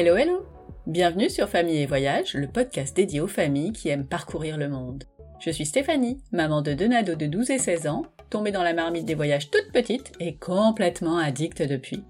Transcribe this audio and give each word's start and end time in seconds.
Hello 0.00 0.14
hello 0.14 0.46
Bienvenue 0.86 1.28
sur 1.28 1.48
Famille 1.48 1.78
et 1.78 1.86
Voyage, 1.86 2.34
le 2.34 2.46
podcast 2.46 2.94
dédié 2.94 3.20
aux 3.20 3.26
familles 3.26 3.72
qui 3.72 3.88
aiment 3.88 4.06
parcourir 4.06 4.56
le 4.56 4.68
monde. 4.68 5.02
Je 5.40 5.50
suis 5.50 5.66
Stéphanie, 5.66 6.22
maman 6.30 6.62
de 6.62 6.72
deux 6.72 6.86
de 6.86 7.26
12 7.26 7.50
et 7.50 7.58
16 7.58 7.88
ans, 7.88 8.04
tombée 8.30 8.52
dans 8.52 8.62
la 8.62 8.74
marmite 8.74 9.06
des 9.06 9.16
voyages 9.16 9.50
toute 9.50 9.72
petite 9.72 10.12
et 10.20 10.36
complètement 10.36 11.18
addicte 11.18 11.62
depuis. 11.62 12.04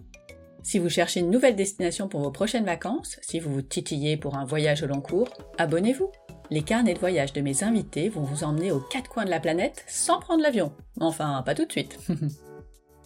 Si 0.62 0.78
vous 0.78 0.90
cherchez 0.90 1.20
une 1.20 1.30
nouvelle 1.30 1.56
destination 1.56 2.08
pour 2.08 2.20
vos 2.20 2.30
prochaines 2.30 2.66
vacances, 2.66 3.18
si 3.22 3.40
vous 3.40 3.54
vous 3.54 3.62
titillez 3.62 4.18
pour 4.18 4.36
un 4.36 4.44
voyage 4.44 4.82
au 4.82 4.86
long 4.86 5.00
cours, 5.00 5.30
abonnez-vous. 5.56 6.12
Les 6.50 6.60
carnets 6.60 6.92
de 6.92 6.98
voyage 6.98 7.32
de 7.32 7.40
mes 7.40 7.64
invités 7.64 8.10
vont 8.10 8.20
vous 8.20 8.44
emmener 8.44 8.70
aux 8.70 8.80
quatre 8.80 9.08
coins 9.08 9.24
de 9.24 9.30
la 9.30 9.40
planète 9.40 9.82
sans 9.86 10.20
prendre 10.20 10.42
l'avion. 10.42 10.74
Enfin, 11.00 11.42
pas 11.42 11.54
tout 11.54 11.64
de 11.64 11.72
suite. 11.72 11.98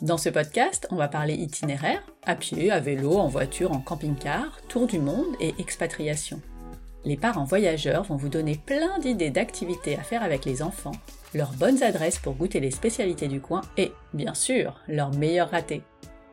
Dans 0.03 0.19
ce 0.19 0.31
podcast, 0.31 0.89
on 0.91 0.97
va 0.97 1.07
parler 1.07 1.35
itinéraire, 1.35 2.03
à 2.27 2.35
pied, 2.35 2.73
à 2.73 2.81
vélo, 2.81 3.19
en 3.19 3.29
voiture, 3.29 3.71
en 3.71 3.79
camping-car, 3.79 4.61
tour 4.67 4.89
du 4.89 4.99
monde 4.99 5.37
et 5.39 5.55
expatriation. 5.61 6.41
Les 7.05 7.17
parents 7.17 7.45
voyageurs 7.45 8.03
vont 8.03 8.17
vous 8.17 8.29
donner 8.29 8.57
plein 8.67 8.99
d'idées 8.99 9.31
d'activités 9.31 9.97
à 9.97 10.03
faire 10.03 10.25
avec 10.25 10.45
les 10.45 10.61
enfants, 10.61 10.91
leurs 11.35 11.53
bonnes 11.53 11.85
adresses 11.85 12.19
pour 12.19 12.35
goûter 12.35 12.59
les 12.59 12.73
spécialités 12.73 13.29
du 13.29 13.41
coin 13.41 13.61
et, 13.77 13.93
bien 14.13 14.35
sûr, 14.35 14.81
leurs 14.89 15.15
meilleurs 15.15 15.51
ratés. 15.51 15.85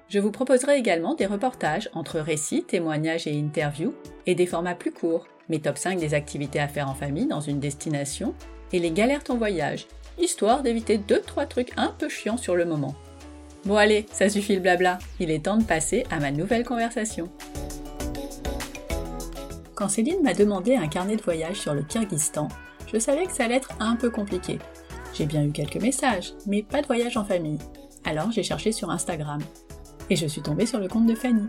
Je 0.07 0.17
vous 0.17 0.31
proposerai 0.31 0.79
également 0.79 1.13
des 1.13 1.27
reportages 1.27 1.91
entre 1.93 2.19
récits, 2.19 2.63
témoignages 2.63 3.27
et 3.27 3.39
interviews, 3.39 3.93
et 4.25 4.33
des 4.33 4.47
formats 4.47 4.73
plus 4.73 4.91
courts, 4.91 5.27
mes 5.47 5.61
top 5.61 5.77
5 5.77 5.99
des 5.99 6.15
activités 6.15 6.59
à 6.59 6.67
faire 6.67 6.89
en 6.89 6.95
famille 6.95 7.27
dans 7.27 7.41
une 7.41 7.59
destination, 7.59 8.33
et 8.73 8.79
les 8.79 8.89
galères 8.89 9.23
ton 9.23 9.37
voyage, 9.37 9.85
histoire 10.17 10.63
d'éviter 10.63 10.97
2-3 10.97 11.47
trucs 11.47 11.73
un 11.77 11.93
peu 11.95 12.09
chiants 12.09 12.37
sur 12.37 12.55
le 12.55 12.65
moment. 12.65 12.95
Bon 13.65 13.75
allez, 13.75 14.05
ça 14.11 14.29
suffit 14.29 14.55
le 14.55 14.61
blabla, 14.61 14.99
il 15.19 15.31
est 15.31 15.45
temps 15.45 15.57
de 15.57 15.63
passer 15.63 16.05
à 16.09 16.19
ma 16.19 16.31
nouvelle 16.31 16.63
conversation. 16.63 17.29
Quand 19.75 19.89
Céline 19.89 20.23
m'a 20.23 20.33
demandé 20.33 20.75
un 20.75 20.87
carnet 20.87 21.17
de 21.17 21.21
voyage 21.21 21.57
sur 21.57 21.73
le 21.73 21.83
Kyrgyzstan, 21.83 22.47
je 22.91 22.97
savais 22.99 23.25
que 23.25 23.31
ça 23.31 23.45
allait 23.45 23.55
être 23.55 23.71
un 23.79 23.95
peu 23.95 24.09
compliqué. 24.09 24.59
J'ai 25.13 25.25
bien 25.25 25.43
eu 25.43 25.51
quelques 25.51 25.81
messages, 25.81 26.33
mais 26.47 26.63
pas 26.63 26.81
de 26.81 26.87
voyage 26.87 27.17
en 27.17 27.25
famille. 27.25 27.59
Alors 28.05 28.31
j'ai 28.31 28.43
cherché 28.43 28.71
sur 28.71 28.89
Instagram. 28.89 29.41
Et 30.09 30.15
je 30.15 30.25
suis 30.25 30.41
tombée 30.41 30.65
sur 30.65 30.79
le 30.79 30.87
compte 30.87 31.05
de 31.05 31.15
Fanny. 31.15 31.47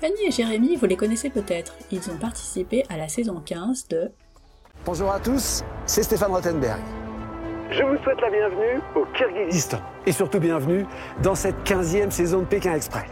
Fanny 0.00 0.26
et 0.26 0.30
Jérémy, 0.30 0.76
vous 0.76 0.86
les 0.86 0.96
connaissez 0.96 1.30
peut-être. 1.30 1.76
Ils 1.92 2.10
ont 2.10 2.16
participé 2.16 2.84
à 2.88 2.96
la 2.96 3.08
saison 3.08 3.40
15 3.44 3.88
de 3.88 4.10
Bonjour 4.84 5.10
à 5.10 5.20
tous, 5.20 5.62
c'est 5.86 6.02
Stéphane 6.02 6.32
Rottenberg. 6.32 7.03
Je 7.70 7.82
vous 7.82 7.96
souhaite 8.02 8.20
la 8.20 8.30
bienvenue 8.30 8.80
au 8.94 9.04
Kyrgyzstan. 9.14 9.78
Et 10.06 10.12
surtout 10.12 10.38
bienvenue 10.38 10.86
dans 11.22 11.34
cette 11.34 11.56
15e 11.64 12.10
saison 12.10 12.40
de 12.40 12.44
Pékin 12.44 12.74
Express. 12.74 13.04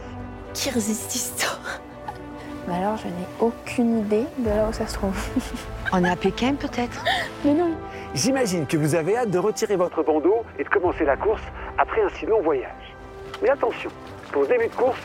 Kyrgyzstan. 0.54 1.56
Bah 2.68 2.74
alors, 2.78 2.96
je 2.98 3.06
n'ai 3.06 3.26
aucune 3.40 4.00
idée 4.00 4.26
de 4.38 4.48
là 4.48 4.68
où 4.68 4.72
ça 4.72 4.86
se 4.86 4.94
trouve. 4.94 5.16
On 5.92 6.04
est 6.04 6.10
à 6.10 6.16
Pékin 6.16 6.54
peut-être? 6.54 7.02
Mais 7.44 7.54
non. 7.54 7.70
J'imagine 8.14 8.66
que 8.66 8.76
vous 8.76 8.94
avez 8.94 9.16
hâte 9.16 9.30
de 9.30 9.38
retirer 9.38 9.76
votre 9.76 10.02
bandeau 10.02 10.44
et 10.58 10.64
de 10.64 10.68
commencer 10.68 11.04
la 11.04 11.16
course 11.16 11.42
après 11.78 12.02
un 12.02 12.08
si 12.10 12.26
long 12.26 12.42
voyage. 12.42 12.94
Mais 13.42 13.50
attention, 13.50 13.90
pour 14.32 14.46
début 14.46 14.68
de 14.68 14.74
course, 14.74 15.00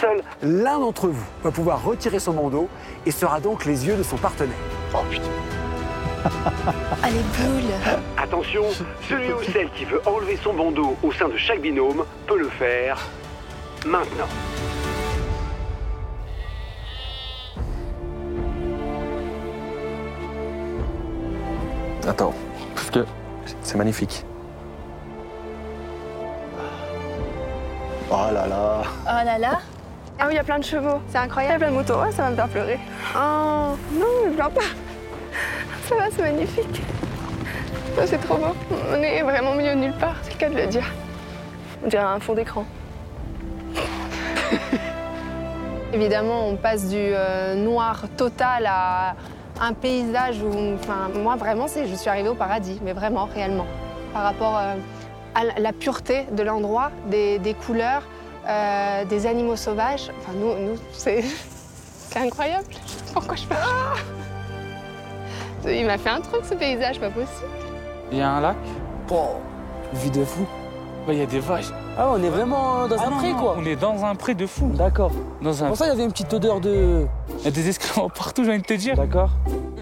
seul 0.00 0.20
L'un 0.42 0.78
d'entre 0.80 1.08
vous 1.08 1.26
va 1.44 1.50
pouvoir 1.50 1.84
retirer 1.84 2.18
son 2.18 2.32
bandeau 2.32 2.68
et 3.06 3.12
sera 3.12 3.40
donc 3.40 3.64
les 3.64 3.86
yeux 3.86 3.96
de 3.96 4.02
son 4.02 4.16
partenaire. 4.16 4.56
Oh 4.92 4.98
putain. 5.08 5.30
Ah, 7.02 7.08
les 7.08 7.22
boules. 7.44 7.72
Attention, 8.18 8.64
celui 9.08 9.32
ou 9.32 9.42
celle 9.52 9.70
qui 9.70 9.84
veut 9.84 10.02
enlever 10.06 10.38
son 10.42 10.52
bandeau 10.52 10.96
au 11.02 11.12
sein 11.12 11.28
de 11.28 11.36
chaque 11.36 11.60
binôme 11.60 12.04
peut 12.26 12.38
le 12.38 12.48
faire 12.48 12.98
maintenant. 13.86 14.28
Attends, 22.06 22.34
parce 22.74 22.90
que 22.90 23.04
c'est 23.62 23.76
magnifique. 23.76 24.24
Oh 28.10 28.16
là 28.32 28.46
là 28.46 28.82
Oh 29.06 29.24
là 29.24 29.38
là. 29.38 29.60
Ah 30.18 30.24
oui, 30.26 30.32
il 30.32 30.36
y 30.36 30.38
a 30.38 30.44
plein 30.44 30.58
de 30.58 30.64
chevaux, 30.64 31.00
c'est 31.08 31.18
incroyable. 31.18 31.54
Il 31.60 31.62
y 31.62 31.64
a 31.64 31.68
plein 31.68 31.70
de 31.70 31.76
motos, 31.76 32.02
Ouais, 32.02 32.12
ça 32.12 32.24
va 32.24 32.30
me 32.30 32.36
faire 32.36 32.48
pleurer. 32.48 32.78
Oh 33.16 33.76
non, 33.92 34.28
ne 34.28 34.34
pleure 34.34 34.50
pas. 34.50 34.60
Ça 35.86 35.94
va, 35.96 36.04
c'est 36.14 36.22
magnifique. 36.22 36.82
C'est 38.06 38.18
trop 38.18 38.36
beau. 38.36 38.54
On 38.92 39.02
est 39.02 39.22
vraiment 39.22 39.54
de 39.54 39.74
nulle 39.74 39.92
part, 39.92 40.16
c'est 40.22 40.32
le 40.32 40.38
cas 40.38 40.48
de 40.48 40.56
le 40.56 40.66
dire. 40.66 40.86
On 41.84 41.88
dirait 41.88 42.02
un 42.02 42.20
fond 42.20 42.34
d'écran. 42.34 42.64
Évidemment, 45.92 46.48
on 46.48 46.56
passe 46.56 46.88
du 46.88 46.96
euh, 46.98 47.54
noir 47.56 48.04
total 48.16 48.66
à 48.66 49.14
un 49.60 49.72
paysage 49.72 50.40
où, 50.42 50.74
enfin, 50.74 51.10
moi 51.14 51.36
vraiment, 51.36 51.66
je 51.66 51.94
suis 51.94 52.08
arrivée 52.08 52.28
au 52.28 52.34
paradis, 52.34 52.78
mais 52.82 52.92
vraiment, 52.92 53.26
réellement, 53.26 53.66
par 54.12 54.22
rapport 54.22 54.56
euh, 54.56 54.74
à 55.34 55.60
la- 55.60 55.72
pureté 55.72 56.26
de 56.32 56.42
l'endroit, 56.42 56.90
des, 57.06 57.54
couleurs, 57.66 58.02
euh, 58.48 59.04
des 59.04 59.26
animaux 59.26 59.56
sauvages. 59.56 60.10
Enfin, 60.20 60.32
nous, 60.36 60.76
c'est, 60.92 61.24
incroyable. 62.16 62.66
Pourquoi 63.12 63.36
je 63.36 63.46
parle? 63.46 63.98
Il 65.68 65.86
m'a 65.86 65.98
fait 65.98 66.10
un 66.10 66.20
truc, 66.20 66.42
ce 66.44 66.54
paysage, 66.54 66.98
pas 67.00 67.10
possible. 67.10 67.48
Il 68.12 68.18
y 68.18 68.20
a 68.22 68.30
un 68.30 68.40
lac, 68.40 68.56
Bon, 69.08 69.28
vue 69.92 70.10
de 70.10 70.24
fou. 70.24 70.46
bah, 71.06 71.12
il 71.12 71.18
y 71.18 71.22
a 71.22 71.26
des 71.26 71.40
vaches. 71.40 71.70
Ah, 71.98 72.08
on 72.14 72.22
est 72.22 72.28
vraiment 72.28 72.86
dans 72.88 72.96
Ah 72.98 73.06
un 73.06 73.10
non, 73.10 73.16
pré, 73.18 73.32
non, 73.32 73.38
quoi. 73.38 73.56
On 73.58 73.64
est 73.64 73.76
dans 73.76 74.04
un 74.04 74.14
pré 74.14 74.34
de 74.34 74.46
fou. 74.46 74.70
D'accord. 74.74 75.10
Dans 75.42 75.62
un... 75.64 75.68
Pour 75.68 75.76
ça, 75.76 75.86
il 75.86 75.88
y 75.88 75.92
avait 75.92 76.04
une 76.04 76.12
petite 76.12 76.32
odeur 76.32 76.60
de. 76.60 77.06
Il 77.40 77.44
y 77.44 77.48
a 77.48 77.50
des 77.50 77.68
excréments 77.68 78.08
partout, 78.16 78.44
j'ai 78.44 78.50
envie 78.52 78.60
de 78.62 78.66
te 78.66 78.74
dire. 78.74 78.96
D'accord. 78.96 79.30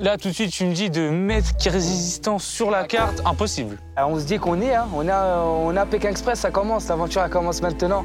Là, 0.01 0.17
tout 0.17 0.29
de 0.29 0.33
suite, 0.33 0.51
tu 0.51 0.65
me 0.65 0.73
dis 0.73 0.91
de 0.91 1.11
mettre 1.11 1.57
Kyrgyzstan 1.57 2.39
sur 2.39 2.71
la 2.71 2.85
carte, 2.85 3.21
impossible. 3.25 3.79
Alors, 3.97 4.11
on 4.11 4.19
se 4.19 4.25
dit 4.25 4.39
qu'on 4.39 4.61
est, 4.61 4.75
hein. 4.75 4.87
On 4.95 5.07
est, 5.07 5.11
à- 5.11 5.43
on 5.45 5.77
à 5.77 5.87
Pékin 5.87 6.09
Express, 6.11 6.41
ça 6.41 6.51
commence. 6.51 6.89
L'aventure, 6.89 7.23
elle 7.23 7.31
commence 7.31 7.63
maintenant. 7.63 8.05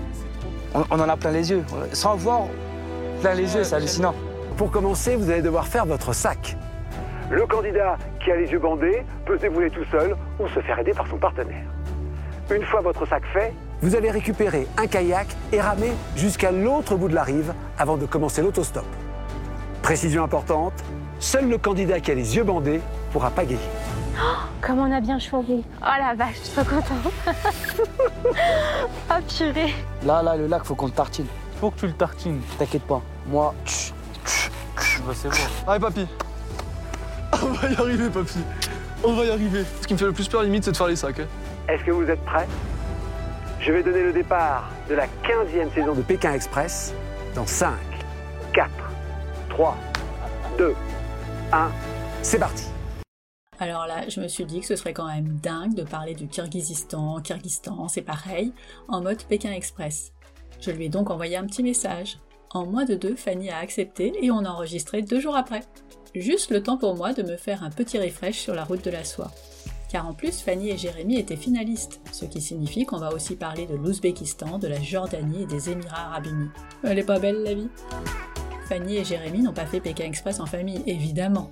On, 0.75 0.83
on 0.91 0.99
en 0.99 1.07
a 1.09 1.15
plein 1.17 1.31
les 1.31 1.49
yeux. 1.51 1.63
Sans 1.93 2.15
voir, 2.15 2.41
plein 3.21 3.33
les 3.35 3.55
yeux, 3.55 3.63
c'est 3.63 3.75
hallucinant. 3.75 4.13
Pour 4.57 4.69
commencer, 4.71 5.15
vous 5.15 5.29
allez 5.29 5.41
devoir 5.43 5.67
faire 5.67 5.85
votre 5.85 6.13
sac. 6.13 6.57
Le 7.33 7.47
candidat 7.47 7.97
qui 8.23 8.31
a 8.31 8.35
les 8.35 8.51
yeux 8.51 8.59
bandés 8.59 9.03
peut 9.25 9.37
se 9.37 9.41
débrouiller 9.41 9.71
tout 9.71 9.83
seul 9.89 10.15
ou 10.39 10.47
se 10.49 10.59
faire 10.59 10.77
aider 10.77 10.93
par 10.93 11.07
son 11.07 11.17
partenaire. 11.17 11.65
Une 12.53 12.63
fois 12.63 12.81
votre 12.81 13.07
sac 13.07 13.23
fait, 13.33 13.51
Vous 13.81 13.95
allez 13.95 14.11
récupérer 14.11 14.67
un 14.77 14.85
kayak 14.85 15.25
et 15.51 15.59
ramer 15.59 15.93
jusqu'à 16.15 16.51
l'autre 16.51 16.95
bout 16.95 17.07
de 17.07 17.15
la 17.15 17.23
rive 17.23 17.51
avant 17.79 17.97
de 17.97 18.05
commencer 18.05 18.43
l'autostop. 18.43 18.85
Précision 19.81 20.23
importante, 20.23 20.73
seul 21.19 21.49
le 21.49 21.57
candidat 21.57 21.99
qui 21.99 22.11
a 22.11 22.13
les 22.13 22.35
yeux 22.35 22.43
bandés 22.43 22.81
pourra 23.11 23.31
pagayer. 23.31 23.57
Comme 24.61 24.77
on 24.77 24.91
a 24.95 25.01
bien 25.01 25.17
choisi. 25.17 25.65
Oh 25.81 25.85
la 25.99 26.13
vache, 26.13 26.35
je 26.35 26.43
suis 26.49 26.53
trop 26.53 26.63
contente. 26.65 27.13
oh 29.09 29.13
purée. 29.27 29.73
Là, 30.05 30.21
là, 30.21 30.35
le 30.37 30.45
lac, 30.45 30.63
faut 30.65 30.75
qu'on 30.75 30.85
le 30.85 30.91
tartine. 30.91 31.25
Faut 31.59 31.71
que 31.71 31.79
tu 31.79 31.87
le 31.87 31.93
tartines. 31.93 32.41
T'inquiète 32.59 32.83
pas. 32.83 33.01
Moi, 33.25 33.55
Bah, 33.65 35.13
c'est 35.15 35.29
bon. 35.29 35.35
Allez 35.67 35.79
papy 35.79 36.07
On 37.43 37.47
va 37.51 37.69
y 37.69 37.75
arriver 37.75 38.09
papy 38.09 38.39
On 39.03 39.13
va 39.13 39.25
y 39.25 39.29
arriver 39.31 39.63
Ce 39.81 39.87
qui 39.87 39.93
me 39.93 39.99
fait 39.99 40.05
le 40.05 40.13
plus 40.13 40.27
peur 40.27 40.43
limite 40.43 40.63
c'est 40.65 40.71
de 40.71 40.77
faire 40.77 40.87
les 40.87 40.95
sacs. 40.95 41.19
hein. 41.19 41.27
est-ce 41.67 41.83
que 41.83 41.91
vous 41.91 42.07
êtes 42.09 42.23
prêts? 42.25 42.47
Je 43.59 43.71
vais 43.71 43.81
donner 43.81 44.03
le 44.03 44.13
départ 44.13 44.69
de 44.89 44.95
la 44.95 45.05
15e 45.05 45.73
saison 45.73 45.93
De 45.93 45.97
de 45.97 46.01
Pékin 46.01 46.33
Express 46.33 46.93
dans 47.33 47.45
5. 47.45 47.73
4, 48.53 48.69
3, 49.49 49.77
2, 50.57 50.75
1. 51.53 51.71
C'est 52.21 52.39
parti. 52.39 52.65
Alors 53.59 53.87
là, 53.87 54.09
je 54.09 54.19
me 54.19 54.27
suis 54.27 54.45
dit 54.45 54.59
que 54.59 54.65
ce 54.65 54.75
serait 54.75 54.93
quand 54.93 55.07
même 55.07 55.37
dingue 55.41 55.73
de 55.75 55.83
parler 55.83 56.13
du 56.13 56.27
Kyrgyzstan, 56.27 57.21
Kyrgyzstan, 57.21 57.87
c'est 57.87 58.01
pareil, 58.01 58.51
en 58.89 59.01
mode 59.01 59.23
Pékin 59.23 59.51
Express. 59.53 60.11
Je 60.59 60.71
lui 60.71 60.85
ai 60.85 60.89
donc 60.89 61.09
envoyé 61.09 61.37
un 61.37 61.45
petit 61.45 61.63
message. 61.63 62.17
En 62.51 62.65
moins 62.65 62.83
de 62.85 62.95
deux, 62.95 63.15
Fanny 63.15 63.49
a 63.49 63.57
accepté 63.59 64.13
et 64.21 64.29
on 64.31 64.39
a 64.45 64.49
enregistré 64.49 65.01
deux 65.01 65.19
jours 65.21 65.35
après. 65.37 65.61
Juste 66.15 66.51
le 66.51 66.61
temps 66.61 66.77
pour 66.77 66.95
moi 66.95 67.13
de 67.13 67.23
me 67.23 67.37
faire 67.37 67.63
un 67.63 67.69
petit 67.69 67.99
refresh 67.99 68.39
sur 68.39 68.55
la 68.55 68.63
route 68.63 68.83
de 68.83 68.91
la 68.91 69.03
soie. 69.03 69.31
Car 69.89 70.07
en 70.07 70.13
plus, 70.13 70.41
Fanny 70.41 70.69
et 70.69 70.77
Jérémy 70.77 71.19
étaient 71.19 71.35
finalistes, 71.35 72.01
ce 72.11 72.25
qui 72.25 72.41
signifie 72.41 72.85
qu'on 72.85 72.97
va 72.97 73.13
aussi 73.13 73.35
parler 73.35 73.65
de 73.65 73.75
l'Ouzbékistan, 73.75 74.57
de 74.57 74.67
la 74.67 74.81
Jordanie 74.81 75.43
et 75.43 75.47
des 75.47 75.69
Émirats 75.69 76.07
Arabes 76.07 76.27
Unis. 76.27 76.49
Elle 76.83 76.99
est 76.99 77.03
pas 77.03 77.19
belle 77.19 77.43
la 77.43 77.53
vie? 77.53 77.69
Fanny 78.67 78.97
et 78.97 79.05
Jérémy 79.05 79.41
n'ont 79.41 79.53
pas 79.53 79.65
fait 79.65 79.81
Pékin 79.81 80.05
Express 80.05 80.39
en 80.39 80.45
famille, 80.45 80.81
évidemment 80.87 81.49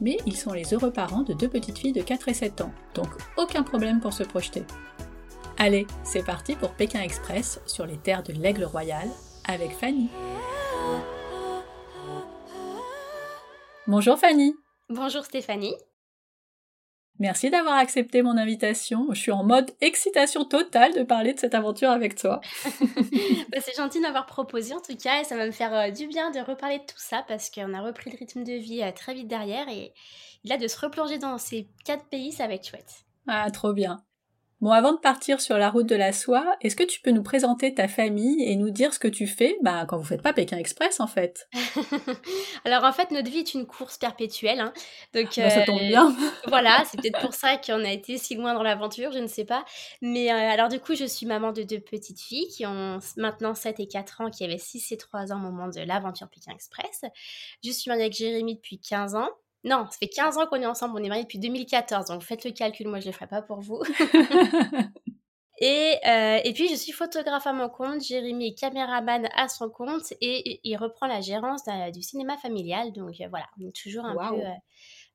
mais 0.00 0.18
ils 0.26 0.36
sont 0.36 0.52
les 0.52 0.74
heureux 0.74 0.90
parents 0.90 1.22
de 1.22 1.32
deux 1.32 1.48
petites 1.48 1.78
filles 1.78 1.92
de 1.92 2.02
4 2.02 2.28
et 2.28 2.34
7 2.34 2.60
ans, 2.60 2.72
donc 2.94 3.08
aucun 3.36 3.62
problème 3.62 4.00
pour 4.00 4.12
se 4.12 4.22
projeter. 4.22 4.64
Allez, 5.58 5.86
c'est 6.04 6.24
parti 6.24 6.54
pour 6.54 6.72
Pékin 6.72 7.00
Express 7.00 7.60
sur 7.66 7.86
les 7.86 7.96
terres 7.96 8.22
de 8.22 8.32
l'Aigle 8.32 8.64
Royal 8.64 9.08
avec 9.48 9.70
Fanny. 9.72 10.08
Bonjour 13.88 14.18
Fanny 14.18 14.52
Bonjour 14.88 15.24
Stéphanie. 15.24 15.76
Merci 17.20 17.50
d'avoir 17.50 17.76
accepté 17.76 18.20
mon 18.22 18.36
invitation. 18.36 19.06
Je 19.12 19.20
suis 19.20 19.30
en 19.30 19.44
mode 19.44 19.70
excitation 19.80 20.44
totale 20.44 20.92
de 20.92 21.04
parler 21.04 21.34
de 21.34 21.38
cette 21.38 21.54
aventure 21.54 21.90
avec 21.90 22.16
toi. 22.16 22.40
bah, 22.64 23.58
c'est 23.60 23.76
gentil 23.76 24.00
d'avoir 24.00 24.26
proposé 24.26 24.74
en 24.74 24.80
tout 24.80 24.96
cas 24.96 25.20
et 25.20 25.24
ça 25.24 25.36
va 25.36 25.46
me 25.46 25.52
faire 25.52 25.72
euh, 25.72 25.90
du 25.92 26.08
bien 26.08 26.32
de 26.32 26.40
reparler 26.40 26.78
de 26.78 26.84
tout 26.84 26.98
ça 26.98 27.24
parce 27.28 27.48
qu'on 27.48 27.74
a 27.74 27.80
repris 27.80 28.10
le 28.10 28.18
rythme 28.18 28.42
de 28.42 28.54
vie 28.54 28.82
euh, 28.82 28.90
très 28.90 29.14
vite 29.14 29.28
derrière 29.28 29.68
et 29.68 29.94
là 30.42 30.56
de 30.56 30.66
se 30.66 30.80
replonger 30.80 31.18
dans 31.18 31.38
ces 31.38 31.68
quatre 31.84 32.06
pays, 32.06 32.32
ça 32.32 32.48
va 32.48 32.54
être 32.54 32.66
chouette. 32.66 33.04
Ah, 33.28 33.48
trop 33.52 33.72
bien. 33.72 34.02
Bon, 34.62 34.70
avant 34.70 34.94
de 34.94 34.98
partir 34.98 35.42
sur 35.42 35.58
la 35.58 35.68
route 35.68 35.86
de 35.86 35.94
la 35.94 36.14
soie, 36.14 36.56
est-ce 36.62 36.76
que 36.76 36.82
tu 36.82 37.02
peux 37.02 37.10
nous 37.10 37.22
présenter 37.22 37.74
ta 37.74 37.88
famille 37.88 38.42
et 38.42 38.56
nous 38.56 38.70
dire 38.70 38.94
ce 38.94 38.98
que 38.98 39.06
tu 39.06 39.26
fais 39.26 39.58
bah, 39.60 39.84
quand 39.86 39.98
vous 39.98 40.04
faites 40.04 40.22
pas 40.22 40.32
Pékin 40.32 40.56
Express 40.56 40.98
en 40.98 41.06
fait? 41.06 41.46
Alors 42.64 42.84
en 42.84 42.92
fait, 42.92 43.10
notre 43.10 43.30
vie 43.30 43.40
est 43.40 43.52
une 43.52 43.66
course 43.66 43.98
perpétuelle. 43.98 44.60
Hein. 44.60 44.72
Donc, 45.12 45.36
bah, 45.36 45.50
ça 45.50 45.62
tombe 45.62 45.80
bien. 45.80 46.16
voilà, 46.46 46.82
c'est 46.86 46.98
peut-être 46.98 47.20
pour 47.20 47.34
ça 47.34 47.58
qu'on 47.58 47.84
a 47.84 47.90
été 47.90 48.16
si 48.16 48.34
loin 48.34 48.54
dans 48.54 48.62
l'aventure, 48.62 49.12
je 49.12 49.18
ne 49.18 49.26
sais 49.26 49.44
pas. 49.44 49.62
Mais 50.00 50.32
euh, 50.32 50.34
alors 50.34 50.68
du 50.68 50.80
coup, 50.80 50.94
je 50.94 51.04
suis 51.04 51.26
maman 51.26 51.52
de 51.52 51.62
deux 51.62 51.80
petites 51.80 52.20
filles 52.20 52.48
qui 52.48 52.64
ont 52.64 52.98
maintenant 53.18 53.54
7 53.54 53.78
et 53.80 53.88
4 53.88 54.22
ans, 54.22 54.30
qui 54.30 54.42
avaient 54.42 54.56
6 54.56 54.90
et 54.90 54.96
3 54.96 55.32
ans 55.32 55.36
au 55.36 55.50
moment 55.50 55.68
de 55.68 55.80
l'aventure 55.80 56.28
Pékin 56.28 56.52
Express. 56.52 57.02
Je 57.62 57.70
suis 57.70 57.90
mariée 57.90 58.04
avec 58.04 58.14
Jérémy 58.14 58.56
depuis 58.56 58.78
15 58.78 59.16
ans. 59.16 59.28
Non, 59.66 59.84
ça 59.90 59.98
fait 59.98 60.06
15 60.06 60.38
ans 60.38 60.46
qu'on 60.46 60.62
est 60.62 60.66
ensemble, 60.66 60.94
on 60.96 61.02
est 61.02 61.08
mariés 61.08 61.24
depuis 61.24 61.40
2014, 61.40 62.06
donc 62.06 62.22
faites 62.22 62.44
le 62.44 62.52
calcul, 62.52 62.86
moi 62.86 63.00
je 63.00 63.06
ne 63.06 63.10
le 63.10 63.14
ferai 63.14 63.26
pas 63.26 63.42
pour 63.42 63.60
vous. 63.60 63.82
et, 65.60 65.96
euh, 66.06 66.38
et 66.44 66.52
puis 66.52 66.68
je 66.68 66.76
suis 66.76 66.92
photographe 66.92 67.48
à 67.48 67.52
mon 67.52 67.68
compte, 67.68 68.00
Jérémy 68.00 68.50
est 68.50 68.54
caméraman 68.54 69.28
à 69.34 69.48
son 69.48 69.68
compte 69.68 70.12
et 70.20 70.60
il 70.62 70.76
reprend 70.76 71.08
la 71.08 71.20
gérance 71.20 71.62
du 71.92 72.00
cinéma 72.00 72.36
familial, 72.36 72.92
donc 72.92 73.20
euh, 73.20 73.26
voilà, 73.28 73.46
on 73.60 73.66
est 73.66 73.74
toujours 73.74 74.04
un 74.04 74.14
peu 74.14 74.36
euh, 74.36 74.50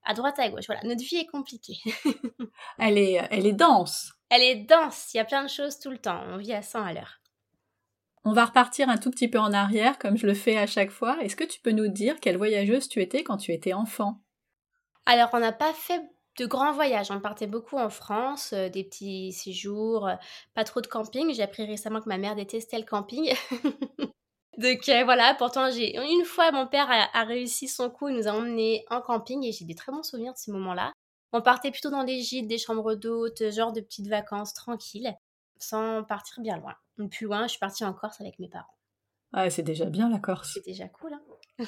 à 0.03 0.13
droite 0.13 0.37
à 0.37 0.49
gauche. 0.49 0.65
Voilà, 0.67 0.81
notre 0.83 1.01
vie 1.01 1.15
est 1.15 1.27
compliquée. 1.27 1.77
elle, 2.77 2.97
est, 2.97 3.25
elle 3.31 3.45
est 3.45 3.53
dense. 3.53 4.11
Elle 4.29 4.41
est 4.41 4.65
dense, 4.65 5.13
il 5.13 5.17
y 5.17 5.21
a 5.21 5.25
plein 5.25 5.43
de 5.43 5.49
choses 5.49 5.79
tout 5.79 5.91
le 5.91 5.97
temps, 5.97 6.21
on 6.27 6.35
vit 6.35 6.53
à 6.53 6.61
100 6.61 6.83
à 6.83 6.91
l'heure. 6.91 7.21
On 8.25 8.33
va 8.33 8.43
repartir 8.43 8.89
un 8.89 8.97
tout 8.97 9.11
petit 9.11 9.29
peu 9.29 9.39
en 9.39 9.53
arrière, 9.53 9.97
comme 9.97 10.17
je 10.17 10.27
le 10.27 10.33
fais 10.33 10.57
à 10.57 10.67
chaque 10.67 10.91
fois. 10.91 11.17
Est-ce 11.23 11.37
que 11.37 11.45
tu 11.45 11.61
peux 11.61 11.71
nous 11.71 11.87
dire 11.87 12.19
quelle 12.19 12.37
voyageuse 12.37 12.89
tu 12.89 13.01
étais 13.01 13.23
quand 13.23 13.37
tu 13.37 13.53
étais 13.53 13.73
enfant? 13.73 14.21
Alors, 15.11 15.29
on 15.33 15.39
n'a 15.39 15.51
pas 15.51 15.73
fait 15.73 16.01
de 16.39 16.45
grands 16.45 16.71
voyages. 16.71 17.11
On 17.11 17.19
partait 17.19 17.45
beaucoup 17.45 17.77
en 17.77 17.89
France, 17.89 18.53
euh, 18.53 18.69
des 18.69 18.85
petits 18.85 19.33
séjours, 19.33 20.07
euh, 20.07 20.15
pas 20.53 20.63
trop 20.63 20.79
de 20.79 20.87
camping. 20.87 21.33
J'ai 21.33 21.43
appris 21.43 21.65
récemment 21.65 21.99
que 21.99 22.07
ma 22.07 22.17
mère 22.17 22.33
détestait 22.33 22.79
le 22.79 22.85
camping. 22.85 23.33
Donc 24.57 24.87
euh, 24.87 25.03
voilà, 25.03 25.35
pourtant 25.37 25.69
j'ai 25.69 25.97
une 25.97 26.23
fois 26.23 26.53
mon 26.53 26.65
père 26.65 26.87
a, 26.89 27.23
réussi 27.25 27.67
son 27.67 27.89
coup, 27.89 28.07
il 28.07 28.15
nous 28.15 28.27
a 28.29 28.31
emmenés 28.31 28.85
en 28.89 29.01
camping 29.01 29.43
et 29.43 29.51
j'ai 29.51 29.65
des 29.65 29.75
très 29.75 29.91
bons 29.91 30.03
souvenirs 30.03 30.31
de 30.31 30.37
ces 30.37 30.51
moments-là. 30.53 30.93
On 31.33 31.41
partait 31.41 31.71
plutôt 31.71 31.89
dans 31.89 32.05
des 32.05 32.21
gîtes, 32.21 32.47
des 32.47 32.57
chambres 32.57 32.95
d'hôtes, 32.95 33.51
genre 33.51 33.73
de 33.73 33.81
petites 33.81 34.07
vacances 34.07 34.53
tranquilles, 34.53 35.13
sans 35.57 36.03
partir 36.03 36.39
bien 36.41 36.57
loin. 36.57 36.75
Plus 37.09 37.25
loin, 37.25 37.43
je 37.43 37.51
suis 37.51 37.59
partie 37.59 37.83
en 37.83 37.93
Corse 37.93 38.21
avec 38.21 38.39
mes 38.39 38.47
parents. 38.47 38.77
Ah, 39.33 39.49
c'est 39.49 39.63
déjà 39.63 39.85
bien 39.85 40.09
la 40.09 40.19
Corse. 40.19 40.51
C'est 40.53 40.65
déjà 40.65 40.87
cool, 40.87 41.13
hein 41.13 41.21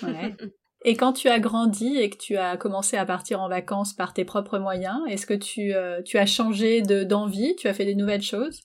ouais. 0.04 0.38
Et 0.86 0.96
quand 0.96 1.14
tu 1.14 1.30
as 1.30 1.40
grandi 1.40 1.98
et 1.98 2.10
que 2.10 2.18
tu 2.18 2.38
as 2.38 2.58
commencé 2.58 2.98
à 2.98 3.06
partir 3.06 3.42
en 3.42 3.48
vacances 3.48 3.94
par 3.94 4.14
tes 4.14 4.26
propres 4.26 4.60
moyens, 4.60 5.00
est-ce 5.08 5.26
que 5.26 5.34
tu, 5.34 5.74
euh, 5.74 6.02
as 6.14 6.26
changé 6.26 6.82
d'envie? 6.82 7.56
Tu 7.56 7.68
as 7.68 7.74
fait 7.74 7.86
des 7.86 7.96
nouvelles 7.96 8.22
choses? 8.22 8.62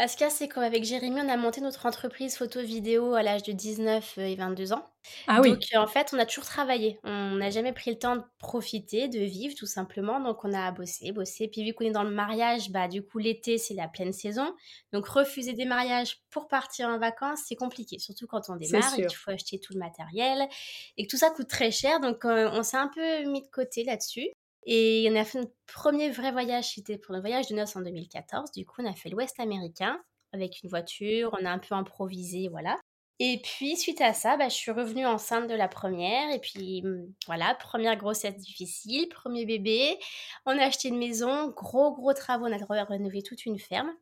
Parce 0.00 0.16
que 0.16 0.30
c'est 0.30 0.48
comme 0.48 0.62
avec 0.62 0.82
Jérémy, 0.82 1.20
on 1.20 1.28
a 1.28 1.36
monté 1.36 1.60
notre 1.60 1.84
entreprise 1.84 2.34
photo-vidéo 2.34 3.12
à 3.12 3.22
l'âge 3.22 3.42
de 3.42 3.52
19 3.52 4.16
et 4.16 4.34
22 4.34 4.72
ans. 4.72 4.82
Ah 5.26 5.42
oui. 5.42 5.50
Donc 5.50 5.62
en 5.76 5.86
fait, 5.86 6.14
on 6.14 6.18
a 6.18 6.24
toujours 6.24 6.46
travaillé. 6.46 6.98
On 7.04 7.32
n'a 7.32 7.50
jamais 7.50 7.74
pris 7.74 7.90
le 7.90 7.98
temps 7.98 8.16
de 8.16 8.22
profiter, 8.38 9.08
de 9.08 9.18
vivre 9.18 9.54
tout 9.54 9.66
simplement. 9.66 10.18
Donc 10.18 10.42
on 10.42 10.54
a 10.54 10.72
bossé, 10.72 11.12
bossé. 11.12 11.48
Puis 11.48 11.66
vu 11.66 11.74
qu'on 11.74 11.84
est 11.84 11.90
dans 11.90 12.02
le 12.02 12.12
mariage, 12.12 12.70
bah 12.70 12.88
du 12.88 13.02
coup 13.02 13.18
l'été 13.18 13.58
c'est 13.58 13.74
la 13.74 13.88
pleine 13.88 14.14
saison. 14.14 14.54
Donc 14.94 15.06
refuser 15.06 15.52
des 15.52 15.66
mariages 15.66 16.16
pour 16.30 16.48
partir 16.48 16.88
en 16.88 16.98
vacances, 16.98 17.40
c'est 17.46 17.56
compliqué. 17.56 17.98
Surtout 17.98 18.26
quand 18.26 18.48
on 18.48 18.56
démarre 18.56 18.94
et 18.94 19.04
qu'il 19.04 19.18
faut 19.18 19.32
acheter 19.32 19.60
tout 19.60 19.74
le 19.74 19.80
matériel 19.80 20.48
et 20.96 21.06
que 21.06 21.10
tout 21.10 21.18
ça 21.18 21.28
coûte 21.28 21.48
très 21.48 21.70
cher. 21.70 22.00
Donc 22.00 22.24
euh, 22.24 22.48
on 22.54 22.62
s'est 22.62 22.78
un 22.78 22.88
peu 22.88 23.24
mis 23.30 23.42
de 23.42 23.48
côté 23.48 23.84
là-dessus. 23.84 24.30
Et 24.66 25.08
on 25.10 25.16
a 25.16 25.24
fait 25.24 25.38
notre 25.38 25.54
premier 25.66 26.10
vrai 26.10 26.32
voyage, 26.32 26.74
c'était 26.74 26.98
pour 26.98 27.14
le 27.14 27.20
voyage 27.20 27.48
de 27.48 27.54
noces 27.54 27.76
en 27.76 27.80
2014. 27.80 28.52
Du 28.52 28.66
coup, 28.66 28.82
on 28.82 28.90
a 28.90 28.94
fait 28.94 29.08
l'Ouest 29.08 29.40
américain 29.40 29.98
avec 30.32 30.62
une 30.62 30.70
voiture, 30.70 31.34
on 31.40 31.44
a 31.44 31.50
un 31.50 31.58
peu 31.58 31.74
improvisé, 31.74 32.48
voilà. 32.48 32.78
Et 33.22 33.38
puis, 33.42 33.76
suite 33.76 34.00
à 34.00 34.14
ça, 34.14 34.38
bah, 34.38 34.48
je 34.48 34.54
suis 34.54 34.70
revenue 34.70 35.04
enceinte 35.04 35.46
de 35.46 35.54
la 35.54 35.68
première. 35.68 36.30
Et 36.34 36.38
puis, 36.38 36.80
mmh, 36.82 37.12
voilà, 37.26 37.54
première 37.54 37.96
grossesse 37.96 38.36
difficile, 38.36 39.10
premier 39.10 39.44
bébé. 39.44 39.98
On 40.46 40.58
a 40.58 40.64
acheté 40.64 40.88
une 40.88 40.98
maison, 40.98 41.48
gros, 41.48 41.92
gros 41.92 42.14
travaux. 42.14 42.46
On 42.46 42.52
a 42.52 42.84
rénové 42.84 43.22
toute 43.22 43.44
une 43.44 43.58
ferme. 43.58 43.92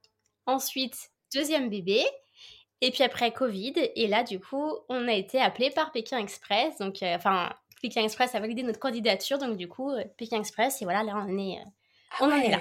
Ensuite, 0.46 1.10
deuxième 1.34 1.68
bébé. 1.68 2.04
Et 2.80 2.92
puis 2.92 3.02
après, 3.02 3.32
Covid. 3.32 3.74
Et 3.96 4.06
là, 4.06 4.22
du 4.22 4.38
coup, 4.38 4.72
on 4.88 5.08
a 5.08 5.14
été 5.14 5.40
appelé 5.40 5.70
par 5.70 5.90
Pékin 5.90 6.18
Express. 6.18 6.78
Donc, 6.78 7.02
euh, 7.02 7.16
enfin, 7.16 7.52
Pékin 7.80 8.02
Express 8.02 8.34
a 8.34 8.40
validé 8.40 8.62
notre 8.62 8.78
candidature, 8.78 9.38
donc 9.38 9.56
du 9.56 9.68
coup, 9.68 9.90
euh, 9.90 10.04
Pékin 10.16 10.38
Express, 10.38 10.82
et 10.82 10.84
voilà, 10.84 11.02
là, 11.02 11.24
on 11.26 11.38
est, 11.38 11.58
euh, 11.58 12.20
on 12.20 12.26
en 12.26 12.36
est 12.36 12.50
là. 12.50 12.58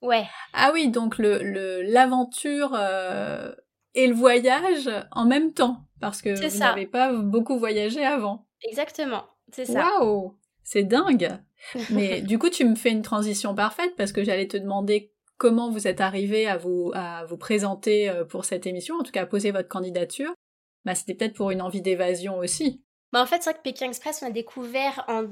Ouais. 0.00 0.24
Ah 0.52 0.70
oui, 0.72 0.88
donc 0.88 1.18
le 1.18 1.82
l'aventure 1.82 2.72
euh, 2.74 3.52
et 3.94 4.08
le 4.08 4.14
voyage 4.14 4.90
en 5.12 5.24
même 5.24 5.52
temps, 5.52 5.84
parce 6.00 6.22
que 6.22 6.34
vous 6.34 6.58
n'avez 6.58 6.86
pas 6.86 7.12
beaucoup 7.12 7.58
voyagé 7.58 8.04
avant. 8.04 8.46
Exactement, 8.62 9.24
c'est 9.52 9.64
ça. 9.64 10.00
Waouh, 10.00 10.36
c'est 10.64 10.82
dingue. 10.82 11.38
Mais 11.90 12.20
du 12.20 12.38
coup, 12.38 12.50
tu 12.50 12.64
me 12.64 12.74
fais 12.74 12.90
une 12.90 13.02
transition 13.02 13.54
parfaite 13.54 13.94
parce 13.96 14.10
que 14.10 14.24
j'allais 14.24 14.48
te 14.48 14.56
demander 14.56 15.12
comment 15.38 15.70
vous 15.70 15.86
êtes 15.86 16.00
arrivé 16.00 16.48
à 16.48 16.56
vous 16.56 16.90
à 16.94 17.24
vous 17.26 17.36
présenter 17.36 18.12
pour 18.28 18.44
cette 18.44 18.66
émission, 18.66 18.96
en 18.96 19.04
tout 19.04 19.12
cas 19.12 19.22
à 19.22 19.26
poser 19.26 19.52
votre 19.52 19.68
candidature. 19.68 20.32
Bah, 20.84 20.96
c'était 20.96 21.14
peut-être 21.14 21.34
pour 21.34 21.52
une 21.52 21.62
envie 21.62 21.82
d'évasion 21.82 22.38
aussi. 22.38 22.82
Bah, 23.12 23.22
en 23.22 23.26
fait, 23.26 23.42
c'est 23.42 23.50
vrai 23.50 23.58
que 23.58 23.62
Pékin 23.62 23.86
Express, 23.88 24.22
on 24.22 24.26
a 24.26 24.30
découvert 24.30 25.04
en 25.08 25.24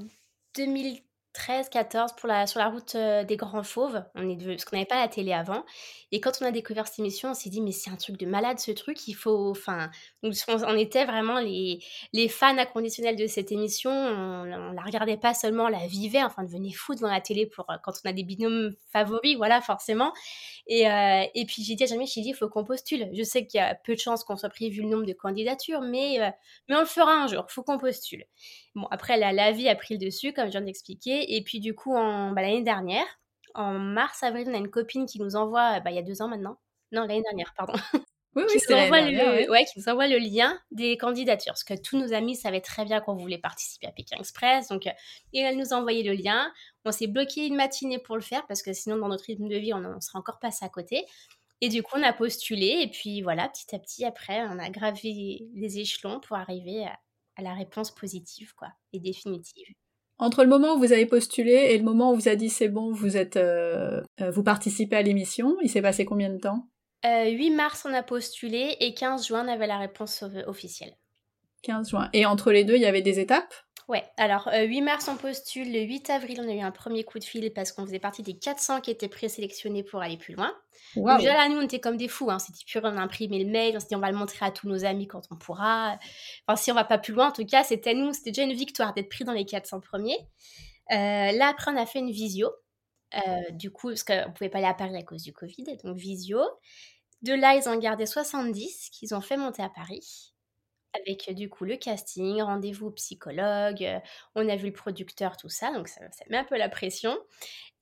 2000 0.55 1.03
13, 1.33 1.69
14 1.69 2.13
pour 2.17 2.29
la, 2.29 2.47
sur 2.47 2.59
la 2.59 2.69
route 2.69 2.97
euh, 2.97 3.23
des 3.23 3.37
Grands 3.37 3.63
Fauves. 3.63 4.03
On 4.17 4.29
est 4.29 4.37
parce 4.45 4.65
qu'on 4.65 4.77
n'avait 4.77 4.87
pas 4.87 5.01
la 5.01 5.07
télé 5.07 5.33
avant. 5.33 5.65
Et 6.11 6.21
quand 6.21 6.33
on 6.41 6.45
a 6.45 6.51
découvert 6.51 6.89
cette 6.89 6.99
émission, 6.99 7.31
on 7.31 7.35
s'est 7.35 7.51
dit, 7.51 7.61
mais 7.61 7.71
c'est 7.71 7.91
un 7.91 7.97
truc 7.97 8.19
de 8.19 8.27
malade 8.27 8.59
ce 8.59 8.73
truc. 8.73 9.07
Il 9.07 9.15
faut. 9.15 9.51
Enfin, 9.51 9.91
on, 10.23 10.77
était 10.77 11.05
vraiment 11.05 11.39
les, 11.39 11.79
les 12.13 12.29
fans 12.29 12.59
inconditionnels 12.59 13.15
de 13.15 13.29
cette 13.29 13.53
émission. 13.53 13.91
On, 13.91 14.45
ne 14.45 14.75
la 14.75 14.83
regardait 14.83 15.17
pas 15.17 15.33
seulement, 15.33 15.65
on 15.65 15.69
la 15.69 15.87
vivait. 15.87 16.23
Enfin, 16.23 16.43
on 16.43 16.47
devenait 16.47 16.73
fou 16.73 16.97
devant 16.97 17.09
la 17.09 17.21
télé 17.21 17.47
pour, 17.47 17.71
euh, 17.71 17.77
quand 17.85 17.93
on 18.05 18.09
a 18.09 18.13
des 18.13 18.25
binômes 18.25 18.75
favoris, 18.93 19.37
voilà, 19.37 19.61
forcément. 19.61 20.13
Et, 20.67 20.91
euh, 20.91 21.25
et 21.35 21.47
puis 21.47 21.63
j'ai 21.63 21.77
dit 21.77 21.85
à 21.85 21.87
Jamie, 21.87 22.09
j'ai 22.09 22.23
dit, 22.23 22.31
il 22.31 22.35
faut 22.35 22.49
qu'on 22.49 22.65
postule. 22.65 23.09
Je 23.13 23.23
sais 23.23 23.47
qu'il 23.47 23.59
y 23.59 23.63
a 23.63 23.77
peu 23.77 23.95
de 23.95 24.01
chances 24.01 24.25
qu'on 24.25 24.37
soit 24.37 24.49
pris 24.49 24.71
vu 24.71 24.83
le 24.83 24.89
nombre 24.89 25.07
de 25.07 25.13
candidatures, 25.13 25.81
mais, 25.81 26.19
mais 26.69 26.75
on 26.75 26.81
le 26.81 26.87
fera 26.87 27.13
un 27.13 27.29
jour. 27.29 27.47
Il 27.49 27.53
faut 27.53 27.63
qu'on 27.63 27.79
postule. 27.79 28.25
Bon, 28.75 28.87
après, 28.91 29.17
la, 29.17 29.33
la 29.33 29.53
vie 29.53 29.69
a 29.69 29.75
pris 29.75 29.95
le 29.95 30.05
dessus, 30.05 30.33
comme 30.33 30.47
je 30.47 30.53
viens 30.53 30.61
d'expliquer. 30.61 31.20
Et 31.29 31.43
puis 31.43 31.61
du 31.61 31.75
coup, 31.75 31.95
en, 31.95 32.33
bah, 32.33 32.43
l'année 32.43 32.63
dernière, 32.63 33.07
en 33.55 33.73
mars-avril, 33.73 34.47
on 34.49 34.55
a 34.55 34.59
une 34.59 34.71
copine 34.71 35.07
qui 35.07 35.21
nous 35.21 35.37
envoie, 35.37 35.81
bah, 35.81 35.91
il 35.91 35.97
y 35.97 35.99
a 35.99 36.03
deux 36.03 36.23
ans 36.23 36.29
maintenant, 36.29 36.59
non, 36.93 37.03
l'année 37.03 37.23
dernière, 37.23 37.53
pardon. 37.57 37.75
Oui, 38.37 38.45
oui, 38.49 38.61
c'est 38.61 38.73
le, 38.73 39.51
ouais. 39.51 39.65
qui 39.65 39.81
nous 39.81 39.89
envoie 39.89 40.07
le 40.07 40.19
lien 40.19 40.57
des 40.71 40.97
candidatures. 40.97 41.53
Parce 41.53 41.65
que 41.65 41.75
tous 41.75 41.99
nos 41.99 42.13
amis 42.13 42.37
savaient 42.37 42.61
très 42.61 42.85
bien 42.85 43.01
qu'on 43.01 43.17
voulait 43.17 43.39
participer 43.39 43.89
à 43.89 43.91
Pékin 43.91 44.19
Express. 44.19 44.69
Donc, 44.69 44.87
et 44.87 44.91
euh, 44.91 44.95
elle 45.33 45.57
nous 45.57 45.75
a 45.75 45.77
envoyé 45.77 46.05
le 46.05 46.13
lien. 46.13 46.53
On 46.85 46.93
s'est 46.93 47.09
bloqué 47.09 47.49
une 47.49 47.57
matinée 47.57 47.99
pour 47.99 48.15
le 48.15 48.23
faire 48.23 48.47
parce 48.47 48.63
que 48.63 48.73
sinon, 48.73 48.99
dans 48.99 49.09
notre 49.09 49.25
rythme 49.25 49.49
de 49.49 49.57
vie, 49.57 49.75
on, 49.75 49.85
on 49.85 50.01
serait 50.01 50.21
encore 50.21 50.39
passé 50.39 50.65
à 50.65 50.69
côté. 50.69 51.05
Et 51.61 51.69
du 51.69 51.83
coup, 51.83 51.99
on 51.99 52.05
a 52.05 52.13
postulé. 52.13 52.79
Et 52.83 52.89
puis 52.89 53.21
voilà, 53.21 53.49
petit 53.49 53.75
à 53.75 53.81
petit, 53.81 54.05
après, 54.05 54.43
on 54.43 54.61
a 54.61 54.71
gravé 54.71 55.49
les 55.53 55.79
échelons 55.81 56.21
pour 56.21 56.37
arriver 56.37 56.85
à, 56.85 57.01
à 57.35 57.43
la 57.43 57.55
réponse 57.55 57.93
positive, 57.93 58.55
quoi, 58.55 58.69
et 58.93 59.01
définitive. 59.01 59.75
Entre 60.21 60.43
le 60.43 60.51
moment 60.51 60.75
où 60.75 60.79
vous 60.79 60.93
avez 60.93 61.07
postulé 61.07 61.53
et 61.53 61.79
le 61.79 61.83
moment 61.83 62.13
où 62.13 62.15
vous 62.15 62.29
a 62.29 62.35
dit 62.35 62.51
c'est 62.51 62.69
bon, 62.69 62.93
vous 62.93 63.17
êtes, 63.17 63.37
euh, 63.37 64.03
euh, 64.21 64.31
vous 64.31 64.43
participez 64.43 64.97
à 64.97 65.03
l'émission, 65.03 65.57
il 65.63 65.71
s'est 65.71 65.81
passé 65.81 66.05
combien 66.05 66.29
de 66.29 66.39
temps? 66.39 66.69
8 67.05 67.09
euh, 67.09 67.57
mars, 67.57 67.87
on 67.89 67.95
a 67.95 68.03
postulé 68.03 68.77
et 68.81 68.93
15 68.93 69.27
juin, 69.27 69.47
on 69.47 69.49
avait 69.49 69.67
la 69.67 69.79
réponse 69.79 70.23
officielle. 70.47 70.95
15 71.63 71.89
juin. 71.89 72.11
Et 72.13 72.27
entre 72.27 72.53
les 72.53 72.65
deux, 72.65 72.75
il 72.75 72.83
y 72.83 72.87
avait 72.87 73.01
des 73.01 73.19
étapes? 73.19 73.55
Ouais, 73.91 74.05
alors 74.17 74.49
8 74.55 74.83
mars 74.83 75.09
on 75.09 75.17
postule, 75.17 75.73
le 75.73 75.81
8 75.81 76.11
avril 76.11 76.41
on 76.41 76.49
a 76.49 76.53
eu 76.53 76.61
un 76.61 76.71
premier 76.71 77.03
coup 77.03 77.19
de 77.19 77.25
fil 77.25 77.53
parce 77.53 77.73
qu'on 77.73 77.85
faisait 77.85 77.99
partie 77.99 78.23
des 78.23 78.39
400 78.39 78.83
qui 78.83 78.93
étaient 78.93 79.09
présélectionnés 79.09 79.83
pour 79.83 80.01
aller 80.01 80.17
plus 80.17 80.35
loin. 80.35 80.55
Wow. 80.95 81.17
déjà 81.17 81.35
là, 81.35 81.49
nous 81.49 81.57
on 81.57 81.63
était 81.63 81.81
comme 81.81 81.97
des 81.97 82.07
fous, 82.07 82.31
hein. 82.31 82.39
c'était 82.39 82.65
pur, 82.65 82.83
on 82.85 82.97
a 82.97 83.01
imprimé 83.01 83.43
le 83.43 83.51
mail, 83.51 83.77
on 83.77 83.81
s'est 83.81 83.89
dit 83.89 83.97
on 83.97 84.01
va 84.01 84.13
le 84.13 84.17
montrer 84.17 84.47
à 84.47 84.53
tous 84.53 84.69
nos 84.69 84.85
amis 84.85 85.09
quand 85.09 85.23
on 85.33 85.37
pourra. 85.37 85.99
Enfin 86.47 86.55
si 86.55 86.71
on 86.71 86.75
va 86.77 86.85
pas 86.85 86.99
plus 86.99 87.13
loin, 87.13 87.31
en 87.31 87.33
tout 87.33 87.45
cas 87.45 87.65
c'était 87.65 87.95
nous, 87.95 88.13
c'était 88.13 88.31
déjà 88.31 88.45
une 88.45 88.53
victoire 88.53 88.95
d'être 88.95 89.09
pris 89.09 89.25
dans 89.25 89.33
les 89.33 89.45
400 89.45 89.81
premiers. 89.81 90.19
Euh, 90.93 91.33
là 91.33 91.49
après 91.49 91.73
on 91.73 91.77
a 91.77 91.85
fait 91.85 91.99
une 91.99 92.13
visio, 92.13 92.49
euh, 93.17 93.51
du 93.51 93.73
coup 93.73 93.89
parce 93.89 94.05
qu'on 94.05 94.31
pouvait 94.33 94.51
pas 94.51 94.59
aller 94.59 94.69
à 94.69 94.75
Paris 94.75 94.97
à 94.97 95.03
cause 95.03 95.25
du 95.25 95.33
Covid, 95.33 95.65
donc 95.83 95.97
visio. 95.97 96.39
De 97.23 97.35
là 97.35 97.57
ils 97.57 97.69
ont 97.69 97.77
gardé 97.77 98.07
70 98.07 98.91
qu'ils 98.91 99.17
ont 99.17 99.21
fait 99.21 99.37
monter 99.37 99.65
à 99.65 99.69
Paris 99.69 100.30
avec 100.95 101.33
du 101.35 101.49
coup 101.49 101.65
le 101.65 101.77
casting, 101.77 102.43
rendez-vous 102.43 102.91
psychologue, 102.93 103.87
on 104.35 104.49
a 104.49 104.57
vu 104.57 104.67
le 104.67 104.73
producteur, 104.73 105.37
tout 105.37 105.49
ça, 105.49 105.73
donc 105.73 105.89
ça, 105.89 106.01
met 106.29 106.39
un 106.39 106.45
peu 106.45 106.57
la 106.57 106.69
pression. 106.69 107.17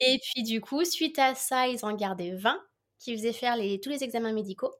Et 0.00 0.18
puis 0.22 0.42
du 0.42 0.60
coup, 0.60 0.84
suite 0.84 1.18
à 1.18 1.34
ça, 1.34 1.68
ils 1.68 1.84
en 1.84 1.94
gardaient 1.94 2.34
20 2.34 2.60
qui 2.98 3.16
faisaient 3.16 3.32
faire 3.32 3.56
les, 3.56 3.80
tous 3.80 3.90
les 3.90 4.04
examens 4.04 4.32
médicaux. 4.32 4.72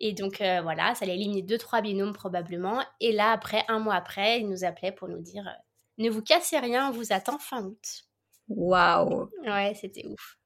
Et 0.00 0.12
donc 0.12 0.40
euh, 0.40 0.60
voilà, 0.62 0.94
ça 0.94 1.04
allait 1.04 1.14
éliminer 1.14 1.42
deux 1.42 1.58
trois 1.58 1.82
binômes 1.82 2.12
probablement. 2.12 2.82
Et 3.00 3.12
là, 3.12 3.32
après, 3.32 3.64
un 3.68 3.80
mois 3.80 3.94
après, 3.94 4.40
ils 4.40 4.48
nous 4.48 4.64
appelaient 4.64 4.92
pour 4.92 5.08
nous 5.08 5.20
dire 5.20 5.46
euh, 5.46 5.62
ne 5.98 6.10
vous 6.10 6.22
cassez 6.22 6.58
rien, 6.58 6.88
on 6.88 6.92
vous 6.92 7.12
attend 7.12 7.38
fin 7.38 7.64
août. 7.64 8.04
Waouh. 8.48 9.28
Ouais, 9.44 9.74
c'était 9.74 10.06
ouf. 10.06 10.38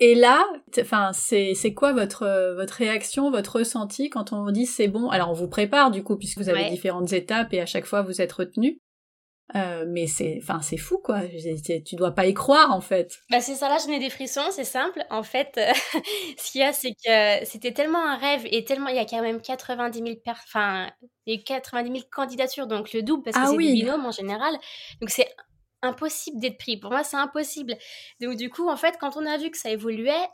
Et 0.00 0.14
là, 0.14 0.44
enfin, 0.80 1.12
c'est 1.12 1.54
quoi 1.74 1.92
votre 1.92 2.54
votre 2.56 2.74
réaction, 2.74 3.30
votre 3.30 3.58
ressenti 3.58 4.10
quand 4.10 4.32
on 4.32 4.42
vous 4.42 4.50
dit 4.52 4.66
c'est 4.66 4.88
bon? 4.88 5.08
Alors 5.10 5.30
on 5.30 5.34
vous 5.34 5.48
prépare 5.48 5.90
du 5.90 6.02
coup 6.02 6.16
puisque 6.16 6.38
vous 6.38 6.48
avez 6.48 6.64
Ouais. 6.64 6.70
différentes 6.70 7.12
étapes 7.12 7.52
et 7.54 7.60
à 7.60 7.66
chaque 7.66 7.86
fois 7.86 8.02
vous 8.02 8.20
êtes 8.20 8.32
retenu. 8.32 8.78
Euh, 9.54 9.84
mais 9.86 10.06
c'est 10.06 10.38
enfin 10.42 10.60
c'est 10.62 10.78
fou 10.78 10.98
quoi. 11.04 11.20
Tu 11.84 11.96
dois 11.96 12.12
pas 12.12 12.26
y 12.26 12.34
croire 12.34 12.72
en 12.72 12.80
fait. 12.80 13.18
Bah 13.30 13.40
c'est 13.40 13.54
ça 13.54 13.68
là, 13.68 13.76
j'en 13.84 13.92
ai 13.92 13.98
des 14.00 14.08
frissons, 14.10 14.40
c'est 14.50 14.64
simple. 14.64 15.04
En 15.10 15.22
fait, 15.22 15.52
euh, 15.58 15.70
ce 16.38 16.50
qu'il 16.50 16.62
y 16.62 16.64
a, 16.64 16.72
c'est 16.72 16.92
que 16.92 17.44
c'était 17.46 17.72
tellement 17.72 18.04
un 18.04 18.16
rêve 18.16 18.46
et 18.50 18.64
tellement 18.64 18.88
il 18.88 18.96
y 18.96 18.98
a 18.98 19.04
quand 19.04 19.20
même 19.22 19.40
90 19.42 19.98
000 19.98 20.16
per... 20.24 20.32
enfin, 20.32 20.90
il 21.26 21.34
y 21.34 21.38
a 21.38 21.42
90 21.44 21.92
000 21.92 22.04
candidatures, 22.10 22.66
donc 22.66 22.92
le 22.94 23.02
double 23.02 23.22
parce 23.22 23.36
que 23.36 23.42
Ah 23.42 23.46
c'est 23.50 23.56
oui. 23.56 23.66
des 23.68 23.82
binômes 23.82 24.06
en 24.06 24.12
général. 24.12 24.54
Donc 25.00 25.10
c'est 25.10 25.28
impossible 25.84 26.40
d'être 26.40 26.58
pris. 26.58 26.76
Pour 26.76 26.90
moi, 26.90 27.04
c'est 27.04 27.16
impossible. 27.16 27.76
Donc 28.20 28.36
du 28.36 28.50
coup, 28.50 28.68
en 28.68 28.76
fait, 28.76 28.96
quand 29.00 29.16
on 29.16 29.26
a 29.26 29.38
vu 29.38 29.50
que 29.50 29.58
ça 29.58 29.70
évoluait, 29.70 30.28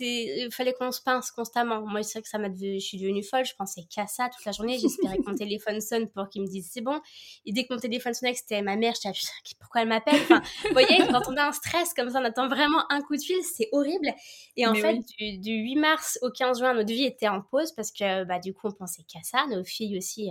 il 0.00 0.48
fallait 0.52 0.72
qu'on 0.72 0.90
se 0.92 1.00
pince 1.02 1.30
constamment. 1.30 1.80
Moi, 1.86 2.02
c'est 2.02 2.18
vrai 2.18 2.22
que 2.22 2.28
ça 2.28 2.38
m'a 2.38 2.48
devenu- 2.48 2.80
je 2.80 2.84
suis 2.86 2.98
devenue 2.98 3.22
folle, 3.22 3.44
je 3.44 3.54
pensais 3.54 3.82
qu'à 3.90 4.06
ça 4.06 4.28
toute 4.28 4.44
la 4.44 4.52
journée, 4.52 4.78
j'espérais 4.78 5.18
que 5.18 5.28
mon 5.28 5.34
téléphone 5.36 5.80
sonne 5.80 6.08
pour 6.08 6.28
qu'il 6.28 6.42
me 6.42 6.46
dise 6.46 6.68
c'est 6.72 6.80
bon. 6.80 7.00
Et 7.46 7.52
dès 7.52 7.64
que 7.66 7.74
mon 7.74 7.80
téléphone 7.80 8.14
sonnait, 8.14 8.32
que 8.32 8.38
c'était 8.38 8.62
ma 8.62 8.76
mère, 8.76 8.94
je 8.94 9.10
disais 9.10 9.30
pourquoi 9.60 9.82
elle 9.82 9.88
m'appelle? 9.88 10.20
Enfin, 10.22 10.40
vous 10.64 10.72
voyez, 10.72 10.98
quand 11.10 11.22
on 11.28 11.36
a 11.36 11.44
un 11.48 11.52
stress 11.52 11.94
comme 11.94 12.10
ça, 12.10 12.20
on 12.20 12.24
attend 12.24 12.48
vraiment 12.48 12.90
un 12.90 13.00
coup 13.02 13.16
de 13.16 13.22
fil, 13.22 13.36
c'est 13.42 13.68
horrible. 13.72 14.08
Et 14.56 14.66
en 14.66 14.72
Mais 14.72 14.80
fait, 14.80 14.98
oui. 15.20 15.38
du, 15.38 15.38
du 15.38 15.52
8 15.52 15.76
mars 15.76 16.18
au 16.22 16.30
15 16.30 16.58
juin, 16.58 16.74
notre 16.74 16.92
vie 16.92 17.04
était 17.04 17.28
en 17.28 17.40
pause 17.42 17.72
parce 17.72 17.92
que 17.92 18.24
bah, 18.24 18.38
du 18.38 18.52
coup, 18.54 18.68
on 18.68 18.72
pensait 18.72 19.02
qu'à 19.04 19.20
ça. 19.22 19.46
Nos 19.48 19.64
filles 19.64 19.96
aussi, 19.98 20.30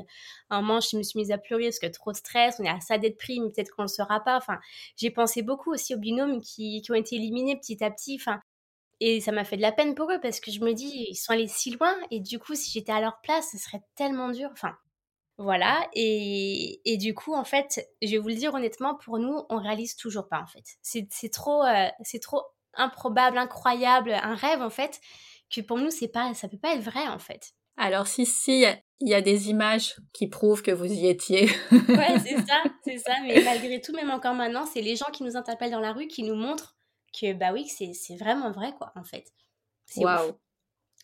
un 0.50 0.62
moment, 0.62 0.80
je 0.80 0.98
me 0.98 1.04
suis 1.04 1.18
mise 1.20 1.32
à 1.32 1.38
pleurer 1.38 1.66
parce 1.66 1.80
que 1.80 1.88
trop 1.88 2.12
de 2.12 2.18
stress, 2.18 2.56
on 2.60 2.64
est 2.64 2.70
à 2.70 2.80
ça 2.80 2.98
d'être 2.98 3.18
pris, 3.18 3.40
mais 3.40 3.50
peut-être 3.50 3.72
qu'on 3.76 3.84
le 3.84 3.88
sera 3.88 4.20
pas. 4.24 4.38
Enfin, 4.38 4.60
j'ai 4.96 5.12
pensé 5.12 5.42
beaucoup 5.42 5.72
aussi 5.72 5.96
aux 5.96 6.00
binômes 6.00 6.42
qui, 6.42 6.82
qui 6.82 6.92
ont 6.92 6.96
été 6.96 7.16
éliminés 7.16 7.56
petit 7.58 7.84
à 7.84 7.92
petit. 7.92 8.18
Enfin, 8.20 8.42
et 9.00 9.22
ça 9.22 9.32
m'a 9.32 9.44
fait 9.44 9.58
de 9.58 9.62
la 9.62 9.72
peine 9.72 9.96
pour 9.96 10.12
eux 10.12 10.20
parce 10.22 10.40
que 10.40 10.52
je 10.52 10.60
me 10.62 10.74
dis, 10.74 11.08
ils 11.10 11.16
sont 11.16 11.34
allés 11.34 11.48
si 11.48 11.72
loin 11.72 11.96
et 12.12 12.20
du 12.20 12.40
coup, 12.40 12.56
si 12.56 12.72
j'étais 12.72 12.92
à 12.92 13.02
leur 13.02 13.20
place, 13.22 13.50
ce 13.52 13.58
serait 13.58 13.82
tellement 13.96 14.30
dur. 14.30 14.50
Enfin, 14.52 14.76
voilà. 15.38 15.88
Et, 15.94 16.82
et 16.86 16.98
du 16.98 17.14
coup, 17.14 17.34
en 17.34 17.44
fait, 17.44 17.88
je 18.02 18.12
vais 18.12 18.18
vous 18.18 18.30
le 18.30 18.36
dire 18.36 18.54
honnêtement, 18.54 18.96
pour 18.96 19.20
nous, 19.20 19.44
on 19.50 19.58
réalise 19.58 19.96
toujours 19.96 20.28
pas, 20.28 20.42
en 20.42 20.48
fait. 20.48 20.64
C'est 20.82 21.08
c'est 21.12 21.30
trop, 21.30 21.64
euh, 21.64 21.88
c'est 22.02 22.20
trop 22.20 22.42
improbable, 22.74 23.38
incroyable, 23.38 24.14
un 24.14 24.36
rêve, 24.36 24.62
en 24.62 24.70
fait, 24.70 25.00
que 25.54 25.62
pour 25.62 25.78
nous, 25.78 25.92
c'est 25.92 26.08
pas, 26.08 26.34
ça 26.34 26.48
peut 26.48 26.58
pas 26.58 26.74
être 26.76 26.84
vrai, 26.84 27.08
en 27.08 27.20
fait. 27.20 27.54
Alors 27.78 28.08
si 28.08 28.26
si, 28.26 28.66
il 29.00 29.08
y 29.08 29.14
a 29.14 29.22
des 29.22 29.50
images 29.50 29.96
qui 30.12 30.28
prouvent 30.28 30.64
que 30.64 30.72
vous 30.72 30.92
y 30.92 31.08
étiez. 31.08 31.48
Ouais, 31.72 32.18
c'est 32.26 32.38
ça, 32.38 32.64
c'est 32.84 32.98
ça. 32.98 33.14
Mais 33.24 33.42
malgré 33.46 33.80
tout, 33.80 33.94
même 33.94 34.10
encore 34.10 34.34
maintenant, 34.34 34.66
c'est 34.66 34.82
les 34.82 34.96
gens 34.96 35.12
qui 35.14 35.24
nous 35.24 35.38
interpellent 35.38 35.72
dans 35.72 35.80
la 35.80 35.94
rue 35.94 36.08
qui 36.08 36.24
nous 36.24 36.34
montrent 36.34 36.77
que, 37.20 37.34
bah 37.34 37.52
oui, 37.54 37.66
que 37.66 37.94
c'est 37.94 38.16
vraiment 38.18 38.52
vrai, 38.52 38.74
quoi, 38.78 38.92
en 38.96 39.04
fait. 39.04 39.26
C'est 39.86 40.04
Waouh. 40.04 40.30
ouf. 40.30 40.36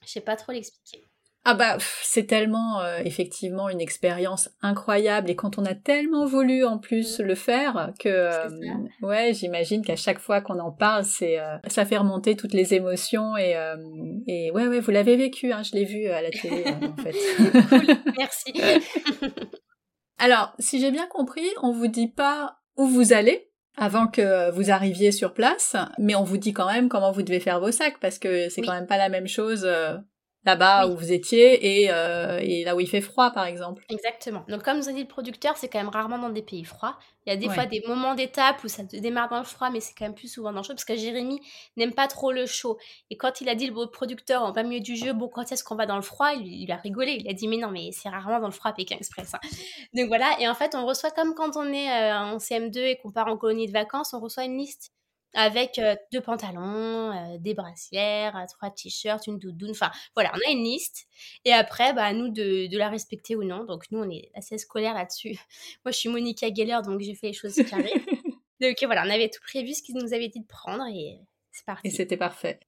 Je 0.06 0.10
sais 0.10 0.22
pas 0.22 0.36
trop 0.36 0.52
l'expliquer. 0.52 1.08
Ah 1.46 1.56
bah 1.56 1.76
c'est 2.02 2.26
tellement 2.26 2.80
euh, 2.80 3.00
effectivement 3.04 3.68
une 3.68 3.82
expérience 3.82 4.50
incroyable 4.62 5.30
et 5.30 5.36
quand 5.36 5.58
on 5.58 5.66
a 5.66 5.76
tellement 5.76 6.26
voulu 6.26 6.64
en 6.64 6.78
plus 6.78 7.20
le 7.20 7.36
faire 7.36 7.92
que 8.00 8.08
euh, 8.08 8.50
ouais 9.02 9.34
j'imagine 9.34 9.84
qu'à 9.84 9.98
chaque 9.98 10.20
fois 10.20 10.40
qu'on 10.40 10.58
en 10.60 10.72
parle 10.72 11.04
c'est 11.04 11.40
euh, 11.42 11.58
ça 11.68 11.84
fait 11.84 11.98
remonter 11.98 12.38
toutes 12.38 12.54
les 12.54 12.74
émotions 12.74 13.36
et 13.36 13.58
euh, 13.58 13.76
et 14.26 14.52
ouais 14.52 14.68
ouais 14.68 14.80
vous 14.80 14.92
l'avez 14.92 15.18
vécu 15.18 15.52
hein, 15.52 15.64
je 15.64 15.74
l'ai 15.74 15.84
vu 15.84 16.08
à 16.08 16.22
la 16.22 16.30
télé 16.32 16.64
euh, 16.66 16.88
en 16.88 16.96
fait. 16.96 18.00
Merci. 18.18 18.54
Alors 20.18 20.54
si 20.60 20.80
j'ai 20.80 20.92
bien 20.92 21.08
compris 21.08 21.50
on 21.62 21.74
vous 21.74 21.88
dit 21.88 22.08
pas 22.08 22.56
où 22.78 22.88
vous 22.88 23.12
allez 23.12 23.52
avant 23.78 24.08
que 24.08 24.52
vous 24.52 24.70
arriviez 24.72 25.12
sur 25.12 25.34
place 25.34 25.76
mais 25.98 26.16
on 26.16 26.24
vous 26.24 26.38
dit 26.38 26.54
quand 26.54 26.72
même 26.72 26.90
comment 26.90 27.12
vous 27.12 27.24
devez 27.24 27.40
faire 27.40 27.60
vos 27.60 27.72
sacs 27.72 28.00
parce 28.00 28.20
que 28.20 28.50
c'est 28.50 28.62
Oui. 28.62 28.68
quand 28.68 28.74
même 28.74 28.88
pas 28.88 28.98
la 28.98 29.10
même 29.10 29.28
chose 29.28 29.68
là-bas 30.46 30.88
où 30.88 30.98
vous 30.98 31.12
étiez 31.14 31.84
et, 31.84 31.92
euh, 31.92 32.40
et 32.42 32.64
là 32.66 32.76
où 32.76 32.80
il 32.80 32.88
fait 32.88 33.02
froid 33.02 33.32
par 33.32 33.46
exemple. 33.46 33.84
Exactement. 33.90 34.44
Donc, 34.50 34.64
comme 34.64 34.78
nous 34.78 34.90
a 34.90 34.92
dit 34.92 35.02
le 35.02 35.08
producteur, 35.08 35.56
c'est 35.58 35.70
quand 35.70 35.80
même 35.80 35.90
rarement 35.90 36.18
dans 36.20 36.30
des 36.30 36.42
pays 36.42 36.64
froids. 36.66 36.98
Il 37.26 37.30
y 37.30 37.34
a 37.34 37.38
des 37.38 37.48
Ouais. 37.48 37.54
fois 37.54 37.66
des 37.66 37.82
moments 37.88 38.16
d'étape 38.16 38.62
où 38.66 38.68
ça 38.68 38.84
démarre 38.84 39.30
dans 39.30 39.38
le 39.40 39.46
froid, 39.46 39.70
mais 39.70 39.80
c'est 39.80 39.94
quand 39.98 40.04
même 40.04 40.14
plus 40.16 40.28
souvent 40.28 40.52
dans 40.52 40.58
le 40.60 40.64
chaud 40.64 40.74
parce 40.74 40.84
que 40.84 40.96
Jérémy 40.98 41.40
n'aime 41.78 41.94
pas 41.94 42.08
trop 42.08 42.34
le 42.34 42.46
chaud. 42.46 42.78
Et 43.10 43.16
quand 43.16 43.40
il 43.40 43.48
a 43.48 43.56
dit 43.56 43.68
le 43.68 43.86
producteur 43.88 44.44
en 44.44 44.52
plein 44.52 44.64
milieu 44.64 44.82
du 44.82 44.98
jeu, 44.98 45.14
bon, 45.14 45.30
quand 45.30 45.50
est-ce 45.52 45.64
qu'on 45.64 45.76
va 45.76 45.86
dans 45.86 45.96
le 45.96 46.02
froid, 46.02 46.32
il, 46.34 46.46
il 46.46 46.72
a 46.72 46.76
rigolé. 46.76 47.18
Il 47.22 47.30
a 47.30 47.34
dit, 47.34 47.48
mais 47.48 47.58
non, 47.58 47.70
mais 47.72 47.92
c'est 47.94 48.10
rarement 48.10 48.40
dans 48.42 48.48
le 48.48 48.54
froid 48.54 48.72
à 48.72 48.74
Pékin 48.74 48.98
Express. 48.98 49.34
hein. 49.36 49.40
Donc 49.94 50.08
voilà. 50.08 50.36
Et 50.42 50.48
en 50.50 50.56
fait, 50.56 50.76
on 50.76 50.86
reçoit 50.86 51.12
comme 51.12 51.34
quand 51.34 51.56
on 51.56 51.72
est 51.72 51.90
euh, 51.90 52.14
en 52.18 52.38
CM2 52.40 52.78
et 52.80 52.98
qu'on 52.98 53.12
part 53.12 53.28
en 53.28 53.38
colonie 53.38 53.68
de 53.68 53.72
vacances, 53.72 54.14
on 54.14 54.20
reçoit 54.20 54.44
une 54.44 54.58
liste 54.58 54.92
avec 55.34 55.80
euh, 55.80 55.96
deux 56.12 56.22
pantalons, 56.22 57.12
euh, 57.12 57.38
des 57.40 57.54
brassières, 57.54 58.46
trois 58.50 58.70
t-shirts, 58.70 59.28
une 59.28 59.40
doudoune. 59.40 59.72
Enfin, 59.72 59.92
voilà, 60.16 60.32
on 60.34 60.50
a 60.50 60.52
une 60.52 60.64
liste. 60.64 61.08
Et 61.46 61.54
après, 61.54 61.94
bah, 61.94 62.04
à 62.04 62.14
nous 62.14 62.30
de, 62.30 62.68
de 62.68 62.78
la 62.78 62.90
respecter 62.90 63.36
ou 63.36 63.44
non. 63.44 63.66
Donc, 63.66 63.86
nous, 63.92 64.00
on 64.00 64.10
est 64.10 64.30
assez 64.36 64.58
scolaire 64.58 64.94
là-dessus. 64.94 65.38
Moi, 65.86 65.92
je 65.92 65.98
suis 65.98 66.10
Monica 66.10 66.48
Geller, 66.54 66.80
donc 66.86 67.02
j'ai 67.02 67.16
fait 67.16 67.28
les 67.28 67.34
choses 67.34 67.56
carrées. 67.70 67.94
donc, 68.62 68.76
voilà, 68.84 69.04
on 69.06 69.10
avait 69.10 69.30
tout 69.30 69.42
prévu, 69.42 69.74
ce 69.74 69.82
qu'ils 69.82 69.96
nous 69.96 70.14
avaient 70.14 70.30
dit 70.30 70.42
de 70.42 70.48
prendre, 70.48 70.84
et 70.94 71.20
c'est 71.52 71.66
parti. 71.66 71.88
Et 71.88 71.92
c'était 71.92 72.18
parfait. 72.18 72.60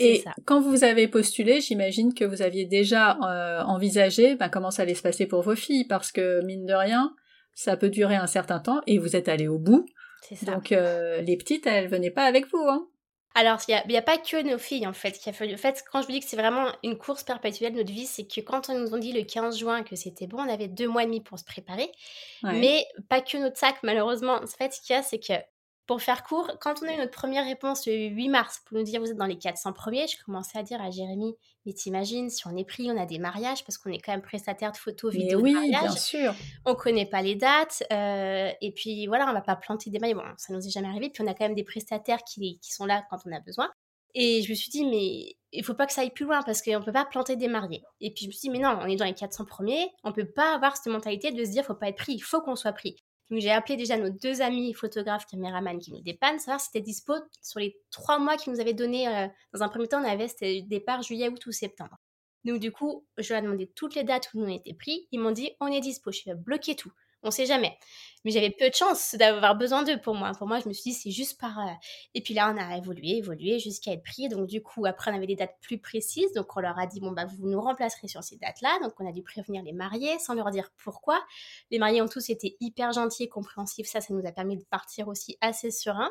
Et 0.00 0.20
ça. 0.20 0.34
quand 0.44 0.60
vous 0.60 0.84
avez 0.84 1.08
postulé, 1.08 1.60
j'imagine 1.60 2.14
que 2.14 2.24
vous 2.24 2.42
aviez 2.42 2.66
déjà 2.66 3.18
euh, 3.22 3.62
envisagé 3.64 4.36
ben, 4.36 4.48
comment 4.48 4.70
ça 4.70 4.82
allait 4.82 4.94
se 4.94 5.02
passer 5.02 5.26
pour 5.26 5.42
vos 5.42 5.56
filles, 5.56 5.86
parce 5.86 6.12
que 6.12 6.44
mine 6.44 6.66
de 6.66 6.74
rien, 6.74 7.14
ça 7.54 7.76
peut 7.76 7.90
durer 7.90 8.14
un 8.14 8.26
certain 8.26 8.60
temps 8.60 8.80
et 8.86 8.98
vous 8.98 9.16
êtes 9.16 9.28
allé 9.28 9.48
au 9.48 9.58
bout. 9.58 9.86
Ça. 10.22 10.52
Donc 10.52 10.72
euh, 10.72 11.20
les 11.22 11.36
petites, 11.36 11.66
elles 11.66 11.88
venaient 11.88 12.10
pas 12.10 12.24
avec 12.24 12.46
vous, 12.50 12.58
hein 12.68 12.86
Alors, 13.34 13.58
il 13.68 13.82
n'y 13.88 13.96
a, 13.96 14.02
pas 14.02 14.18
que 14.18 14.42
nos 14.42 14.58
filles, 14.58 14.86
en 14.86 14.92
fait, 14.92 15.12
qui 15.12 15.28
a 15.28 15.32
fallu. 15.32 15.54
En 15.54 15.58
fait, 15.58 15.84
quand 15.90 16.02
je 16.02 16.06
vous 16.06 16.12
dis 16.12 16.20
que 16.20 16.26
c'est 16.26 16.36
vraiment 16.36 16.72
une 16.82 16.98
course 16.98 17.22
perpétuelle, 17.22 17.74
notre 17.74 17.92
vie, 17.92 18.06
c'est 18.06 18.26
que 18.26 18.40
quand 18.40 18.68
on 18.68 18.78
nous 18.78 18.94
a 18.94 18.98
dit 18.98 19.12
le 19.12 19.22
15 19.22 19.58
juin 19.58 19.82
que 19.82 19.96
c'était 19.96 20.26
bon, 20.26 20.38
on 20.38 20.48
avait 20.48 20.68
deux 20.68 20.88
mois 20.88 21.04
et 21.04 21.06
demi 21.06 21.20
pour 21.20 21.38
se 21.38 21.44
préparer. 21.44 21.90
Ouais. 22.42 22.52
Mais 22.58 22.86
pas 23.08 23.20
que 23.20 23.36
notre 23.38 23.56
sac, 23.56 23.76
malheureusement. 23.82 24.34
En 24.34 24.46
fait, 24.46 24.72
ce 24.72 24.80
qu'il 24.80 24.94
y 24.94 24.98
a, 24.98 25.02
c'est 25.02 25.18
que, 25.18 25.34
pour 25.88 26.02
faire 26.02 26.22
court, 26.22 26.52
quand 26.60 26.74
on 26.82 26.86
a 26.86 26.92
eu 26.92 26.98
notre 26.98 27.10
première 27.10 27.46
réponse 27.46 27.86
le 27.86 27.94
8 27.94 28.28
mars 28.28 28.60
pour 28.66 28.76
nous 28.76 28.84
dire 28.84 29.00
vous 29.00 29.10
êtes 29.10 29.16
dans 29.16 29.24
les 29.24 29.38
400 29.38 29.72
premiers, 29.72 30.06
je 30.06 30.22
commençais 30.22 30.58
à 30.58 30.62
dire 30.62 30.82
à 30.82 30.90
Jérémy, 30.90 31.34
mais 31.64 31.72
t'imagines, 31.72 32.28
si 32.28 32.46
on 32.46 32.54
est 32.58 32.66
pris, 32.66 32.90
on 32.92 33.00
a 33.00 33.06
des 33.06 33.18
mariages, 33.18 33.64
parce 33.64 33.78
qu'on 33.78 33.90
est 33.90 33.98
quand 33.98 34.12
même 34.12 34.20
prestataire 34.20 34.70
de 34.70 34.76
photos, 34.76 35.14
vidéos 35.14 35.40
oui, 35.40 35.54
mariage. 35.54 35.80
bien 35.80 35.90
sûr. 35.96 36.34
On 36.66 36.74
connaît 36.74 37.06
pas 37.06 37.22
les 37.22 37.36
dates, 37.36 37.82
euh, 37.90 38.50
et 38.60 38.70
puis 38.72 39.06
voilà, 39.06 39.30
on 39.30 39.32
va 39.32 39.40
pas 39.40 39.56
planter 39.56 39.88
des 39.88 39.98
mailles. 39.98 40.12
Bon, 40.12 40.22
ça 40.36 40.52
nous 40.52 40.64
est 40.64 40.70
jamais 40.70 40.88
arrivé. 40.88 41.08
Puis 41.08 41.24
on 41.24 41.26
a 41.26 41.32
quand 41.32 41.46
même 41.46 41.54
des 41.54 41.64
prestataires 41.64 42.22
qui, 42.22 42.58
qui 42.60 42.72
sont 42.72 42.84
là 42.84 43.02
quand 43.08 43.18
on 43.24 43.32
a 43.32 43.40
besoin. 43.40 43.70
Et 44.14 44.42
je 44.42 44.50
me 44.50 44.54
suis 44.54 44.70
dit, 44.70 44.84
mais 44.84 45.36
il 45.52 45.64
faut 45.64 45.74
pas 45.74 45.86
que 45.86 45.92
ça 45.94 46.02
aille 46.02 46.10
plus 46.10 46.26
loin 46.26 46.42
parce 46.42 46.60
qu'on 46.60 46.82
peut 46.82 46.92
pas 46.92 47.06
planter 47.06 47.36
des 47.36 47.48
mariés. 47.48 47.82
Et 48.02 48.12
puis 48.12 48.24
je 48.24 48.26
me 48.26 48.32
suis 48.32 48.40
dit, 48.40 48.50
mais 48.50 48.58
non, 48.58 48.78
on 48.82 48.86
est 48.86 48.96
dans 48.96 49.06
les 49.06 49.14
400 49.14 49.46
premiers, 49.46 49.88
on 50.04 50.12
peut 50.12 50.28
pas 50.28 50.54
avoir 50.54 50.76
cette 50.76 50.92
mentalité 50.92 51.32
de 51.32 51.44
se 51.44 51.50
dire, 51.50 51.64
faut 51.64 51.74
pas 51.74 51.88
être 51.88 51.96
pris, 51.96 52.12
il 52.12 52.20
faut 52.20 52.42
qu'on 52.42 52.56
soit 52.56 52.72
pris. 52.72 52.96
Donc 53.30 53.40
j'ai 53.40 53.50
appelé 53.50 53.76
déjà 53.76 53.96
nos 53.96 54.10
deux 54.10 54.40
amis 54.40 54.72
photographes, 54.72 55.26
caméramans 55.26 55.78
qui 55.78 55.92
nous 55.92 56.00
dépannent, 56.00 56.38
savoir 56.38 56.60
si 56.60 56.66
c'était 56.66 56.80
dispo 56.80 57.14
sur 57.42 57.60
les 57.60 57.76
trois 57.90 58.18
mois 58.18 58.36
qu'ils 58.36 58.52
nous 58.52 58.60
avaient 58.60 58.74
donné. 58.74 59.08
euh, 59.08 59.28
dans 59.52 59.62
un 59.62 59.68
premier 59.68 59.88
temps, 59.88 60.00
on 60.02 60.08
avait 60.08 60.28
c'était 60.28 60.62
départ 60.62 61.02
juillet, 61.02 61.28
août 61.28 61.44
ou 61.46 61.52
septembre. 61.52 61.96
Donc 62.44 62.60
du 62.60 62.72
coup, 62.72 63.04
je 63.18 63.32
leur 63.32 63.42
ai 63.42 63.44
demandé 63.44 63.70
toutes 63.74 63.94
les 63.94 64.04
dates 64.04 64.30
où 64.32 64.38
nous 64.40 64.46
on 64.46 64.56
était 64.56 64.74
pris. 64.74 65.08
Ils 65.12 65.20
m'ont 65.20 65.32
dit, 65.32 65.50
on 65.60 65.66
est 65.66 65.80
dispo. 65.80 66.10
Je 66.12 66.18
suis 66.18 66.34
bloquer 66.34 66.76
tout. 66.76 66.92
On 67.22 67.30
sait 67.30 67.46
jamais. 67.46 67.76
Mais 68.24 68.30
j'avais 68.32 68.50
peu 68.50 68.68
de 68.68 68.74
chance 68.74 69.14
d'avoir 69.16 69.56
besoin 69.56 69.82
d'eux 69.84 70.00
pour 70.00 70.14
moi. 70.14 70.32
Pour 70.32 70.46
moi, 70.48 70.58
je 70.60 70.68
me 70.68 70.72
suis 70.72 70.90
dit, 70.90 70.96
c'est 70.96 71.10
juste 71.10 71.40
par... 71.40 71.58
euh, 71.58 71.70
Et 72.14 72.20
puis 72.20 72.34
là, 72.34 72.52
on 72.52 72.58
a 72.58 72.76
évolué, 72.76 73.16
évolué 73.16 73.58
jusqu'à 73.58 73.92
être 73.92 74.02
pris. 74.02 74.28
Donc 74.28 74.46
du 74.48 74.62
coup, 74.62 74.86
après, 74.86 75.10
on 75.10 75.14
avait 75.14 75.26
des 75.26 75.36
dates 75.36 75.56
plus 75.60 75.78
précises. 75.78 76.32
Donc 76.34 76.56
on 76.56 76.60
leur 76.60 76.78
a 76.78 76.86
dit, 76.86 77.00
bon, 77.00 77.12
bah, 77.12 77.26
vous 77.26 77.48
nous 77.48 77.60
remplacerez 77.60 78.08
sur 78.08 78.22
ces 78.22 78.36
dates-là. 78.36 78.78
Donc 78.82 78.92
on 79.00 79.08
a 79.08 79.12
dû 79.12 79.22
prévenir 79.22 79.62
les 79.62 79.72
mariés 79.72 80.18
sans 80.18 80.34
leur 80.34 80.50
dire 80.50 80.70
pourquoi. 80.76 81.20
Les 81.70 81.78
mariés 81.78 82.02
ont 82.02 82.08
tous 82.08 82.28
été 82.30 82.56
hyper 82.60 82.92
gentils 82.92 83.24
et 83.24 83.28
compréhensifs. 83.28 83.86
Ça, 83.88 84.00
ça 84.00 84.14
nous 84.14 84.26
a 84.26 84.32
permis 84.32 84.56
de 84.56 84.64
partir 84.64 85.08
aussi 85.08 85.36
assez 85.40 85.70
serein. 85.70 86.10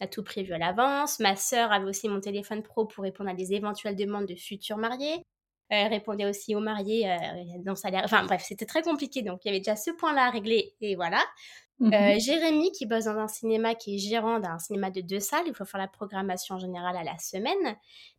On 0.00 0.04
a 0.04 0.08
tout 0.08 0.22
prévu 0.24 0.52
à 0.52 0.58
l'avance. 0.58 1.18
Ma 1.20 1.36
sœur 1.36 1.72
avait 1.72 1.86
aussi 1.86 2.08
mon 2.08 2.20
téléphone 2.20 2.62
pro 2.62 2.84
pour 2.86 3.04
répondre 3.04 3.30
à 3.30 3.34
des 3.34 3.54
éventuelles 3.54 3.96
demandes 3.96 4.26
de 4.26 4.34
futurs 4.34 4.78
mariés. 4.78 5.24
Euh, 5.72 5.88
répondait 5.88 6.26
aussi 6.26 6.54
aux 6.54 6.60
mariés 6.60 7.10
euh, 7.10 7.16
dans 7.64 7.74
salaire. 7.74 8.02
Enfin 8.04 8.24
bref, 8.24 8.44
c'était 8.46 8.66
très 8.66 8.82
compliqué. 8.82 9.22
Donc 9.22 9.40
il 9.44 9.48
y 9.48 9.50
avait 9.50 9.60
déjà 9.60 9.76
ce 9.76 9.90
point-là 9.90 10.26
à 10.26 10.30
régler 10.30 10.74
et 10.82 10.94
voilà. 10.94 11.22
Mhm. 11.80 11.92
Euh, 11.92 12.18
Jérémy 12.18 12.70
qui 12.70 12.84
bosse 12.84 13.04
dans 13.04 13.16
un 13.16 13.28
cinéma 13.28 13.74
qui 13.74 13.96
est 13.96 13.98
gérant 13.98 14.38
d'un 14.40 14.58
cinéma 14.58 14.90
de 14.90 15.00
deux 15.00 15.20
salles, 15.20 15.44
il 15.46 15.54
faut 15.54 15.64
faire 15.64 15.80
la 15.80 15.88
programmation 15.88 16.58
générale 16.58 16.96
à 16.96 17.02
la 17.02 17.18
semaine. 17.18 17.76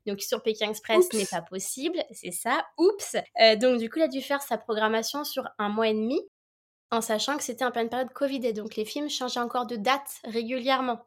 Donc 0.07 0.21
sur 0.21 0.41
Pékin 0.41 0.71
Express, 0.71 1.07
ce 1.11 1.17
n'est 1.17 1.25
pas 1.25 1.43
possible, 1.43 2.03
c'est 2.11 2.31
ça. 2.31 2.65
Oups. 2.77 3.15
Donc 3.61 3.79
du 3.79 3.89
coup, 3.89 3.99
il 3.99 4.03
a 4.03 4.07
dû 4.07 4.21
faire 4.21 4.41
sa 4.41 4.57
programmation 4.57 5.23
sur 5.23 5.47
un 5.59 5.69
mois 5.69 5.87
et 5.87 5.93
demi 5.93 6.19
en 6.91 7.01
sachant 7.01 7.37
que 7.37 7.43
c'était 7.43 7.65
en 7.65 7.71
pleine 7.71 7.89
période 7.89 8.11
Covid 8.11 8.45
et 8.45 8.53
donc 8.53 8.75
les 8.75 8.85
films 8.85 9.09
changeaient 9.09 9.39
encore 9.39 9.67
de 9.67 9.75
date 9.75 10.19
régulièrement. 10.25 10.99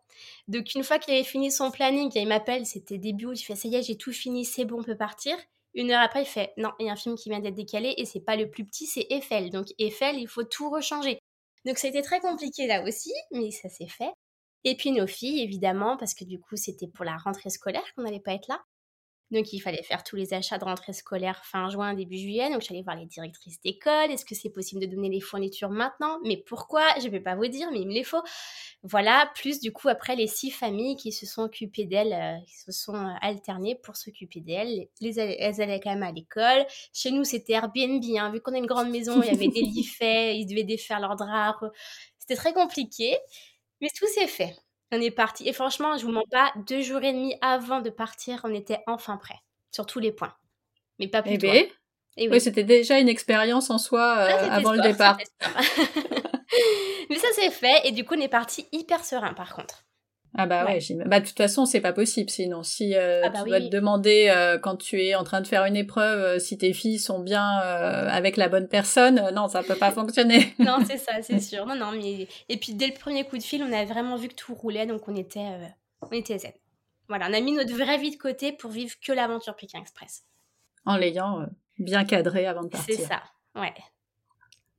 Donc 0.46 0.74
une 0.74 0.84
fois 0.84 0.98
qu'il 0.98 1.14
avait 1.14 1.24
fini 1.24 1.50
son 1.50 1.70
planning, 1.70 2.10
il 2.14 2.28
m'appelle, 2.28 2.64
c'était 2.64 2.98
début 2.98 3.26
août, 3.26 3.40
il 3.40 3.44
fait 3.44 3.56
ça 3.56 3.68
y 3.68 3.76
est, 3.76 3.82
j'ai 3.82 3.96
tout 3.96 4.12
fini, 4.12 4.44
c'est 4.44 4.64
bon, 4.64 4.80
on 4.80 4.84
peut 4.84 4.96
partir. 4.96 5.36
Une 5.74 5.90
heure 5.92 6.00
après, 6.02 6.22
il 6.22 6.26
fait 6.26 6.52
non, 6.56 6.70
il 6.78 6.86
y 6.86 6.88
a 6.88 6.92
un 6.92 6.96
film 6.96 7.16
qui 7.16 7.28
vient 7.28 7.40
d'être 7.40 7.54
décalé 7.54 7.94
et 7.98 8.04
c'est 8.04 8.20
pas 8.20 8.36
le 8.36 8.50
plus 8.50 8.64
petit, 8.64 8.86
c'est 8.86 9.06
Eiffel. 9.10 9.50
Donc 9.50 9.66
Eiffel, 9.78 10.18
il 10.18 10.28
faut 10.28 10.44
tout 10.44 10.70
rechanger. 10.70 11.18
Donc 11.64 11.78
ça 11.78 11.88
a 11.88 11.90
été 11.90 12.02
très 12.02 12.20
compliqué 12.20 12.66
là 12.66 12.82
aussi, 12.84 13.12
mais 13.32 13.50
ça 13.50 13.68
s'est 13.68 13.88
fait. 13.88 14.10
Et 14.64 14.76
puis 14.76 14.92
nos 14.92 15.06
filles, 15.06 15.42
évidemment, 15.42 15.96
parce 15.96 16.14
que 16.14 16.24
du 16.24 16.40
coup 16.40 16.56
c'était 16.56 16.88
pour 16.88 17.04
la 17.04 17.16
rentrée 17.16 17.50
scolaire 17.50 17.84
qu'on 17.94 18.02
n'allait 18.02 18.20
pas 18.20 18.34
être 18.34 18.48
là. 18.48 18.62
Donc 19.30 19.52
il 19.52 19.60
fallait 19.60 19.82
faire 19.82 20.02
tous 20.02 20.16
les 20.16 20.32
achats 20.32 20.58
de 20.58 20.64
rentrée 20.64 20.92
scolaire 20.92 21.44
fin 21.44 21.68
juin, 21.68 21.94
début 21.94 22.16
juillet. 22.16 22.50
Donc 22.50 22.62
j'allais 22.62 22.82
voir 22.82 22.96
les 22.96 23.06
directrices 23.06 23.60
d'école. 23.60 24.10
Est-ce 24.10 24.24
que 24.24 24.34
c'est 24.34 24.50
possible 24.50 24.80
de 24.80 24.86
donner 24.86 25.10
les 25.10 25.20
fournitures 25.20 25.70
maintenant? 25.70 26.18
Mais 26.24 26.36
pourquoi? 26.36 26.82
Je 27.00 27.06
ne 27.06 27.10
vais 27.10 27.20
pas 27.20 27.36
vous 27.36 27.46
dire, 27.46 27.68
mais 27.70 27.80
il 27.80 27.88
me 27.88 27.92
les 27.92 28.04
faut. 28.04 28.22
Voilà, 28.82 29.30
plus 29.34 29.60
du 29.60 29.72
coup 29.72 29.88
après 29.88 30.16
les 30.16 30.26
six 30.26 30.50
familles 30.50 30.96
qui 30.96 31.12
se 31.12 31.26
sont 31.26 31.42
occupées 31.42 31.84
d'elles, 31.84 32.12
euh, 32.12 32.44
qui 32.46 32.56
se 32.56 32.72
sont 32.72 32.94
euh, 32.94 33.14
alternées 33.20 33.74
pour 33.74 33.96
s'occuper 33.96 34.40
d'elles. 34.40 34.88
Les, 35.00 35.18
elles 35.18 35.60
allaient 35.60 35.80
quand 35.80 35.90
même 35.90 36.02
à 36.02 36.12
l'école. 36.12 36.64
Chez 36.92 37.10
nous 37.10 37.24
c'était 37.24 37.54
Airbnb, 37.54 38.02
hein. 38.16 38.30
vu 38.32 38.40
qu'on 38.40 38.54
a 38.54 38.58
une 38.58 38.66
grande 38.66 38.90
maison, 38.90 39.20
il 39.22 39.26
y 39.26 39.34
avait 39.34 39.48
des 39.48 39.60
lits 39.62 39.84
faits, 39.84 40.36
ils 40.36 40.46
devaient 40.46 40.64
défaire 40.64 41.00
leurs 41.00 41.16
draps. 41.16 41.64
C'était 42.18 42.36
très 42.36 42.52
compliqué, 42.52 43.16
mais 43.80 43.88
tout 43.96 44.06
s'est 44.06 44.26
fait. 44.26 44.56
On 44.92 45.00
est 45.00 45.10
parti. 45.10 45.48
Et 45.48 45.52
franchement, 45.52 45.96
je 45.96 46.04
vous 46.04 46.12
mens 46.12 46.24
pas, 46.30 46.52
deux 46.66 46.82
jours 46.82 47.02
et 47.02 47.12
demi 47.12 47.34
avant 47.40 47.80
de 47.80 47.90
partir, 47.90 48.40
on 48.44 48.54
était 48.54 48.78
enfin 48.86 49.16
prêts. 49.16 49.40
Sur 49.70 49.86
tous 49.86 49.98
les 49.98 50.12
points. 50.12 50.34
Mais 50.98 51.08
pas 51.08 51.22
plus 51.22 51.34
eh 51.34 51.38
ben, 51.38 51.66
Et 52.16 52.28
oui, 52.28 52.40
c'était 52.40 52.64
déjà 52.64 52.98
une 52.98 53.08
expérience 53.08 53.70
en 53.70 53.78
soi 53.78 54.16
euh, 54.18 54.50
avant 54.50 54.72
le 54.72 54.80
départ. 54.80 55.18
Mais 57.10 57.16
ça 57.16 57.28
c'est 57.34 57.50
fait. 57.50 57.80
Et 57.84 57.92
du 57.92 58.04
coup, 58.04 58.14
on 58.16 58.20
est 58.20 58.28
parti 58.28 58.66
hyper 58.72 59.04
serein 59.04 59.34
par 59.34 59.54
contre. 59.54 59.84
Ah 60.34 60.46
bah 60.46 60.66
ouais, 60.66 60.78
bah 61.06 61.20
de 61.20 61.26
toute 61.26 61.36
façon 61.36 61.64
c'est 61.64 61.80
pas 61.80 61.92
possible 61.92 62.28
sinon 62.28 62.62
si 62.62 62.94
euh, 62.94 63.22
ah 63.24 63.30
bah 63.30 63.40
tu 63.42 63.50
vas 63.50 63.60
te 63.60 63.68
demander 63.68 64.28
euh, 64.28 64.58
quand 64.58 64.76
tu 64.76 65.02
es 65.02 65.14
en 65.14 65.24
train 65.24 65.40
de 65.40 65.46
faire 65.46 65.64
une 65.64 65.74
épreuve 65.74 66.20
euh, 66.20 66.38
si 66.38 66.58
tes 66.58 66.72
filles 66.74 66.98
sont 66.98 67.18
bien 67.18 67.42
avec 67.58 68.36
la 68.36 68.48
bonne 68.48 68.68
personne 68.68 69.30
non 69.34 69.48
ça 69.48 69.62
peut 69.62 69.74
pas 69.76 69.90
fonctionner. 69.90 70.54
Non 70.58 70.78
c'est 70.86 70.98
ça 70.98 71.12
c'est 71.22 71.40
sûr. 71.40 71.64
Non 71.66 71.74
non 71.74 71.92
mais 71.92 72.28
et 72.48 72.56
puis 72.58 72.74
dès 72.74 72.88
le 72.88 72.94
premier 72.94 73.24
coup 73.24 73.38
de 73.38 73.42
fil 73.42 73.62
on 73.62 73.72
avait 73.72 73.86
vraiment 73.86 74.16
vu 74.16 74.28
que 74.28 74.34
tout 74.34 74.54
roulait 74.54 74.86
donc 74.86 75.08
on 75.08 75.16
était 75.16 75.46
on 76.02 76.10
était 76.10 76.38
zen. 76.38 76.52
Voilà 77.08 77.28
on 77.30 77.32
a 77.32 77.40
mis 77.40 77.52
notre 77.52 77.74
vraie 77.74 77.98
vie 77.98 78.10
de 78.10 78.16
côté 78.16 78.52
pour 78.52 78.70
vivre 78.70 78.94
que 79.04 79.12
l'aventure 79.12 79.56
Pékin 79.56 79.80
Express. 79.80 80.24
En 80.84 80.96
l'ayant 80.96 81.46
bien 81.78 82.04
cadré 82.04 82.46
avant 82.46 82.64
de 82.64 82.68
partir. 82.68 82.96
c'est 82.96 83.02
ça 83.02 83.22
ouais. 83.54 83.72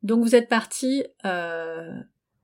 Donc 0.03 0.22
vous 0.22 0.36
êtes 0.36 0.48
parti 0.48 1.03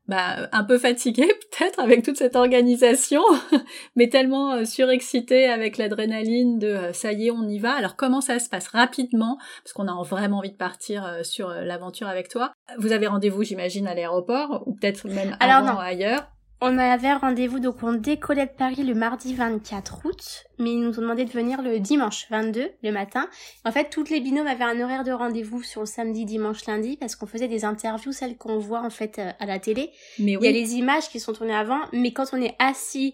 bah, 0.07 0.47
un 0.51 0.63
peu 0.63 0.77
fatigué 0.77 1.25
peut-être 1.51 1.79
avec 1.79 2.03
toute 2.03 2.17
cette 2.17 2.35
organisation, 2.35 3.23
mais 3.95 4.09
tellement 4.09 4.53
euh, 4.53 4.65
surexcité 4.65 5.47
avec 5.47 5.77
l'adrénaline 5.77 6.59
de 6.59 6.67
euh, 6.67 6.93
ça 6.93 7.11
y 7.11 7.27
est, 7.27 7.31
on 7.31 7.47
y 7.47 7.59
va. 7.59 7.73
Alors 7.73 7.95
comment 7.95 8.21
ça 8.21 8.39
se 8.39 8.49
passe 8.49 8.67
rapidement? 8.67 9.37
Parce 9.63 9.73
qu'on 9.73 9.87
a 9.87 10.03
vraiment 10.03 10.39
envie 10.39 10.51
de 10.51 10.57
partir 10.57 11.05
euh, 11.05 11.23
sur 11.23 11.49
l'aventure 11.49 12.07
avec 12.07 12.29
toi. 12.29 12.53
Vous 12.77 12.91
avez 12.91 13.07
rendez-vous, 13.07 13.43
j'imagine, 13.43 13.87
à 13.87 13.95
l'aéroport 13.95 14.63
ou 14.65 14.73
peut-être 14.73 15.07
même 15.07 15.35
avant 15.39 15.79
ailleurs? 15.79 16.34
On 16.67 16.79
avait 16.79 17.13
rendez-vous, 17.13 17.59
donc 17.59 17.83
on 17.83 17.93
décollait 17.93 18.47
de 18.47 18.51
Paris 18.51 18.81
le 18.81 18.95
mardi 18.95 19.35
24 19.35 20.03
août, 20.03 20.45
mais 20.57 20.71
ils 20.71 20.81
nous 20.81 20.97
ont 20.97 21.03
demandé 21.03 21.23
de 21.23 21.29
venir 21.29 21.61
le 21.61 21.79
dimanche 21.79 22.25
22, 22.31 22.71
le 22.81 22.91
matin. 22.91 23.29
En 23.65 23.71
fait, 23.71 23.91
toutes 23.91 24.09
les 24.09 24.19
binômes 24.19 24.47
avaient 24.47 24.63
un 24.63 24.81
horaire 24.81 25.03
de 25.03 25.11
rendez-vous 25.11 25.61
sur 25.61 25.81
le 25.81 25.85
samedi, 25.85 26.25
dimanche, 26.25 26.65
lundi, 26.65 26.97
parce 26.97 27.15
qu'on 27.15 27.27
faisait 27.27 27.47
des 27.47 27.65
interviews, 27.65 28.11
celles 28.11 28.35
qu'on 28.35 28.57
voit 28.57 28.81
en 28.81 28.89
fait 28.89 29.19
euh, 29.19 29.29
à 29.39 29.45
la 29.45 29.59
télé. 29.59 29.91
Mais 30.17 30.31
Il 30.31 30.43
y 30.43 30.47
a 30.47 30.51
les 30.51 30.73
images 30.73 31.07
qui 31.09 31.19
sont 31.19 31.33
tournées 31.33 31.53
avant, 31.53 31.81
mais 31.93 32.13
quand 32.13 32.33
on 32.33 32.41
est 32.41 32.55
assis 32.57 33.13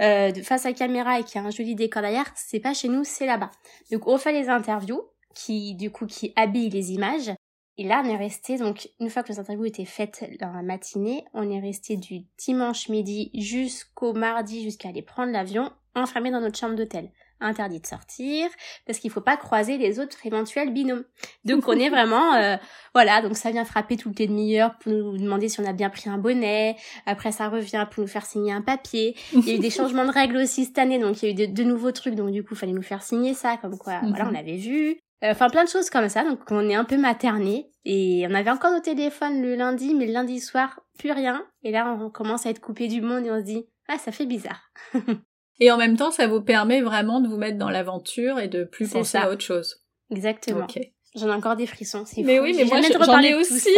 euh, 0.00 0.32
face 0.44 0.64
à 0.64 0.68
la 0.68 0.74
caméra 0.76 1.18
et 1.18 1.24
qu'il 1.24 1.40
y 1.40 1.44
a 1.44 1.48
un 1.48 1.50
joli 1.50 1.74
décor 1.74 2.02
derrière, 2.02 2.30
c'est 2.36 2.60
pas 2.60 2.72
chez 2.72 2.86
nous, 2.86 3.02
c'est 3.02 3.26
là-bas. 3.26 3.50
Donc 3.90 4.06
on 4.06 4.16
fait 4.16 4.32
les 4.32 4.48
interviews, 4.48 5.02
qui 5.34 5.74
du 5.74 5.90
coup 5.90 6.06
qui 6.06 6.32
habillent 6.36 6.70
les 6.70 6.92
images. 6.92 7.32
Et 7.78 7.84
là, 7.84 8.02
on 8.04 8.08
est 8.08 8.16
resté, 8.16 8.58
donc, 8.58 8.88
une 9.00 9.08
fois 9.08 9.22
que 9.22 9.28
les 9.28 9.38
interviews 9.38 9.64
étaient 9.64 9.86
faites 9.86 10.24
dans 10.40 10.52
la 10.52 10.62
matinée, 10.62 11.24
on 11.32 11.50
est 11.50 11.60
resté 11.60 11.96
du 11.96 12.20
dimanche 12.36 12.88
midi 12.88 13.30
jusqu'au 13.34 14.12
mardi, 14.12 14.62
jusqu'à 14.62 14.90
aller 14.90 15.00
prendre 15.00 15.32
l'avion, 15.32 15.72
enfermé 15.94 16.30
dans 16.30 16.40
notre 16.40 16.58
chambre 16.58 16.74
d'hôtel. 16.74 17.10
Interdit 17.40 17.80
de 17.80 17.86
sortir, 17.86 18.48
parce 18.86 19.00
qu'il 19.00 19.10
faut 19.10 19.22
pas 19.22 19.36
croiser 19.36 19.76
les 19.76 19.98
autres 19.98 20.24
éventuels 20.24 20.72
binômes. 20.72 21.04
Donc, 21.44 21.66
on 21.66 21.72
est 21.72 21.88
vraiment, 21.88 22.34
euh, 22.34 22.56
voilà, 22.94 23.22
donc 23.22 23.36
ça 23.36 23.50
vient 23.50 23.64
frapper 23.64 23.96
toutes 23.96 24.18
les 24.18 24.28
demi-heures 24.28 24.76
pour 24.78 24.92
nous 24.92 25.16
demander 25.16 25.48
si 25.48 25.58
on 25.58 25.64
a 25.64 25.72
bien 25.72 25.90
pris 25.90 26.10
un 26.10 26.18
bonnet. 26.18 26.76
Après, 27.06 27.32
ça 27.32 27.48
revient 27.48 27.86
pour 27.90 28.02
nous 28.02 28.08
faire 28.08 28.26
signer 28.26 28.52
un 28.52 28.62
papier. 28.62 29.16
Il 29.32 29.48
y 29.48 29.50
a 29.50 29.54
eu 29.54 29.58
des 29.58 29.70
changements 29.70 30.04
de 30.04 30.12
règles 30.12 30.36
aussi 30.36 30.66
cette 30.66 30.78
année, 30.78 30.98
donc 30.98 31.22
il 31.22 31.30
y 31.30 31.42
a 31.42 31.44
eu 31.44 31.48
de, 31.48 31.64
nouveaux 31.64 31.92
trucs, 31.92 32.14
donc 32.14 32.30
du 32.30 32.44
coup, 32.44 32.54
il 32.54 32.58
fallait 32.58 32.72
nous 32.72 32.82
faire 32.82 33.02
signer 33.02 33.32
ça, 33.32 33.56
comme 33.56 33.78
quoi, 33.78 34.00
voilà, 34.04 34.28
on 34.30 34.34
avait 34.34 34.58
vu. 34.58 35.01
Euh, 35.22 35.30
enfin, 35.30 35.48
plein 35.50 35.64
de 35.64 35.68
choses 35.68 35.90
comme 35.90 36.08
ça. 36.08 36.24
Donc, 36.24 36.40
on 36.50 36.68
est 36.68 36.74
un 36.74 36.84
peu 36.84 36.96
materné. 36.96 37.70
Et 37.84 38.24
on 38.28 38.34
avait 38.34 38.50
encore 38.50 38.72
nos 38.72 38.80
téléphones 38.80 39.42
le 39.42 39.56
lundi, 39.56 39.94
mais 39.94 40.06
le 40.06 40.12
lundi 40.12 40.40
soir, 40.40 40.80
plus 40.98 41.10
rien. 41.10 41.44
Et 41.64 41.72
là, 41.72 41.96
on 42.00 42.10
commence 42.10 42.46
à 42.46 42.50
être 42.50 42.60
coupé 42.60 42.86
du 42.86 43.00
monde 43.00 43.26
et 43.26 43.30
on 43.30 43.40
se 43.40 43.44
dit, 43.44 43.66
ah, 43.88 43.98
ça 43.98 44.12
fait 44.12 44.26
bizarre. 44.26 44.70
et 45.60 45.70
en 45.70 45.76
même 45.76 45.96
temps, 45.96 46.12
ça 46.12 46.28
vous 46.28 46.40
permet 46.40 46.80
vraiment 46.80 47.20
de 47.20 47.28
vous 47.28 47.36
mettre 47.36 47.58
dans 47.58 47.70
l'aventure 47.70 48.38
et 48.38 48.48
de 48.48 48.64
plus 48.64 48.88
penser 48.88 49.18
à 49.18 49.30
autre 49.30 49.44
chose. 49.44 49.82
Exactement. 50.10 50.66
J'en 51.14 51.28
ai 51.28 51.32
encore 51.32 51.56
des 51.56 51.66
frissons, 51.66 52.04
c'est 52.06 52.22
Mais 52.22 52.40
oui, 52.40 52.54
mais 52.56 52.64
moi 52.64 52.80
j'en 52.80 53.20
ai 53.20 53.34
aussi. 53.34 53.68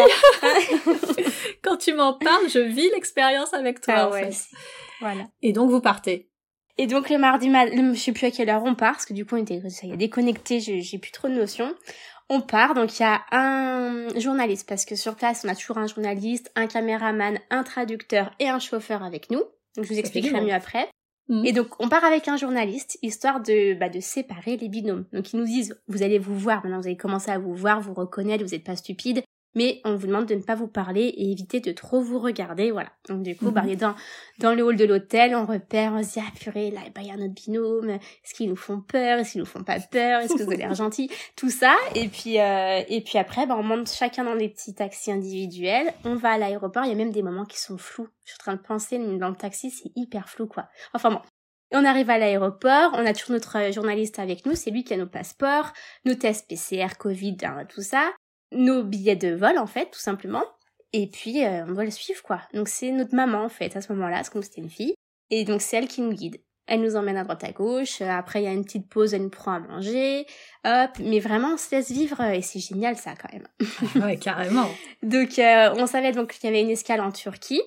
Quand 1.63 1.77
tu 1.77 1.93
m'en 1.93 2.15
parles, 2.15 2.49
je 2.49 2.61
vis 2.61 2.89
l'expérience 2.91 3.53
avec 3.55 3.81
toi. 3.81 3.95
Ah 3.97 4.11
ouais. 4.11 4.31
Voilà. 5.01 5.25
Et 5.43 5.53
donc 5.53 5.69
vous 5.69 5.81
partez. 5.81 6.31
Et 6.77 6.87
donc 6.87 7.09
le 7.09 7.19
mardi 7.19 7.49
matin, 7.49 7.93
je 7.93 7.99
sais 7.99 8.13
plus 8.13 8.27
à 8.27 8.31
quelle 8.31 8.51
heure 8.51 8.65
on 8.65 8.75
part, 8.75 8.93
parce 8.93 9.07
que 9.07 9.15
du 9.15 9.25
coup 9.25 9.37
on 9.37 9.43
était 9.43 9.69
ça 9.71 9.87
y 9.87 9.93
est, 9.93 9.97
déconnecté, 9.97 10.61
j'ai 10.61 10.99
plus 10.99 11.13
trop 11.13 11.29
de 11.29 11.35
notions. 11.35 11.73
On 12.31 12.41
part, 12.41 12.75
donc 12.75 12.99
il 12.99 13.03
y 13.03 13.07
a 13.07 13.23
un 13.33 14.09
journaliste, 14.19 14.67
parce 14.69 14.85
que 14.85 14.97
sur 14.97 15.15
place 15.15 15.43
on 15.45 15.49
a 15.49 15.55
toujours 15.55 15.79
un 15.79 15.87
journaliste, 15.87 16.51
un 16.57 16.67
caméraman, 16.67 17.39
un 17.51 17.63
traducteur 17.63 18.33
et 18.41 18.49
un 18.49 18.59
chauffeur 18.59 19.03
avec 19.05 19.31
nous. 19.31 19.43
Donc 19.77 19.85
je 19.85 19.93
vous 19.93 19.99
expliquerai 19.99 20.41
mieux 20.41 20.53
après. 20.53 20.89
Mhm. 21.29 21.47
Et 21.47 21.53
donc 21.53 21.69
on 21.79 21.89
part 21.89 22.05
avec 22.05 22.27
un 22.29 22.37
journaliste, 22.37 22.99
histoire 23.03 23.41
de, 23.41 23.75
bah, 23.75 23.89
de 23.89 24.01
séparer 24.01 24.57
les 24.57 24.69
binômes. 24.69 25.07
Donc 25.13 25.33
ils 25.33 25.39
nous 25.39 25.47
disent, 25.47 25.81
vous 25.87 26.03
allez 26.03 26.19
vous 26.19 26.37
voir, 26.37 26.65
maintenant 26.65 26.81
vous 26.81 26.87
allez 26.87 26.97
commencer 26.97 27.31
à 27.31 27.39
vous 27.39 27.55
voir, 27.55 27.81
vous 27.81 27.95
reconnaître, 27.95 28.43
vous 28.43 28.51
n'êtes 28.51 28.65
pas 28.65 28.77
stupide 28.77 29.23
mais 29.55 29.81
on 29.85 29.97
vous 29.97 30.07
demande 30.07 30.27
de 30.27 30.35
ne 30.35 30.43
pas 30.43 30.55
vous 30.55 30.67
parler 30.67 31.03
et 31.03 31.31
éviter 31.31 31.61
de 31.61 31.73
trop 31.73 32.01
vous 32.01 32.19
regarder, 32.19 32.71
voilà. 32.71 32.91
Donc 33.09 33.23
du 33.23 33.37
coup, 33.37 33.51
bah, 33.51 33.63
on 33.65 33.69
est 33.69 33.77
dans, 33.77 33.95
dans 34.39 34.55
le 34.55 34.63
hall 34.63 34.77
de 34.77 34.85
l'hôtel, 34.85 35.35
on 35.35 35.47
repère, 35.47 35.93
on 35.93 36.03
se 36.03 36.15
dit, 36.15 36.21
ah 36.21 36.33
purée, 36.39 36.71
là, 36.71 36.81
bah, 36.95 37.01
il 37.03 37.09
y 37.09 37.11
a 37.11 37.17
notre 37.17 37.35
binôme, 37.35 37.91
est-ce 37.91 38.35
qu'ils 38.35 38.49
nous 38.49 38.57
font 38.57 38.81
peur, 38.81 39.19
est-ce 39.19 39.33
qu'ils 39.33 39.41
nous 39.41 39.47
font 39.47 39.63
pas 39.63 39.81
peur, 39.81 40.21
est-ce 40.21 40.35
que 40.35 40.43
vous 40.43 40.49
avez 40.49 40.57
l'air 40.57 40.75
gentil, 40.75 41.11
tout 41.37 41.51
ça, 41.51 41.75
et 41.95 42.09
puis, 42.09 42.41
euh, 42.41 42.83
et 42.89 43.01
puis 43.01 43.19
après, 43.19 43.47
bah, 43.47 43.57
on 43.59 43.63
monte 43.63 43.89
chacun 43.91 44.25
dans 44.25 44.37
des 44.37 44.49
petits 44.49 44.75
taxis 44.75 45.13
individuels, 45.13 45.93
on 46.05 46.17
va 46.17 46.33
à 46.33 46.39
l'aéroport, 46.39 46.85
il 46.85 46.91
y 46.91 46.93
a 46.93 46.97
même 46.97 47.13
des 47.13 47.23
moments 47.23 47.45
qui 47.45 47.61
sont 47.61 47.79
flous, 47.79 48.09
je 48.25 48.33
suis 48.33 48.41
en 48.41 48.45
train 48.45 48.55
de 48.55 48.61
penser, 48.61 48.99
dans 48.99 49.29
le 49.29 49.37
taxi, 49.37 49.71
c'est 49.71 49.93
hyper 49.97 50.29
flou, 50.29 50.47
quoi. 50.47 50.69
Enfin 50.93 51.11
bon, 51.11 51.21
on 51.73 51.85
arrive 51.85 52.11
à 52.11 52.19
l'aéroport, 52.19 52.93
on 52.95 53.05
a 53.05 53.13
toujours 53.13 53.33
notre 53.33 53.73
journaliste 53.73 54.19
avec 54.19 54.47
nous, 54.47 54.55
c'est 54.55 54.71
lui 54.71 54.85
qui 54.85 54.95
a 54.95 54.97
nos 54.97 55.07
passeports, 55.07 55.73
nos 56.05 56.15
tests 56.15 56.49
PCR, 56.49 56.97
Covid, 56.99 57.39
hein, 57.43 57.65
tout 57.69 57.83
ça 57.83 58.13
nos 58.55 58.83
billets 58.83 59.17
de 59.17 59.35
vol 59.35 59.59
en 59.59 59.67
fait, 59.67 59.91
tout 59.91 60.01
simplement. 60.01 60.45
Et 60.93 61.09
puis 61.09 61.45
euh, 61.45 61.65
on 61.67 61.73
doit 61.73 61.85
le 61.85 61.91
suivre 61.91 62.23
quoi. 62.23 62.41
Donc 62.53 62.69
c'est 62.69 62.91
notre 62.91 63.15
maman 63.15 63.45
en 63.45 63.49
fait 63.49 63.77
à 63.77 63.81
ce 63.81 63.93
moment-là, 63.93 64.17
parce 64.17 64.31
que 64.31 64.41
c'était 64.43 64.61
une 64.61 64.71
fille. 64.71 64.95
Et 65.31 65.45
donc 65.45 65.61
c'est 65.61 65.77
elle 65.77 65.89
qui 65.89 66.01
nous 66.01 66.13
guide. 66.13 66.41
Elle 66.67 66.81
nous 66.81 66.97
emmène 66.97 67.19
à 67.19 67.25
droite 67.25 67.45
à 67.45 67.53
gauche. 67.53 68.01
Euh, 68.01 68.09
après 68.09 68.43
il 68.43 68.45
y 68.45 68.49
a 68.49 68.53
une 68.53 68.65
petite 68.65 68.89
pause, 68.89 69.13
elle 69.13 69.23
nous 69.23 69.31
prend 69.31 69.53
à 69.53 69.59
manger. 69.59 70.27
Hop, 70.65 70.91
mais 71.01 71.21
vraiment 71.21 71.55
on 71.55 71.57
se 71.57 71.75
laisse 71.75 71.91
vivre 71.91 72.21
et 72.23 72.43
c'est 72.43 72.61
génial 72.61 72.97
ça 72.97 73.15
quand 73.17 73.33
même. 73.33 73.47
Ah 74.01 74.07
ouais 74.07 74.17
carrément. 74.17 74.69
donc 75.03 75.39
euh, 75.39 75.75
on 75.77 75.87
savait 75.87 76.13
donc 76.13 76.33
qu'il 76.33 76.49
y 76.49 76.53
avait 76.53 76.63
une 76.63 76.71
escale 76.71 77.01
en 77.01 77.11
Turquie 77.11 77.63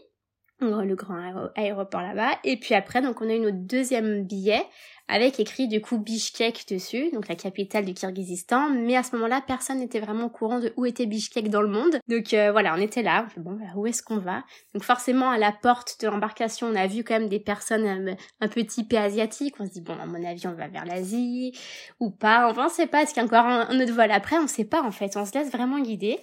le 0.59 0.95
grand 0.95 1.49
aéroport 1.55 2.01
là-bas. 2.01 2.31
Et 2.43 2.57
puis 2.57 2.73
après, 2.73 3.01
donc 3.01 3.21
on 3.21 3.29
a 3.29 3.33
eu 3.33 3.39
notre 3.39 3.57
deuxième 3.57 4.23
billet 4.23 4.63
avec 5.09 5.39
écrit 5.39 5.67
du 5.67 5.81
coup 5.81 5.97
Bishkek 5.97 6.65
dessus, 6.69 7.09
donc 7.13 7.27
la 7.29 7.35
capitale 7.35 7.85
du 7.85 7.93
Kirghizistan. 7.93 8.69
Mais 8.69 8.97
à 8.97 9.03
ce 9.03 9.15
moment-là, 9.15 9.41
personne 9.45 9.79
n'était 9.79 9.99
vraiment 9.99 10.25
au 10.25 10.29
courant 10.29 10.59
de 10.59 10.73
où 10.75 10.85
était 10.85 11.05
Bishkek 11.05 11.49
dans 11.49 11.61
le 11.61 11.69
monde. 11.69 11.99
Donc 12.09 12.33
euh, 12.33 12.51
voilà, 12.51 12.73
on 12.75 12.81
était 12.81 13.03
là, 13.03 13.25
on 13.25 13.29
fait 13.29 13.39
bon, 13.39 13.53
bah, 13.53 13.67
où 13.75 13.87
est-ce 13.87 14.03
qu'on 14.03 14.17
va? 14.17 14.43
Donc 14.73 14.83
forcément, 14.83 15.29
à 15.29 15.37
la 15.37 15.51
porte 15.51 16.01
de 16.01 16.07
l'embarcation, 16.07 16.67
on 16.67 16.75
a 16.75 16.87
vu 16.87 17.03
quand 17.03 17.17
même 17.17 17.29
des 17.29 17.39
personnes 17.39 18.09
euh, 18.09 18.15
un 18.41 18.47
peu 18.47 18.63
typées 18.65 18.97
asiatiques. 18.97 19.55
On 19.59 19.65
se 19.65 19.71
dit 19.71 19.81
bon, 19.81 19.97
à 19.97 20.05
mon 20.05 20.23
avis, 20.25 20.45
on 20.47 20.53
va 20.53 20.67
vers 20.67 20.85
l'Asie 20.85 21.57
ou 21.99 22.09
pas. 22.09 22.49
Enfin, 22.49 22.65
on 22.65 22.69
sait 22.69 22.87
pas. 22.87 23.03
Est-ce 23.03 23.13
qu'il 23.13 23.23
y 23.23 23.25
a 23.25 23.27
encore 23.27 23.45
un, 23.45 23.79
autre 23.79 23.93
vol 23.93 24.11
après 24.11 24.37
On 24.37 24.47
sait 24.47 24.65
pas 24.65 24.81
en 24.81 24.91
fait. 24.91 25.15
On 25.15 25.25
se 25.25 25.33
laisse 25.33 25.51
vraiment 25.51 25.79
guider. 25.79 26.19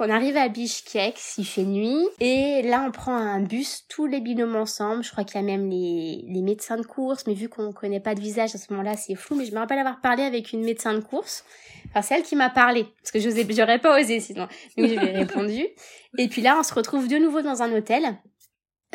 On 0.00 0.10
arrive 0.10 0.36
à 0.36 0.48
Bishkek, 0.48 1.14
s'il 1.16 1.46
fait 1.46 1.62
nuit, 1.62 2.04
et 2.18 2.62
là 2.62 2.84
on 2.84 2.90
prend 2.90 3.14
un 3.14 3.40
bus, 3.40 3.84
tous 3.88 4.06
les 4.06 4.20
binômes 4.20 4.56
ensemble, 4.56 5.04
je 5.04 5.12
crois 5.12 5.22
qu'il 5.22 5.40
y 5.40 5.44
a 5.44 5.46
même 5.46 5.70
les, 5.70 6.24
les 6.26 6.42
médecins 6.42 6.76
de 6.76 6.84
course, 6.84 7.24
mais 7.28 7.34
vu 7.34 7.48
qu'on 7.48 7.72
connaît 7.72 8.00
pas 8.00 8.16
de 8.16 8.20
visage 8.20 8.56
à 8.56 8.58
ce 8.58 8.72
moment-là, 8.72 8.96
c'est 8.96 9.14
flou, 9.14 9.36
mais 9.36 9.44
je 9.44 9.52
me 9.52 9.58
rappelle 9.58 9.78
avoir 9.78 10.00
parlé 10.00 10.24
avec 10.24 10.52
une 10.52 10.64
médecin 10.64 10.94
de 10.94 11.00
course, 11.00 11.44
enfin 11.90 12.02
c'est 12.02 12.16
elle 12.16 12.24
qui 12.24 12.34
m'a 12.34 12.50
parlé, 12.50 12.86
parce 13.00 13.12
que 13.12 13.20
je 13.20 13.30
j'aurais 13.54 13.78
pas 13.78 14.00
osé 14.00 14.18
sinon, 14.18 14.48
donc 14.76 14.88
je 14.88 14.94
lui 14.94 15.06
ai 15.06 15.18
répondu. 15.18 15.64
Et 16.18 16.28
puis 16.28 16.42
là 16.42 16.56
on 16.58 16.64
se 16.64 16.74
retrouve 16.74 17.06
de 17.06 17.16
nouveau 17.16 17.40
dans 17.42 17.62
un 17.62 17.72
hôtel, 17.72 18.16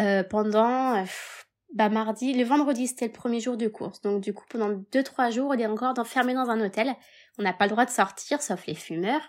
euh, 0.01 0.23
pendant... 0.23 0.97
Euh, 0.97 1.03
bah 1.73 1.89
mardi, 1.89 2.33
le 2.33 2.45
vendredi 2.45 2.87
c'était 2.87 3.07
le 3.07 3.11
premier 3.11 3.41
jour 3.41 3.57
de 3.57 3.67
course, 3.67 4.01
donc 4.01 4.21
du 4.21 4.33
coup 4.33 4.45
pendant 4.49 4.69
deux 4.93 5.03
trois 5.03 5.29
jours 5.29 5.49
on 5.49 5.57
est 5.59 5.65
encore 5.65 5.93
enfermé 5.97 6.33
dans 6.33 6.49
un 6.49 6.61
hôtel. 6.61 6.95
On 7.37 7.43
n'a 7.43 7.51
pas 7.51 7.65
le 7.65 7.71
droit 7.71 7.85
de 7.85 7.91
sortir 7.91 8.41
sauf 8.41 8.65
les 8.67 8.73
fumeurs. 8.73 9.21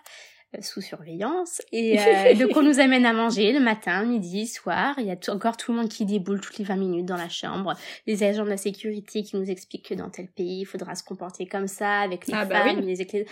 Euh, 0.57 0.61
sous 0.63 0.81
surveillance. 0.81 1.61
Et 1.71 1.99
euh, 1.99 2.33
donc 2.33 2.57
on 2.57 2.63
nous 2.63 2.79
amène 2.79 3.05
à 3.05 3.13
manger 3.13 3.51
le 3.51 3.59
matin, 3.59 4.03
midi, 4.03 4.47
soir. 4.47 4.95
Il 4.97 5.05
y 5.05 5.11
a 5.11 5.17
encore 5.31 5.57
tout 5.57 5.71
le 5.71 5.77
monde 5.77 5.89
qui 5.89 6.05
déboule 6.05 6.41
toutes 6.41 6.57
les 6.57 6.65
20 6.65 6.75
minutes 6.75 7.05
dans 7.05 7.17
la 7.17 7.29
chambre. 7.29 7.75
Les 8.07 8.23
agents 8.23 8.45
de 8.45 8.49
la 8.49 8.57
sécurité 8.57 9.21
qui 9.21 9.35
nous 9.35 9.51
expliquent 9.51 9.89
que 9.89 9.93
dans 9.93 10.09
tel 10.09 10.27
pays, 10.27 10.61
il 10.61 10.65
faudra 10.65 10.95
se 10.95 11.03
comporter 11.03 11.45
comme 11.45 11.67
ça 11.67 11.99
avec 11.99 12.25
les 12.25 12.33
ah, 12.33 12.45
bah 12.45 12.63
femmes, 12.63 12.79
les 12.79 13.25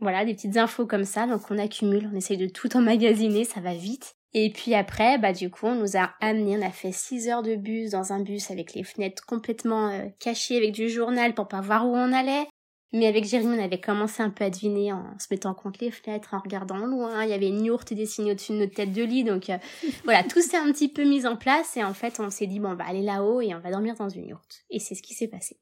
Voilà, 0.00 0.24
des 0.24 0.34
petites 0.34 0.56
infos 0.56 0.86
comme 0.86 1.04
ça. 1.04 1.28
Donc 1.28 1.42
on 1.50 1.58
accumule, 1.58 2.10
on 2.12 2.16
essaye 2.16 2.36
de 2.36 2.48
tout 2.48 2.76
emmagasiner, 2.76 3.44
ça 3.44 3.60
va 3.60 3.72
vite. 3.72 4.16
Et 4.34 4.50
puis 4.50 4.74
après, 4.74 5.18
bah 5.18 5.32
du 5.32 5.50
coup, 5.50 5.66
on 5.66 5.76
nous 5.76 5.96
a 5.96 6.14
amené, 6.20 6.58
on 6.58 6.66
a 6.66 6.72
fait 6.72 6.90
6 6.90 7.28
heures 7.28 7.42
de 7.42 7.54
bus 7.54 7.92
dans 7.92 8.12
un 8.12 8.20
bus 8.20 8.50
avec 8.50 8.74
les 8.74 8.82
fenêtres 8.82 9.24
complètement 9.24 9.90
euh, 9.90 10.08
cachées 10.18 10.56
avec 10.56 10.72
du 10.72 10.88
journal 10.88 11.32
pour 11.32 11.46
pas 11.46 11.60
voir 11.60 11.86
où 11.86 11.94
on 11.94 12.12
allait. 12.12 12.48
Mais 12.92 13.06
avec 13.06 13.24
Jérémy, 13.24 13.58
on 13.58 13.62
avait 13.62 13.80
commencé 13.80 14.22
un 14.22 14.30
peu 14.30 14.44
à 14.44 14.50
deviner 14.50 14.92
en 14.92 15.18
se 15.18 15.26
mettant 15.30 15.54
contre 15.54 15.82
les 15.82 15.90
fenêtres, 15.90 16.34
en 16.34 16.38
regardant 16.38 16.78
loin. 16.86 17.24
Il 17.24 17.30
y 17.30 17.34
avait 17.34 17.48
une 17.48 17.64
yourte 17.64 17.92
dessinée 17.92 18.32
au-dessus 18.32 18.52
de 18.52 18.58
notre 18.58 18.74
tête 18.74 18.92
de 18.92 19.02
lit. 19.02 19.24
Donc 19.24 19.50
euh, 19.50 19.58
voilà, 20.04 20.22
tout 20.22 20.40
s'est 20.40 20.56
un 20.56 20.70
petit 20.72 20.88
peu 20.88 21.04
mis 21.04 21.26
en 21.26 21.36
place. 21.36 21.76
Et 21.76 21.84
en 21.84 21.94
fait, 21.94 22.20
on 22.20 22.30
s'est 22.30 22.46
dit, 22.46 22.60
bon, 22.60 22.70
on 22.70 22.74
va 22.76 22.86
aller 22.86 23.02
là-haut 23.02 23.40
et 23.40 23.54
on 23.54 23.58
va 23.58 23.70
dormir 23.70 23.94
dans 23.96 24.08
une 24.08 24.28
yourte. 24.28 24.64
Et 24.70 24.78
c'est 24.78 24.94
ce 24.94 25.02
qui 25.02 25.14
s'est 25.14 25.28
passé. 25.28 25.58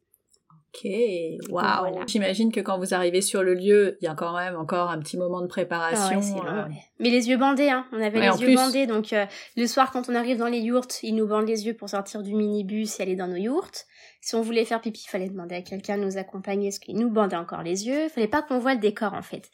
Ok, 0.75 0.91
waouh. 1.51 2.03
J'imagine 2.07 2.51
que 2.51 2.61
quand 2.61 2.79
vous 2.79 2.95
arrivez 2.95 3.21
sur 3.21 3.43
le 3.43 3.55
lieu, 3.55 3.97
il 4.01 4.05
y 4.05 4.09
a 4.09 4.15
quand 4.15 4.37
même 4.37 4.57
encore 4.57 4.91
un 4.91 4.99
petit 4.99 5.17
moment 5.17 5.41
de 5.41 5.47
préparation. 5.47 6.21
Euh. 6.47 6.65
Mais 6.99 7.11
les 7.11 7.29
yeux 7.29 7.37
bandés, 7.37 7.71
hein. 7.71 7.87
On 7.93 8.01
avait 8.01 8.21
les 8.21 8.41
yeux 8.41 8.55
bandés, 8.57 8.87
donc 8.87 9.13
euh, 9.13 9.25
le 9.57 9.67
soir 9.67 9.93
quand 9.93 10.09
on 10.09 10.15
arrive 10.15 10.39
dans 10.39 10.49
les 10.49 10.59
yourtes, 10.59 11.01
ils 11.03 11.15
nous 11.15 11.27
bandent 11.27 11.47
les 11.47 11.67
yeux 11.67 11.75
pour 11.75 11.89
sortir 11.89 12.23
du 12.23 12.35
minibus 12.35 12.99
et 12.99 13.05
aller 13.05 13.17
dans 13.17 13.29
nos 13.29 13.37
yourtes. 13.37 13.87
Si 14.21 14.35
on 14.35 14.41
voulait 14.41 14.65
faire 14.65 14.81
pipi, 14.81 15.05
il 15.07 15.11
fallait 15.11 15.29
demander 15.29 15.55
à 15.55 15.63
quelqu'un 15.63 15.99
de 15.99 16.05
nous 16.05 16.17
accompagner, 16.17 16.71
ce 16.71 16.81
qui 16.81 16.95
nous 16.95 17.11
bandait 17.11 17.37
encore 17.37 17.63
les 17.63 17.87
yeux. 17.87 18.05
Il 18.05 18.11
fallait 18.11 18.27
pas 18.27 18.43
qu'on 18.43 18.59
voit 18.59 18.75
le 18.75 18.81
décor 18.81 19.15
en 19.15 19.23
fait. 19.23 19.51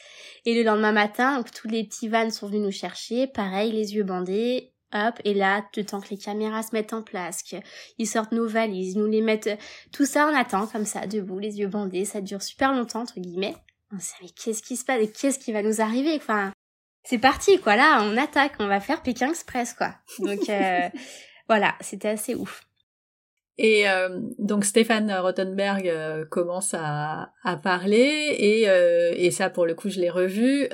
Et 0.46 0.54
le 0.54 0.62
lendemain 0.62 0.92
matin, 0.92 1.36
donc, 1.36 1.50
tous 1.50 1.68
les 1.68 1.84
petits 1.84 2.08
vannes 2.08 2.30
sont 2.30 2.46
venus 2.46 2.62
nous 2.62 2.70
chercher, 2.70 3.26
pareil, 3.26 3.72
les 3.72 3.94
yeux 3.94 4.04
bandés, 4.04 4.72
Hop, 4.92 5.20
et 5.24 5.34
là, 5.34 5.64
le 5.76 5.84
temps 5.84 6.00
que 6.00 6.10
les 6.10 6.18
caméras 6.18 6.64
se 6.64 6.70
mettent 6.72 6.92
en 6.92 7.02
place, 7.02 7.42
qu'ils 7.44 8.08
sortent 8.08 8.32
nos 8.32 8.48
valises, 8.48 8.96
nous 8.96 9.06
les 9.06 9.20
mettent, 9.20 9.56
tout 9.92 10.04
ça 10.04 10.26
on 10.26 10.34
attend 10.34 10.66
comme 10.66 10.84
ça, 10.84 11.06
debout, 11.06 11.38
les 11.38 11.60
yeux 11.60 11.68
bandés, 11.68 12.04
ça 12.04 12.20
dure 12.20 12.42
super 12.42 12.72
longtemps, 12.72 13.02
entre 13.02 13.20
guillemets. 13.20 13.54
On 13.92 14.00
se 14.00 14.06
dit, 14.06 14.14
mais 14.22 14.28
qu'est-ce 14.30 14.62
qui 14.62 14.76
se 14.76 14.84
passe? 14.84 15.00
Et 15.00 15.10
qu'est-ce 15.10 15.38
qui 15.38 15.52
va 15.52 15.62
nous 15.62 15.80
arriver? 15.80 16.14
Enfin, 16.16 16.52
c'est 17.04 17.18
parti, 17.18 17.60
quoi, 17.60 17.76
là, 17.76 18.02
on 18.02 18.16
attaque, 18.16 18.54
on 18.58 18.66
va 18.66 18.80
faire 18.80 19.02
Pékin 19.02 19.30
Express, 19.30 19.74
quoi. 19.74 19.94
Donc, 20.18 20.48
euh, 20.48 20.88
voilà, 21.48 21.74
c'était 21.80 22.08
assez 22.08 22.34
ouf. 22.34 22.62
Et 23.62 23.86
euh, 23.90 24.08
donc 24.38 24.64
Stéphane 24.64 25.12
Rottenberg 25.12 25.86
euh, 25.86 26.24
commence 26.24 26.72
à, 26.72 27.34
à 27.44 27.56
parler 27.58 28.34
et, 28.38 28.70
euh, 28.70 29.12
et 29.14 29.30
ça 29.30 29.50
pour 29.50 29.66
le 29.66 29.74
coup 29.74 29.90
je 29.90 30.00
l'ai 30.00 30.08
revu. 30.08 30.66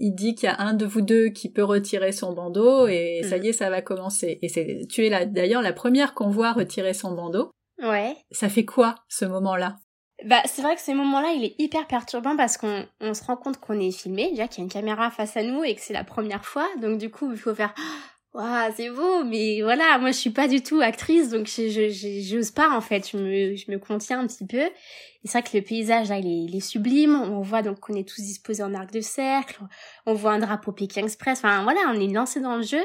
il 0.00 0.14
dit 0.16 0.34
qu'il 0.34 0.48
y 0.48 0.52
a 0.52 0.60
un 0.60 0.74
de 0.74 0.84
vous 0.84 1.00
deux 1.00 1.28
qui 1.28 1.48
peut 1.48 1.62
retirer 1.62 2.10
son 2.10 2.32
bandeau 2.32 2.88
et 2.88 3.20
ça 3.22 3.38
mm. 3.38 3.44
y 3.44 3.48
est 3.48 3.52
ça 3.52 3.70
va 3.70 3.82
commencer. 3.82 4.40
Et 4.42 4.48
c'est 4.48 4.88
tu 4.90 5.06
es 5.06 5.10
là 5.10 5.26
d'ailleurs 5.26 5.62
la 5.62 5.72
première 5.72 6.14
qu'on 6.14 6.28
voit 6.28 6.52
retirer 6.52 6.92
son 6.92 7.12
bandeau. 7.12 7.52
Ouais. 7.80 8.16
Ça 8.32 8.48
fait 8.48 8.64
quoi 8.64 8.96
ce 9.08 9.24
moment-là? 9.24 9.76
Bah, 10.24 10.42
c'est 10.46 10.62
vrai 10.62 10.74
que 10.74 10.80
ce 10.80 10.90
moment-là, 10.90 11.28
il 11.36 11.44
est 11.44 11.54
hyper 11.60 11.86
perturbant 11.86 12.36
parce 12.36 12.56
qu'on 12.56 12.84
on 13.00 13.14
se 13.14 13.22
rend 13.22 13.36
compte 13.36 13.60
qu'on 13.60 13.78
est 13.78 13.92
filmé, 13.92 14.30
déjà 14.30 14.48
qu'il 14.48 14.58
y 14.58 14.62
a 14.62 14.64
une 14.64 14.72
caméra 14.72 15.12
face 15.12 15.36
à 15.36 15.44
nous 15.44 15.62
et 15.62 15.76
que 15.76 15.80
c'est 15.80 15.92
la 15.92 16.02
première 16.02 16.44
fois. 16.44 16.66
Donc 16.82 16.98
du 16.98 17.08
coup, 17.08 17.30
il 17.30 17.38
faut 17.38 17.54
faire 17.54 17.72
Waouh, 18.38 18.72
c'est 18.76 18.90
beau, 18.90 19.24
mais 19.24 19.62
voilà, 19.62 19.98
moi 19.98 20.12
je 20.12 20.16
suis 20.16 20.30
pas 20.30 20.46
du 20.46 20.62
tout 20.62 20.80
actrice, 20.80 21.28
donc 21.28 21.48
je 21.48 21.88
j'ose 22.22 22.52
pas 22.52 22.70
en 22.70 22.80
fait, 22.80 23.10
je 23.10 23.16
me, 23.16 23.56
je 23.56 23.68
me 23.68 23.78
contiens 23.80 24.20
un 24.20 24.28
petit 24.28 24.46
peu. 24.46 24.58
Et 24.58 24.70
c'est 25.24 25.40
vrai 25.40 25.50
que 25.50 25.56
le 25.56 25.64
paysage 25.64 26.08
là, 26.10 26.18
il 26.18 26.26
est, 26.26 26.44
il 26.44 26.54
est 26.56 26.60
sublime. 26.60 27.16
On 27.16 27.40
voit 27.40 27.62
donc 27.62 27.80
qu'on 27.80 27.94
est 27.94 28.08
tous 28.08 28.20
disposés 28.20 28.62
en 28.62 28.74
arc 28.74 28.92
de 28.92 29.00
cercle, 29.00 29.60
on 30.06 30.14
voit 30.14 30.34
un 30.34 30.38
drapeau 30.38 30.70
Pékin 30.70 31.02
Express. 31.02 31.38
Enfin 31.40 31.64
voilà, 31.64 31.80
on 31.92 32.00
est 32.00 32.06
lancé 32.12 32.40
dans 32.40 32.54
le 32.56 32.62
jeu. 32.62 32.84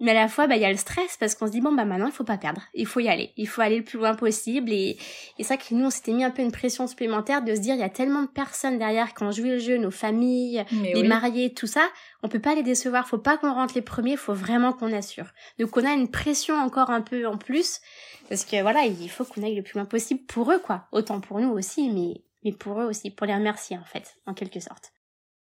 Mais 0.00 0.12
à 0.12 0.14
la 0.14 0.28
fois, 0.28 0.46
bah, 0.46 0.54
il 0.54 0.62
y 0.62 0.64
a 0.64 0.70
le 0.70 0.76
stress 0.76 1.16
parce 1.18 1.34
qu'on 1.34 1.46
se 1.46 1.52
dit, 1.52 1.60
bon, 1.60 1.72
bah, 1.72 1.84
maintenant, 1.84 2.06
il 2.06 2.12
faut 2.12 2.24
pas 2.24 2.38
perdre. 2.38 2.62
Il 2.72 2.86
faut 2.86 3.00
y 3.00 3.08
aller. 3.08 3.32
Il 3.36 3.48
faut 3.48 3.62
aller 3.62 3.78
le 3.78 3.84
plus 3.84 3.98
loin 3.98 4.14
possible. 4.14 4.72
Et, 4.72 4.96
et 5.38 5.42
c'est 5.42 5.54
vrai 5.54 5.58
que 5.58 5.74
nous, 5.74 5.86
on 5.86 5.90
s'était 5.90 6.12
mis 6.12 6.22
un 6.22 6.30
peu 6.30 6.42
une 6.42 6.52
pression 6.52 6.86
supplémentaire 6.86 7.42
de 7.42 7.54
se 7.54 7.60
dire, 7.60 7.74
il 7.74 7.80
y 7.80 7.84
a 7.84 7.88
tellement 7.88 8.22
de 8.22 8.28
personnes 8.28 8.78
derrière 8.78 9.12
qui 9.12 9.24
ont 9.24 9.32
joué 9.32 9.50
le 9.50 9.58
jeu, 9.58 9.76
nos 9.76 9.90
familles, 9.90 10.64
les 10.70 11.02
mariés, 11.02 11.52
tout 11.52 11.66
ça. 11.66 11.88
On 12.22 12.28
peut 12.28 12.40
pas 12.40 12.54
les 12.54 12.62
décevoir. 12.62 13.08
Faut 13.08 13.18
pas 13.18 13.38
qu'on 13.38 13.52
rentre 13.52 13.74
les 13.74 13.82
premiers. 13.82 14.16
Faut 14.16 14.34
vraiment 14.34 14.72
qu'on 14.72 14.92
assure. 14.92 15.26
Donc, 15.58 15.76
on 15.76 15.84
a 15.84 15.92
une 15.92 16.10
pression 16.10 16.54
encore 16.54 16.90
un 16.90 17.00
peu 17.00 17.26
en 17.26 17.36
plus. 17.36 17.80
Parce 18.28 18.44
que 18.44 18.60
voilà, 18.62 18.84
il 18.84 19.10
faut 19.10 19.24
qu'on 19.24 19.42
aille 19.42 19.56
le 19.56 19.62
plus 19.62 19.74
loin 19.74 19.84
possible 19.84 20.20
pour 20.26 20.52
eux, 20.52 20.60
quoi. 20.60 20.86
Autant 20.92 21.20
pour 21.20 21.40
nous 21.40 21.50
aussi, 21.50 21.90
mais, 21.90 22.22
mais 22.44 22.52
pour 22.52 22.80
eux 22.80 22.84
aussi. 22.84 23.10
Pour 23.10 23.26
les 23.26 23.34
remercier, 23.34 23.76
en 23.76 23.84
fait, 23.84 24.16
en 24.26 24.34
quelque 24.34 24.60
sorte. 24.60 24.92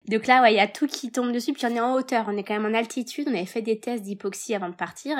Donc 0.08 0.26
là, 0.26 0.40
ouais, 0.42 0.54
il 0.54 0.56
y 0.56 0.60
a 0.60 0.66
tout 0.66 0.86
qui 0.86 1.10
tombe 1.10 1.32
dessus, 1.32 1.52
puis 1.52 1.66
on 1.66 1.74
est 1.74 1.80
en 1.80 1.94
hauteur, 1.94 2.24
on 2.28 2.36
est 2.36 2.42
quand 2.42 2.54
même 2.54 2.64
en 2.64 2.76
altitude, 2.76 3.26
on 3.28 3.34
avait 3.34 3.44
fait 3.44 3.62
des 3.62 3.78
tests 3.78 4.02
d'hypoxie 4.02 4.54
avant 4.54 4.68
de 4.68 4.74
partir. 4.74 5.16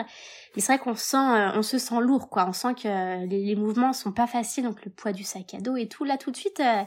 Mais 0.57 0.63
c'est 0.63 0.73
vrai 0.75 0.79
qu'on 0.79 0.95
sent, 0.95 1.17
euh, 1.17 1.51
on 1.55 1.63
se 1.63 1.79
sent 1.79 2.01
lourd, 2.01 2.31
quoi. 2.31 2.47
On 2.49 2.53
sent 2.53 2.75
que 2.75 3.27
les, 3.27 3.55
mouvements 3.55 3.93
sont 3.93 4.13
pas 4.13 4.27
faciles, 4.27 4.65
donc 4.65 4.85
le 4.85 4.91
poids 4.91 5.13
du 5.13 5.25
sac 5.25 5.55
à 5.55 5.59
dos 5.59 5.77
et 5.77 5.89
tout, 5.89 6.05
là, 6.05 6.17
tout 6.17 6.31
de 6.31 6.37
suite. 6.37 6.61
Euh, 6.61 6.83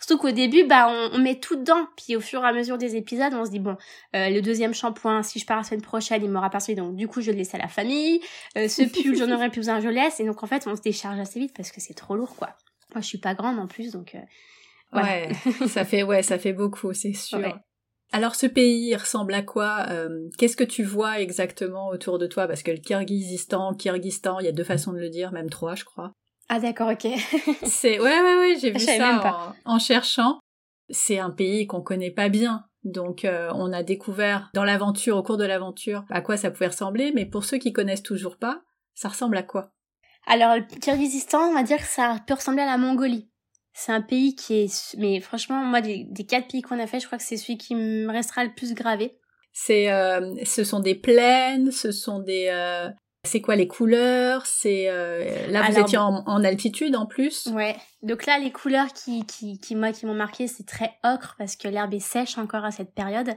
surtout 0.00 0.20
qu'au 0.20 0.32
début, 0.32 0.64
bah, 0.64 0.88
on, 1.12 1.18
met 1.18 1.38
tout 1.38 1.54
dedans, 1.54 1.86
puis 1.96 2.16
au 2.16 2.20
fur 2.20 2.42
et 2.42 2.48
à 2.48 2.52
mesure 2.52 2.76
des 2.76 2.96
épisodes, 2.96 3.32
on 3.34 3.44
se 3.44 3.50
dit 3.50 3.60
bon, 3.60 3.76
euh, 4.16 4.30
le 4.30 4.40
deuxième 4.40 4.74
shampoing, 4.74 5.22
si 5.22 5.38
je 5.38 5.46
pars 5.46 5.58
la 5.58 5.62
semaine 5.62 5.82
prochaine, 5.82 6.24
il 6.24 6.30
m'aura 6.30 6.50
passé, 6.50 6.74
donc 6.74 6.96
du 6.96 7.06
coup, 7.06 7.20
je 7.20 7.30
le 7.30 7.36
laisse 7.36 7.54
à 7.54 7.58
la 7.58 7.68
famille. 7.68 8.20
ce 8.56 8.82
pull, 8.82 9.16
j'en 9.16 9.30
aurais 9.30 9.50
plus 9.50 9.60
besoin, 9.60 9.78
je 9.78 9.88
laisse. 9.88 10.18
Et 10.18 10.24
donc 10.24 10.42
en 10.42 10.46
fait, 10.46 10.66
on 10.66 10.74
se 10.74 10.82
décharge 10.82 11.20
assez 11.20 11.38
vite 11.38 11.54
parce 11.56 11.70
que 11.70 11.80
c'est 11.80 11.94
trop 11.94 12.16
lourd, 12.16 12.34
quoi. 12.34 12.56
Moi, 12.94 13.00
je 13.00 13.06
suis 13.06 13.18
pas 13.18 13.34
grande 13.34 13.58
en 13.58 13.66
plus, 13.66 13.92
donc 13.92 14.16
Ouais, 14.94 15.30
ça 15.68 15.84
fait 15.84 16.02
ouais, 16.02 16.22
ça 16.22 16.38
fait 16.38 16.52
beaucoup, 16.52 16.92
c'est 16.92 17.12
sûr. 17.12 17.40
Alors 18.12 18.36
ce 18.36 18.46
pays 18.46 18.94
ressemble 18.94 19.34
à 19.34 19.42
quoi 19.42 19.86
euh, 19.90 20.28
Qu'est-ce 20.38 20.56
que 20.56 20.62
tu 20.62 20.84
vois 20.84 21.20
exactement 21.20 21.88
autour 21.88 22.18
de 22.18 22.28
toi? 22.28 22.46
Parce 22.46 22.62
que 22.62 22.70
le 22.70 22.78
Kyrgyzstan, 22.78 23.74
Kyrgyzstan, 23.74 24.38
il 24.38 24.46
y 24.46 24.48
a 24.48 24.52
deux 24.52 24.62
façons 24.62 24.92
de 24.92 24.98
le 24.98 25.10
dire, 25.10 25.32
même 25.32 25.50
trois, 25.50 25.74
je 25.74 25.84
crois. 25.84 26.12
Ah 26.48 26.60
d'accord, 26.60 26.90
ok. 26.90 27.08
c'est 27.64 27.98
ouais 27.98 28.20
ouais 28.20 28.36
ouais, 28.38 28.56
j'ai 28.60 28.70
vu 28.70 28.78
ça 28.78 29.54
en, 29.64 29.78
cherchant. 29.80 30.38
C'est 30.90 31.18
un 31.18 31.30
pays 31.30 31.66
qu'on 31.66 31.80
connaît 31.80 32.12
pas 32.12 32.28
bien. 32.28 32.64
Donc 32.84 33.24
euh, 33.24 33.50
on 33.54 33.72
a 33.72 33.82
découvert 33.82 34.50
dans 34.54 34.64
l'aventure, 34.64 35.16
au 35.16 35.22
cours 35.22 35.38
de 35.38 35.44
l'aventure, 35.44 36.04
à 36.10 36.20
quoi 36.20 36.36
ça 36.36 36.50
pouvait 36.52 36.68
ressembler, 36.68 37.10
mais 37.12 37.26
pour 37.26 37.44
ceux 37.44 37.56
qui 37.56 37.72
connaissent 37.72 38.02
toujours 38.02 38.36
pas, 38.36 38.62
ça 38.94 39.08
ressemble 39.08 39.38
à 39.38 39.42
quoi? 39.42 39.72
Alors 40.26 40.54
le 40.54 40.62
Kyrgyzstan, 40.62 41.50
on 41.50 41.54
va 41.54 41.64
dire 41.64 41.78
que 41.78 41.84
ça 41.84 42.18
peut 42.26 42.34
ressembler 42.34 42.62
à 42.62 42.66
la 42.66 42.78
Mongolie. 42.78 43.28
C'est 43.76 43.90
un 43.90 44.00
pays 44.00 44.36
qui 44.36 44.54
est, 44.54 44.96
mais 44.98 45.20
franchement, 45.20 45.64
moi, 45.64 45.80
des, 45.80 46.06
quatre 46.28 46.46
pays 46.46 46.62
qu'on 46.62 46.78
a 46.78 46.86
fait, 46.86 47.00
je 47.00 47.06
crois 47.06 47.18
que 47.18 47.24
c'est 47.24 47.36
celui 47.36 47.58
qui 47.58 47.74
me 47.74 48.08
restera 48.08 48.44
le 48.44 48.54
plus 48.54 48.72
gravé. 48.72 49.18
C'est, 49.52 49.92
euh, 49.92 50.32
ce 50.44 50.62
sont 50.62 50.78
des 50.78 50.94
plaines, 50.94 51.72
ce 51.72 51.90
sont 51.90 52.20
des, 52.20 52.46
euh, 52.50 52.88
c'est 53.24 53.40
quoi 53.40 53.56
les 53.56 53.66
couleurs? 53.66 54.46
C'est 54.46 54.88
euh, 54.88 55.48
là 55.48 55.68
vous 55.68 55.78
étiez 55.78 55.98
en, 55.98 56.22
en, 56.24 56.44
altitude 56.44 56.94
en 56.94 57.06
plus? 57.06 57.46
Ouais. 57.46 57.74
Donc 58.02 58.26
là 58.26 58.38
les 58.38 58.52
couleurs 58.52 58.92
qui 58.92 59.24
qui 59.26 59.58
qui 59.58 59.74
moi 59.74 59.92
qui 59.92 60.06
m'ont 60.06 60.14
marqué 60.14 60.46
c'est 60.46 60.66
très 60.66 60.92
ocre 61.04 61.34
parce 61.38 61.56
que 61.56 61.68
l'herbe 61.68 61.94
est 61.94 62.00
sèche 62.00 62.36
encore 62.36 62.64
à 62.64 62.70
cette 62.70 62.94
période. 62.94 63.34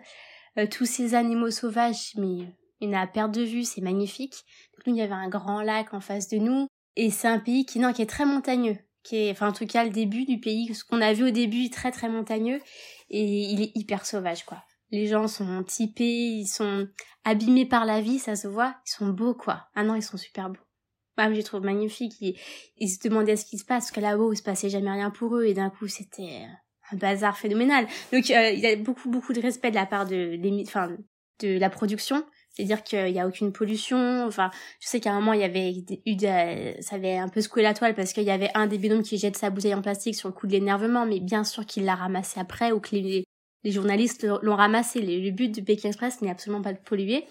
tous 0.72 0.86
ces 0.86 1.14
animaux 1.14 1.52
sauvages 1.52 2.14
mais 2.18 2.48
il 2.82 2.90
y 2.90 2.96
en 2.96 2.98
a 2.98 3.02
à 3.02 3.08
perte 3.08 3.32
de 3.32 3.44
vue 3.44 3.64
c'est 3.64 3.82
magnifique. 3.82 4.44
Donc 4.74 4.88
nous 4.88 4.96
il 4.96 5.00
y 5.00 5.04
avait 5.04 5.14
un 5.14 5.30
grand 5.30 5.62
lac 5.62 5.94
en 5.94 6.02
face 6.02 6.28
de 6.28 6.38
nous 6.38 6.68
et 6.96 7.12
c'est 7.12 7.28
un 7.28 7.40
pays 7.40 7.66
qui 7.66 7.80
non 7.80 7.94
qui 7.94 8.02
est 8.02 8.10
très 8.10 8.26
montagneux 8.26 8.78
enfin 9.32 9.50
en 9.50 9.54
tout 9.54 9.66
cas 9.66 9.84
le 9.84 9.90
début 9.90 10.26
du 10.26 10.40
pays, 10.40 10.74
ce 10.74 10.84
qu'on 10.84 11.02
a 11.02 11.14
vu 11.14 11.26
au 11.26 11.32
début, 11.32 11.70
très 11.70 11.92
très 11.92 12.10
montagneux, 12.10 12.60
et 13.10 13.24
il 13.24 13.62
est 13.62 13.72
hyper 13.76 14.06
sauvage 14.06 14.44
quoi. 14.46 14.64
Les 14.92 15.08
gens 15.08 15.28
sont 15.28 15.64
typés, 15.64 16.04
ils 16.04 16.48
sont 16.48 16.88
abîmés 17.26 17.66
par 17.66 17.86
la 17.86 18.00
vie, 18.00 18.20
ça 18.20 18.36
se 18.36 18.48
voit, 18.48 18.76
ils 18.86 18.92
sont 18.92 19.10
beaux 19.10 19.34
quoi. 19.34 19.68
Ah 19.76 19.84
non, 19.84 19.96
ils 19.96 20.04
sont 20.04 20.18
super 20.18 20.50
beaux. 20.50 20.62
Moi, 21.18 21.30
je 21.30 21.34
les 21.38 21.44
trouve 21.44 21.64
magnifiques. 21.64 22.14
Ils, 22.78 22.90
se 22.90 23.00
demandaient 23.00 23.36
ce 23.36 23.46
qui 23.46 23.58
se 23.58 23.66
passe, 23.66 23.86
parce 23.86 23.92
que 23.92 24.00
là-haut, 24.00 24.34
il 24.34 24.38
se 24.38 24.44
passait 24.44 24.70
jamais 24.70 24.92
rien 24.92 25.10
pour 25.10 25.36
eux, 25.36 25.46
et 25.46 25.54
d'un 25.54 25.70
coup, 25.70 25.88
c'était 25.88 26.46
un 26.92 26.98
bazar 26.98 27.38
phénoménal. 27.38 27.88
Donc, 28.14 28.30
euh, 28.30 28.52
il 28.52 28.60
y 28.60 28.68
a 28.68 28.76
beaucoup, 28.76 29.10
beaucoup 29.10 29.34
de 29.34 29.42
respect 29.42 29.72
de 29.72 29.76
la 29.76 29.86
part 29.86 30.06
de, 30.06 30.40
enfin, 30.62 30.96
de 31.40 31.58
la 31.58 31.70
production. 31.70 32.24
C'est-à-dire 32.58 32.84
qu'il 32.84 33.14
n'y 33.14 33.20
a 33.20 33.28
aucune 33.28 33.52
pollution. 33.52 34.26
Enfin, 34.26 34.50
je 34.80 34.88
sais 34.88 35.00
qu'à 35.00 35.12
un 35.12 35.20
moment, 35.20 35.34
il 35.34 35.42
y 35.42 35.44
avait 35.44 35.76
eu 36.08 36.18
ça 36.82 36.96
avait 36.96 37.18
un 37.18 37.30
peu 37.30 37.40
secoué 37.40 37.62
la 37.62 37.76
toile 37.76 37.94
parce 37.94 38.14
qu'il 38.14 38.24
y 38.24 38.32
avait 38.32 38.50
un 38.56 38.66
des 38.66 38.80
binômes 38.80 39.04
qui 39.04 39.20
jette 39.20 39.38
sa 39.38 39.52
bouteille 39.52 39.76
en 39.76 39.84
plastique 39.84 40.16
sur 40.16 40.28
le 40.28 40.34
coup 40.34 40.48
de 40.48 40.54
l'énervement, 40.54 41.06
mais 41.06 41.20
bien 41.20 41.44
sûr 41.44 41.68
qu'il 41.68 41.86
l'a 41.86 41.94
ramassé 41.94 42.40
après 42.40 42.72
ou 42.72 42.80
que 42.80 42.96
les, 42.96 43.26
les 43.64 43.72
journalistes 43.72 44.28
l'ont 44.42 44.56
ramassé. 44.56 45.02
Le, 45.02 45.30
but 45.30 45.50
du 45.54 45.64
Pékin 45.64 45.90
Express 45.90 46.20
n'est 46.22 46.32
absolument 46.32 46.64
pas 46.64 46.74
de 46.74 46.80
polluer. 46.80 47.26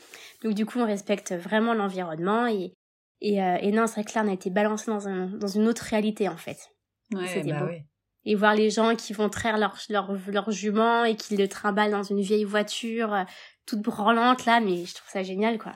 Donc 0.45 0.55
du 0.55 0.65
coup, 0.65 0.79
on 0.79 0.87
respecte 0.87 1.33
vraiment 1.33 1.75
l'environnement 1.75 2.47
et 2.47 2.73
et, 3.21 3.43
euh, 3.43 3.57
et 3.62 3.73
non, 3.73 3.87
c'est 3.87 3.95
vrai 3.95 4.05
que 4.05 4.12
là, 4.15 4.23
on 4.25 4.29
a 4.29 4.35
été 4.35 4.51
balancé 4.51 4.91
dans, 4.91 5.09
un, 5.09 5.27
dans 5.27 5.47
une 5.47 5.67
autre 5.67 5.83
réalité 5.83 6.29
en 6.29 6.37
fait. 6.37 6.71
Ouais, 7.12 7.27
C'était 7.27 7.51
bah 7.51 7.61
beau. 7.61 7.67
oui. 7.71 7.83
Et 8.27 8.35
voir 8.35 8.55
les 8.55 8.71
gens 8.71 8.95
qui 8.95 9.12
vont 9.12 9.29
traire 9.29 9.57
leur, 9.57 9.77
leur, 9.89 10.12
leur 10.29 10.51
jument 10.51 11.05
et 11.05 11.17
qui 11.17 11.37
le 11.37 11.49
trimballent 11.49 11.93
dans 11.93 12.03
une 12.03 12.21
vieille 12.21 12.45
voiture 12.45 13.25
toute 13.66 13.81
branlante 13.81 14.44
là, 14.44 14.61
mais 14.61 14.85
je 14.85 14.94
trouve 14.94 15.11
ça 15.11 15.22
génial 15.22 15.59
quoi. 15.59 15.72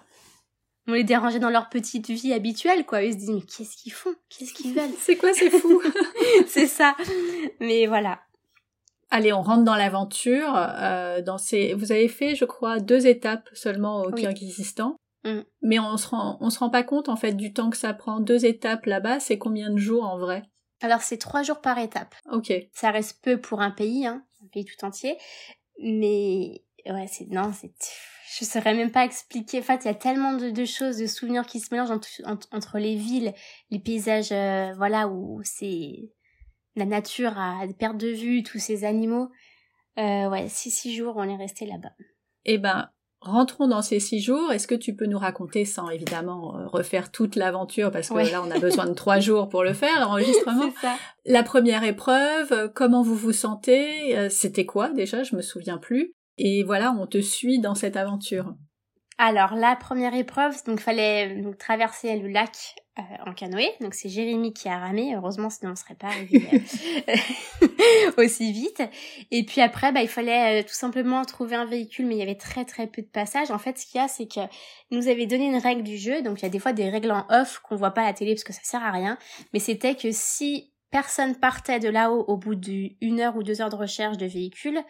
On 0.86 0.92
les 0.92 1.04
dérangeait 1.04 1.38
dans 1.38 1.50
leur 1.50 1.68
petite 1.68 2.08
vie 2.08 2.32
habituelle 2.32 2.84
quoi. 2.86 3.02
Ils 3.02 3.12
se 3.12 3.18
disent 3.18 3.30
mais 3.30 3.42
qu'est-ce 3.42 3.76
qu'ils 3.76 3.92
font? 3.92 4.14
Qu'est-ce 4.28 4.54
qu'ils 4.54 4.74
veulent? 4.74 4.90
C'est 4.98 5.16
quoi, 5.16 5.32
c'est 5.34 5.50
fou? 5.50 5.80
C'est 6.46 6.66
ça. 6.66 6.96
Mais 7.60 7.86
voilà. 7.86 8.20
Allez, 9.10 9.32
on 9.32 9.42
rentre 9.42 9.64
dans 9.64 9.76
l'aventure. 9.76 10.54
Euh, 10.56 11.20
dans 11.20 11.38
ces, 11.38 11.74
vous 11.74 11.92
avez 11.92 12.08
fait, 12.08 12.34
je 12.36 12.44
crois, 12.44 12.78
deux 12.78 13.06
étapes 13.06 13.48
seulement 13.52 14.02
au 14.02 14.10
Oui. 14.12 14.22
Kyrgyzstan. 14.22 14.96
Mm. 15.24 15.40
Mais 15.62 15.78
on 15.78 15.96
se 15.96 16.08
rend, 16.08 16.38
on 16.40 16.50
se 16.50 16.58
rend 16.58 16.70
pas 16.70 16.82
compte 16.82 17.08
en 17.08 17.16
fait 17.16 17.34
du 17.34 17.52
temps 17.52 17.70
que 17.70 17.76
ça 17.76 17.92
prend. 17.92 18.20
Deux 18.20 18.46
étapes 18.46 18.86
là-bas, 18.86 19.20
c'est 19.20 19.38
combien 19.38 19.70
de 19.70 19.78
jours 19.78 20.04
en 20.04 20.18
vrai? 20.18 20.42
Alors 20.80 21.02
c'est 21.02 21.18
trois 21.18 21.42
jours 21.42 21.60
par 21.60 21.78
étape. 21.78 22.14
Ok. 22.32 22.52
Ça 22.72 22.90
reste 22.90 23.22
peu 23.22 23.36
pour 23.38 23.60
un 23.60 23.70
pays, 23.70 24.06
hein, 24.06 24.24
un 24.42 24.46
pays 24.48 24.64
tout 24.64 24.84
entier. 24.84 25.18
Mais 25.82 26.62
ouais, 26.86 27.06
c'est 27.08 27.26
non, 27.28 27.52
c'est 27.52 27.72
je 28.38 28.44
saurais 28.44 28.74
même 28.74 28.92
pas 28.92 29.04
expliquer. 29.04 29.58
En 29.58 29.62
fait, 29.62 29.80
il 29.84 29.88
y 29.88 29.90
a 29.90 29.94
tellement 29.94 30.34
de, 30.34 30.50
de 30.50 30.64
choses, 30.64 30.98
de 30.98 31.06
souvenirs 31.08 31.46
qui 31.46 31.58
se 31.58 31.74
mélangent 31.74 31.90
entre, 31.90 32.08
entre, 32.26 32.46
entre 32.52 32.78
les 32.78 32.94
villes, 32.94 33.34
les 33.72 33.80
paysages, 33.80 34.30
euh, 34.30 34.72
voilà, 34.76 35.08
où 35.08 35.40
c'est 35.42 36.12
la 36.76 36.84
nature 36.84 37.36
à 37.36 37.62
perte 37.76 37.96
de 37.96 38.06
vue, 38.06 38.44
tous 38.44 38.60
ces 38.60 38.84
animaux. 38.84 39.30
Euh, 39.98 40.28
ouais, 40.28 40.48
six, 40.48 40.70
six 40.70 40.94
jours, 40.94 41.14
on 41.16 41.24
est 41.28 41.36
resté 41.36 41.66
là-bas. 41.66 41.90
Eh 42.44 42.58
ben, 42.58 42.88
rentrons 43.20 43.66
dans 43.66 43.82
ces 43.82 43.98
six 43.98 44.20
jours. 44.20 44.52
Est-ce 44.52 44.68
que 44.68 44.76
tu 44.76 44.94
peux 44.94 45.06
nous 45.06 45.18
raconter, 45.18 45.64
sans 45.64 45.90
évidemment 45.90 46.56
euh, 46.56 46.68
refaire 46.68 47.10
toute 47.10 47.34
l'aventure, 47.34 47.90
parce 47.90 48.10
que 48.10 48.14
Ouais. 48.14 48.30
là, 48.30 48.42
on 48.46 48.50
a 48.52 48.60
besoin 48.60 48.86
de 48.86 48.94
trois 48.94 49.18
jours 49.20 49.48
pour 49.48 49.64
le 49.64 49.72
faire, 49.72 49.98
l'enregistrement. 50.00 50.70
La 51.26 51.42
première 51.42 51.82
épreuve, 51.82 52.70
comment 52.74 53.02
vous 53.02 53.16
vous 53.16 53.32
sentez 53.32 54.30
C'était 54.30 54.66
quoi 54.66 54.90
déjà? 54.90 55.24
Je 55.24 55.34
me 55.34 55.42
souviens 55.42 55.78
plus. 55.78 56.14
Et 56.42 56.62
voilà, 56.62 56.92
on 56.98 57.06
te 57.06 57.20
suit 57.20 57.60
dans 57.60 57.74
cette 57.74 57.96
aventure. 57.96 58.54
Alors 59.18 59.54
la 59.54 59.76
première 59.76 60.14
épreuve, 60.14 60.56
donc 60.64 60.80
fallait 60.80 61.44
traverser 61.58 62.16
le 62.16 62.28
lac 62.28 62.76
euh, 62.98 63.02
en 63.26 63.34
canoë. 63.34 63.68
Donc 63.82 63.92
c'est 63.92 64.08
Jérémy 64.08 64.54
qui 64.54 64.66
a 64.70 64.78
ramé. 64.78 65.14
Heureusement, 65.14 65.50
sinon 65.50 65.72
on 65.72 65.76
serait 65.76 65.96
pas 65.96 66.06
arrivé 66.06 66.48
euh, 67.10 68.16
aussi 68.16 68.52
vite. 68.52 68.82
Et 69.30 69.44
puis 69.44 69.60
après, 69.60 69.92
bah 69.92 70.00
il 70.00 70.08
fallait 70.08 70.60
euh, 70.60 70.62
tout 70.62 70.72
simplement 70.72 71.22
trouver 71.26 71.56
un 71.56 71.66
véhicule, 71.66 72.06
mais 72.06 72.14
il 72.14 72.20
y 72.20 72.22
avait 72.22 72.36
très 72.36 72.64
très 72.64 72.86
peu 72.86 73.02
de 73.02 73.08
passages. 73.08 73.50
En 73.50 73.58
fait, 73.58 73.78
ce 73.78 73.84
qu'il 73.84 74.00
y 74.00 74.02
a, 74.02 74.08
c'est 74.08 74.26
que 74.26 74.40
nous 74.90 75.08
avait 75.08 75.26
donné 75.26 75.44
une 75.44 75.58
règle 75.58 75.82
du 75.82 75.98
jeu. 75.98 76.22
Donc 76.22 76.40
il 76.40 76.44
y 76.44 76.46
a 76.46 76.50
des 76.50 76.58
fois 76.58 76.72
des 76.72 76.88
règles 76.88 77.10
en 77.10 77.26
off 77.28 77.58
qu'on 77.58 77.76
voit 77.76 77.90
pas 77.90 78.00
à 78.00 78.06
la 78.06 78.14
télé 78.14 78.32
parce 78.32 78.44
que 78.44 78.54
ça 78.54 78.62
sert 78.62 78.82
à 78.82 78.92
rien. 78.92 79.18
Mais 79.52 79.58
c'était 79.58 79.94
que 79.94 80.10
si 80.12 80.72
personne 80.90 81.36
partait 81.36 81.78
de 81.78 81.88
là-haut 81.88 82.24
au 82.26 82.36
bout 82.36 82.54
d'une 82.54 83.20
heure 83.20 83.36
ou 83.36 83.42
deux 83.42 83.60
heures 83.60 83.70
de 83.70 83.76
recherche 83.76 84.16
de 84.16 84.26
véhicule, 84.26 84.80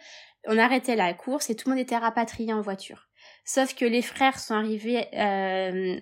on 0.47 0.57
arrêtait 0.57 0.95
la 0.95 1.13
course 1.13 1.49
et 1.49 1.55
tout 1.55 1.69
le 1.69 1.75
monde 1.75 1.81
était 1.81 1.97
rapatrié 1.97 2.53
en 2.53 2.61
voiture. 2.61 3.09
Sauf 3.45 3.75
que 3.75 3.85
les 3.85 4.01
frères 4.01 4.39
sont 4.39 4.55
arrivés 4.55 5.07
euh, 5.13 5.99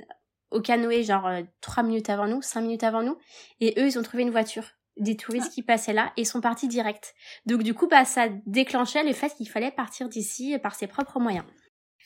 au 0.52 0.62
canoë 0.62 1.04
genre 1.04 1.28
euh, 1.28 1.42
trois 1.62 1.84
minutes 1.84 2.10
avant 2.10 2.28
nous, 2.28 2.42
cinq 2.42 2.62
minutes 2.62 2.84
avant 2.84 3.04
nous, 3.04 3.18
et 3.60 3.80
eux 3.80 3.88
ils 3.88 4.00
ont 4.00 4.04
trouvé 4.04 4.24
une 4.24 4.32
voiture 4.32 4.66
des 4.98 5.16
touristes 5.16 5.52
qui 5.54 5.64
passaient 5.64 5.94
là 5.94 6.12
et 6.18 6.26
sont 6.26 6.42
partis 6.42 6.68
direct. 6.68 7.14
Donc 7.46 7.64
du 7.64 7.74
coup 7.74 7.88
bah 7.88 8.06
ça 8.06 8.28
déclenchait 8.46 9.04
le 9.04 9.14
fait 9.14 9.34
qu'il 9.36 9.50
fallait 9.50 9.72
partir 9.72 10.10
d'ici 10.10 10.58
par 10.60 10.76
ses 10.76 10.88
propres 10.88 11.20
moyens. 11.20 11.46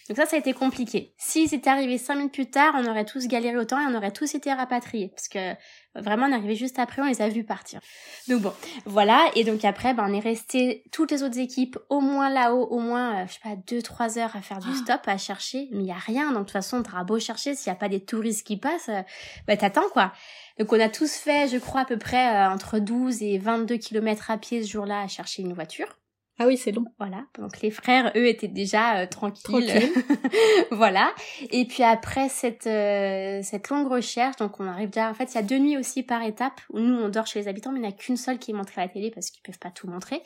Donc 0.09 0.17
ça, 0.17 0.25
ça 0.25 0.35
a 0.35 0.39
été 0.39 0.53
compliqué. 0.53 1.13
S'ils 1.17 1.53
étaient 1.53 1.69
arrivés 1.69 1.97
cinq 1.97 2.15
minutes 2.15 2.33
plus 2.33 2.49
tard, 2.49 2.73
on 2.75 2.85
aurait 2.85 3.05
tous 3.05 3.27
galéré 3.27 3.57
autant 3.57 3.79
et 3.79 3.85
on 3.89 3.95
aurait 3.95 4.11
tous 4.11 4.35
été 4.35 4.51
rapatriés. 4.51 5.09
Parce 5.09 5.29
que 5.29 5.53
vraiment, 5.95 6.25
on 6.25 6.31
est 6.31 6.35
arrivé 6.35 6.55
juste 6.55 6.77
après, 6.77 7.01
on 7.01 7.05
les 7.05 7.21
a 7.21 7.29
vus 7.29 7.45
partir. 7.45 7.79
Donc 8.27 8.41
bon, 8.41 8.53
voilà. 8.85 9.31
Et 9.35 9.45
donc 9.45 9.63
après, 9.63 9.93
ben, 9.93 10.05
on 10.09 10.13
est 10.13 10.19
resté 10.19 10.83
toutes 10.91 11.11
les 11.11 11.23
autres 11.23 11.39
équipes 11.39 11.77
au 11.89 12.01
moins 12.01 12.29
là-haut, 12.29 12.65
au 12.65 12.79
moins, 12.79 13.21
euh, 13.21 13.27
je 13.27 13.33
sais 13.33 13.39
pas, 13.41 13.55
deux, 13.67 13.81
trois 13.81 14.17
heures 14.17 14.35
à 14.35 14.41
faire 14.41 14.59
du 14.59 14.73
stop, 14.75 15.01
à 15.05 15.17
chercher. 15.17 15.69
Mais 15.71 15.83
il 15.83 15.87
y 15.87 15.91
a 15.91 15.95
rien. 15.95 16.27
Donc 16.27 16.33
de 16.33 16.39
toute 16.39 16.51
façon, 16.51 16.83
t'auras 16.83 17.05
beau 17.05 17.19
chercher, 17.19 17.55
s'il 17.55 17.67
y 17.67 17.73
a 17.73 17.79
pas 17.79 17.89
des 17.89 18.03
touristes 18.03 18.45
qui 18.45 18.57
passent, 18.57 18.89
euh, 18.89 19.01
bah 19.47 19.55
t'attends 19.55 19.89
quoi. 19.93 20.11
Donc 20.59 20.71
on 20.73 20.79
a 20.79 20.89
tous 20.89 21.13
fait, 21.13 21.47
je 21.47 21.57
crois, 21.57 21.81
à 21.81 21.85
peu 21.85 21.97
près 21.97 22.35
euh, 22.35 22.49
entre 22.51 22.79
12 22.79 23.23
et 23.23 23.37
22 23.37 23.77
kilomètres 23.77 24.29
à 24.31 24.37
pied 24.37 24.63
ce 24.63 24.69
jour-là 24.69 25.01
à 25.01 25.07
chercher 25.07 25.43
une 25.43 25.53
voiture. 25.53 25.87
Ah 26.39 26.47
oui, 26.47 26.57
c'est 26.57 26.71
long. 26.71 26.85
Voilà. 26.97 27.25
Donc 27.37 27.61
les 27.61 27.69
frères, 27.69 28.11
eux, 28.15 28.27
étaient 28.27 28.47
déjà 28.47 28.97
euh, 28.97 29.05
tranquilles. 29.05 29.43
Tranquille. 29.67 29.93
voilà. 30.71 31.13
Et 31.51 31.65
puis 31.65 31.83
après 31.83 32.27
cette 32.27 32.65
euh, 32.65 33.41
cette 33.43 33.69
longue 33.69 33.87
recherche, 33.87 34.37
donc 34.37 34.59
on 34.59 34.65
arrive 34.67 34.89
déjà. 34.89 35.09
En 35.11 35.13
fait, 35.13 35.31
il 35.31 35.35
y 35.35 35.37
a 35.37 35.43
deux 35.43 35.59
nuits 35.59 35.77
aussi 35.77 36.01
par 36.01 36.23
étape 36.23 36.59
où 36.71 36.79
nous 36.79 36.95
on 36.95 37.09
dort 37.09 37.27
chez 37.27 37.39
les 37.39 37.47
habitants, 37.47 37.71
mais 37.71 37.77
il 37.79 37.83
n'y 37.83 37.87
a 37.87 37.91
qu'une 37.91 38.17
seule 38.17 38.39
qui 38.39 38.49
est 38.51 38.55
montrée 38.55 38.81
à 38.81 38.85
la 38.85 38.89
télé 38.91 39.11
parce 39.11 39.29
qu'ils 39.29 39.43
peuvent 39.43 39.59
pas 39.59 39.69
tout 39.69 39.87
montrer. 39.87 40.23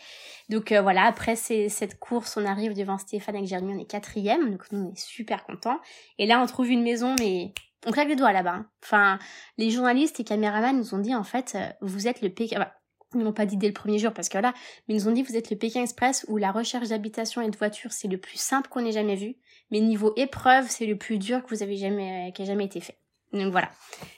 Donc 0.50 0.72
euh, 0.72 0.82
voilà. 0.82 1.04
Après 1.04 1.36
c'est 1.36 1.68
cette 1.68 2.00
course, 2.00 2.38
on 2.38 2.46
arrive 2.46 2.74
devant 2.74 2.98
Stéphane 2.98 3.36
avec 3.36 3.48
Jérémy, 3.48 3.74
on 3.76 3.80
est 3.80 3.86
quatrième, 3.86 4.50
donc 4.52 4.64
nous 4.72 4.80
on 4.88 4.92
est 4.94 4.98
super 5.00 5.44
contents. 5.46 5.80
Et 6.20 6.26
là 6.26 6.40
on 6.42 6.46
trouve 6.46 6.70
une 6.70 6.84
maison, 6.84 7.16
mais 7.20 7.54
on 7.86 7.92
claque 7.92 8.08
les 8.08 8.16
doigts 8.16 8.34
là-bas. 8.34 8.54
hein. 8.56 8.70
Enfin, 8.84 9.20
les 9.58 9.70
journalistes 9.70 10.20
et 10.20 10.24
caméramans 10.24 10.78
nous 10.78 10.94
ont 10.96 11.00
dit 11.00 11.14
en 11.14 11.24
fait, 11.24 11.54
euh, 11.56 11.68
vous 11.82 12.08
êtes 12.08 12.22
le 12.22 12.30
Pékin. 12.30 12.58
enfin, 12.62 12.72
ils 13.16 13.22
n'ont 13.22 13.34
pas 13.34 13.46
dit 13.46 13.58
dès 13.58 13.68
le 13.68 13.74
premier 13.74 14.00
jour 14.00 14.12
parce 14.14 14.30
que 14.30 14.38
là, 14.38 14.54
mais 14.88 14.96
ils 14.96 14.98
nous 14.98 15.08
ont 15.08 15.12
dit 15.12 15.24
vous 15.24 15.36
êtes 15.36 15.50
le 15.50 15.58
Pékin 15.58 15.82
Express 15.84 16.26
où 16.28 16.38
la 16.38 16.52
recherche 16.52 16.90
d'habitation 16.90 17.42
et 17.42 17.50
de 17.50 17.58
voiture 17.58 17.92
c'est 17.92 18.08
le 18.08 18.18
plus 18.18 18.38
simple 18.38 18.70
qu'on 18.70 18.86
ait 18.86 18.92
jamais 18.92 19.16
vu, 19.16 19.36
mais 19.72 19.80
niveau 19.80 20.14
épreuve 20.18 20.66
c'est 20.70 20.86
le 20.86 20.98
plus 20.98 21.18
dur 21.18 21.44
que 21.44 21.50
vous 21.56 21.64
avez 21.64 21.78
jamais 21.78 22.32
qui 22.36 22.42
a 22.42 22.46
jamais 22.46 22.66
été 22.66 22.80
fait. 22.82 22.98
Donc 23.34 23.52
voilà, 23.52 23.70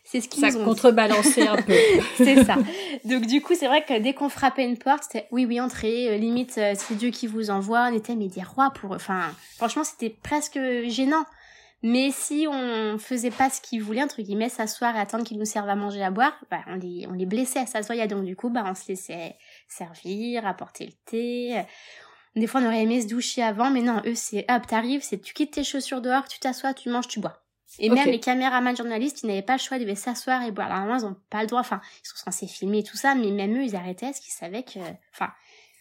c'est 0.04 0.21
ce 0.21 0.30
qu'ils 0.30 0.41
Ça 0.41 0.56
ont 0.56 0.60
dit. 0.60 0.65
contrebalançait 0.65 1.47
un 1.47 1.60
peu. 1.60 1.73
c'est 2.17 2.43
ça. 2.43 2.58
Donc 3.06 3.25
du 3.25 3.41
coup, 3.41 3.56
c'est 3.56 3.65
vrai 3.67 3.84
que 3.84 3.97
dès 3.99 4.13
qu'on 4.13 4.30
frappait 4.30 4.63
une 4.63 4.78
porte, 4.78 5.04
c'était 5.04 5.28
oui, 5.32 5.45
oui, 5.47 5.60
entrez. 5.60 6.10
euh, 6.10 6.17
limite, 6.17 6.60
euh, 6.60 6.73
c'est 6.78 6.93
Dieu 6.95 7.10
qui 7.10 7.25
vous 7.25 7.49
envoie. 7.49 7.89
On 7.91 7.95
était 7.95 8.15
mais 8.15 8.28
des 8.28 8.43
rois 8.43 8.69
pour. 8.69 8.91
Enfin, 8.91 9.21
franchement, 9.58 9.84
c'était 9.84 10.12
presque 10.12 10.60
gênant. 10.88 11.25
Mais 11.82 12.12
si 12.12 12.46
on 12.50 12.98
faisait 12.98 13.32
pas 13.32 13.50
ce 13.50 13.62
qu'ils 13.62 13.82
voulaient 13.82 14.04
entre 14.04 14.22
guillemets, 14.22 14.50
s'asseoir 14.50 14.96
et 14.96 15.00
attendre 15.00 15.24
qu'ils 15.24 15.39
nous 15.39 15.46
servent 15.46 15.70
à 15.70 15.76
manger 15.76 16.04
à 16.04 16.12
boire, 16.12 16.34
bah 16.52 16.60
on 16.68 16.76
les 16.76 17.08
on 17.08 17.13
les 17.13 17.26
blessait. 17.26 17.65
Ça 17.65 17.82
se 17.82 17.88
voyait 17.88 18.08
donc 18.08 18.26
du 18.26 18.36
coup, 18.36 18.50
bah 18.50 18.63
on 18.65 18.76
se 18.76 18.88
laissait 18.89 19.36
servir, 19.68 20.46
apporter 20.46 20.86
le 20.86 20.92
thé. 21.06 21.63
Des 22.36 22.48
fois, 22.48 22.62
on 22.62 22.65
aurait 22.65 22.84
aimé 22.84 23.02
se 23.02 23.08
doucher 23.08 23.42
avant, 23.42 23.72
mais 23.72 23.82
non, 23.82 24.02
eux, 24.06 24.15
c'est 24.15 24.46
hop, 24.50 24.68
t'arrives, 24.68 25.02
c'est 25.02 25.20
tu 25.20 25.34
quittes 25.34 25.52
tes 25.52 25.63
chaussures 25.63 26.02
dehors, 26.02 26.28
tu 26.28 26.39
t'assois, 26.39 26.74
tu 26.74 26.89
manges, 26.89 27.08
tu 27.08 27.20
bois. 27.20 27.44
Et 27.78 27.89
même 27.89 28.10
les 28.10 28.20
caméramans 28.20 28.76
journalistes, 28.76 29.22
ils 29.24 29.28
n'avaient 29.28 29.42
pas 29.42 29.54
le 29.54 29.60
choix, 29.60 29.78
ils 29.78 29.82
devaient 29.82 29.96
s'asseoir 29.96 30.44
et 30.44 30.52
boire. 30.52 30.68
Alors, 30.68 30.80
normalement, 30.80 31.08
ils 31.08 31.10
n'ont 31.10 31.22
pas 31.30 31.42
le 31.42 31.48
droit, 31.48 31.60
enfin, 31.60 31.82
ils 32.04 32.08
sont 32.08 32.18
censés 32.18 32.48
filmer 32.48 32.80
et 32.80 32.84
tout 32.84 32.98
ça, 32.98 33.13
mais 33.15 33.32
même 33.32 33.56
eux, 33.58 33.63
ils 33.63 33.76
arrêtaient 33.76 34.08
parce 34.08 34.20
qu'ils 34.20 34.34
savaient 34.34 34.63
que, 34.63 34.80
enfin, 35.13 35.32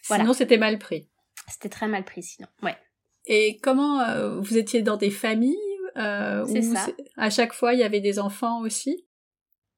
voilà. 0.07 0.23
Sinon, 0.23 0.33
c'était 0.33 0.57
mal 0.57 0.77
pris. 0.77 1.07
C'était 1.47 1.69
très 1.69 1.87
mal 1.87 2.03
pris, 2.03 2.23
sinon. 2.23 2.47
Ouais. 2.61 2.77
Et 3.25 3.57
comment 3.61 4.01
euh, 4.01 4.39
vous 4.39 4.57
étiez 4.57 4.81
dans 4.81 4.97
des 4.97 5.09
familles 5.09 5.57
euh, 5.99 6.45
C'est 6.45 6.61
ça. 6.61 6.87
À 7.17 7.29
chaque 7.29 7.53
fois, 7.53 7.73
il 7.73 7.79
y 7.79 7.83
avait 7.83 8.01
des 8.01 8.19
enfants 8.19 8.61
aussi? 8.61 9.05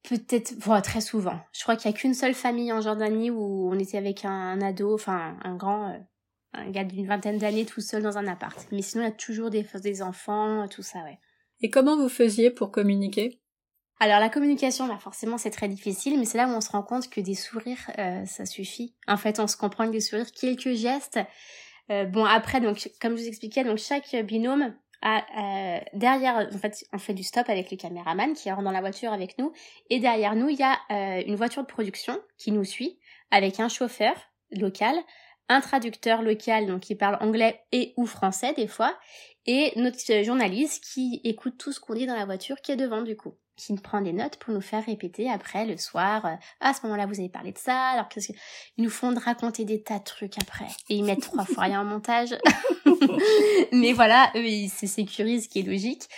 Peut-être, 0.08 0.58
bon, 0.58 0.80
très 0.80 1.00
souvent. 1.00 1.38
Je 1.52 1.62
crois 1.62 1.76
qu'il 1.76 1.90
y 1.90 1.94
a 1.94 1.96
qu'une 1.96 2.14
seule 2.14 2.34
famille 2.34 2.72
en 2.72 2.80
Jordanie 2.80 3.30
où 3.30 3.70
on 3.70 3.78
était 3.78 3.98
avec 3.98 4.24
un, 4.24 4.60
ado, 4.60 4.94
enfin, 4.94 5.36
un 5.44 5.54
grand, 5.54 5.90
euh, 5.90 5.98
un 6.54 6.70
gars 6.70 6.84
d'une 6.84 7.06
vingtaine 7.06 7.38
d'années 7.38 7.66
tout 7.66 7.80
seul 7.80 8.02
dans 8.02 8.18
un 8.18 8.26
appart. 8.26 8.66
Mais 8.72 8.82
sinon, 8.82 9.04
il 9.04 9.06
y 9.08 9.10
a 9.10 9.14
toujours 9.14 9.50
des, 9.50 9.64
des 9.82 10.02
enfants, 10.02 10.66
tout 10.68 10.82
ça, 10.82 10.98
ouais. 11.04 11.18
Et 11.60 11.70
comment 11.70 11.96
vous 11.96 12.08
faisiez 12.08 12.50
pour 12.50 12.72
communiquer? 12.72 13.40
Alors 14.00 14.18
la 14.18 14.28
communication, 14.28 14.88
bah 14.88 14.98
forcément 14.98 15.38
c'est 15.38 15.52
très 15.52 15.68
difficile, 15.68 16.18
mais 16.18 16.24
c'est 16.24 16.36
là 16.36 16.48
où 16.48 16.50
on 16.50 16.60
se 16.60 16.70
rend 16.70 16.82
compte 16.82 17.08
que 17.08 17.20
des 17.20 17.36
sourires, 17.36 17.88
euh, 17.98 18.26
ça 18.26 18.46
suffit. 18.46 18.96
En 19.06 19.16
fait, 19.16 19.38
on 19.38 19.46
se 19.46 19.56
comprend 19.56 19.84
avec 19.84 19.92
des 19.92 20.00
sourires, 20.00 20.26
quelques 20.32 20.72
gestes. 20.72 21.20
Euh, 21.88 22.04
bon 22.04 22.24
après, 22.24 22.60
donc 22.60 22.90
comme 23.00 23.16
je 23.16 23.22
vous 23.22 23.28
expliquais, 23.28 23.62
donc 23.62 23.78
chaque 23.78 24.12
binôme 24.26 24.74
euh, 25.04 25.80
derrière, 25.94 26.48
en 26.52 26.58
fait, 26.58 26.84
on 26.92 26.98
fait 26.98 27.14
du 27.14 27.24
stop 27.24 27.48
avec 27.48 27.70
le 27.70 27.76
caméraman 27.76 28.34
qui 28.34 28.50
rentre 28.50 28.62
dans 28.62 28.70
la 28.70 28.80
voiture 28.80 29.12
avec 29.12 29.38
nous, 29.38 29.52
et 29.90 29.98
derrière 29.98 30.36
nous 30.36 30.48
il 30.48 30.58
y 30.58 30.62
a 30.62 30.78
euh, 30.90 31.22
une 31.26 31.34
voiture 31.34 31.62
de 31.62 31.66
production 31.66 32.20
qui 32.38 32.52
nous 32.52 32.64
suit 32.64 32.98
avec 33.30 33.58
un 33.58 33.68
chauffeur 33.68 34.14
local, 34.52 34.94
un 35.48 35.60
traducteur 35.60 36.22
local 36.22 36.66
donc 36.66 36.80
qui 36.80 36.94
parle 36.94 37.18
anglais 37.20 37.60
et 37.72 37.94
ou 37.96 38.06
français 38.06 38.52
des 38.54 38.68
fois, 38.68 38.96
et 39.46 39.72
notre 39.76 39.98
euh, 40.12 40.22
journaliste 40.22 40.84
qui 40.84 41.20
écoute 41.24 41.58
tout 41.58 41.72
ce 41.72 41.80
qu'on 41.80 41.94
dit 41.94 42.06
dans 42.06 42.16
la 42.16 42.26
voiture 42.26 42.60
qui 42.60 42.70
est 42.70 42.76
devant 42.76 43.02
du 43.02 43.16
coup 43.16 43.34
qui 43.66 43.74
prend 43.74 44.00
des 44.00 44.12
notes 44.12 44.36
pour 44.36 44.52
nous 44.52 44.60
faire 44.60 44.84
répéter 44.84 45.30
après 45.30 45.66
le 45.66 45.76
soir 45.76 46.24
euh, 46.26 46.34
Ah, 46.60 46.70
à 46.70 46.74
ce 46.74 46.82
moment-là 46.84 47.06
vous 47.06 47.18
avez 47.18 47.28
parlé 47.28 47.52
de 47.52 47.58
ça 47.58 47.90
alors 47.90 48.08
qu'est-ce 48.08 48.32
que 48.32 48.38
ils 48.76 48.84
nous 48.84 48.90
font 48.90 49.14
raconter 49.14 49.64
des 49.64 49.82
tas 49.82 49.98
de 49.98 50.04
trucs 50.04 50.38
après 50.38 50.66
et 50.88 50.96
ils 50.96 51.04
mettent 51.04 51.22
trois 51.22 51.44
fois 51.44 51.64
rien 51.64 51.80
en 51.80 51.84
montage. 51.84 52.34
Mais 53.72 53.92
voilà 53.92 54.30
eux 54.36 54.46
ils 54.46 54.68
se 54.68 54.86
sécurisent 54.86 55.44
ce 55.44 55.48
qui 55.48 55.60
est 55.60 55.62
logique. 55.62 56.08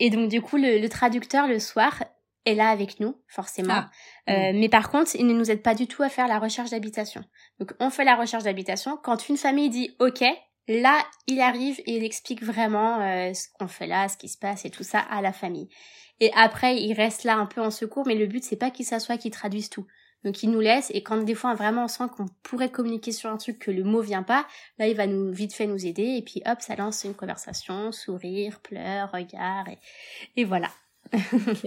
Et 0.00 0.10
donc 0.10 0.28
du 0.28 0.40
coup 0.40 0.56
le, 0.56 0.78
le 0.78 0.88
traducteur 0.88 1.46
le 1.46 1.58
soir 1.58 2.02
est 2.44 2.54
là 2.54 2.70
avec 2.70 3.00
nous 3.00 3.16
forcément. 3.28 3.74
Ah. 3.74 3.90
Euh, 4.30 4.52
mais 4.54 4.68
par 4.68 4.90
contre 4.90 5.14
il 5.14 5.26
ne 5.26 5.34
nous 5.34 5.50
aide 5.50 5.62
pas 5.62 5.74
du 5.74 5.86
tout 5.86 6.02
à 6.02 6.08
faire 6.08 6.28
la 6.28 6.38
recherche 6.38 6.70
d'habitation. 6.70 7.22
Donc 7.58 7.72
on 7.80 7.90
fait 7.90 8.04
la 8.04 8.16
recherche 8.16 8.44
d'habitation. 8.44 8.98
Quand 9.02 9.28
une 9.28 9.36
famille 9.36 9.70
dit 9.70 9.96
ok 9.98 10.24
là, 10.68 11.02
il 11.26 11.40
arrive 11.40 11.80
et 11.80 11.96
il 11.96 12.04
explique 12.04 12.42
vraiment 12.42 13.00
euh, 13.00 13.32
ce 13.32 13.48
qu'on 13.58 13.68
fait 13.68 13.86
là, 13.86 14.08
ce 14.08 14.16
qui 14.16 14.28
se 14.28 14.38
passe 14.38 14.64
et 14.64 14.70
tout 14.70 14.84
ça 14.84 15.00
à 15.00 15.22
la 15.22 15.32
famille. 15.32 15.68
Et 16.20 16.30
après, 16.34 16.76
il 16.76 16.92
reste 16.94 17.24
là 17.24 17.36
un 17.36 17.46
peu 17.46 17.60
en 17.60 17.70
secours, 17.70 18.06
mais 18.06 18.14
le 18.14 18.26
but 18.26 18.42
c'est 18.42 18.56
pas 18.56 18.70
qu'il 18.70 18.84
s'assoie, 18.84 19.18
qu'il 19.18 19.30
traduise 19.30 19.70
tout. 19.70 19.86
Donc 20.24 20.42
il 20.42 20.50
nous 20.50 20.60
laisse 20.60 20.90
et 20.92 21.02
quand 21.02 21.16
des 21.18 21.34
fois 21.34 21.54
vraiment 21.54 21.84
on 21.84 21.88
sent 21.88 22.04
qu'on 22.16 22.26
pourrait 22.42 22.70
communiquer 22.70 23.12
sur 23.12 23.30
un 23.30 23.36
truc 23.36 23.60
que 23.60 23.70
le 23.70 23.84
mot 23.84 24.00
vient 24.00 24.24
pas, 24.24 24.46
là 24.78 24.88
il 24.88 24.96
va 24.96 25.06
nous 25.06 25.30
vite 25.30 25.54
fait 25.54 25.66
nous 25.66 25.86
aider 25.86 26.16
et 26.16 26.22
puis 26.22 26.42
hop 26.44 26.60
ça 26.60 26.74
lance 26.74 27.04
une 27.04 27.14
conversation, 27.14 27.92
sourire, 27.92 28.58
pleurs, 28.60 29.12
regard 29.12 29.68
et, 29.68 29.78
et 30.34 30.44
voilà. 30.44 30.70
ok. 31.12 31.66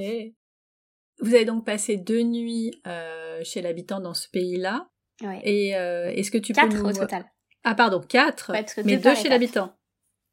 Vous 1.21 1.35
avez 1.35 1.45
donc 1.45 1.65
passé 1.65 1.97
deux 1.97 2.23
nuits 2.23 2.73
euh, 2.87 3.41
chez 3.43 3.61
l'habitant 3.61 3.99
dans 4.01 4.13
ce 4.13 4.27
pays-là. 4.27 4.89
Ouais. 5.21 5.39
Et 5.43 5.75
euh, 5.75 6.11
est-ce 6.11 6.31
que 6.31 6.37
tu 6.37 6.51
Quatre 6.51 6.69
peux 6.69 6.77
nous... 6.77 6.89
au 6.89 6.93
total. 6.93 7.25
Ah 7.63 7.75
pardon, 7.75 8.01
quatre. 8.01 8.51
Ouais, 8.51 8.61
parce 8.61 8.73
que 8.73 8.81
mais 8.81 8.97
deux 8.97 9.11
deux 9.11 9.15
chez 9.15 9.29
l'habitant. 9.29 9.75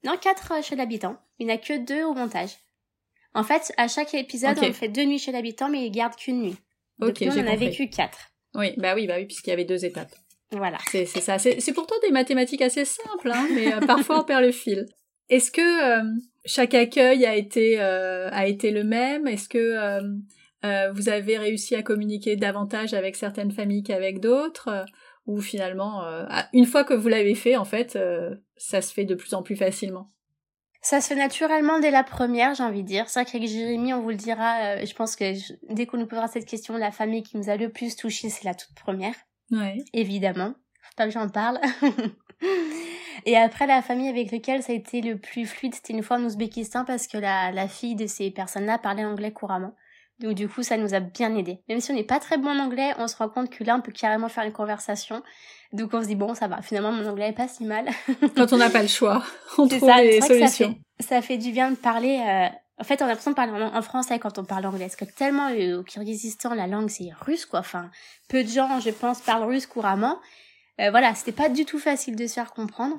Non, 0.03 0.17
quatre 0.17 0.53
euh, 0.53 0.63
chez 0.63 0.77
l'habitant. 0.77 1.19
Il 1.39 1.47
n'y 1.47 1.53
en 1.53 1.57
a 1.57 1.59
que 1.59 1.85
deux 1.85 2.05
au 2.05 2.15
montage. 2.15 2.57
En 3.39 3.45
fait, 3.45 3.73
à 3.77 3.87
chaque 3.87 4.15
épisode, 4.15 4.59
on 4.61 4.73
fait 4.73 4.89
deux 4.89 5.05
nuits 5.05 5.21
chez 5.21 5.31
l'habitant, 5.31 5.69
mais 5.69 5.87
il 5.87 5.91
garde 5.93 6.17
qu'une 6.17 6.43
nuit. 6.43 6.57
Donc 6.99 7.21
nous, 7.21 7.29
on 7.29 7.39
en 7.39 7.47
a 7.47 7.51
compris. 7.53 7.69
vécu 7.69 7.89
quatre. 7.89 8.19
Oui, 8.57 8.73
bah 8.79 8.95
oui, 8.97 9.07
bah 9.07 9.15
oui, 9.17 9.27
puisqu'il 9.27 9.51
y 9.51 9.53
avait 9.53 9.65
deux 9.65 9.85
étapes. 9.85 10.13
Voilà. 10.51 10.79
C'est 10.91 11.07
ça. 11.07 11.39
C'est 11.39 11.73
pourtant 11.73 11.95
des 12.03 12.11
mathématiques 12.11 12.63
assez 12.63 12.85
simples, 12.85 13.31
hein, 13.31 13.47
mais 13.55 13.73
euh, 13.73 13.79
parfois 13.87 14.21
on 14.21 14.25
perd 14.25 14.43
le 14.43 14.51
fil. 14.51 14.87
Est-ce 15.29 15.53
que 15.53 15.61
euh, 15.61 16.03
chaque 16.47 16.75
accueil 16.75 17.27
a 17.27 17.37
été 17.37 17.81
euh, 17.81 18.29
a 18.33 18.49
été 18.49 18.73
le 18.73 18.83
même? 18.83 19.29
Est-ce 19.29 19.49
que 19.49 20.01
vous 20.93 21.09
avez 21.09 21.39
réussi 21.39 21.77
à 21.77 21.83
communiquer 21.83 22.35
davantage 22.35 22.93
avec 22.93 23.15
certaines 23.15 23.53
familles 23.53 23.85
qu'avec 23.85 24.19
d'autres? 24.19 24.85
Ou 25.27 25.41
finalement, 25.41 26.03
une 26.53 26.67
fois 26.67 26.83
que 26.83 26.95
vous 26.95 27.09
l'avez 27.09 27.37
fait, 27.37 27.55
en 27.55 27.67
fait, 27.67 27.97
ça 28.57 28.81
se 28.81 28.93
fait 28.93 29.05
de 29.05 29.15
plus 29.15 29.35
en 29.35 29.45
plus 29.45 29.55
facilement? 29.55 30.11
Ça 30.81 31.01
se 31.01 31.09
fait 31.09 31.17
naturellement 31.17 31.81
dès 31.81 31.91
la 31.91 32.05
première, 32.05 32.55
j'ai 32.55 32.63
envie 32.63 32.83
de 32.83 32.89
dire. 32.89 33.09
C'est 33.09 33.21
vrai 33.23 33.31
qu'avec 33.31 33.49
Jérémy, 33.49 33.93
on 33.95 34.01
vous 34.01 34.11
le 34.11 34.15
dira, 34.17 34.59
euh, 34.61 34.87
je 34.87 34.95
pense 34.95 35.17
que 35.17 35.35
je- 35.35 35.53
dès 35.69 35.87
qu'on 35.87 35.97
nous 35.97 36.07
posera 36.07 36.29
cette 36.29 36.47
question, 36.47 36.77
la 36.77 36.93
famille 36.93 37.23
qui 37.25 37.37
nous 37.37 37.51
a 37.51 37.57
le 37.57 37.69
plus 37.71 37.97
touché, 37.97 38.31
c'est 38.31 38.45
la 38.45 38.55
toute 38.55 38.75
première. 38.75 39.15
Ouais. 39.51 39.79
évidemment. 39.93 40.55
Faut 40.83 40.93
pas 40.97 41.05
que 41.07 41.11
j'en 41.13 41.29
parle. 41.29 41.59
Et 43.27 43.37
après, 43.37 43.67
la 43.67 43.83
famille 43.83 44.09
avec 44.09 44.31
laquelle 44.31 44.63
ça 44.63 44.73
a 44.73 44.77
été 44.77 45.01
le 45.01 45.19
plus 45.19 45.47
fluide, 45.47 45.75
c'était 45.75 45.93
une 45.93 46.03
fois 46.03 46.19
en 46.19 46.25
Ouzbékistan 46.25 46.85
parce 46.85 47.07
que 47.09 47.19
la, 47.19 47.51
la 47.51 47.67
fille 47.69 47.97
de 47.97 48.07
ces 48.07 48.31
personnes-là 48.31 48.79
parlait 48.79 49.05
anglais 49.05 49.33
couramment. 49.33 49.75
Donc 50.21 50.35
du 50.35 50.49
coup, 50.49 50.63
ça 50.63 50.77
nous 50.77 50.95
a 50.95 51.01
bien 51.01 51.35
aidé. 51.37 51.61
Même 51.69 51.81
si 51.81 51.91
on 51.91 51.95
n'est 51.95 52.03
pas 52.05 52.19
très 52.19 52.39
bon 52.39 52.49
en 52.51 52.59
anglais, 52.59 52.93
on 52.99 53.07
se 53.07 53.17
rend 53.17 53.29
compte 53.29 53.51
que 53.51 53.63
là, 53.65 53.77
on 53.77 53.81
peut 53.81 53.93
carrément 53.93 54.29
faire 54.29 54.45
une 54.45 54.53
conversation. 54.53 55.23
Donc 55.73 55.95
on 55.95 56.03
se 56.03 56.09
dit, 56.09 56.17
bon, 56.17 56.35
ça 56.35 56.49
va, 56.49 56.61
finalement, 56.63 56.91
mon 56.93 57.07
anglais 57.07 57.29
est 57.29 57.33
pas 57.37 57.47
si 57.49 57.65
mal. 57.65 57.87
Quand 58.37 58.53
on 58.53 58.57
n'a 58.57 58.71
pas 58.71 58.83
le 58.83 58.89
choix, 58.89 59.23
on 59.59 59.69
trouve 59.69 59.89
ça, 59.89 60.01
des 60.03 60.21
ça 60.21 60.27
solutions. 60.29 60.75
fait, 60.99 61.03
ça 61.05 61.23
fait 61.23 61.39
du 61.39 61.53
bien 61.53 61.71
de 61.71 61.77
parler. 61.77 62.19
euh, 62.27 62.49
En 62.81 62.85
fait, 62.85 63.01
on 63.01 63.05
a 63.05 63.09
l'impression 63.09 63.31
de 63.31 63.37
parler 63.37 63.53
en, 63.53 63.77
en 63.77 63.83
français 63.83 64.19
quand 64.19 64.39
on 64.39 64.45
parle 64.45 64.67
anglais. 64.67 64.87
Parce 64.87 64.97
que 64.97 65.05
tellement 65.05 65.51
euh, 65.51 65.81
au 65.81 65.83
Kyrgyzstan, 65.85 66.55
la 66.55 66.67
langue 66.67 66.89
c'est 66.91 67.11
russe, 67.21 67.47
quoi. 67.47 67.61
Enfin, 67.61 67.91
peu 68.29 68.43
de 68.43 68.49
gens, 68.49 68.81
je 68.81 68.91
pense, 68.91 69.21
parlent 69.21 69.45
russe 69.45 69.67
couramment. 69.67 70.19
Euh, 70.81 70.91
voilà, 70.91 71.15
c'était 71.15 71.33
pas 71.33 71.49
du 71.49 71.65
tout 71.65 71.79
facile 71.79 72.17
de 72.17 72.27
se 72.27 72.35
faire 72.35 72.53
comprendre. 72.53 72.97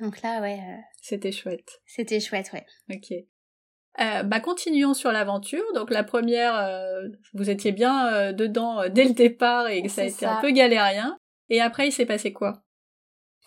Donc 0.00 0.22
là, 0.22 0.40
ouais, 0.40 0.60
euh, 0.60 0.76
C'était 1.02 1.32
chouette. 1.32 1.68
c'était 1.84 2.20
chouette, 2.20 2.50
ouais. 2.54 2.64
Ok. 2.90 3.12
Euh, 4.00 4.22
bah 4.22 4.40
continuons 4.40 4.94
sur 4.94 5.10
l'aventure. 5.10 5.64
Donc 5.74 5.90
la 5.90 6.04
première, 6.04 6.56
euh, 6.56 7.08
vous 7.34 7.50
étiez 7.50 7.72
bien 7.72 8.12
euh, 8.12 8.32
dedans 8.32 8.88
dès 8.88 9.04
le 9.04 9.12
départ 9.12 9.68
et 9.68 9.88
ça 9.88 10.02
a 10.02 10.04
été 10.04 10.26
ça. 10.26 10.38
un 10.38 10.40
peu 10.40 10.50
galérien. 10.50 11.18
Et 11.48 11.60
après, 11.60 11.88
il 11.88 11.92
s'est 11.92 12.06
passé 12.06 12.32
quoi? 12.32 12.62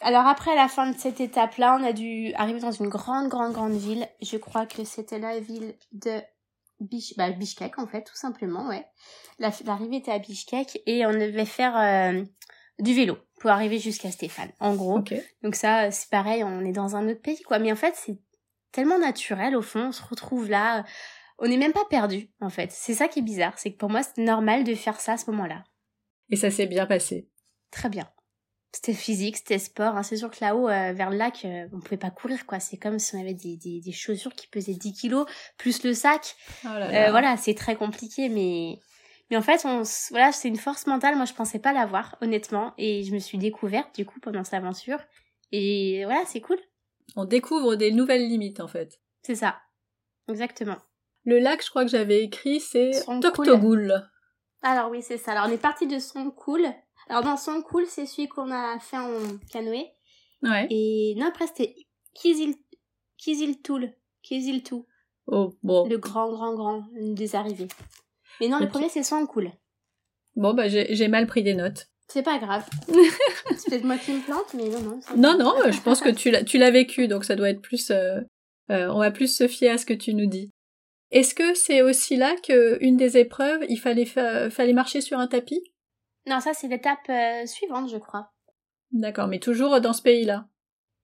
Alors 0.01 0.25
après 0.25 0.55
la 0.55 0.67
fin 0.67 0.89
de 0.91 0.97
cette 0.97 1.21
étape-là, 1.21 1.77
on 1.79 1.83
a 1.83 1.93
dû 1.93 2.33
arriver 2.33 2.59
dans 2.59 2.71
une 2.71 2.89
grande, 2.89 3.29
grande, 3.29 3.53
grande 3.53 3.73
ville. 3.77 4.07
Je 4.21 4.37
crois 4.37 4.65
que 4.65 4.83
c'était 4.83 5.19
la 5.19 5.39
ville 5.39 5.75
de 5.91 6.19
Bish... 6.79 7.15
bah, 7.15 7.29
Bishkek, 7.29 7.77
en 7.77 7.85
fait, 7.85 8.01
tout 8.03 8.15
simplement, 8.15 8.67
ouais. 8.67 8.83
La- 9.37 9.51
L'arrivée 9.65 9.97
était 9.97 10.11
à 10.11 10.17
Bishkek 10.17 10.81
et 10.87 11.05
on 11.05 11.11
devait 11.11 11.45
faire 11.45 12.23
du 12.79 12.93
vélo 12.95 13.17
pour 13.39 13.51
arriver 13.51 13.77
jusqu'à 13.77 14.09
Stéphane, 14.09 14.51
en 14.59 14.73
gros. 14.75 14.99
Donc 15.43 15.53
ça, 15.53 15.91
c'est 15.91 16.09
pareil, 16.09 16.43
on 16.43 16.65
est 16.65 16.71
dans 16.71 16.95
un 16.95 17.07
autre 17.07 17.21
pays, 17.21 17.41
quoi. 17.43 17.59
Mais 17.59 17.71
en 17.71 17.75
fait, 17.75 17.93
c'est 17.95 18.17
tellement 18.71 18.99
naturel, 18.99 19.55
au 19.55 19.61
fond, 19.61 19.87
on 19.87 19.91
se 19.91 20.03
retrouve 20.03 20.49
là. 20.49 20.83
On 21.39 21.47
n'est 21.47 21.57
même 21.57 21.73
pas 21.73 21.85
perdu, 21.89 22.29
en 22.39 22.49
fait. 22.49 22.71
C'est 22.71 22.93
ça 22.93 23.07
qui 23.07 23.19
est 23.19 23.23
bizarre, 23.23 23.57
c'est 23.57 23.71
que 23.71 23.77
pour 23.77 23.89
moi, 23.89 24.01
c'est 24.03 24.21
normal 24.21 24.63
de 24.63 24.75
faire 24.75 24.99
ça 24.99 25.13
à 25.13 25.17
ce 25.17 25.29
moment-là. 25.31 25.63
Et 26.29 26.35
ça 26.35 26.51
s'est 26.51 26.67
bien 26.67 26.85
passé. 26.85 27.27
Très 27.71 27.89
bien. 27.89 28.09
C'était 28.73 28.93
physique, 28.93 29.35
c'était 29.37 29.59
sport. 29.59 29.97
hein. 29.97 30.03
C'est 30.03 30.15
sûr 30.17 30.29
que 30.29 30.37
là-haut, 30.39 30.69
euh, 30.69 30.93
vers 30.93 31.09
le 31.09 31.17
lac, 31.17 31.43
euh, 31.43 31.67
on 31.73 31.79
pouvait 31.81 31.97
pas 31.97 32.09
courir, 32.11 32.45
quoi. 32.45 32.59
C'est 32.61 32.77
comme 32.77 32.99
si 32.99 33.15
on 33.15 33.19
avait 33.19 33.33
des, 33.33 33.57
des, 33.57 33.81
des 33.81 33.91
chaussures 33.91 34.33
qui 34.33 34.47
pesaient 34.47 34.75
10 34.75 34.93
kilos, 34.93 35.25
plus 35.57 35.83
le 35.83 35.93
sac. 35.93 36.35
Oh 36.63 36.67
là 36.69 36.87
Euh, 36.87 36.91
là. 36.91 37.11
voilà, 37.11 37.37
c'est 37.37 37.53
très 37.55 37.75
compliqué, 37.75 38.29
mais... 38.29 38.77
Mais 39.29 39.37
en 39.37 39.41
fait, 39.41 39.61
on, 39.65 39.83
voilà, 40.11 40.31
c'est 40.33 40.49
une 40.49 40.57
force 40.57 40.87
mentale. 40.87 41.15
Moi, 41.15 41.23
je 41.25 41.33
pensais 41.33 41.59
pas 41.59 41.71
l'avoir, 41.73 42.17
honnêtement. 42.21 42.73
Et 42.77 43.03
je 43.03 43.13
me 43.13 43.19
suis 43.19 43.37
découverte, 43.37 43.95
du 43.95 44.05
coup, 44.05 44.19
pendant 44.19 44.43
cette 44.43 44.53
aventure. 44.55 44.99
Et 45.53 46.03
voilà, 46.05 46.23
c'est 46.25 46.41
cool. 46.41 46.57
On 47.15 47.25
découvre 47.25 47.75
des 47.75 47.91
nouvelles 47.91 48.27
limites 48.27 48.59
en 48.59 48.67
fait. 48.67 48.99
C'est 49.21 49.35
ça. 49.35 49.59
Exactement. 50.29 50.77
Le 51.25 51.39
lac, 51.39 51.63
je 51.63 51.69
crois 51.69 51.83
que 51.83 51.91
j'avais 51.91 52.23
écrit, 52.23 52.59
c'est 52.59 52.93
Son 52.93 53.19
Toktogoul. 53.19 54.09
Alors 54.63 54.89
oui, 54.89 55.01
c'est 55.01 55.17
ça. 55.17 55.31
Alors 55.31 55.45
on 55.47 55.51
est 55.51 55.61
parti 55.61 55.87
de 55.87 55.99
son 55.99 56.31
cool. 56.31 56.65
Alors 57.09 57.23
dans 57.23 57.37
son 57.37 57.61
cool, 57.61 57.85
c'est 57.87 58.05
celui 58.05 58.27
qu'on 58.27 58.51
a 58.51 58.79
fait 58.79 58.97
en 58.97 59.09
canoë. 59.51 59.87
Ouais. 60.43 60.67
Et 60.69 61.15
non, 61.17 61.27
après 61.27 61.47
c'était 61.47 61.75
Kizil 62.13 62.55
Kiziltoul. 63.17 63.93
Kiziltou. 64.23 64.87
Oh 65.27 65.57
bon. 65.63 65.87
Le 65.87 65.97
grand, 65.97 66.31
grand, 66.31 66.53
grand 66.55 66.87
des 66.95 67.35
arrivées. 67.35 67.67
Mais 68.39 68.47
non, 68.47 68.59
le 68.59 68.67
premier 68.67 68.89
c'est 68.89 69.03
son 69.03 69.25
cool. 69.25 69.51
Bon 70.35 70.53
bah 70.53 70.67
j'ai 70.67 71.07
mal 71.07 71.27
pris 71.27 71.43
des 71.43 71.53
notes. 71.53 71.87
C'est 72.11 72.23
pas 72.23 72.37
grave. 72.39 72.65
c'est 73.57 73.69
peut-être 73.69 73.83
moi 73.85 73.97
qui 73.97 74.11
me 74.11 74.21
plante, 74.21 74.53
mais 74.53 74.67
non, 74.69 74.81
non. 74.81 74.99
Non 75.15 75.37
non, 75.37 75.71
je 75.71 75.79
pense 75.81 76.01
que 76.01 76.09
tu 76.09 76.29
l'as 76.29 76.43
tu 76.43 76.57
l'as 76.57 76.71
vécu, 76.71 77.07
donc 77.07 77.23
ça 77.25 77.35
doit 77.35 77.49
être 77.49 77.61
plus. 77.61 77.89
euh, 77.91 78.19
euh, 78.69 78.87
on 78.89 78.99
va 78.99 79.11
plus 79.11 79.33
se 79.33 79.47
fier 79.47 79.69
à 79.69 79.77
ce 79.77 79.85
que 79.85 79.93
tu 79.93 80.13
nous 80.13 80.27
dis. 80.27 80.49
Est-ce 81.11 81.33
que 81.35 81.53
c'est 81.53 81.81
aussi 81.81 82.15
là 82.17 82.35
que 82.45 82.77
une 82.83 82.97
des 82.97 83.17
épreuves, 83.17 83.65
il 83.69 83.77
fallait 83.77 84.05
fa- 84.05 84.49
fallait 84.49 84.73
marcher 84.73 85.01
sur 85.01 85.19
un 85.19 85.27
tapis? 85.27 85.61
Non, 86.27 86.39
ça 86.41 86.53
c'est 86.53 86.67
l'étape 86.67 86.99
euh, 87.09 87.45
suivante, 87.45 87.89
je 87.89 87.97
crois. 87.97 88.29
D'accord, 88.91 89.27
mais 89.27 89.39
toujours 89.39 89.79
dans 89.81 89.93
ce 89.93 90.01
pays-là. 90.01 90.47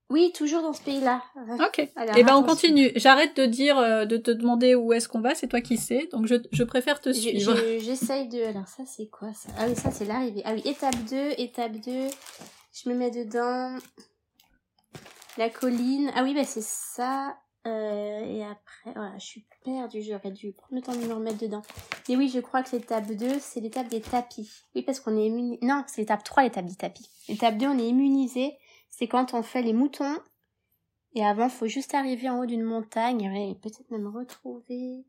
Oui, 0.10 0.32
toujours 0.34 0.62
dans 0.62 0.72
ce 0.72 0.82
pays-là. 0.82 1.22
Ok. 1.60 1.86
Alors, 1.98 2.16
Eh 2.18 2.24
ben 2.24 2.36
on 2.38 2.44
continue. 2.44 2.92
J'arrête 2.96 3.36
de 3.36 3.46
dire, 3.46 3.78
euh, 3.78 4.06
de 4.06 4.16
te 4.16 4.32
demander 4.32 4.74
où 4.74 4.94
est-ce 4.94 5.10
qu'on 5.10 5.20
va. 5.20 5.36
C'est 5.36 5.48
toi 5.48 5.60
qui 5.60 5.76
sais. 5.78 6.08
Donc 6.14 6.28
je, 6.28 6.36
je 6.54 6.64
préfère 6.64 7.02
te 7.02 7.12
suivre. 7.12 7.56
je- 7.56 7.80
J'essaye 7.80 8.30
de. 8.30 8.42
Alors, 8.44 8.68
ça, 8.68 8.84
c'est 8.86 9.08
quoi 9.10 9.34
ça? 9.34 9.50
Ah 9.60 9.66
oui, 9.68 9.76
ça, 9.76 9.92
c'est 9.92 10.06
l'arrivée. 10.06 10.42
Ah 10.46 10.54
oui, 10.54 10.62
étape 10.64 10.96
2, 11.10 11.32
étape 11.38 11.74
2. 11.74 12.08
Je 12.74 12.90
me 12.90 12.96
mets 12.96 13.12
dedans. 13.12 13.76
La 15.38 15.50
colline. 15.50 16.10
Ah 16.16 16.24
oui, 16.24 16.34
bah, 16.34 16.46
c'est 16.46 16.64
ça. 16.64 17.38
Euh, 17.68 18.20
et 18.26 18.44
après, 18.46 18.94
voilà, 18.96 19.18
je 19.20 19.26
suis 19.26 19.46
perdue. 19.66 20.02
J'aurais 20.02 20.32
dû 20.32 20.54
prendre 20.54 20.76
le 20.76 20.82
temps 20.82 20.94
de 20.96 21.06
me 21.06 21.14
remettre 21.14 21.38
dedans. 21.40 21.62
Mais 22.08 22.16
oui, 22.16 22.32
je 22.34 22.40
crois 22.40 22.64
que 22.64 22.74
l'étape 22.74 23.12
2, 23.12 23.28
c'est 23.42 23.60
l'étape 23.60 23.90
des 23.90 24.00
tapis. 24.00 24.50
Oui, 24.74 24.84
parce 24.84 25.02
qu'on 25.02 25.18
est 25.18 25.26
immunisé. 25.26 25.60
Non, 25.64 25.84
c'est 25.88 26.02
l'étape 26.02 26.24
3, 26.24 26.44
l'étape 26.44 26.66
des 26.66 26.76
tapis. 26.76 27.10
L'étape 27.28 27.58
2, 27.58 27.68
on 27.68 27.78
est 27.78 27.88
immunisé. 27.90 28.54
C'est 28.98 29.08
quand 29.08 29.36
on 29.36 29.44
fait 29.44 29.62
les 29.62 29.74
moutons. 29.74 30.18
Et 31.14 31.24
avant, 31.24 31.50
faut 31.50 31.68
juste 31.68 31.94
arriver 31.94 32.30
en 32.30 32.40
haut 32.40 32.48
d'une 32.48 32.64
montagne. 32.64 33.22
Et 33.22 33.56
peut-être 33.62 33.92
même 33.92 34.08
retrouver. 34.08 35.06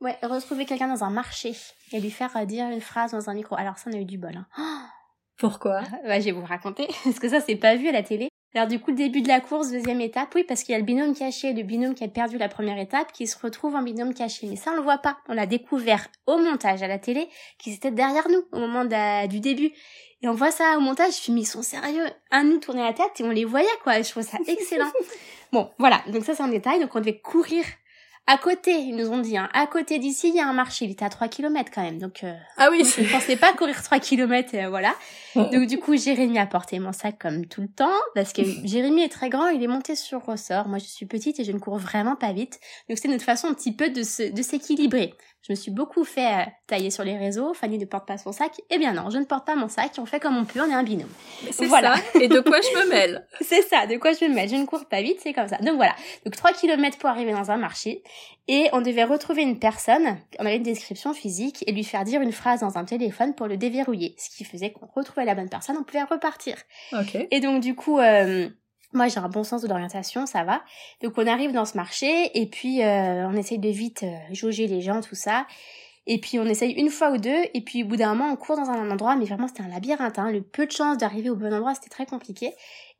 Ouais, 0.00 0.16
retrouver 0.22 0.64
quelqu'un 0.64 0.88
dans 0.88 1.04
un 1.04 1.10
marché 1.10 1.52
et 1.92 2.00
lui 2.00 2.10
faire 2.10 2.34
euh, 2.38 2.46
dire 2.46 2.70
une 2.70 2.80
phrase 2.80 3.12
dans 3.12 3.28
un 3.28 3.34
micro. 3.34 3.54
Alors 3.56 3.76
ça, 3.76 3.90
on 3.90 3.92
a 3.92 4.00
eu 4.00 4.06
du 4.06 4.16
bol. 4.16 4.34
Hein. 4.34 4.46
Pourquoi? 5.36 5.82
Ouais, 6.04 6.22
je 6.22 6.26
vais 6.26 6.32
vous 6.32 6.44
raconter, 6.44 6.88
parce 7.04 7.18
que 7.18 7.28
ça, 7.28 7.40
c'est 7.40 7.56
pas 7.56 7.76
vu 7.76 7.86
à 7.88 7.92
la 7.92 8.02
télé. 8.02 8.29
Alors 8.54 8.66
du 8.66 8.80
coup, 8.80 8.90
le 8.90 8.96
début 8.96 9.22
de 9.22 9.28
la 9.28 9.40
course, 9.40 9.70
deuxième 9.70 10.00
étape, 10.00 10.34
oui, 10.34 10.42
parce 10.42 10.64
qu'il 10.64 10.72
y 10.72 10.74
a 10.74 10.78
le 10.78 10.84
binôme 10.84 11.14
caché, 11.14 11.52
le 11.52 11.62
binôme 11.62 11.94
qui 11.94 12.02
a 12.02 12.08
perdu 12.08 12.36
la 12.36 12.48
première 12.48 12.78
étape, 12.78 13.12
qui 13.12 13.28
se 13.28 13.38
retrouve 13.38 13.76
en 13.76 13.82
binôme 13.82 14.12
caché. 14.12 14.48
Mais 14.48 14.56
ça, 14.56 14.72
on 14.72 14.76
le 14.76 14.82
voit 14.82 14.98
pas. 14.98 15.18
On 15.28 15.34
l'a 15.34 15.46
découvert 15.46 16.08
au 16.26 16.36
montage 16.38 16.82
à 16.82 16.88
la 16.88 16.98
télé, 16.98 17.28
qui 17.58 17.70
était 17.72 17.92
derrière 17.92 18.28
nous 18.28 18.42
au 18.52 18.58
moment 18.58 18.84
de- 18.84 19.26
du 19.28 19.38
début. 19.38 19.70
Et 20.22 20.28
on 20.28 20.34
voit 20.34 20.50
ça 20.50 20.76
au 20.76 20.80
montage, 20.80 21.24
je 21.24 21.30
me 21.30 21.36
mais 21.36 21.42
ils 21.42 21.46
sont 21.46 21.62
sérieux. 21.62 22.04
Un 22.32 22.42
nous 22.44 22.58
tournait 22.58 22.82
la 22.82 22.92
tête 22.92 23.20
et 23.20 23.22
on 23.24 23.30
les 23.30 23.44
voyait, 23.44 23.68
quoi. 23.84 24.02
Je 24.02 24.10
trouve 24.10 24.24
ça 24.24 24.38
excellent. 24.48 24.90
bon, 25.52 25.70
voilà. 25.78 26.02
Donc 26.08 26.24
ça, 26.24 26.34
c'est 26.34 26.42
un 26.42 26.48
détail. 26.48 26.80
Donc 26.80 26.94
on 26.96 26.98
devait 26.98 27.18
courir 27.20 27.64
à 28.26 28.38
côté, 28.38 28.78
ils 28.78 28.94
nous 28.94 29.10
ont 29.10 29.18
dit, 29.18 29.36
hein, 29.36 29.48
à 29.52 29.66
côté 29.66 29.98
d'ici, 29.98 30.28
il 30.28 30.36
y 30.36 30.40
a 30.40 30.46
un 30.46 30.52
marché. 30.52 30.84
Il 30.84 30.92
était 30.92 31.04
à 31.04 31.08
3 31.08 31.26
km 31.28 31.70
quand 31.74 31.82
même. 31.82 31.98
Donc, 31.98 32.22
euh, 32.22 32.32
Ah 32.56 32.68
oui, 32.70 32.84
je 32.84 33.00
ne 33.00 33.08
pensais 33.08 33.36
pas 33.36 33.52
courir 33.54 33.82
3 33.82 33.98
km, 33.98 34.50
euh, 34.54 34.68
voilà. 34.68 34.94
Donc 35.34 35.66
du 35.66 35.78
coup, 35.78 35.96
Jérémy 35.96 36.38
a 36.38 36.46
porté 36.46 36.78
mon 36.78 36.92
sac 36.92 37.18
comme 37.18 37.46
tout 37.46 37.60
le 37.60 37.68
temps, 37.68 37.98
parce 38.14 38.32
que 38.32 38.42
Jérémy 38.64 39.02
est 39.02 39.08
très 39.08 39.30
grand, 39.30 39.48
il 39.48 39.62
est 39.62 39.68
monté 39.68 39.96
sur 39.96 40.24
ressort. 40.24 40.68
Moi, 40.68 40.78
je 40.78 40.86
suis 40.86 41.06
petite 41.06 41.40
et 41.40 41.44
je 41.44 41.52
ne 41.52 41.58
cours 41.58 41.78
vraiment 41.78 42.16
pas 42.16 42.32
vite. 42.32 42.60
Donc 42.88 42.98
c'était 42.98 43.08
notre 43.08 43.24
façon 43.24 43.48
un 43.48 43.54
petit 43.54 43.72
peu 43.72 43.90
de 43.90 44.02
se, 44.02 44.30
de 44.32 44.42
s'équilibrer. 44.42 45.14
Je 45.42 45.52
me 45.52 45.56
suis 45.56 45.70
beaucoup 45.70 46.04
fait 46.04 46.26
euh, 46.26 46.44
tailler 46.66 46.90
sur 46.90 47.02
les 47.02 47.16
réseaux. 47.16 47.54
Fanny 47.54 47.78
ne 47.78 47.86
porte 47.86 48.06
pas 48.06 48.18
son 48.18 48.30
sac. 48.30 48.60
Eh 48.68 48.78
bien 48.78 48.92
non, 48.92 49.08
je 49.08 49.16
ne 49.16 49.24
porte 49.24 49.46
pas 49.46 49.54
mon 49.54 49.68
sac. 49.68 49.92
On 49.98 50.04
fait 50.04 50.20
comme 50.20 50.36
on 50.36 50.44
peut. 50.44 50.60
On 50.60 50.70
est 50.70 50.74
un 50.74 50.82
binôme. 50.82 51.08
C'est 51.50 51.66
voilà. 51.66 51.96
ça. 51.96 52.20
Et 52.20 52.28
de 52.28 52.40
quoi 52.40 52.60
je 52.60 52.78
me 52.78 52.90
mêle 52.90 53.26
C'est 53.40 53.62
ça. 53.62 53.86
De 53.86 53.96
quoi 53.96 54.12
je 54.12 54.24
me 54.26 54.34
mêle. 54.34 54.48
Je 54.50 54.56
ne 54.56 54.66
cours 54.66 54.86
pas 54.86 55.00
vite. 55.00 55.18
C'est 55.22 55.32
comme 55.32 55.48
ça. 55.48 55.56
Donc 55.58 55.76
voilà. 55.76 55.94
Donc 56.26 56.36
3 56.36 56.52
km 56.52 56.98
pour 56.98 57.08
arriver 57.08 57.32
dans 57.32 57.50
un 57.50 57.56
marché. 57.56 58.02
Et 58.48 58.68
on 58.72 58.82
devait 58.82 59.04
retrouver 59.04 59.42
une 59.42 59.58
personne. 59.58 60.18
On 60.38 60.44
avait 60.44 60.56
une 60.56 60.62
description 60.62 61.14
physique 61.14 61.64
et 61.66 61.72
lui 61.72 61.84
faire 61.84 62.04
dire 62.04 62.20
une 62.20 62.32
phrase 62.32 62.60
dans 62.60 62.76
un 62.76 62.84
téléphone 62.84 63.34
pour 63.34 63.46
le 63.46 63.56
déverrouiller. 63.56 64.14
Ce 64.18 64.28
qui 64.36 64.44
faisait 64.44 64.72
qu'on 64.72 64.86
retrouvait 64.94 65.24
la 65.24 65.34
bonne 65.34 65.48
personne. 65.48 65.76
On 65.78 65.84
pouvait 65.84 66.02
repartir. 66.02 66.56
Ok. 66.92 67.16
Et 67.30 67.40
donc 67.40 67.62
du 67.62 67.74
coup. 67.74 67.98
Euh, 67.98 68.48
moi, 68.92 69.08
j'ai 69.08 69.18
un 69.18 69.28
bon 69.28 69.44
sens 69.44 69.62
de 69.62 69.68
l'orientation, 69.68 70.26
ça 70.26 70.44
va. 70.44 70.62
Donc, 71.02 71.14
on 71.16 71.26
arrive 71.26 71.52
dans 71.52 71.64
ce 71.64 71.76
marché 71.76 72.30
et 72.34 72.46
puis 72.46 72.82
euh, 72.82 73.28
on 73.28 73.36
essaye 73.36 73.58
de 73.58 73.68
vite 73.68 74.02
euh, 74.02 74.16
jauger 74.32 74.66
les 74.66 74.80
gens, 74.80 75.00
tout 75.00 75.14
ça. 75.14 75.46
Et 76.06 76.18
puis, 76.18 76.38
on 76.38 76.44
essaye 76.44 76.72
une 76.72 76.90
fois 76.90 77.12
ou 77.12 77.18
deux. 77.18 77.42
Et 77.54 77.60
puis, 77.60 77.84
au 77.84 77.86
bout 77.86 77.96
d'un 77.96 78.14
moment, 78.14 78.32
on 78.32 78.36
court 78.36 78.56
dans 78.56 78.68
un 78.68 78.90
endroit, 78.90 79.16
mais 79.16 79.26
vraiment, 79.26 79.46
c'était 79.46 79.62
un 79.62 79.68
labyrinthe. 79.68 80.18
Hein. 80.18 80.32
Le 80.32 80.42
peu 80.42 80.66
de 80.66 80.72
chance 80.72 80.98
d'arriver 80.98 81.30
au 81.30 81.36
bon 81.36 81.52
endroit, 81.52 81.74
c'était 81.74 81.90
très 81.90 82.06
compliqué. 82.06 82.52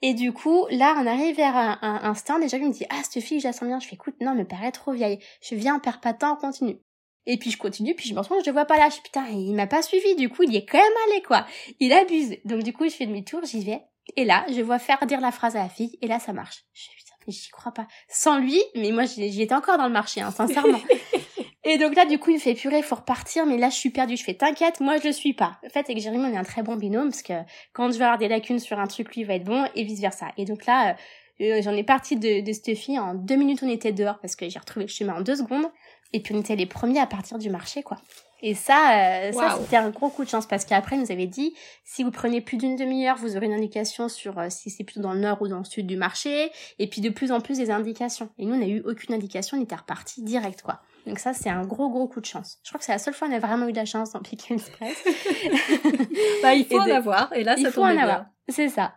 Et 0.03 0.15
du 0.15 0.33
coup, 0.33 0.67
là, 0.71 0.95
on 0.99 1.07
arrive 1.07 1.35
vers 1.37 1.57
un, 1.57 1.79
un, 1.83 2.15
stand. 2.15 2.43
Et 2.43 2.49
Jacques 2.49 2.63
me 2.63 2.71
dit, 2.71 2.87
ah, 2.91 3.01
cette 3.03 3.23
fille, 3.23 3.41
je 3.41 3.51
sens 3.51 3.65
bien. 3.65 3.81
Je 3.81 3.89
fais, 3.89 3.97
écoute, 3.97 4.15
non, 4.21 4.35
me 4.35 4.45
paraît 4.45 4.71
trop 4.71 4.93
vieille. 4.93 5.19
Je 5.43 5.55
viens, 5.55 5.77
on 5.77 5.81
perd 5.81 6.01
pas 6.01 6.13
de 6.13 6.19
temps, 6.19 6.35
on 6.35 6.41
continue. 6.41 6.79
Et 7.27 7.37
puis 7.37 7.51
je 7.51 7.59
continue, 7.59 7.95
puis 7.95 8.09
je 8.09 8.15
me 8.15 8.23
compte, 8.23 8.41
je 8.45 8.47
le 8.47 8.53
vois 8.53 8.65
pas 8.65 8.79
là. 8.79 8.89
Je 8.89 9.01
putain, 9.01 9.27
il 9.29 9.55
m'a 9.55 9.67
pas 9.67 9.83
suivi. 9.83 10.15
Du 10.17 10.29
coup, 10.29 10.43
il 10.43 10.53
y 10.53 10.57
est 10.57 10.65
quand 10.65 10.79
même 10.79 10.93
allé, 11.09 11.23
quoi. 11.23 11.47
Il 11.79 11.93
abuse. 11.93 12.37
Donc 12.45 12.63
du 12.63 12.73
coup, 12.73 12.85
je 12.85 12.95
fais 12.95 13.07
demi-tour, 13.07 13.41
j'y 13.45 13.63
vais. 13.63 13.83
Et 14.17 14.25
là, 14.25 14.45
je 14.49 14.61
vois 14.61 14.79
faire 14.79 15.05
dire 15.07 15.21
la 15.21 15.31
phrase 15.31 15.57
à 15.57 15.63
la 15.63 15.69
fille, 15.69 15.99
et 16.01 16.07
là, 16.07 16.19
ça 16.19 16.33
marche. 16.33 16.65
Je 16.73 16.83
suis 16.83 16.97
putain, 16.97 17.15
mais 17.27 17.33
j'y 17.33 17.49
crois 17.51 17.73
pas. 17.73 17.87
Sans 18.09 18.39
lui, 18.39 18.61
mais 18.75 18.91
moi, 18.93 19.05
j'y 19.05 19.43
étais 19.43 19.55
encore 19.55 19.79
dans 19.79 19.87
le 19.87 19.93
marché, 19.93 20.21
hein, 20.21 20.31
sincèrement. 20.31 20.81
et 21.65 21.79
donc 21.79 21.95
là, 21.95 22.07
du 22.07 22.19
coup, 22.19 22.31
il 22.31 22.35
me 22.37 22.41
fait 22.41 22.55
purée, 22.55 22.83
faut 22.83 22.97
repartir, 22.97 23.47
mais 23.47 23.57
là, 23.57 23.71
je 23.71 23.77
suis 23.77 23.91
perdue. 23.91 24.17
Je 24.17 24.25
fais, 24.25 24.35
t'inquiète, 24.35 24.81
moi, 24.81 24.99
je 24.99 25.09
le 25.09 25.13
suis 25.13 25.35
pas. 25.35 25.59
En 25.65 25.71
fait, 25.71 25.89
avec 25.91 25.99
Jérémy, 25.99 26.25
on 26.25 26.33
est 26.33 26.37
un 26.37 26.45
très 26.45 26.63
bon 26.63 26.77
binôme, 26.77 27.11
parce 27.11 27.23
que 27.23 27.35
quand 27.73 27.93
je 27.93 27.99
vais 27.99 28.05
avoir 28.05 28.19
des 28.19 28.29
lacunes 28.29 28.59
sur 28.59 28.79
un 28.79 28.87
truc, 28.87 29.15
lui 29.15 29.25
va 29.25 29.35
être 29.35 29.45
bon, 29.45 29.67
et 29.75 29.85
vice 29.85 30.01
versa. 30.01 30.29
Et 30.37 30.45
donc 30.45 30.67
là, 30.67 30.91
euh, 30.91 30.95
euh, 31.43 31.63
j'en 31.63 31.73
ai 31.73 31.85
parti 31.85 32.17
de, 32.17 32.45
de 32.45 32.53
cette 32.53 32.77
fille. 32.77 32.99
En 32.99 33.15
deux 33.15 33.37
minutes, 33.37 33.61
on 33.63 33.69
était 33.69 33.93
dehors, 33.93 34.19
parce 34.21 34.37
que 34.37 34.49
j'ai 34.49 34.59
retrouvé 34.59 34.87
le 34.87 34.91
chemin 34.91 35.15
en 35.15 35.21
deux 35.21 35.37
secondes. 35.37 35.67
Et 36.13 36.21
puis, 36.21 36.35
on 36.35 36.41
était 36.41 36.57
les 36.57 36.67
premiers 36.67 37.01
à 37.01 37.07
partir 37.07 37.39
du 37.39 37.51
marché, 37.51 37.83
quoi. 37.83 37.99
Et 38.43 38.55
ça, 38.55 39.29
euh, 39.29 39.33
ça 39.33 39.59
c'était 39.61 39.77
un 39.77 39.91
gros 39.91 40.09
coup 40.09 40.25
de 40.25 40.29
chance 40.29 40.47
parce 40.47 40.65
qu'après, 40.65 40.97
nous 40.97 41.11
avait 41.11 41.27
dit, 41.27 41.55
si 41.85 42.03
vous 42.03 42.11
prenez 42.11 42.41
plus 42.41 42.57
d'une 42.57 42.77
demi-heure, 42.77 43.17
vous 43.17 43.37
aurez 43.37 43.47
une 43.47 43.53
indication 43.53 44.09
sur 44.09 44.39
euh, 44.39 44.47
si 44.49 44.71
c'est 44.71 44.85
plutôt 44.85 45.01
dans 45.01 45.13
le 45.13 45.21
nord 45.21 45.43
ou 45.43 45.49
dans 45.49 45.59
le 45.59 45.65
sud 45.65 45.87
du 45.87 45.97
marché. 45.97 46.51
Et 46.79 46.89
puis 46.89 47.01
de 47.01 47.11
plus 47.11 47.33
en 47.33 47.41
plus 47.41 47.59
des 47.59 47.71
indications. 47.71 48.31
Et 48.39 48.47
nous, 48.47 48.55
on 48.55 48.59
n'a 48.59 48.69
eu 48.69 48.83
aucune 48.87 49.15
indication, 49.15 49.59
on 49.59 49.63
était 49.63 49.77
reparti 49.77 50.23
direct, 50.23 50.63
quoi. 50.63 50.81
Donc 51.07 51.19
ça, 51.19 51.33
c'est 51.33 51.51
un 51.51 51.65
gros, 51.65 51.89
gros 51.91 52.09
coup 52.09 52.21
de 52.21 52.27
chance. 52.27 52.59
Je 52.63 52.71
crois 52.71 52.79
que 52.79 52.85
c'est 52.85 52.93
la 52.93 52.99
seule 52.99 53.15
fois 53.15 53.29
où 53.29 53.31
on 53.31 53.35
a 53.35 53.39
vraiment 53.39 53.67
eu 53.67 53.73
de 53.73 53.77
la 53.77 53.85
chance 53.85 54.13
dans 54.13 54.21
Pick 54.21 54.51
Express. 54.51 54.97
bah, 56.43 56.55
il 56.55 56.67
faut 56.67 56.79
en 56.79 56.91
avoir. 56.91 57.33
Et 57.33 57.43
là, 57.43 57.57
ça 57.57 57.63
il 57.63 57.71
faut 57.71 57.83
en 57.83 57.97
avoir. 57.97 58.27
C'est 58.49 58.69
ça. 58.69 58.95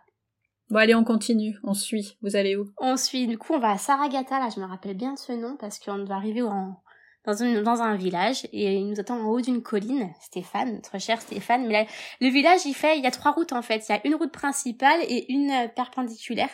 Bon, 0.70 0.78
allez, 0.78 0.94
on 0.94 1.04
continue. 1.04 1.58
On 1.62 1.74
suit. 1.74 2.16
Vous 2.22 2.36
allez 2.36 2.56
où? 2.56 2.70
On 2.78 2.96
suit. 2.96 3.26
Du 3.26 3.38
coup, 3.38 3.54
on 3.54 3.58
va 3.58 3.72
à 3.72 3.78
Saragata. 3.78 4.38
Là, 4.38 4.48
je 4.54 4.60
me 4.60 4.66
rappelle 4.66 4.96
bien 4.96 5.14
de 5.14 5.18
ce 5.18 5.32
nom 5.32 5.56
parce 5.58 5.78
qu'on 5.78 5.98
doit 5.98 6.16
arriver 6.16 6.42
en, 6.42 6.76
dans, 7.24 7.34
une, 7.34 7.62
dans 7.62 7.82
un 7.82 7.96
village 7.96 8.46
et 8.52 8.74
il 8.74 8.88
nous 8.88 9.00
attend 9.00 9.18
en 9.18 9.26
haut 9.26 9.40
d'une 9.40 9.62
colline, 9.62 10.12
Stéphane, 10.20 10.74
notre 10.74 10.98
cher 10.98 11.20
Stéphane. 11.20 11.66
Mais 11.66 11.86
le 12.20 12.28
village, 12.28 12.60
il 12.66 12.74
fait, 12.74 12.98
il 12.98 13.04
y 13.04 13.06
a 13.06 13.10
trois 13.10 13.32
routes 13.32 13.52
en 13.52 13.62
fait. 13.62 13.84
Il 13.88 13.92
y 13.92 13.94
a 13.94 14.00
une 14.06 14.14
route 14.14 14.32
principale 14.32 15.00
et 15.08 15.32
une 15.32 15.50
euh, 15.50 15.68
perpendiculaire. 15.68 16.50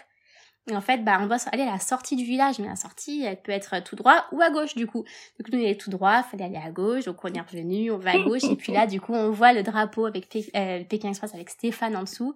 Et 0.71 0.77
en 0.77 0.81
fait, 0.81 0.99
bah, 0.99 1.19
on 1.21 1.27
doit 1.27 1.39
aller 1.53 1.63
à 1.63 1.73
la 1.73 1.79
sortie 1.79 2.17
du 2.17 2.25
village, 2.25 2.59
mais 2.59 2.69
la 2.69 2.77
sortie, 2.77 3.23
elle 3.23 3.41
peut 3.41 3.51
être 3.51 3.83
tout 3.83 3.97
droit 3.97 4.27
ou 4.31 4.41
à 4.41 4.51
gauche, 4.51 4.75
du 4.75 4.87
coup. 4.87 5.05
Donc, 5.39 5.53
nous, 5.53 5.59
on 5.59 5.63
est 5.63 5.81
tout 5.81 5.91
droit, 5.91 6.23
fallait 6.23 6.45
aller 6.45 6.61
à 6.65 6.71
gauche, 6.71 7.07
donc 7.07 7.25
on 7.25 7.33
est 7.33 7.41
revenu, 7.41 7.91
on 7.91 7.99
va 7.99 8.13
à 8.13 8.19
gauche, 8.19 8.45
et 8.45 8.57
puis 8.57 8.73
là, 8.73 8.87
du 8.87 9.01
coup, 9.01 9.15
on 9.15 9.31
voit 9.31 9.53
le 9.53 9.63
drapeau 9.63 10.07
avec 10.07 10.29
euh, 10.55 10.85
Pékin 10.85 11.09
Express 11.09 11.35
avec 11.35 11.51
Stéphane 11.51 11.97
en 11.97 12.03
dessous. 12.03 12.35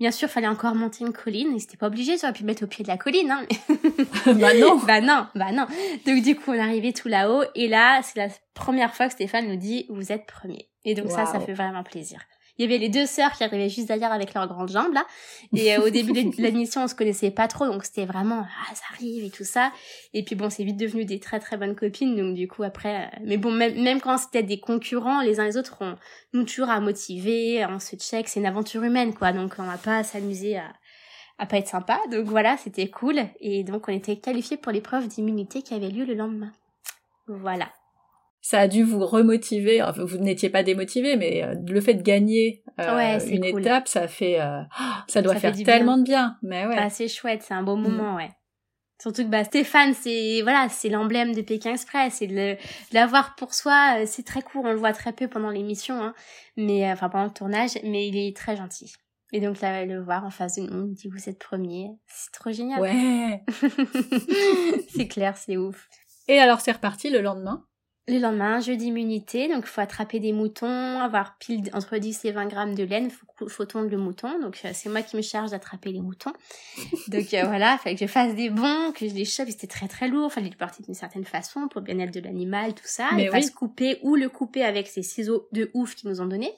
Bien 0.00 0.10
sûr, 0.10 0.28
fallait 0.28 0.48
encore 0.48 0.74
monter 0.74 1.04
une 1.04 1.12
colline, 1.12 1.54
et 1.54 1.60
c'était 1.60 1.76
pas 1.76 1.86
obligé, 1.86 2.16
j'aurais 2.18 2.32
pu 2.32 2.44
mettre 2.44 2.64
au 2.64 2.66
pied 2.66 2.82
de 2.82 2.88
la 2.88 2.96
colline, 2.96 3.30
hein. 3.30 3.46
bah 4.26 4.52
non. 4.54 4.76
bah 4.86 5.00
non, 5.00 5.26
bah 5.36 5.52
non. 5.52 5.66
Donc 6.04 6.22
du 6.22 6.34
coup, 6.34 6.50
on 6.50 6.54
est 6.54 6.60
arrivé 6.60 6.92
tout 6.92 7.08
là-haut, 7.08 7.44
et 7.54 7.68
là, 7.68 8.00
c'est 8.02 8.18
la 8.18 8.28
première 8.54 8.94
fois 8.94 9.06
que 9.06 9.12
Stéphane 9.12 9.46
nous 9.46 9.56
dit, 9.56 9.86
vous 9.90 10.10
êtes 10.10 10.26
premier. 10.26 10.68
Et 10.84 10.94
donc 10.94 11.10
ça, 11.10 11.26
ça 11.26 11.40
fait 11.40 11.54
vraiment 11.54 11.84
plaisir. 11.84 12.20
Il 12.56 12.62
y 12.62 12.68
avait 12.68 12.78
les 12.78 12.88
deux 12.88 13.06
sœurs 13.06 13.32
qui 13.32 13.42
arrivaient 13.42 13.68
juste 13.68 13.88
derrière 13.88 14.12
avec 14.12 14.32
leurs 14.32 14.46
grandes 14.46 14.70
jambes 14.70 14.92
là. 14.92 15.04
Et 15.54 15.74
euh, 15.74 15.86
au 15.86 15.90
début 15.90 16.12
de 16.12 16.36
l'émission, 16.42 16.84
on 16.84 16.88
se 16.88 16.94
connaissait 16.94 17.30
pas 17.30 17.48
trop, 17.48 17.66
donc 17.66 17.84
c'était 17.84 18.06
vraiment 18.06 18.44
ah 18.44 18.74
ça 18.74 18.84
arrive 18.92 19.24
et 19.24 19.30
tout 19.30 19.44
ça. 19.44 19.72
Et 20.12 20.22
puis 20.22 20.36
bon, 20.36 20.50
c'est 20.50 20.64
vite 20.64 20.76
devenu 20.76 21.04
des 21.04 21.18
très 21.18 21.40
très 21.40 21.56
bonnes 21.56 21.74
copines. 21.74 22.16
Donc 22.16 22.34
du 22.34 22.46
coup 22.46 22.62
après, 22.62 23.06
euh, 23.06 23.18
mais 23.24 23.36
bon 23.36 23.50
même 23.50 23.82
même 23.82 24.00
quand 24.00 24.18
c'était 24.18 24.42
des 24.42 24.60
concurrents, 24.60 25.20
les 25.20 25.40
uns 25.40 25.46
les 25.46 25.56
autres, 25.56 25.78
on 25.80 25.96
nous 26.32 26.44
toujours 26.44 26.70
à 26.70 26.80
motiver, 26.80 27.66
on 27.68 27.80
se 27.80 27.96
check, 27.96 28.28
c'est 28.28 28.40
une 28.40 28.46
aventure 28.46 28.84
humaine 28.84 29.14
quoi. 29.14 29.32
Donc 29.32 29.54
on 29.58 29.64
va 29.64 29.78
pas 29.78 30.04
s'amuser 30.04 30.58
à 30.58 30.72
à 31.38 31.46
pas 31.46 31.56
être 31.58 31.68
sympa. 31.68 32.00
Donc 32.12 32.26
voilà, 32.26 32.56
c'était 32.56 32.88
cool. 32.88 33.20
Et 33.40 33.64
donc 33.64 33.88
on 33.88 33.92
était 33.92 34.16
qualifiés 34.16 34.56
pour 34.56 34.70
l'épreuve 34.70 35.08
d'immunité 35.08 35.62
qui 35.62 35.74
avait 35.74 35.90
lieu 35.90 36.04
le 36.04 36.14
lendemain. 36.14 36.52
Voilà 37.26 37.68
ça 38.44 38.60
a 38.60 38.68
dû 38.68 38.82
vous 38.82 39.04
remotiver. 39.06 39.82
Enfin, 39.82 40.04
vous 40.04 40.18
n'étiez 40.18 40.50
pas 40.50 40.62
démotivé, 40.62 41.16
mais 41.16 41.42
euh, 41.42 41.54
le 41.66 41.80
fait 41.80 41.94
de 41.94 42.02
gagner 42.02 42.62
euh, 42.78 43.18
une 43.26 43.42
étape, 43.42 43.88
ça 43.88 44.06
fait, 44.06 44.38
euh, 44.38 44.60
ça 45.08 45.22
doit 45.22 45.36
faire 45.36 45.56
tellement 45.56 45.96
de 45.96 46.02
bien. 46.02 46.36
Mais 46.42 46.66
ouais. 46.66 46.76
Ah, 46.78 46.90
c'est 46.90 47.08
chouette, 47.08 47.42
c'est 47.42 47.54
un 47.54 47.62
beau 47.62 47.74
mm. 47.74 47.82
moment, 47.82 48.16
ouais. 48.16 48.28
Surtout 49.00 49.24
que 49.24 49.28
bah 49.28 49.44
Stéphane, 49.44 49.94
c'est 49.94 50.42
voilà, 50.42 50.68
c'est 50.68 50.90
l'emblème 50.90 51.34
de 51.34 51.40
Pékin 51.40 51.72
Express 51.72 52.20
et 52.20 52.26
de 52.26 52.56
l'avoir 52.92 53.34
pour 53.34 53.54
soi, 53.54 54.04
c'est 54.06 54.24
très 54.24 54.42
court, 54.42 54.64
on 54.64 54.72
le 54.72 54.78
voit 54.78 54.92
très 54.92 55.12
peu 55.12 55.26
pendant 55.26 55.50
l'émission, 55.50 56.00
hein, 56.00 56.14
mais 56.56 56.90
enfin 56.92 57.08
pendant 57.08 57.24
le 57.24 57.32
tournage, 57.32 57.78
mais 57.82 58.08
il 58.08 58.16
est 58.16 58.36
très 58.36 58.56
gentil. 58.56 58.92
Et 59.32 59.40
donc 59.40 59.60
là, 59.62 59.84
le 59.84 60.00
voir 60.00 60.24
en 60.24 60.30
face 60.30 60.56
de 60.56 60.62
nous, 60.62 60.88
il 60.88 60.94
dit 60.94 61.08
vous 61.08 61.28
êtes 61.28 61.38
premier, 61.38 61.90
c'est 62.06 62.30
trop 62.30 62.52
génial. 62.52 62.80
Ouais. 62.80 63.42
c'est 64.90 65.08
clair, 65.08 65.36
c'est 65.36 65.56
ouf. 65.56 65.88
Et 66.28 66.38
alors 66.38 66.60
c'est 66.60 66.72
reparti 66.72 67.10
le 67.10 67.20
lendemain? 67.20 67.64
Le 68.06 68.18
lendemain, 68.18 68.60
jeu 68.60 68.76
d'immunité, 68.76 69.48
donc 69.48 69.64
il 69.64 69.68
faut 69.68 69.80
attraper 69.80 70.20
des 70.20 70.32
moutons, 70.32 71.00
avoir 71.00 71.38
pile 71.38 71.70
entre 71.72 71.96
10 71.96 72.26
et 72.26 72.32
20 72.32 72.46
grammes 72.46 72.74
de 72.74 72.84
laine, 72.84 73.10
faut, 73.10 73.48
faut 73.48 73.64
tondre 73.64 73.88
le 73.88 73.96
mouton, 73.96 74.40
donc 74.42 74.60
euh, 74.64 74.70
c'est 74.74 74.90
moi 74.90 75.00
qui 75.00 75.16
me 75.16 75.22
charge 75.22 75.52
d'attraper 75.52 75.90
les 75.90 76.02
moutons. 76.02 76.32
Donc 77.08 77.32
euh, 77.32 77.44
voilà, 77.44 77.74
il 77.74 77.78
fallait 77.82 77.96
que 77.96 78.06
je 78.06 78.10
fasse 78.10 78.34
des 78.34 78.50
bons, 78.50 78.92
que 78.92 79.08
je 79.08 79.14
les 79.14 79.24
chope, 79.24 79.48
c'était 79.48 79.66
très 79.66 79.88
très 79.88 80.08
lourd, 80.08 80.30
fallait 80.30 80.50
le 80.50 80.56
porter 80.56 80.82
d'une 80.82 80.94
certaine 80.94 81.24
façon 81.24 81.68
pour 81.68 81.80
bien-être 81.80 82.12
de 82.12 82.20
l'animal, 82.20 82.74
tout 82.74 82.82
ça, 82.84 83.08
Mais 83.14 83.24
et 83.24 83.30
pas 83.30 83.40
se 83.40 83.50
couper 83.50 83.98
ou 84.02 84.16
le 84.16 84.28
couper 84.28 84.64
avec 84.64 84.86
ces 84.86 85.02
ciseaux 85.02 85.48
de 85.52 85.70
ouf 85.72 85.94
qu'ils 85.94 86.10
nous 86.10 86.20
ont 86.20 86.26
donnés. 86.26 86.52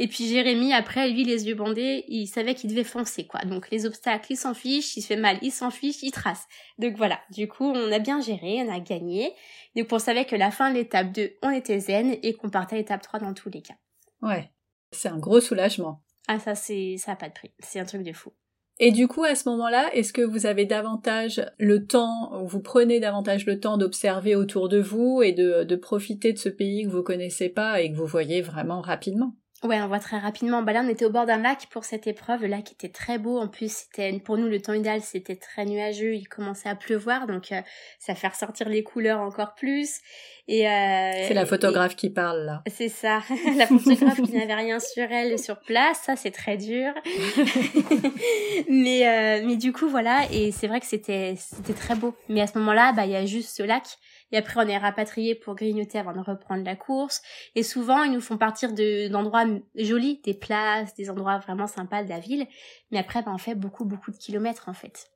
Et 0.00 0.06
puis 0.06 0.26
Jérémy, 0.26 0.72
après, 0.72 1.10
lui, 1.10 1.24
les 1.24 1.48
yeux 1.48 1.56
bandés, 1.56 2.04
il 2.06 2.28
savait 2.28 2.54
qu'il 2.54 2.70
devait 2.70 2.84
foncer, 2.84 3.26
quoi. 3.26 3.40
Donc 3.40 3.68
les 3.70 3.84
obstacles, 3.84 4.32
il 4.32 4.36
s'en 4.36 4.54
fiche, 4.54 4.96
il 4.96 5.02
se 5.02 5.08
fait 5.08 5.16
mal, 5.16 5.38
il 5.42 5.50
s'en 5.50 5.70
fiche, 5.70 6.02
il 6.02 6.12
trace. 6.12 6.46
Donc 6.78 6.96
voilà, 6.96 7.20
du 7.32 7.48
coup, 7.48 7.64
on 7.64 7.90
a 7.90 7.98
bien 7.98 8.20
géré, 8.20 8.62
on 8.62 8.72
a 8.72 8.78
gagné. 8.78 9.34
Donc 9.74 9.88
on 9.90 9.98
savait 9.98 10.24
que 10.24 10.36
la 10.36 10.52
fin 10.52 10.70
de 10.70 10.76
l'étape 10.76 11.12
2, 11.12 11.32
on 11.42 11.50
était 11.50 11.80
zen 11.80 12.16
et 12.22 12.34
qu'on 12.34 12.48
partait 12.48 12.76
à 12.76 12.78
l'étape 12.78 13.02
3 13.02 13.18
dans 13.18 13.34
tous 13.34 13.50
les 13.50 13.62
cas. 13.62 13.74
Ouais, 14.22 14.52
c'est 14.92 15.08
un 15.08 15.18
gros 15.18 15.40
soulagement. 15.40 16.02
Ah 16.28 16.38
ça, 16.38 16.54
c'est 16.54 16.96
ça 16.98 17.12
a 17.12 17.16
pas 17.16 17.28
de 17.28 17.34
prix, 17.34 17.52
c'est 17.58 17.80
un 17.80 17.84
truc 17.84 18.02
de 18.02 18.12
fou. 18.12 18.32
Et 18.80 18.92
du 18.92 19.08
coup, 19.08 19.24
à 19.24 19.34
ce 19.34 19.48
moment-là, 19.48 19.90
est-ce 19.92 20.12
que 20.12 20.22
vous 20.22 20.46
avez 20.46 20.64
davantage 20.64 21.44
le 21.58 21.84
temps, 21.84 22.44
vous 22.44 22.60
prenez 22.60 23.00
davantage 23.00 23.44
le 23.44 23.58
temps 23.58 23.76
d'observer 23.76 24.36
autour 24.36 24.68
de 24.68 24.78
vous 24.78 25.20
et 25.22 25.32
de, 25.32 25.64
de 25.64 25.76
profiter 25.76 26.32
de 26.32 26.38
ce 26.38 26.48
pays 26.48 26.84
que 26.84 26.90
vous 26.90 27.02
connaissez 27.02 27.48
pas 27.48 27.80
et 27.80 27.90
que 27.90 27.96
vous 27.96 28.06
voyez 28.06 28.40
vraiment 28.40 28.80
rapidement? 28.80 29.34
Ouais, 29.64 29.80
on 29.82 29.88
voit 29.88 29.98
très 29.98 30.18
rapidement. 30.18 30.62
Bah 30.62 30.72
là, 30.72 30.82
on 30.84 30.88
était 30.88 31.04
au 31.04 31.10
bord 31.10 31.26
d'un 31.26 31.38
lac 31.38 31.66
pour 31.70 31.84
cette 31.84 32.06
épreuve. 32.06 32.42
Le 32.42 32.46
lac 32.46 32.70
était 32.70 32.90
très 32.90 33.18
beau. 33.18 33.38
En 33.40 33.48
plus, 33.48 33.72
c'était 33.72 34.16
pour 34.20 34.38
nous 34.38 34.46
le 34.46 34.60
temps 34.60 34.72
idéal, 34.72 35.00
c'était 35.00 35.34
très 35.34 35.64
nuageux. 35.64 36.14
Il 36.14 36.28
commençait 36.28 36.68
à 36.68 36.76
pleuvoir, 36.76 37.26
donc 37.26 37.50
euh, 37.50 37.60
ça 37.98 38.14
fait 38.14 38.28
ressortir 38.28 38.68
les 38.68 38.84
couleurs 38.84 39.18
encore 39.18 39.56
plus. 39.56 39.98
Et 40.46 40.68
euh, 40.68 41.26
c'est 41.26 41.34
la 41.34 41.44
photographe 41.44 41.96
qui 41.96 42.08
parle 42.08 42.44
là. 42.44 42.62
C'est 42.68 42.88
ça, 42.88 43.20
la 43.56 43.66
photographe 43.66 44.22
qui 44.22 44.32
n'avait 44.32 44.54
rien 44.54 44.78
sur 44.78 45.10
elle 45.10 45.36
sur 45.40 45.58
place. 45.58 46.02
Ça, 46.04 46.14
c'est 46.14 46.30
très 46.30 46.56
dur. 46.56 46.92
mais 48.68 49.08
euh, 49.08 49.44
mais 49.44 49.56
du 49.56 49.72
coup, 49.72 49.88
voilà. 49.88 50.20
Et 50.32 50.52
c'est 50.52 50.68
vrai 50.68 50.78
que 50.78 50.86
c'était 50.86 51.34
c'était 51.36 51.74
très 51.74 51.96
beau. 51.96 52.14
Mais 52.28 52.40
à 52.40 52.46
ce 52.46 52.56
moment-là, 52.58 52.92
bah 52.92 53.06
il 53.06 53.10
y 53.10 53.16
a 53.16 53.26
juste 53.26 53.56
ce 53.56 53.64
lac 53.64 53.84
et 54.32 54.36
après 54.36 54.60
on 54.64 54.68
est 54.68 54.78
rapatrié 54.78 55.34
pour 55.34 55.54
grignoter 55.54 55.98
avant 55.98 56.12
de 56.12 56.20
reprendre 56.20 56.64
la 56.64 56.76
course. 56.76 57.22
Et 57.54 57.62
souvent 57.62 58.02
ils 58.02 58.12
nous 58.12 58.20
font 58.20 58.36
partir 58.36 58.72
de 58.72 59.08
d'endroits 59.08 59.44
jolis, 59.74 60.20
des 60.24 60.34
places, 60.34 60.94
des 60.94 61.10
endroits 61.10 61.38
vraiment 61.38 61.66
sympas 61.66 62.02
de 62.02 62.08
la 62.08 62.18
ville. 62.18 62.46
Mais 62.90 62.98
après 62.98 63.22
ben, 63.22 63.32
on 63.34 63.38
fait 63.38 63.54
beaucoup 63.54 63.84
beaucoup 63.84 64.10
de 64.10 64.16
kilomètres 64.16 64.68
en 64.68 64.74
fait. 64.74 65.10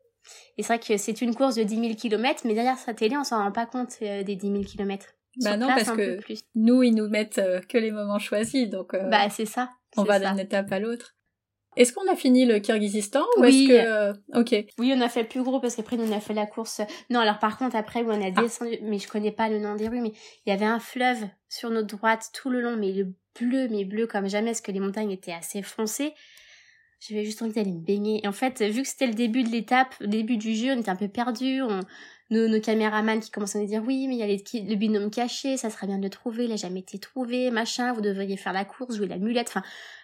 Et 0.56 0.62
c'est 0.62 0.74
vrai 0.74 0.78
que 0.78 0.96
c'est 0.96 1.20
une 1.20 1.34
course 1.34 1.56
de 1.56 1.64
10 1.64 1.74
000 1.80 1.94
kilomètres, 1.94 2.42
mais 2.44 2.54
derrière 2.54 2.78
sa 2.78 2.94
télé 2.94 3.16
on 3.16 3.24
s'en 3.24 3.38
rend 3.38 3.52
pas 3.52 3.66
compte 3.66 3.94
euh, 4.02 4.22
des 4.22 4.36
10 4.36 4.52
000 4.52 4.62
kilomètres. 4.64 5.06
Bah 5.42 5.56
non 5.56 5.68
parce 5.68 5.90
que 5.90 6.18
nous 6.54 6.82
ils 6.82 6.94
nous 6.94 7.08
mettent 7.08 7.38
euh, 7.38 7.60
que 7.60 7.78
les 7.78 7.90
moments 7.90 8.18
choisis 8.18 8.68
donc. 8.68 8.94
Euh, 8.94 9.08
bah 9.08 9.30
c'est 9.30 9.46
ça. 9.46 9.70
On 9.96 10.04
va 10.04 10.18
d'une 10.18 10.38
étape 10.38 10.70
à 10.72 10.78
l'autre. 10.78 11.14
Est-ce 11.76 11.92
qu'on 11.92 12.06
a 12.10 12.16
fini 12.16 12.44
le 12.44 12.58
Kyrgyzstan 12.58 13.22
ou 13.38 13.40
Oui. 13.42 13.64
est-ce 13.64 13.68
que 13.68 13.86
euh, 13.86 14.12
ok 14.40 14.64
Oui, 14.78 14.92
on 14.96 15.00
a 15.00 15.08
fait 15.08 15.22
le 15.22 15.28
plus 15.28 15.42
gros 15.42 15.58
parce 15.60 15.74
qu'après 15.76 15.96
on 15.98 16.12
a 16.12 16.20
fait 16.20 16.34
la 16.34 16.46
course. 16.46 16.80
Non, 17.10 17.20
alors 17.20 17.38
par 17.38 17.56
contre 17.58 17.76
après 17.76 18.02
où 18.02 18.10
on 18.10 18.20
a 18.22 18.26
Ah. 18.36 18.42
descendu, 18.42 18.78
mais 18.82 18.98
je 18.98 19.08
connais 19.08 19.32
pas 19.32 19.48
le 19.48 19.58
nom 19.58 19.74
des 19.74 19.88
rues, 19.88 20.00
mais 20.00 20.12
il 20.44 20.50
y 20.50 20.52
avait 20.52 20.66
un 20.66 20.80
fleuve 20.80 21.24
sur 21.48 21.70
notre 21.70 21.96
droite 21.96 22.30
tout 22.34 22.50
le 22.50 22.60
long, 22.60 22.76
mais 22.76 22.92
le 22.92 23.14
bleu, 23.40 23.68
mais 23.70 23.84
bleu 23.84 24.06
comme 24.06 24.28
jamais, 24.28 24.50
parce 24.50 24.60
que 24.60 24.72
les 24.72 24.80
montagnes 24.80 25.10
étaient 25.12 25.32
assez 25.32 25.62
foncées. 25.62 26.12
J'avais 27.00 27.24
juste 27.24 27.42
envie 27.42 27.52
d'aller 27.52 27.72
me 27.72 27.80
baigner. 27.80 28.20
Et 28.22 28.28
en 28.28 28.32
fait, 28.32 28.62
vu 28.62 28.82
que 28.82 28.88
c'était 28.88 29.08
le 29.08 29.14
début 29.14 29.42
de 29.42 29.48
l'étape, 29.48 29.94
le 30.00 30.06
début 30.06 30.36
du 30.36 30.54
jeu, 30.54 30.72
on 30.72 30.78
était 30.78 30.90
un 30.90 30.96
peu 30.96 31.08
perdus. 31.08 31.62
On... 31.62 31.80
Nos, 32.30 32.48
nos 32.48 32.60
caméramans 32.62 33.20
qui 33.20 33.30
commençaient 33.30 33.58
à 33.58 33.60
nous 33.60 33.66
dire 33.66 33.82
oui, 33.86 34.06
mais 34.08 34.14
il 34.14 34.18
y 34.18 34.22
a 34.22 34.26
les- 34.26 34.42
le 34.66 34.74
binôme 34.76 35.10
caché, 35.10 35.58
ça 35.58 35.68
serait 35.68 35.86
bien 35.86 35.98
de 35.98 36.04
le 36.04 36.08
trouver, 36.08 36.46
il 36.46 36.52
a 36.52 36.56
jamais 36.56 36.80
été 36.80 36.98
trouvé, 36.98 37.50
machin, 37.50 37.92
vous 37.92 38.00
devriez 38.00 38.38
faire 38.38 38.54
la 38.54 38.64
course, 38.64 38.96
jouer 38.96 39.06
la 39.06 39.18
mulette. 39.18 39.48
Enfin, 39.50 39.62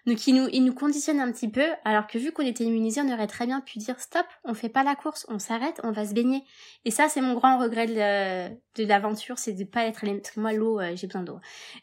donc 0.08 0.26
ils 0.26 0.64
nous, 0.64 0.72
conditionnent 0.72 1.20
un 1.20 1.30
petit 1.30 1.48
peu, 1.48 1.66
alors 1.84 2.06
que 2.06 2.18
vu 2.18 2.32
qu'on 2.32 2.44
était 2.46 2.64
immunisés, 2.64 3.00
on 3.02 3.12
aurait 3.12 3.26
très 3.26 3.46
bien 3.46 3.60
pu 3.60 3.78
dire 3.78 4.00
stop, 4.00 4.26
on 4.42 4.54
fait 4.54 4.68
pas 4.68 4.82
la 4.82 4.94
course, 4.94 5.26
on 5.28 5.38
s'arrête, 5.38 5.80
on 5.84 5.92
va 5.92 6.06
se 6.06 6.14
baigner. 6.14 6.42
Et 6.84 6.90
ça, 6.90 7.08
c'est 7.08 7.20
mon 7.20 7.34
grand 7.34 7.58
regret 7.58 7.86
de, 7.86 7.94
la- 7.94 8.48
de 8.48 8.84
l'aventure, 8.84 9.38
c'est 9.38 9.52
de 9.52 9.64
pas 9.64 9.84
être 9.84 10.04
allé, 10.04 10.14
parce 10.18 10.34
que 10.34 10.40
moi, 10.40 10.52
l'eau, 10.54 10.80
euh, 10.80 10.96
j'ai 10.96 11.06
besoin 11.06 11.22
d'eau. 11.22 11.38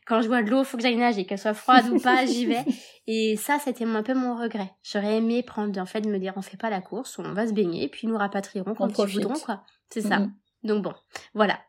Quand 0.07 0.21
je 0.21 0.27
vois 0.27 0.41
de 0.41 0.49
l'eau, 0.49 0.63
faut 0.63 0.75
que 0.77 0.83
j'aille 0.83 0.95
nager, 0.95 1.25
qu'elle 1.25 1.37
soit 1.37 1.53
froide 1.53 1.87
ou 1.89 1.99
pas, 1.99 2.25
j'y 2.25 2.45
vais. 2.47 2.65
Et 3.07 3.37
ça, 3.37 3.59
c'était 3.63 3.85
un 3.85 4.03
peu 4.03 4.15
mon 4.15 4.35
regret. 4.35 4.71
J'aurais 4.83 5.17
aimé 5.17 5.43
prendre, 5.43 5.79
en 5.79 5.85
fait, 5.85 6.01
de 6.01 6.09
me 6.09 6.17
dire, 6.17 6.33
on 6.35 6.41
fait 6.41 6.57
pas 6.57 6.69
la 6.71 6.81
course, 6.81 7.19
on 7.19 7.33
va 7.33 7.47
se 7.47 7.53
baigner, 7.53 7.87
puis 7.89 8.07
nous 8.07 8.17
rapatrieront 8.17 8.73
quand 8.73 8.97
ils 8.97 9.05
voudront, 9.05 9.39
quoi. 9.39 9.63
C'est 9.89 10.01
ça. 10.01 10.19
Mhm. 10.19 10.33
Donc 10.63 10.83
bon, 10.83 10.93
voilà. 11.35 11.59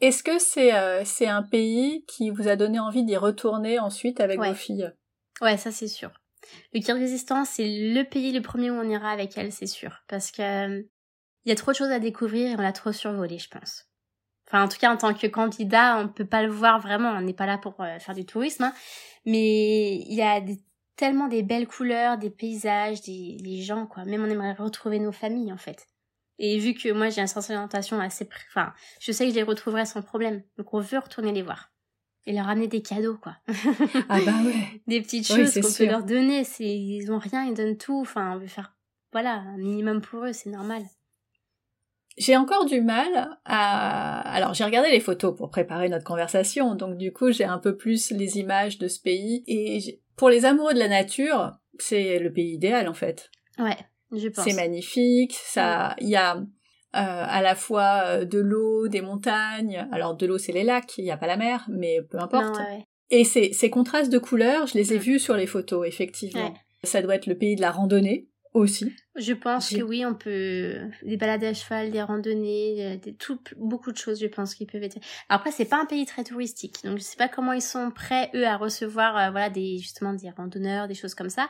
Est-ce 0.00 0.24
que 0.24 0.40
c'est 0.40 0.74
euh, 0.74 1.04
c'est 1.04 1.28
un 1.28 1.44
pays 1.44 2.04
qui 2.08 2.30
vous 2.30 2.48
a 2.48 2.56
donné 2.56 2.80
envie 2.80 3.04
d'y 3.04 3.16
retourner 3.16 3.78
ensuite 3.78 4.18
avec 4.18 4.40
Ouais. 4.40 4.48
vos 4.48 4.54
filles? 4.54 4.92
Ouais, 5.42 5.58
ça 5.58 5.72
c'est 5.72 5.88
sûr. 5.88 6.10
Le 6.72 6.80
Kyrgyzstan, 6.80 7.44
c'est 7.44 7.68
le 7.68 8.02
pays 8.04 8.32
le 8.32 8.42
premier 8.42 8.70
où 8.70 8.74
on 8.74 8.88
ira 8.88 9.10
avec 9.10 9.36
elle, 9.36 9.52
c'est 9.52 9.66
sûr. 9.66 10.02
Parce 10.08 10.30
que 10.30 10.42
euh, 10.42 10.82
il 11.44 11.48
y 11.48 11.52
a 11.52 11.56
trop 11.56 11.72
de 11.72 11.76
choses 11.76 11.90
à 11.90 11.98
découvrir 11.98 12.52
et 12.52 12.54
on 12.56 12.62
l'a 12.62 12.72
trop 12.72 12.92
survolé, 12.92 13.38
je 13.38 13.48
pense. 13.48 13.86
Enfin, 14.48 14.64
en 14.64 14.68
tout 14.68 14.78
cas, 14.78 14.92
en 14.92 14.96
tant 14.96 15.14
que 15.14 15.26
candidat, 15.26 15.98
on 15.98 16.08
peut 16.08 16.26
pas 16.26 16.42
le 16.42 16.50
voir 16.52 16.80
vraiment. 16.80 17.10
On 17.10 17.22
n'est 17.22 17.34
pas 17.34 17.46
là 17.46 17.58
pour 17.58 17.80
euh, 17.80 17.98
faire 17.98 18.14
du 18.14 18.24
tourisme. 18.26 18.64
hein. 18.64 18.74
Mais 19.26 19.96
il 19.96 20.14
y 20.14 20.22
a 20.22 20.40
tellement 20.96 21.28
des 21.28 21.42
belles 21.42 21.68
couleurs, 21.68 22.18
des 22.18 22.30
paysages, 22.30 23.02
des 23.02 23.62
gens, 23.62 23.86
quoi. 23.86 24.04
Même 24.04 24.22
on 24.24 24.30
aimerait 24.30 24.52
retrouver 24.52 25.00
nos 25.00 25.12
familles, 25.12 25.52
en 25.52 25.58
fait. 25.58 25.88
Et 26.38 26.58
vu 26.58 26.74
que 26.74 26.92
moi, 26.92 27.10
j'ai 27.10 27.20
un 27.22 27.26
sens 27.26 27.48
d'orientation 27.48 28.00
assez... 28.00 28.28
Enfin, 28.50 28.74
je 29.00 29.12
sais 29.12 29.24
que 29.24 29.30
je 29.30 29.36
les 29.36 29.42
retrouverai 29.42 29.86
sans 29.86 30.02
problème. 30.02 30.42
Donc, 30.58 30.72
on 30.74 30.80
veut 30.80 30.98
retourner 30.98 31.32
les 31.32 31.42
voir. 31.42 31.71
Et 32.26 32.32
leur 32.32 32.48
amener 32.48 32.68
des 32.68 32.82
cadeaux, 32.82 33.16
quoi. 33.16 33.36
Ah 34.08 34.18
bah 34.24 34.32
ouais. 34.44 34.80
des 34.86 35.00
petites 35.00 35.26
choses 35.26 35.54
qu'on 35.54 35.72
peut 35.72 35.90
leur 35.90 36.04
donner. 36.04 36.44
C'est, 36.44 36.64
ils 36.64 37.10
ont 37.10 37.18
rien, 37.18 37.44
ils 37.44 37.54
donnent 37.54 37.76
tout. 37.76 38.00
Enfin, 38.00 38.34
on 38.34 38.38
veut 38.38 38.46
faire, 38.46 38.74
voilà, 39.12 39.34
un 39.34 39.58
minimum 39.58 40.00
pour 40.00 40.24
eux, 40.24 40.32
c'est 40.32 40.50
normal. 40.50 40.82
J'ai 42.18 42.36
encore 42.36 42.66
du 42.66 42.80
mal 42.80 43.38
à... 43.44 44.20
Alors 44.34 44.52
j'ai 44.52 44.64
regardé 44.64 44.90
les 44.90 45.00
photos 45.00 45.34
pour 45.34 45.50
préparer 45.50 45.88
notre 45.88 46.04
conversation, 46.04 46.74
donc 46.74 46.98
du 46.98 47.10
coup 47.10 47.32
j'ai 47.32 47.44
un 47.44 47.58
peu 47.58 47.74
plus 47.74 48.10
les 48.10 48.38
images 48.38 48.78
de 48.78 48.86
ce 48.86 49.00
pays. 49.00 49.42
Et 49.46 50.00
pour 50.16 50.28
les 50.28 50.44
amoureux 50.44 50.74
de 50.74 50.78
la 50.78 50.88
nature, 50.88 51.52
c'est 51.78 52.18
le 52.18 52.30
pays 52.30 52.52
idéal 52.52 52.88
en 52.88 52.94
fait. 52.94 53.30
Ouais, 53.58 53.78
je 54.12 54.28
pense. 54.28 54.44
C'est 54.44 54.52
magnifique, 54.52 55.32
ça, 55.32 55.96
il 56.00 56.08
y 56.08 56.16
a 56.16 56.42
euh, 56.94 57.24
à 57.26 57.42
la 57.42 57.54
fois 57.54 58.02
euh, 58.06 58.24
de 58.24 58.38
l'eau, 58.38 58.88
des 58.88 59.00
montagnes. 59.00 59.86
Alors 59.92 60.14
de 60.14 60.26
l'eau 60.26 60.38
c'est 60.38 60.52
les 60.52 60.64
lacs, 60.64 60.98
il 60.98 61.04
n'y 61.04 61.10
a 61.10 61.16
pas 61.16 61.26
la 61.26 61.36
mer, 61.36 61.64
mais 61.68 62.00
peu 62.02 62.18
importe. 62.18 62.44
Non, 62.44 62.52
ouais, 62.64 62.76
ouais. 62.78 62.86
Et 63.10 63.24
ces, 63.24 63.52
ces 63.52 63.68
contrastes 63.70 64.10
de 64.10 64.18
couleurs, 64.18 64.66
je 64.66 64.74
les 64.78 64.92
ai 64.94 64.96
Mm. 64.96 65.00
vus 65.00 65.18
sur 65.18 65.36
les 65.36 65.46
photos, 65.46 65.86
effectivement. 65.86 66.48
Ouais. 66.48 66.54
Ça 66.84 67.02
doit 67.02 67.14
être 67.14 67.26
le 67.26 67.36
pays 67.36 67.56
de 67.56 67.60
la 67.60 67.70
randonnée 67.70 68.28
aussi. 68.54 68.92
Je 69.16 69.32
pense 69.32 69.70
que 69.70 69.82
oui, 69.82 70.04
on 70.04 70.14
peut 70.14 70.76
des 71.02 71.16
balades 71.16 71.44
à 71.44 71.54
cheval, 71.54 71.90
des 71.90 72.02
randonnées, 72.02 72.84
euh, 72.86 72.96
des 72.96 73.14
tout, 73.14 73.38
beaucoup 73.56 73.92
de 73.92 73.96
choses, 73.96 74.20
je 74.20 74.26
pense, 74.26 74.54
qui 74.54 74.66
peuvent 74.66 74.82
être. 74.82 74.98
Après, 75.28 75.50
c'est 75.50 75.64
pas 75.66 75.80
un 75.80 75.86
pays 75.86 76.04
très 76.06 76.24
touristique, 76.24 76.76
donc 76.84 76.98
je 76.98 77.02
sais 77.02 77.16
pas 77.16 77.28
comment 77.28 77.52
ils 77.52 77.62
sont 77.62 77.90
prêts 77.90 78.30
eux 78.34 78.46
à 78.46 78.56
recevoir, 78.56 79.16
euh, 79.16 79.30
voilà, 79.30 79.48
des 79.48 79.78
justement 79.78 80.12
des 80.12 80.30
randonneurs, 80.30 80.88
des 80.88 80.94
choses 80.94 81.14
comme 81.14 81.30
ça. 81.30 81.48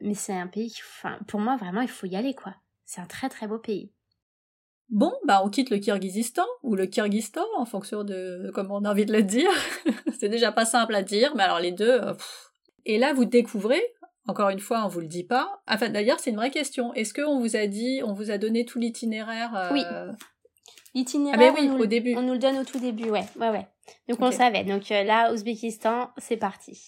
Mais 0.00 0.14
c'est 0.14 0.34
un 0.34 0.46
pays, 0.46 0.70
qui, 0.70 0.80
enfin, 0.82 1.18
pour 1.28 1.40
moi 1.40 1.56
vraiment, 1.56 1.80
il 1.82 1.88
faut 1.88 2.06
y 2.06 2.16
aller 2.16 2.34
quoi. 2.34 2.54
C'est 2.84 3.00
un 3.00 3.06
très 3.06 3.28
très 3.28 3.46
beau 3.46 3.58
pays. 3.58 3.92
Bon, 4.92 5.10
bah 5.26 5.40
on 5.42 5.48
quitte 5.48 5.70
le 5.70 5.78
Kyrgyzstan 5.78 6.44
ou 6.62 6.76
le 6.76 6.86
Kyrgyzstan 6.86 7.44
en 7.56 7.64
fonction 7.64 8.04
de 8.04 8.50
comment 8.54 8.76
on 8.76 8.84
a 8.84 8.90
envie 8.90 9.06
de 9.06 9.12
le 9.12 9.22
dire. 9.22 9.50
c'est 10.20 10.28
déjà 10.28 10.52
pas 10.52 10.66
simple 10.66 10.94
à 10.94 11.02
dire, 11.02 11.32
mais 11.34 11.42
alors 11.42 11.60
les 11.60 11.72
deux. 11.72 11.88
euh, 11.90 12.12
pff. 12.12 12.50
Et 12.84 12.98
là, 12.98 13.12
vous 13.14 13.24
découvrez. 13.24 13.82
Encore 14.28 14.50
une 14.50 14.60
fois, 14.60 14.82
on 14.84 14.88
vous 14.88 15.00
le 15.00 15.06
dit 15.08 15.24
pas. 15.24 15.62
Enfin, 15.66 15.88
d'ailleurs, 15.88 16.20
c'est 16.20 16.30
une 16.30 16.36
vraie 16.36 16.50
question. 16.50 16.92
Est-ce 16.94 17.14
qu'on 17.14 17.40
vous 17.40 17.56
a 17.56 17.66
dit, 17.66 18.02
on 18.04 18.12
vous 18.12 18.30
a 18.30 18.38
donné 18.38 18.64
tout 18.64 18.78
l'itinéraire 18.78 19.56
euh, 19.56 19.70
Oui. 19.72 19.82
L'itinéraire, 20.94 21.40
Ah 21.40 21.52
ben 21.52 21.54
oui, 21.58 21.68
on, 21.70 21.76
nous, 21.78 21.82
au 21.84 21.86
début. 21.86 22.14
on 22.16 22.22
nous 22.22 22.34
le 22.34 22.38
donne 22.38 22.58
au 22.58 22.64
tout 22.64 22.78
début, 22.78 23.08
ouais, 23.08 23.24
ouais, 23.36 23.48
ouais. 23.48 23.66
Donc 24.08 24.18
on 24.20 24.30
savait. 24.30 24.62
Donc 24.64 24.92
euh, 24.92 25.02
là, 25.04 25.32
Ouzbékistan, 25.32 26.10
c'est 26.18 26.36
parti. 26.36 26.78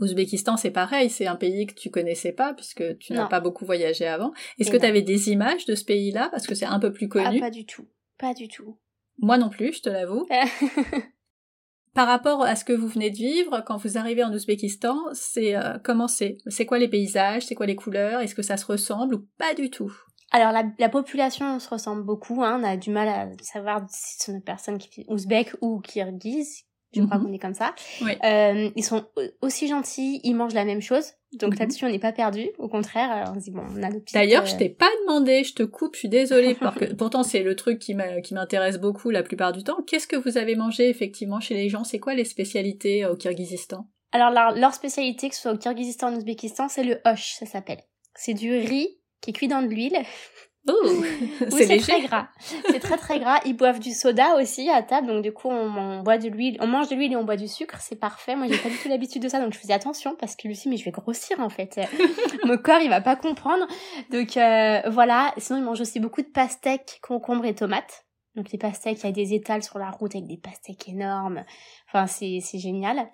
Ouzbékistan, 0.00 0.56
c'est 0.56 0.70
pareil, 0.70 1.08
c'est 1.08 1.26
un 1.26 1.36
pays 1.36 1.66
que 1.66 1.74
tu 1.74 1.90
connaissais 1.90 2.32
pas 2.32 2.52
puisque 2.52 2.98
tu 2.98 3.12
n'as 3.12 3.26
pas 3.26 3.40
beaucoup 3.40 3.64
voyagé 3.64 4.06
avant. 4.06 4.32
Est-ce 4.58 4.70
que 4.70 4.76
tu 4.76 4.86
avais 4.86 5.02
des 5.02 5.30
images 5.30 5.66
de 5.66 5.74
ce 5.74 5.84
pays-là? 5.84 6.28
Parce 6.30 6.46
que 6.46 6.54
c'est 6.54 6.66
un 6.66 6.80
peu 6.80 6.92
plus 6.92 7.08
connu 7.08 7.38
Ah, 7.38 7.40
pas 7.40 7.50
du 7.50 7.64
tout. 7.64 7.86
Pas 8.18 8.34
du 8.34 8.48
tout. 8.48 8.78
Moi 9.18 9.38
non 9.38 9.50
plus, 9.50 9.74
je 9.74 9.82
te 9.82 9.88
l'avoue. 9.88 10.26
Par 11.94 12.08
rapport 12.08 12.42
à 12.42 12.56
ce 12.56 12.64
que 12.64 12.72
vous 12.72 12.88
venez 12.88 13.10
de 13.10 13.16
vivre, 13.16 13.62
quand 13.64 13.76
vous 13.76 13.96
arrivez 13.98 14.24
en 14.24 14.32
Ouzbékistan, 14.32 14.96
c'est 15.12 15.54
euh, 15.54 15.78
comment 15.84 16.08
c'est? 16.08 16.38
C'est 16.48 16.66
quoi 16.66 16.80
les 16.80 16.88
paysages? 16.88 17.46
C'est 17.46 17.54
quoi 17.54 17.66
les 17.66 17.76
couleurs? 17.76 18.20
Est-ce 18.20 18.34
que 18.34 18.42
ça 18.42 18.56
se 18.56 18.66
ressemble 18.66 19.14
ou 19.14 19.28
pas 19.38 19.54
du 19.54 19.70
tout? 19.70 19.92
Alors 20.32 20.50
la, 20.50 20.64
la 20.80 20.88
population 20.88 21.60
se 21.60 21.68
ressemble 21.68 22.02
beaucoup. 22.02 22.42
Hein. 22.42 22.58
On 22.60 22.64
a 22.64 22.76
du 22.76 22.90
mal 22.90 23.08
à 23.08 23.28
savoir 23.44 23.86
si 23.88 24.18
ce 24.18 24.24
sont 24.24 24.32
des 24.32 24.42
personnes 24.42 24.78
qui 24.78 25.04
ouzbek 25.06 25.54
ou 25.60 25.78
kirghizes. 25.80 26.64
Je 26.94 27.02
crois 27.02 27.18
qu'on 27.18 27.32
est 27.32 27.38
comme 27.38 27.54
ça. 27.54 27.74
Oui. 28.02 28.12
Euh, 28.24 28.70
ils 28.76 28.84
sont 28.84 29.04
au- 29.16 29.46
aussi 29.46 29.68
gentils. 29.68 30.20
Ils 30.24 30.34
mangent 30.34 30.54
la 30.54 30.64
même 30.64 30.80
chose. 30.82 31.12
Donc 31.34 31.54
Mhm. 31.54 31.58
là-dessus, 31.60 31.84
on 31.84 31.88
n'est 31.90 31.98
pas 31.98 32.12
perdu. 32.12 32.48
Au 32.58 32.68
contraire, 32.68 33.10
alors 33.10 33.34
on 33.36 33.40
se 33.40 33.44
dit 33.44 33.50
bon, 33.50 33.62
on 33.76 33.82
a 33.82 33.88
nos 33.90 33.98
petites, 34.00 34.14
D'ailleurs, 34.14 34.44
euh, 34.44 34.46
je 34.46 34.56
t'ai 34.56 34.68
pas 34.68 34.88
demandé, 35.02 35.42
je 35.42 35.52
te 35.54 35.64
coupe, 35.64 35.94
je 35.94 36.00
suis 36.00 36.08
désolée, 36.08 36.54
parce 36.60 36.76
que 36.78 36.92
pourtant 36.94 37.22
c'est 37.24 37.42
le 37.42 37.56
truc 37.56 37.80
qui 37.80 37.94
m'intéresse 37.94 38.78
beaucoup 38.78 39.10
la 39.10 39.22
plupart 39.24 39.52
du 39.52 39.64
temps. 39.64 39.78
Qu'est-ce 39.86 40.06
que 40.06 40.14
vous 40.16 40.38
avez 40.38 40.54
mangé 40.54 40.88
effectivement 40.88 41.40
chez 41.40 41.54
les 41.54 41.68
gens? 41.68 41.82
C'est 41.82 41.98
quoi 41.98 42.14
les 42.14 42.24
spécialités 42.24 43.04
euh, 43.04 43.12
au 43.12 43.16
Kyrgyzstan? 43.16 43.86
Alors 44.12 44.30
leur, 44.30 44.52
leur 44.54 44.72
spécialité, 44.74 45.28
que 45.28 45.34
ce 45.34 45.40
soit 45.42 45.52
au 45.52 45.58
Kyrgyzstan 45.58 46.10
ou 46.10 46.14
en 46.14 46.16
Ouzbékistan, 46.18 46.68
c'est 46.68 46.84
le 46.84 47.00
hoche, 47.04 47.32
ça 47.38 47.46
s'appelle. 47.46 47.80
C'est 48.14 48.34
du 48.34 48.52
riz 48.56 49.00
qui 49.20 49.30
est 49.30 49.32
cuit 49.32 49.48
dans 49.48 49.60
de 49.62 49.66
l'huile. 49.66 49.96
Oh, 50.66 50.72
Oui, 51.40 51.50
c'est 51.50 51.66
léger. 51.66 51.80
très 51.80 52.00
gras. 52.02 52.28
C'est 52.70 52.80
très 52.80 52.96
très 52.96 53.18
gras. 53.20 53.40
Ils 53.44 53.54
boivent 53.54 53.80
du 53.80 53.92
soda 53.92 54.36
aussi 54.36 54.70
à 54.70 54.82
table, 54.82 55.08
donc 55.08 55.22
du 55.22 55.32
coup 55.32 55.48
on, 55.48 55.76
on 55.76 56.02
boit 56.02 56.16
de 56.18 56.28
l'huile, 56.28 56.56
on 56.60 56.66
mange 56.66 56.88
de 56.88 56.94
l'huile 56.94 57.12
et 57.12 57.16
on 57.16 57.24
boit 57.24 57.36
du 57.36 57.48
sucre, 57.48 57.76
c'est 57.80 57.96
parfait. 57.96 58.34
Moi 58.36 58.46
j'ai 58.48 58.56
pas 58.58 58.68
du 58.70 58.76
tout 58.78 58.88
l'habitude 58.88 59.22
de 59.22 59.28
ça, 59.28 59.40
donc 59.40 59.52
je 59.52 59.58
faisais 59.58 59.74
attention 59.74 60.16
parce 60.18 60.36
que 60.36 60.48
Lucie, 60.48 60.68
mais 60.68 60.76
je 60.78 60.84
vais 60.84 60.90
grossir 60.90 61.38
en 61.40 61.50
fait. 61.50 61.78
Mon 62.44 62.56
corps 62.56 62.80
il 62.80 62.88
va 62.88 63.00
pas 63.02 63.16
comprendre. 63.16 63.66
Donc 64.10 64.36
euh, 64.36 64.80
voilà. 64.88 65.34
Sinon 65.36 65.58
ils 65.58 65.64
mangent 65.64 65.80
aussi 65.82 66.00
beaucoup 66.00 66.22
de 66.22 66.28
pastèques, 66.28 66.98
concombres 67.02 67.44
et 67.44 67.54
tomates. 67.54 68.06
Donc 68.34 68.50
les 68.50 68.58
pastèques, 68.58 68.98
il 69.02 69.06
y 69.06 69.08
a 69.08 69.12
des 69.12 69.34
étals 69.34 69.62
sur 69.62 69.78
la 69.78 69.90
route 69.90 70.14
avec 70.14 70.26
des 70.26 70.38
pastèques 70.38 70.88
énormes. 70.88 71.44
Enfin 71.88 72.06
c'est 72.06 72.38
c'est 72.40 72.58
génial. 72.58 73.06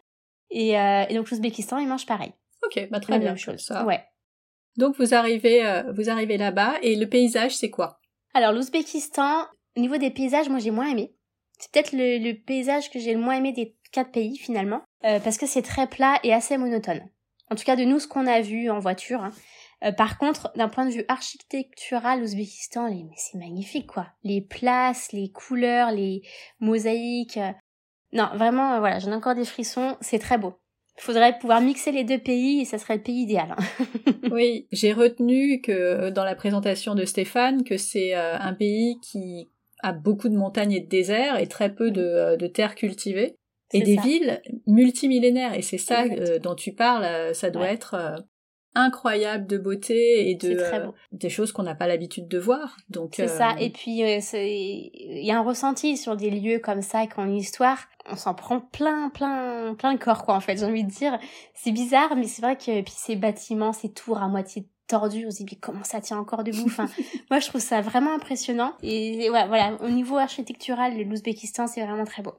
Et, 0.53 0.79
euh, 0.79 1.05
et 1.09 1.15
donc 1.15 1.31
l'Ouzbékistan 1.31 1.79
ils 1.79 1.89
mangent 1.89 2.07
pareil. 2.07 2.33
Ok, 2.65 2.89
bah 2.91 3.01
très 3.01 3.15
La 3.15 3.19
bien. 3.19 3.29
même 3.31 3.39
chose. 3.39 3.61
ça. 3.61 3.85
Ouais. 3.85 4.05
Donc 4.77 4.97
vous 4.99 5.15
arrivez, 5.15 5.67
euh, 5.67 5.93
vous 5.93 6.09
arrivez 6.11 6.37
là-bas 6.37 6.75
et 6.83 6.97
le 6.97 7.09
paysage 7.09 7.57
c'est 7.57 7.71
quoi? 7.71 7.99
Alors 8.35 8.53
l'Ouzbékistan, 8.53 9.47
au 9.77 9.81
niveau 9.81 9.97
des 9.97 10.11
paysages, 10.11 10.49
moi 10.49 10.59
j'ai 10.61 10.71
moins 10.71 10.89
aimé. 10.91 11.15
C'est 11.59 11.71
peut-être 11.73 11.93
le, 11.93 12.19
le 12.19 12.35
paysage 12.35 12.91
que 12.91 12.99
j'ai 12.99 13.13
le 13.15 13.21
moins 13.21 13.35
aimé 13.35 13.53
des 13.53 13.77
quatre 13.93 14.13
pays 14.13 14.37
finalement, 14.39 14.83
euh, 15.05 15.19
parce 15.21 15.37
que 15.37 15.47
c'est 15.47 15.63
très 15.63 15.87
plat 15.89 16.19
et 16.23 16.33
assez 16.33 16.57
monotone. 16.57 17.03
En 17.51 17.57
tout 17.57 17.65
cas 17.65 17.77
de 17.77 17.85
nous 17.85 17.99
ce 17.99 18.07
qu'on 18.07 18.27
a 18.29 18.41
vu 18.41 18.71
en 18.71 18.79
voiture. 18.79 19.23
hein. 19.25 19.33
Euh, 19.83 19.93
par 19.93 20.19
contre, 20.19 20.53
d'un 20.57 20.69
point 20.69 20.87
de 20.87 20.93
vue 20.93 21.05
architectural, 21.09 22.21
l'Ouzbékistan, 22.21 22.89
c'est 23.17 23.39
magnifique 23.39 23.89
quoi. 23.89 24.07
Les 24.23 24.41
places, 24.41 25.11
les 25.13 25.31
couleurs, 25.33 25.91
les 25.91 26.23
mosaïques. 26.61 27.39
euh, 27.39 27.53
Non, 28.13 28.29
vraiment, 28.35 28.75
euh, 28.75 28.79
voilà, 28.79 28.99
j'en 29.01 29.11
ai 29.11 29.15
encore 29.15 29.35
des 29.35 29.45
frissons. 29.45 29.97
C'est 30.01 30.19
très 30.21 30.39
beau. 30.39 30.60
Il 31.01 31.05
faudrait 31.05 31.39
pouvoir 31.39 31.61
mixer 31.63 31.93
les 31.93 32.05
deux 32.05 32.19
pays 32.19 32.61
et 32.61 32.65
ça 32.67 32.77
serait 32.79 32.97
le 32.97 33.03
pays 33.03 33.23
idéal. 33.23 33.55
hein. 33.57 33.85
Oui, 34.31 34.67
j'ai 34.71 34.93
retenu 34.93 35.61
que 35.63 35.73
euh, 35.73 36.11
dans 36.11 36.25
la 36.25 36.35
présentation 36.35 36.95
de 36.95 37.05
Stéphane 37.05 37.65
que 37.65 37.77
c'est 37.79 38.15
euh, 38.15 38.37
un 38.39 38.53
pays 38.55 38.99
qui 39.01 39.49
a 39.83 39.93
beaucoup 39.93 40.29
de 40.29 40.37
montagnes 40.37 40.73
et 40.73 40.81
de 40.81 40.89
déserts 40.89 41.39
et 41.41 41.47
très 41.47 41.75
peu 41.75 41.91
de, 41.91 42.03
euh, 42.03 42.37
de 42.37 42.47
terres 42.47 42.75
cultivées 42.75 43.35
et 43.73 43.81
des 43.83 43.97
ça. 43.97 44.03
villes 44.03 44.43
multimillénaires 44.67 45.55
et 45.57 45.63
c'est 45.63 45.79
ça 45.79 46.05
euh, 46.05 46.39
dont 46.39 46.55
tu 46.55 46.73
parles, 46.73 47.35
ça 47.35 47.51
doit 47.51 47.63
Ouais. 47.63 47.73
être 47.75 48.17
incroyable 48.75 49.47
de 49.47 49.59
beauté 49.59 50.31
et 50.31 50.35
de 50.37 50.57
euh, 50.57 50.87
des 51.13 51.29
choses 51.29 51.53
qu'on 51.53 51.63
n'a 51.63 51.75
pas 51.75 51.87
l'habitude 51.87 52.29
de 52.29 52.39
voir. 52.39 52.77
Donc 52.89 53.15
C'est 53.17 53.25
euh, 53.25 53.39
ça. 53.39 53.55
Et 53.59 53.71
puis, 53.71 54.03
euh, 54.03 54.21
il 54.35 55.25
y 55.25 55.31
a 55.31 55.39
un 55.39 55.43
ressenti 55.43 55.97
sur 55.97 56.17
des 56.17 56.31
lieux 56.31 56.61
comme 56.61 56.83
ça, 56.83 57.07
qui 57.07 57.19
ont 57.19 57.25
une 57.25 57.37
histoire. 57.37 57.79
On 58.07 58.17
s'en 58.17 58.35
prend 58.35 58.61
plein, 58.61 59.11
plein, 59.11 59.75
plein 59.75 59.93
le 59.93 59.99
corps, 59.99 60.25
quoi, 60.25 60.35
en 60.35 60.41
fait, 60.41 60.57
j'ai 60.57 60.65
envie 60.65 60.85
de 60.85 60.91
dire. 60.91 61.19
C'est 61.55 61.73
bizarre, 61.73 62.15
mais 62.17 62.25
c'est 62.27 62.43
vrai 62.43 62.57
que 62.57 62.81
puis 62.83 62.95
ces 62.97 63.17
bâtiments, 63.17 63.73
ces 63.73 63.93
tours 63.93 64.23
à 64.23 64.29
moitié 64.29 64.69
tordus, 64.87 65.27
on 65.27 65.31
se 65.31 65.39
dit, 65.39 65.47
mais 65.51 65.59
comment 65.59 65.85
ça 65.85 66.01
tient 66.01 66.19
encore 66.19 66.45
debout? 66.45 66.67
Enfin, 66.67 66.89
moi, 67.31 67.41
je 67.41 67.49
trouve 67.49 67.61
ça 67.61 67.81
vraiment 67.81 68.15
impressionnant. 68.15 68.75
Et 68.83 69.31
ouais, 69.31 69.47
voilà, 69.47 69.77
au 69.83 69.89
niveau 69.89 70.17
architectural, 70.17 70.97
l'Ouzbékistan, 70.97 71.67
c'est 71.67 71.85
vraiment 71.85 72.05
très 72.05 72.23
beau. 72.23 72.35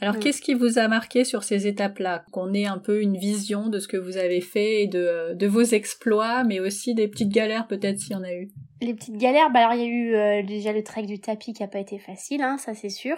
Alors, 0.00 0.14
Mm. 0.14 0.20
qu'est-ce 0.20 0.40
qui 0.42 0.54
vous 0.54 0.78
a 0.78 0.86
marqué 0.88 1.24
sur 1.24 1.42
ces 1.42 1.66
étapes-là? 1.66 2.24
Qu'on 2.32 2.54
ait 2.54 2.66
un 2.66 2.78
peu 2.78 3.00
une 3.02 3.16
vision 3.16 3.68
de 3.68 3.78
ce 3.80 3.88
que 3.88 3.96
vous 3.96 4.16
avez 4.16 4.40
fait 4.40 4.82
et 4.82 4.86
de, 4.86 5.34
de 5.34 5.46
vos 5.46 5.62
exploits, 5.62 6.44
mais 6.44 6.60
aussi 6.60 6.94
des 6.94 7.08
petites 7.08 7.32
galères 7.32 7.66
peut-être 7.66 7.98
s'il 7.98 8.12
y 8.12 8.16
en 8.16 8.22
a 8.22 8.32
eu? 8.32 8.48
Les 8.80 8.94
petites 8.94 9.16
galères, 9.16 9.50
bah 9.50 9.60
alors 9.60 9.74
il 9.74 9.80
y 9.80 9.84
a 9.84 9.88
eu 9.88 10.14
euh, 10.14 10.42
déjà 10.44 10.72
le 10.72 10.84
trek 10.84 11.02
du 11.02 11.18
tapis 11.20 11.52
qui 11.52 11.62
a 11.64 11.68
pas 11.68 11.80
été 11.80 11.98
facile, 11.98 12.42
hein, 12.42 12.58
ça 12.58 12.74
c'est 12.74 12.90
sûr. 12.90 13.16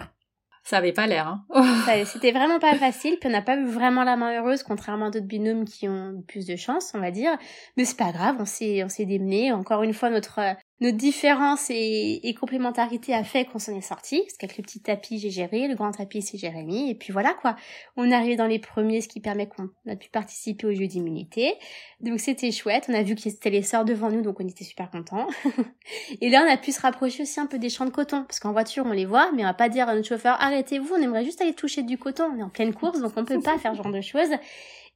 Ça 0.63 0.77
avait 0.77 0.91
pas 0.91 1.07
l'air, 1.07 1.27
hein 1.27 1.45
C'était 2.05 2.31
vraiment 2.31 2.59
pas 2.59 2.75
facile, 2.75 3.17
puis 3.19 3.29
on 3.29 3.31
n'a 3.31 3.41
pas 3.41 3.57
eu 3.57 3.65
vraiment 3.65 4.03
la 4.03 4.15
main 4.15 4.39
heureuse, 4.39 4.61
contrairement 4.63 5.07
à 5.07 5.09
d'autres 5.11 5.25
binômes 5.25 5.65
qui 5.65 5.87
ont 5.87 6.23
plus 6.27 6.45
de 6.45 6.55
chance, 6.55 6.91
on 6.93 6.99
va 6.99 7.09
dire. 7.09 7.31
Mais 7.77 7.85
c'est 7.85 7.97
pas 7.97 8.11
grave, 8.11 8.35
on 8.39 8.45
s'est, 8.45 8.83
on 8.83 8.89
s'est 8.89 9.05
démené. 9.05 9.51
Encore 9.51 9.81
une 9.81 9.93
fois, 9.93 10.11
notre, 10.11 10.39
euh, 10.39 10.53
notre 10.81 10.97
différence 10.97 11.67
et, 11.69 12.35
complémentarité 12.39 13.13
a 13.13 13.23
fait 13.23 13.45
qu'on 13.45 13.59
s'en 13.59 13.75
est 13.77 13.81
sorti. 13.81 14.21
Parce 14.21 14.37
qu'avec 14.37 14.57
le 14.57 14.63
petit 14.63 14.81
tapis, 14.81 15.19
j'ai 15.19 15.29
géré, 15.29 15.67
le 15.67 15.75
grand 15.75 15.91
tapis, 15.91 16.23
c'est 16.23 16.39
Jérémy. 16.39 16.89
Et 16.89 16.95
puis 16.95 17.13
voilà, 17.13 17.35
quoi. 17.35 17.55
On 17.97 18.09
est 18.09 18.13
arrivé 18.15 18.35
dans 18.35 18.47
les 18.47 18.57
premiers, 18.57 19.01
ce 19.01 19.07
qui 19.07 19.19
permet 19.19 19.47
qu'on 19.47 19.69
a 19.87 19.95
pu 19.95 20.09
participer 20.09 20.65
au 20.65 20.73
jeu 20.73 20.87
d'immunité. 20.87 21.53
Donc 21.99 22.19
c'était 22.19 22.51
chouette. 22.51 22.87
On 22.89 22.95
a 22.95 23.03
vu 23.03 23.13
qu'il 23.13 23.31
c'était 23.31 23.51
les 23.51 23.61
sœurs 23.61 23.85
devant 23.85 24.09
nous, 24.09 24.23
donc 24.23 24.39
on 24.39 24.47
était 24.47 24.63
super 24.63 24.89
contents. 24.89 25.27
Et 26.21 26.29
là, 26.29 26.43
on 26.45 26.51
a 26.51 26.57
pu 26.57 26.71
se 26.71 26.81
rapprocher 26.81 27.23
aussi 27.23 27.39
un 27.39 27.45
peu 27.45 27.59
des 27.59 27.69
champs 27.69 27.85
de 27.85 27.91
coton, 27.91 28.23
parce 28.23 28.39
qu'en 28.39 28.51
voiture, 28.51 28.83
on 28.87 28.91
les 28.91 29.05
voit, 29.05 29.31
mais 29.33 29.43
on 29.43 29.47
va 29.47 29.53
pas 29.53 29.69
dire 29.69 29.87
à 29.87 29.95
notre 29.95 30.07
chauffeur, 30.07 30.35
arrêtez-vous, 30.41 30.95
on 30.95 31.01
aimerait 31.01 31.23
juste 31.23 31.41
aller 31.41 31.53
toucher 31.53 31.83
du 31.83 31.99
coton. 31.99 32.25
On 32.33 32.39
est 32.39 32.43
en 32.43 32.49
pleine 32.49 32.73
course, 32.73 32.99
donc 33.01 33.13
on 33.15 33.23
peut 33.23 33.39
pas 33.39 33.59
faire 33.59 33.73
ce 33.73 33.83
genre 33.83 33.91
de 33.91 34.01
choses. 34.01 34.31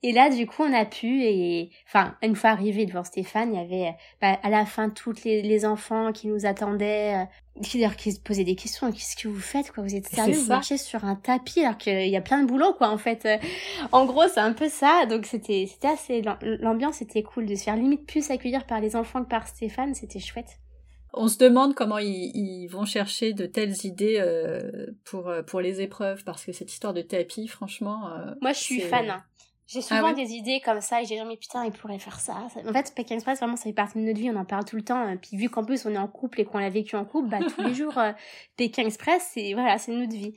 Et 0.08 0.12
là, 0.12 0.30
du 0.30 0.46
coup, 0.46 0.62
on 0.62 0.72
a 0.72 0.86
pu, 0.86 1.24
et 1.24 1.72
enfin, 1.88 2.16
une 2.22 2.36
fois 2.36 2.52
arrivé 2.52 2.86
devant 2.86 3.04
Stéphane, 3.04 3.56
il 3.56 3.60
y 3.60 3.64
avait 3.64 3.96
bah, 4.22 4.38
à 4.44 4.52
la 4.52 4.64
fin 4.68 4.92
tous 4.92 5.24
les, 5.24 5.42
les 5.42 5.66
enfants 5.66 6.12
qui 6.12 6.28
nous 6.28 6.46
attendaient, 6.46 7.24
euh, 7.24 7.62
qui, 7.64 7.84
qui 7.98 8.12
se 8.12 8.20
posaient 8.20 8.44
des 8.44 8.56
questions. 8.56 8.92
Qu'est-ce 8.92 9.16
que 9.16 9.28
vous 9.28 9.40
faites, 9.40 9.72
quoi? 9.72 9.84
Vous 9.84 9.96
êtes 9.96 10.06
sérieux? 10.08 10.38
Vous 10.38 10.48
marchez 10.48 10.78
sur 10.78 11.06
un 11.06 11.16
tapis 11.16 11.62
alors 11.62 11.80
qu'il 11.80 12.08
y 12.08 12.16
a 12.16 12.22
plein 12.22 12.44
de 12.44 12.48
boulot, 12.48 12.74
quoi, 12.74 12.90
en 12.90 13.00
fait. 13.00 13.26
Euh, 13.26 13.38
En 13.92 14.06
gros, 14.06 14.28
c'est 14.28 14.40
un 14.40 14.54
peu 14.54 14.70
ça. 14.70 15.08
Donc, 15.08 15.26
c'était, 15.26 15.66
c'était 15.68 15.88
assez, 15.88 16.22
l'ambiance 16.62 17.02
était 17.02 17.24
cool 17.24 17.48
de 17.48 17.56
se 17.56 17.64
faire 17.64 17.76
limite 17.76 18.06
plus 18.06 18.30
accueillir 18.30 18.68
par 18.68 18.80
les 18.82 18.96
enfants 18.96 19.24
que 19.24 19.30
par 19.30 19.48
Stéphane. 19.48 19.96
C'était 19.96 20.20
chouette. 20.20 20.60
On 21.16 21.28
se 21.30 21.40
demande 21.40 21.74
comment 21.74 21.98
ils, 21.98 22.32
ils 22.36 22.68
vont 22.68 22.86
chercher 22.86 23.34
de 23.34 23.48
telles 23.48 23.86
idées 23.86 24.18
euh, 24.20 24.86
pour, 25.06 25.32
pour 25.48 25.62
les 25.62 25.82
épreuves, 25.82 26.24
parce 26.26 26.46
que 26.46 26.52
cette 26.52 26.72
histoire 26.72 26.94
de 26.94 27.02
tapis, 27.02 27.48
franchement... 27.48 28.10
euh, 28.12 28.34
Moi, 28.42 28.52
je 28.52 28.60
suis 28.60 28.82
fan. 28.82 29.10
hein. 29.10 29.24
J'ai 29.68 29.82
souvent 29.82 30.02
Ah 30.02 30.04
ouais? 30.10 30.14
des 30.14 30.34
idées 30.34 30.62
comme 30.64 30.80
ça 30.82 31.02
et 31.02 31.06
j'ai 31.06 31.16
dit, 31.16 31.26
mais 31.26 31.38
putain, 31.38 31.66
il 31.66 31.72
pourrait 31.72 31.98
faire 32.00 32.20
ça. 32.20 32.34
En 32.36 32.50
fait, 32.50 32.94
Pékin 32.96 33.16
Express, 33.16 33.40
vraiment, 33.40 33.56
ça 33.56 33.64
fait 33.64 33.74
partie 33.74 33.98
de 34.00 34.04
notre 34.04 34.20
vie, 34.20 34.30
on 34.30 34.36
en 34.36 34.46
parle 34.46 34.64
tout 34.66 34.76
le 34.76 34.84
temps. 34.84 35.10
Et 35.10 35.18
Puis 35.18 35.38
vu 35.38 35.50
qu'en 35.50 35.64
plus, 35.66 35.86
on 35.86 35.92
est 35.94 35.98
en 35.98 36.08
couple 36.08 36.42
et 36.42 36.46
qu'on 36.46 36.60
l'a 36.60 36.70
vécu 36.70 36.96
en 36.96 37.06
couple, 37.06 37.30
bah, 37.30 37.40
tous 37.40 37.62
les 37.64 37.74
jours, 37.76 37.98
euh, 37.98 38.12
Pékin 38.58 38.86
Express, 38.86 39.32
c'est, 39.34 39.54
voilà, 39.54 39.78
c'est 39.78 39.92
notre 39.92 40.14
vie. 40.14 40.34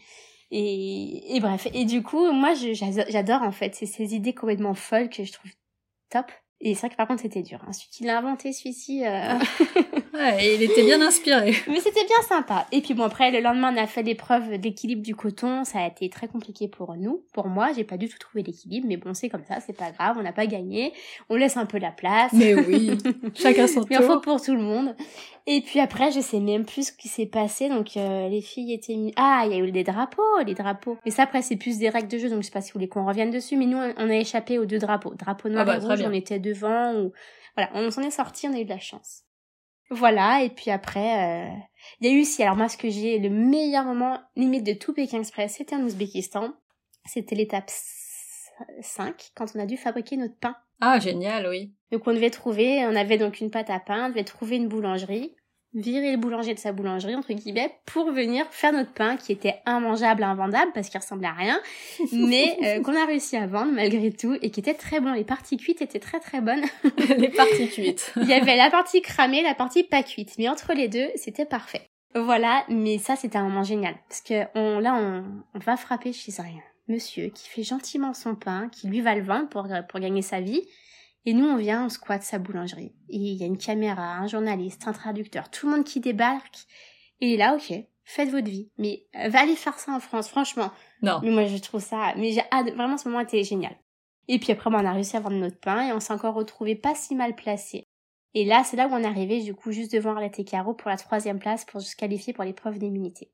Et, 0.50 1.36
et 1.36 1.40
bref. 1.40 1.66
Et 1.74 1.84
du 1.84 2.02
coup, 2.02 2.32
moi, 2.32 2.54
j'adore, 2.54 3.42
en 3.42 3.52
fait. 3.52 3.74
C'est 3.74 3.84
ces 3.86 4.14
idées 4.14 4.34
complètement 4.34 4.72
folles 4.74 5.10
que 5.10 5.22
je 5.24 5.32
trouve 5.32 5.50
top. 6.08 6.32
Et 6.60 6.74
c'est 6.74 6.80
vrai 6.80 6.90
que 6.90 6.96
par 6.96 7.06
contre, 7.06 7.22
c'était 7.22 7.42
dur. 7.42 7.60
Hein. 7.66 7.72
Celui 7.72 7.88
qui 7.90 8.04
l'a 8.04 8.18
inventé, 8.18 8.52
celui-ci, 8.52 9.06
euh, 9.06 9.38
Ouais, 10.14 10.54
il 10.54 10.62
était 10.62 10.82
bien 10.84 11.00
inspiré. 11.00 11.54
mais 11.68 11.80
c'était 11.80 12.04
bien 12.04 12.22
sympa. 12.28 12.66
Et 12.72 12.80
puis 12.80 12.94
bon, 12.94 13.04
après, 13.04 13.30
le 13.30 13.40
lendemain, 13.40 13.72
on 13.74 13.76
a 13.76 13.86
fait 13.86 14.02
l'épreuve 14.02 14.58
d'équilibre 14.58 15.02
du 15.02 15.14
coton. 15.14 15.64
Ça 15.64 15.80
a 15.80 15.86
été 15.86 16.08
très 16.08 16.28
compliqué 16.28 16.68
pour 16.68 16.94
nous. 16.96 17.24
Pour 17.32 17.48
moi, 17.48 17.70
j'ai 17.74 17.84
pas 17.84 17.96
du 17.96 18.08
tout 18.08 18.18
trouvé 18.18 18.42
l'équilibre. 18.42 18.86
Mais 18.88 18.96
bon, 18.96 19.14
c'est 19.14 19.28
comme 19.28 19.44
ça, 19.44 19.60
c'est 19.60 19.76
pas 19.76 19.90
grave. 19.90 20.16
On 20.18 20.22
n'a 20.22 20.32
pas 20.32 20.46
gagné. 20.46 20.92
On 21.28 21.36
laisse 21.36 21.56
un 21.56 21.66
peu 21.66 21.78
la 21.78 21.90
place. 21.90 22.32
Mais 22.32 22.54
oui, 22.54 22.90
chacun 23.34 23.66
son 23.66 23.80
Mais 23.88 23.96
il 23.96 23.98
en 23.98 24.02
faut 24.02 24.14
tour. 24.14 24.22
pour 24.22 24.42
tout 24.42 24.54
le 24.54 24.62
monde. 24.62 24.94
Et 25.46 25.62
puis 25.62 25.80
après, 25.80 26.10
je 26.12 26.20
sais 26.20 26.40
même 26.40 26.64
plus 26.64 26.88
ce 26.88 26.92
qui 26.92 27.08
s'est 27.08 27.26
passé. 27.26 27.68
Donc, 27.68 27.96
euh, 27.96 28.28
les 28.28 28.42
filles 28.42 28.74
étaient 28.74 28.96
mis... 28.96 29.12
Ah, 29.16 29.44
il 29.46 29.52
y 29.52 29.54
a 29.54 29.64
eu 29.64 29.70
des 29.72 29.84
drapeaux, 29.84 30.22
les 30.46 30.54
drapeaux. 30.54 30.98
Mais 31.04 31.10
ça, 31.10 31.22
après, 31.22 31.42
c'est 31.42 31.56
plus 31.56 31.78
des 31.78 31.88
règles 31.88 32.08
de 32.08 32.18
jeu. 32.18 32.28
Donc, 32.28 32.42
je 32.42 32.46
sais 32.46 32.52
pas 32.52 32.60
si 32.60 32.70
vous 32.70 32.78
voulez 32.78 32.88
qu'on 32.88 33.06
revienne 33.06 33.30
dessus. 33.30 33.56
Mais 33.56 33.66
nous, 33.66 33.78
on 33.78 34.10
a 34.10 34.14
échappé 34.14 34.58
aux 34.58 34.66
deux 34.66 34.78
drapeaux. 34.78 35.14
Drapeau 35.14 35.48
noir 35.48 35.62
Ah 35.62 35.64
bah, 35.64 35.76
et 35.76 35.78
rouge, 35.78 36.04
on 36.06 36.12
était 36.12 36.38
devant. 36.38 36.94
Ou... 36.94 37.12
Voilà, 37.56 37.70
on 37.74 37.90
s'en 37.90 38.02
est 38.02 38.10
sorti, 38.10 38.46
on 38.46 38.54
a 38.54 38.60
eu 38.60 38.64
de 38.64 38.68
la 38.68 38.78
chance. 38.78 39.24
Voilà, 39.90 40.42
et 40.42 40.50
puis 40.50 40.70
après, 40.70 41.48
euh, 41.48 41.54
il 42.00 42.06
y 42.06 42.10
a 42.10 42.16
eu 42.16 42.20
aussi, 42.20 42.42
alors 42.42 42.56
moi, 42.56 42.68
ce 42.68 42.76
que 42.76 42.90
j'ai, 42.90 43.18
le 43.18 43.30
meilleur 43.30 43.84
moment, 43.84 44.20
limite 44.36 44.64
de 44.64 44.74
tout 44.74 44.92
Pékin 44.92 45.20
Express, 45.20 45.54
c'était 45.56 45.76
en 45.76 45.82
Ouzbékistan. 45.82 46.52
C'était 47.06 47.34
l'étape 47.34 47.70
5, 48.82 49.30
quand 49.34 49.46
on 49.54 49.60
a 49.60 49.66
dû 49.66 49.76
fabriquer 49.78 50.16
notre 50.16 50.36
pain. 50.36 50.56
Ah, 50.80 51.00
génial, 51.00 51.48
oui. 51.48 51.74
Donc 51.90 52.06
on 52.06 52.12
devait 52.12 52.30
trouver, 52.30 52.84
on 52.86 52.94
avait 52.94 53.18
donc 53.18 53.40
une 53.40 53.50
pâte 53.50 53.70
à 53.70 53.80
pain, 53.80 54.06
on 54.06 54.08
devait 54.10 54.24
trouver 54.24 54.56
une 54.56 54.68
boulangerie, 54.68 55.34
virer 55.74 56.12
le 56.12 56.16
boulanger 56.16 56.54
de 56.54 56.58
sa 56.58 56.72
boulangerie, 56.72 57.14
entre 57.14 57.32
guillemets, 57.32 57.72
pour 57.86 58.10
venir 58.10 58.46
faire 58.50 58.72
notre 58.72 58.92
pain 58.92 59.16
qui 59.16 59.32
était 59.32 59.56
immangeable, 59.66 60.22
invendable, 60.22 60.70
parce 60.74 60.88
qu'il 60.88 61.00
ressemblait 61.00 61.28
à 61.28 61.32
rien, 61.32 61.60
mais 62.12 62.56
euh, 62.64 62.82
qu'on 62.82 62.96
a 62.96 63.04
réussi 63.04 63.36
à 63.36 63.46
vendre 63.46 63.72
malgré 63.72 64.10
tout, 64.12 64.36
et 64.40 64.50
qui 64.50 64.60
était 64.60 64.74
très 64.74 65.00
bon. 65.00 65.12
Les 65.12 65.24
parties 65.24 65.56
cuites 65.56 65.82
étaient 65.82 65.98
très 65.98 66.20
très 66.20 66.40
bonnes. 66.40 66.64
Les 67.18 67.28
parties 67.28 67.68
cuites. 67.68 68.12
Il 68.16 68.28
y 68.28 68.34
avait 68.34 68.56
la 68.56 68.70
partie 68.70 69.02
cramée, 69.02 69.42
la 69.42 69.54
partie 69.54 69.84
pas 69.84 70.02
cuite, 70.02 70.34
mais 70.38 70.48
entre 70.48 70.72
les 70.72 70.88
deux, 70.88 71.08
c'était 71.16 71.46
parfait. 71.46 71.82
Voilà, 72.14 72.64
mais 72.68 72.98
ça 72.98 73.16
c'était 73.16 73.36
un 73.36 73.44
moment 73.44 73.62
génial, 73.62 73.94
parce 74.08 74.22
que 74.22 74.44
on, 74.54 74.78
là 74.78 74.94
on, 74.94 75.24
on 75.54 75.58
va 75.58 75.76
frapper 75.76 76.12
chez 76.12 76.32
un 76.40 76.44
monsieur 76.88 77.28
qui 77.28 77.48
fait 77.48 77.62
gentiment 77.62 78.14
son 78.14 78.34
pain, 78.34 78.70
qui 78.72 78.88
lui 78.88 79.02
va 79.02 79.14
le 79.14 79.22
vendre 79.22 79.48
pour, 79.50 79.68
pour 79.88 80.00
gagner 80.00 80.22
sa 80.22 80.40
vie, 80.40 80.62
et 81.28 81.34
nous 81.34 81.44
on 81.44 81.56
vient, 81.56 81.84
on 81.84 81.88
squatte 81.90 82.22
sa 82.22 82.38
boulangerie. 82.38 82.94
Et 83.10 83.18
il 83.18 83.34
y 83.34 83.42
a 83.42 83.46
une 83.46 83.58
caméra, 83.58 84.16
un 84.16 84.26
journaliste, 84.26 84.88
un 84.88 84.92
traducteur, 84.92 85.50
tout 85.50 85.66
le 85.68 85.76
monde 85.76 85.84
qui 85.84 86.00
débarque, 86.00 86.56
et 87.20 87.26
il 87.26 87.34
est 87.34 87.36
là, 87.36 87.54
ok, 87.54 87.74
faites 88.02 88.30
votre 88.30 88.48
vie, 88.48 88.70
mais 88.78 89.04
euh, 89.14 89.28
va 89.28 89.40
aller 89.40 89.54
faire 89.54 89.78
ça 89.78 89.92
en 89.92 90.00
France, 90.00 90.30
franchement. 90.30 90.70
Non. 91.02 91.20
Mais 91.22 91.28
moi 91.28 91.44
je 91.44 91.58
trouve 91.58 91.82
ça, 91.82 92.14
mais 92.16 92.32
j'ai 92.32 92.40
vraiment 92.72 92.96
ce 92.96 93.10
moment 93.10 93.20
était 93.20 93.44
génial. 93.44 93.76
Et 94.28 94.38
puis 94.38 94.52
après, 94.52 94.70
bah, 94.70 94.78
on 94.80 94.86
a 94.86 94.92
réussi 94.92 95.18
à 95.18 95.20
vendre 95.20 95.36
notre 95.36 95.60
pain 95.60 95.86
et 95.86 95.92
on 95.92 96.00
s'est 96.00 96.14
encore 96.14 96.32
retrouvé 96.32 96.74
pas 96.74 96.94
si 96.94 97.14
mal 97.14 97.34
placé. 97.34 97.84
Et 98.32 98.46
là, 98.46 98.62
c'est 98.64 98.78
là 98.78 98.88
où 98.88 98.92
on 98.92 99.02
est 99.02 99.06
arrivé, 99.06 99.42
du 99.42 99.54
coup, 99.54 99.70
juste 99.70 99.92
devant 99.92 100.12
Arlette 100.12 100.38
et 100.38 100.44
Caro 100.44 100.72
pour 100.72 100.88
la 100.88 100.96
troisième 100.96 101.38
place 101.38 101.66
pour 101.66 101.82
se 101.82 101.94
qualifier 101.94 102.32
pour 102.32 102.44
l'épreuve 102.44 102.78
d'immunité. 102.78 103.30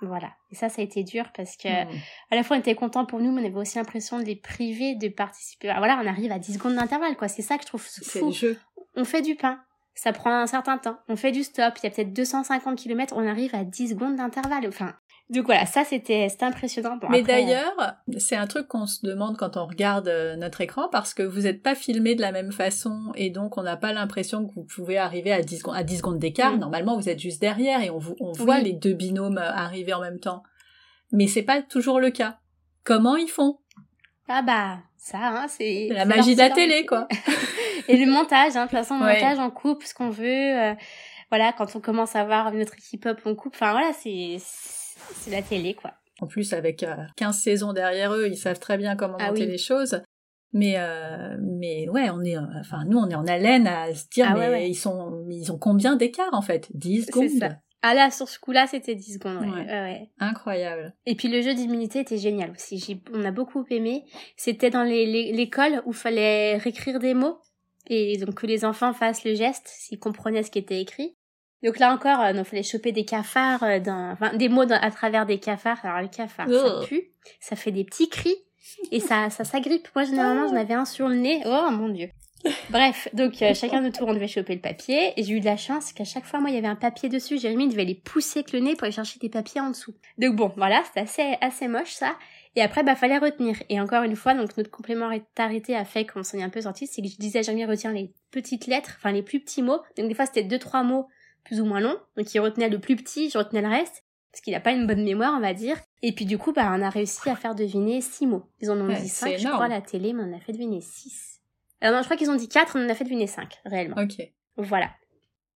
Voilà. 0.00 0.32
Et 0.50 0.56
ça, 0.56 0.68
ça 0.68 0.80
a 0.82 0.84
été 0.84 1.04
dur 1.04 1.26
parce 1.36 1.56
que, 1.56 1.68
Hmm. 1.68 1.98
à 2.30 2.34
la 2.36 2.42
fois, 2.42 2.56
on 2.56 2.60
était 2.60 2.74
content 2.74 3.06
pour 3.06 3.20
nous, 3.20 3.30
mais 3.32 3.42
on 3.42 3.46
avait 3.46 3.56
aussi 3.56 3.78
l'impression 3.78 4.18
de 4.18 4.24
les 4.24 4.36
priver 4.36 4.94
de 4.96 5.08
participer. 5.08 5.72
Voilà, 5.78 6.00
on 6.02 6.06
arrive 6.06 6.32
à 6.32 6.38
10 6.38 6.54
secondes 6.54 6.74
d'intervalle, 6.74 7.16
quoi. 7.16 7.28
C'est 7.28 7.42
ça 7.42 7.56
que 7.56 7.62
je 7.62 7.68
trouve 7.68 7.86
C'est 7.86 8.18
fou. 8.18 8.26
le 8.26 8.32
jeu. 8.32 8.58
On 8.96 9.04
fait 9.04 9.22
du 9.22 9.36
pain. 9.36 9.60
Ça 9.94 10.12
prend 10.12 10.30
un 10.34 10.46
certain 10.46 10.78
temps. 10.78 10.96
On 11.08 11.16
fait 11.16 11.32
du 11.32 11.42
stop. 11.44 11.74
Il 11.78 11.84
y 11.84 11.86
a 11.86 11.90
peut-être 11.90 12.12
250 12.14 12.78
km. 12.78 13.14
On 13.16 13.26
arrive 13.28 13.54
à 13.54 13.62
10 13.64 13.90
secondes 13.90 14.16
d'intervalle. 14.16 14.66
Enfin. 14.66 14.94
Donc 15.32 15.46
voilà, 15.46 15.64
ça 15.66 15.82
c'était 15.84 16.28
impressionnant. 16.40 16.96
Bon, 16.96 17.08
Mais 17.10 17.20
après, 17.20 17.44
d'ailleurs, 17.44 17.94
c'est 18.18 18.36
un 18.36 18.46
truc 18.46 18.68
qu'on 18.68 18.86
se 18.86 19.04
demande 19.06 19.36
quand 19.38 19.56
on 19.56 19.66
regarde 19.66 20.08
euh, 20.08 20.36
notre 20.36 20.60
écran 20.60 20.88
parce 20.92 21.14
que 21.14 21.22
vous 21.22 21.40
n'êtes 21.42 21.62
pas 21.62 21.74
filmé 21.74 22.14
de 22.14 22.20
la 22.20 22.32
même 22.32 22.52
façon 22.52 23.12
et 23.14 23.30
donc 23.30 23.56
on 23.56 23.62
n'a 23.62 23.76
pas 23.76 23.92
l'impression 23.92 24.46
que 24.46 24.52
vous 24.54 24.64
pouvez 24.64 24.98
arriver 24.98 25.32
à 25.32 25.40
10 25.42 25.58
secondes, 25.58 25.76
à 25.76 25.84
10 25.84 25.96
secondes 25.98 26.18
d'écart. 26.18 26.52
Mm. 26.56 26.58
Normalement, 26.60 26.96
vous 26.96 27.08
êtes 27.08 27.18
juste 27.18 27.40
derrière 27.40 27.82
et 27.82 27.90
on, 27.90 27.98
vous, 27.98 28.14
on 28.20 28.32
voit 28.32 28.56
Oui. 28.58 28.64
les 28.64 28.72
deux 28.74 28.92
binômes 28.92 29.38
euh, 29.38 29.50
arriver 29.52 29.94
en 29.94 30.00
même 30.00 30.20
temps. 30.20 30.42
Mais 31.12 31.26
c'est 31.26 31.42
pas 31.42 31.62
toujours 31.62 31.98
le 32.00 32.10
cas. 32.10 32.38
Comment 32.84 33.16
ils 33.16 33.28
font? 33.28 33.58
Ah 34.28 34.42
bah, 34.42 34.78
ça, 34.96 35.18
hein, 35.18 35.46
c'est... 35.48 35.88
La 35.92 36.04
magie 36.04 36.34
de 36.34 36.40
la 36.40 36.50
télé, 36.50 36.86
quoi. 36.86 37.08
Et 37.88 37.96
le 37.96 38.10
montage, 38.10 38.56
hein, 38.56 38.64
de 38.66 38.70
toute 38.70 38.78
façon, 38.78 38.98
le 38.98 39.04
Ouais. 39.04 39.14
montage, 39.20 39.38
on 39.38 39.50
coupe 39.50 39.82
ce 39.82 39.94
qu'on 39.94 40.10
veut. 40.10 40.24
euh, 40.62 40.74
voilà, 41.30 41.52
quand 41.52 41.74
on 41.74 41.80
commence 41.80 42.14
à 42.16 42.24
voir 42.24 42.52
notre 42.52 42.74
équipe 42.74 43.06
up, 43.06 43.20
on 43.24 43.34
coupe. 43.34 43.54
Enfin 43.54 43.72
voilà, 43.72 43.92
c'est 43.94 44.36
c'est 45.14 45.30
la 45.30 45.42
télé, 45.42 45.74
quoi. 45.74 45.92
En 46.20 46.26
plus, 46.26 46.52
avec 46.52 46.82
euh, 46.82 46.94
15 47.16 47.38
saisons 47.40 47.72
derrière 47.72 48.12
eux, 48.14 48.28
ils 48.28 48.36
savent 48.36 48.58
très 48.60 48.76
bien 48.78 48.96
comment 48.96 49.16
Ah 49.20 49.28
monter 49.28 49.44
oui. 49.44 49.50
les 49.50 49.58
choses. 49.58 50.00
Mais, 50.52 50.74
euh, 50.76 51.36
mais 51.40 51.88
ouais, 51.88 52.10
on 52.10 52.22
est, 52.22 52.36
euh, 52.36 52.42
enfin, 52.60 52.84
nous, 52.86 52.98
on 52.98 53.08
est 53.08 53.14
en 53.14 53.26
haleine 53.26 53.66
à 53.66 53.92
se 53.94 54.04
dire, 54.08 54.26
Ah 54.28 54.34
mais 54.34 54.40
ouais, 54.40 54.48
ouais. 54.50 54.70
ils 54.70 54.74
sont, 54.74 55.26
ils 55.30 55.50
ont 55.50 55.58
combien 55.58 55.96
d'écart, 55.96 56.32
en 56.32 56.42
fait? 56.42 56.68
10 56.74 57.00
C'est 57.04 57.06
secondes? 57.12 57.28
ça. 57.40 57.56
Ah 57.84 57.94
là, 57.94 58.10
sur 58.12 58.28
ce 58.28 58.38
coup-là, 58.38 58.66
c'était 58.68 58.94
10 58.94 59.14
secondes, 59.14 59.40
ouais. 59.40 59.48
Ouais. 59.48 59.64
Ouais, 59.66 59.80
ouais. 59.82 60.10
Incroyable. 60.20 60.94
Et 61.06 61.16
puis 61.16 61.26
le 61.28 61.40
jeu 61.42 61.54
d'immunité 61.54 61.98
était 62.00 62.18
génial 62.18 62.52
aussi. 62.52 62.78
J'ai, 62.78 63.00
on 63.12 63.24
a 63.24 63.32
beaucoup 63.32 63.64
aimé. 63.70 64.04
C'était 64.36 64.70
dans 64.70 64.84
les, 64.84 65.04
les- 65.06 65.32
l'école 65.32 65.82
où 65.86 65.92
fallait 65.92 66.58
réécrire 66.58 67.00
des 67.00 67.14
mots 67.14 67.38
et 67.88 68.16
donc 68.18 68.36
que 68.36 68.46
les 68.46 68.64
enfants 68.64 68.92
fassent 68.92 69.24
le 69.24 69.34
geste 69.34 69.66
s'ils 69.66 69.98
comprenaient 69.98 70.44
ce 70.44 70.52
qui 70.52 70.60
était 70.60 70.80
écrit. 70.80 71.16
Donc 71.62 71.78
là 71.78 71.92
encore, 71.94 72.20
euh, 72.20 72.32
il 72.34 72.44
fallait 72.44 72.62
choper 72.62 72.92
des 72.92 73.04
cafards, 73.04 73.62
euh, 73.62 73.78
dans, 73.80 74.10
enfin 74.12 74.34
des 74.36 74.48
mots 74.48 74.64
dans- 74.64 74.80
à 74.80 74.90
travers 74.90 75.26
des 75.26 75.38
cafards. 75.38 75.78
Alors 75.84 76.00
les 76.00 76.08
cafards, 76.08 76.48
ça 76.48 76.78
Oh. 76.80 76.84
pue, 76.86 77.10
ça 77.40 77.56
fait 77.56 77.70
des 77.70 77.84
petits 77.84 78.08
cris 78.08 78.36
et 78.90 79.00
ça, 79.00 79.30
ça 79.30 79.44
s'agrippe. 79.44 79.88
Moi 79.94 80.04
généralement, 80.04 80.48
j'en 80.48 80.56
avais 80.56 80.74
un 80.74 80.84
sur 80.84 81.08
le 81.08 81.16
nez. 81.16 81.42
Oh 81.46 81.68
mon 81.70 81.88
dieu. 81.88 82.08
Bref, 82.70 83.06
donc 83.12 83.40
euh, 83.40 83.54
chacun 83.54 83.80
de 83.82 83.88
tour, 83.90 84.08
on 84.08 84.14
devait 84.14 84.26
choper 84.26 84.54
le 84.56 84.60
papier. 84.60 85.12
Et 85.16 85.22
j'ai 85.22 85.34
eu 85.34 85.38
de 85.40 85.44
la 85.44 85.56
chance 85.56 85.92
qu'à 85.92 86.02
chaque 86.02 86.24
fois, 86.24 86.40
moi, 86.40 86.50
il 86.50 86.56
y 86.56 86.58
avait 86.58 86.66
un 86.66 86.74
papier 86.74 87.08
dessus. 87.08 87.38
Jérémy 87.38 87.68
devait 87.68 87.84
les 87.84 87.94
pousser 87.94 88.40
avec 88.40 88.50
le 88.52 88.58
nez 88.58 88.72
pour 88.74 88.82
aller 88.82 88.92
chercher 88.92 89.20
des 89.20 89.28
papiers 89.28 89.60
en 89.60 89.70
dessous. 89.70 89.94
Donc 90.18 90.34
bon, 90.34 90.52
voilà, 90.56 90.82
c'était 90.86 91.00
assez, 91.02 91.36
assez 91.40 91.68
moche 91.68 91.92
ça. 91.92 92.16
Et 92.56 92.60
après, 92.62 92.82
bah, 92.82 92.96
fallait 92.96 93.18
retenir. 93.18 93.54
Et 93.68 93.80
encore 93.80 94.02
une 94.02 94.16
fois, 94.16 94.34
donc 94.34 94.56
notre 94.56 94.72
complémentarité 94.72 95.76
a 95.76 95.84
fait 95.84 96.04
qu'on 96.04 96.24
s'en 96.24 96.38
est 96.38 96.42
un 96.42 96.48
peu 96.50 96.62
sorti. 96.62 96.88
C'est 96.88 97.00
que 97.00 97.08
je 97.08 97.16
disais 97.16 97.38
à 97.38 97.42
Jérémy, 97.42 97.64
retiens 97.64 97.92
les 97.92 98.12
petites 98.32 98.66
lettres, 98.66 98.94
enfin 98.98 99.12
les 99.12 99.22
plus 99.22 99.38
petits 99.38 99.62
mots. 99.62 99.80
Donc 99.96 100.08
des 100.08 100.14
fois, 100.14 100.26
c'était 100.26 100.42
deux, 100.42 100.58
trois 100.58 100.82
mots 100.82 101.06
plus 101.44 101.60
ou 101.60 101.64
moins 101.64 101.80
longs. 101.80 101.98
Donc 102.16 102.32
il 102.34 102.40
retenait 102.40 102.68
le 102.68 102.78
plus 102.78 102.96
petit, 102.96 103.30
je 103.30 103.38
retenais 103.38 103.62
le 103.62 103.68
reste. 103.68 104.04
Parce 104.32 104.40
qu'il 104.40 104.54
n'a 104.54 104.60
pas 104.60 104.72
une 104.72 104.86
bonne 104.86 105.04
mémoire, 105.04 105.34
on 105.36 105.40
va 105.40 105.52
dire. 105.52 105.76
Et 106.00 106.12
puis 106.12 106.24
du 106.24 106.38
coup, 106.38 106.52
bah, 106.52 106.72
on 106.74 106.80
a 106.80 106.88
réussi 106.88 107.28
à 107.28 107.36
faire 107.36 107.54
deviner 107.54 108.00
six 108.00 108.26
mots. 108.26 108.44
Ils 108.60 108.70
en 108.70 108.80
ont 108.80 108.88
Ouais, 108.88 108.98
dit 108.98 109.08
cinq, 109.08 109.36
je 109.38 109.46
crois, 109.46 109.66
à 109.66 109.68
la 109.68 109.82
télé, 109.82 110.14
mais 110.14 110.22
on 110.22 110.32
en 110.32 110.36
a 110.36 110.40
fait 110.40 110.52
deviner 110.52 110.80
six. 110.80 111.40
Alors 111.82 111.96
non, 111.96 112.00
je 112.00 112.06
crois 112.06 112.16
qu'ils 112.16 112.30
ont 112.30 112.36
dit 112.36 112.48
quatre, 112.48 112.78
on 112.78 112.84
en 112.84 112.88
a 112.88 112.94
fait 112.94 113.04
deviner 113.04 113.26
cinq, 113.26 113.60
réellement. 113.66 113.96
Ok. 114.02 114.26
Voilà. 114.56 114.88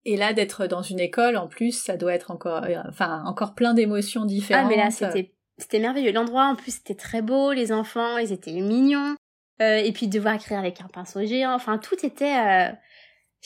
Et 0.05 0.16
là, 0.16 0.34
d'être 0.34 0.66
dans 0.66 0.82
une 0.82 1.01
école, 1.01 1.37
en 1.39 1.49
plus, 1.49 1.72
ça 1.72 1.97
doit 1.97 2.12
être 2.12 2.30
encore, 2.30 2.64
euh, 2.64 2.76
enfin, 2.89 3.24
encore 3.24 3.55
plein 3.55 3.72
d'émotions 3.72 4.26
différentes. 4.26 4.66
Ah 4.66 4.68
mais 4.68 4.76
là 4.76 4.91
c'était 4.91 5.32
c'était 5.59 5.78
merveilleux. 5.78 6.12
L'endroit 6.12 6.45
en 6.45 6.55
plus 6.55 6.72
c'était 6.72 6.95
très 6.95 7.22
beau, 7.22 7.53
les 7.53 7.72
enfants 7.72 8.18
ils 8.18 8.30
étaient 8.30 8.53
mignons. 8.53 9.16
Euh, 9.62 9.78
et 9.78 9.91
puis 9.93 10.07
devoir 10.07 10.34
écrire 10.34 10.59
avec 10.59 10.82
un 10.82 10.89
pinceau 10.89 11.24
géant, 11.24 11.55
enfin 11.55 11.78
tout 11.78 11.97
était, 12.05 12.37
euh, 12.37 12.72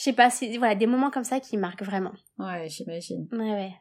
je 0.00 0.04
sais 0.04 0.12
pas, 0.14 0.30
c'est 0.30 0.56
voilà 0.56 0.74
des 0.74 0.86
moments 0.86 1.10
comme 1.10 1.24
ça 1.24 1.40
qui 1.40 1.58
marquent 1.58 1.82
vraiment. 1.82 2.12
Ouais, 2.38 2.70
j'imagine. 2.70 3.28
Ouais 3.32 3.52
ouais. 3.52 3.72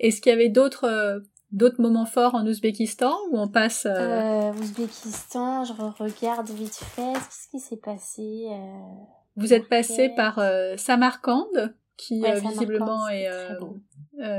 Est-ce 0.00 0.20
qu'il 0.20 0.30
y 0.30 0.34
avait 0.34 0.48
d'autres 0.48 0.84
euh, 0.88 1.20
d'autres 1.52 1.80
moments 1.80 2.06
forts 2.06 2.34
en 2.34 2.44
Ouzbékistan 2.44 3.14
où 3.30 3.38
on 3.38 3.46
passe 3.46 3.86
euh, 3.86 4.50
Euh, 4.50 4.52
Ouzbékistan, 4.54 5.62
je 5.64 5.72
regarde 5.72 6.50
vite 6.50 6.74
fait 6.74 7.14
ce 7.30 7.48
qui 7.50 7.60
s'est 7.60 7.76
passé. 7.76 8.46
euh, 8.50 8.94
Vous 9.36 9.52
êtes 9.54 9.68
passé 9.68 10.08
par 10.16 10.40
Samarcande, 10.76 11.72
qui 11.96 12.20
Ouais, 12.20 12.40
visiblement 12.40 13.06
est 13.08 13.28
euh, 13.28 13.60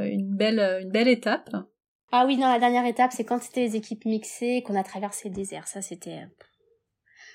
une 0.03 0.35
belle 0.35 0.79
une 0.81 0.91
belle 0.91 1.07
étape. 1.07 1.49
Ah 2.11 2.25
oui, 2.25 2.35
non, 2.35 2.47
la 2.47 2.59
dernière 2.59 2.85
étape, 2.85 3.11
c'est 3.13 3.23
quand 3.23 3.41
c'était 3.41 3.61
les 3.61 3.75
équipes 3.77 4.03
mixées 4.05 4.63
qu'on 4.65 4.75
a 4.75 4.83
traversé 4.83 5.29
le 5.29 5.35
désert. 5.35 5.67
Ça, 5.67 5.81
c'était... 5.81 6.27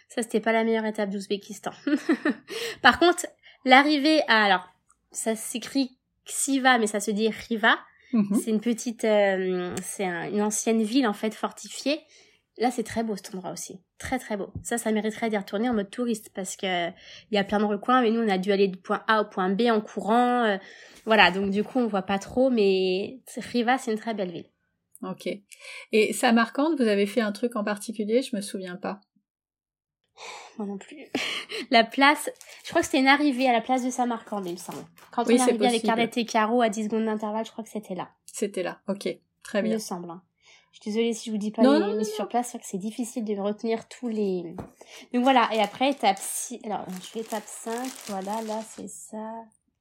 Ça, 0.09 0.23
c'était 0.23 0.41
pas 0.41 0.53
la 0.53 0.65
meilleure 0.65 0.85
étape 0.85 1.11
d'Ouzbékistan. 1.11 1.71
Par 2.83 2.99
contre, 2.99 3.25
l'arrivée 3.65 4.23
à... 4.29 4.45
Alors, 4.45 4.69
ça 5.11 5.37
s'écrit 5.37 5.97
Xiva, 6.27 6.79
mais 6.79 6.87
ça 6.87 7.01
se 7.01 7.11
dit 7.11 7.29
Riva. 7.29 7.79
Mhm. 8.13 8.41
C'est 8.43 8.51
une 8.51 8.61
petite... 8.61 9.05
euh, 9.05 9.75
c'est 9.83 10.05
un- 10.05 10.29
une 10.31 10.43
ancienne 10.43 10.83
ville, 10.83 11.07
en 11.07 11.13
fait, 11.13 11.35
fortifiée. 11.35 12.01
Là, 12.59 12.71
c'est 12.71 12.85
très 12.85 13.03
beau, 13.03 13.17
cet 13.17 13.35
endroit 13.35 13.51
aussi. 13.51 13.81
Très, 13.99 14.19
très 14.21 14.37
beau. 14.37 14.53
Ça, 14.63 14.79
ça 14.79 14.93
mériterait 14.93 15.29
d'y 15.29 15.37
retourner 15.37 15.69
en 15.69 15.75
mode 15.75 15.91
touriste, 15.91 16.31
parce 16.35 16.55
que 16.55 16.89
il 16.89 17.35
y 17.35 17.39
a 17.39 17.43
plein 17.43 17.59
de 17.59 17.65
recoins, 17.65 18.01
mais 18.01 18.13
nous, 18.13 18.21
on 18.21 18.29
a 18.29 18.39
dû 18.39 18.53
aller 18.53 18.69
du 18.69 18.77
point 18.79 19.03
A 19.09 19.23
au 19.23 19.25
point 19.25 19.49
B 19.51 19.63
en 19.63 19.81
courant. 19.81 20.45
euh, 20.45 20.57
voilà, 21.05 21.33
donc 21.33 21.51
du 21.51 21.65
coup, 21.65 21.81
on 21.81 21.89
voit 21.89 22.03
pas 22.03 22.21
trop, 22.21 22.51
mais 22.51 23.19
Riva, 23.37 23.77
c'est 23.79 23.91
une 23.91 23.99
très 23.99 24.15
belle 24.15 24.31
ville. 24.31 24.47
Ok. 25.03 25.29
Et 25.91 26.13
Samarcande, 26.13 26.81
vous 26.81 26.87
avez 26.87 27.07
fait 27.07 27.21
un 27.21 27.33
truc 27.33 27.57
en 27.57 27.65
particulier? 27.65 28.23
Je 28.23 28.37
me 28.37 28.41
souviens 28.41 28.77
pas. 28.77 29.01
Moi 30.59 30.67
non 30.67 30.79
plus. 30.79 31.07
la 31.71 31.85
place, 31.85 32.31
je 32.65 32.71
crois 32.71 32.81
que 32.81 32.87
c'était 32.87 33.01
une 33.01 33.09
arrivée 33.09 33.49
à 33.49 33.53
la 33.53 33.61
place 33.61 33.85
de 33.85 33.91
Samarcande, 33.91 34.47
il 34.47 34.53
me 34.53 34.57
semble. 34.57 34.85
Quand 35.11 35.27
Oui, 35.27 35.35
on 35.35 35.39
c'est 35.39 35.51
arrivait 35.51 35.67
avec. 35.67 35.83
Carlette 35.83 36.17
et 36.17 36.25
Caro 36.25 36.63
à 36.63 36.69
10 36.69 36.85
secondes 36.85 37.05
d'intervalle, 37.07 37.45
je 37.47 37.51
crois 37.53 37.65
que 37.65 37.71
c'était 37.71 37.95
là. 37.95 38.09
C'était 38.27 38.63
là. 38.63 38.79
Ok. 38.89 39.09
Très 39.43 39.59
Il 39.61 39.65
bien. 39.65 39.75
me 39.75 39.79
semble. 39.79 40.11
hein. 40.11 40.23
Je 40.73 40.81
suis 40.81 40.91
désolée 40.91 41.13
si 41.15 41.27
je 41.27 41.31
vous 41.33 41.39
dis 41.39 41.51
pas 41.53 41.63
Non, 41.63 41.75
les 41.75 41.79
non, 41.81 41.87
non, 41.89 41.97
mais 41.99 42.05
sur 42.05 42.27
place, 42.27 42.47
c'est 42.47 42.53
vrai 42.59 42.63
que 42.65 42.69
c'est 42.69 42.79
difficile 42.79 43.25
de 43.25 43.35
retenir 43.41 43.87
tous 43.89 44.09
les... 44.09 44.57
Donc 45.13 45.23
voilà, 45.23 45.49
et 45.53 45.61
après, 45.61 45.91
étape 45.91 46.19
6... 46.19 46.61
Alors, 46.65 46.85
je 47.01 47.07
fais 47.07 47.21
étape 47.21 47.45
5, 47.47 47.73
voilà, 48.09 48.43
là, 48.43 48.61
c'est 48.69 48.89
ça. 48.89 49.33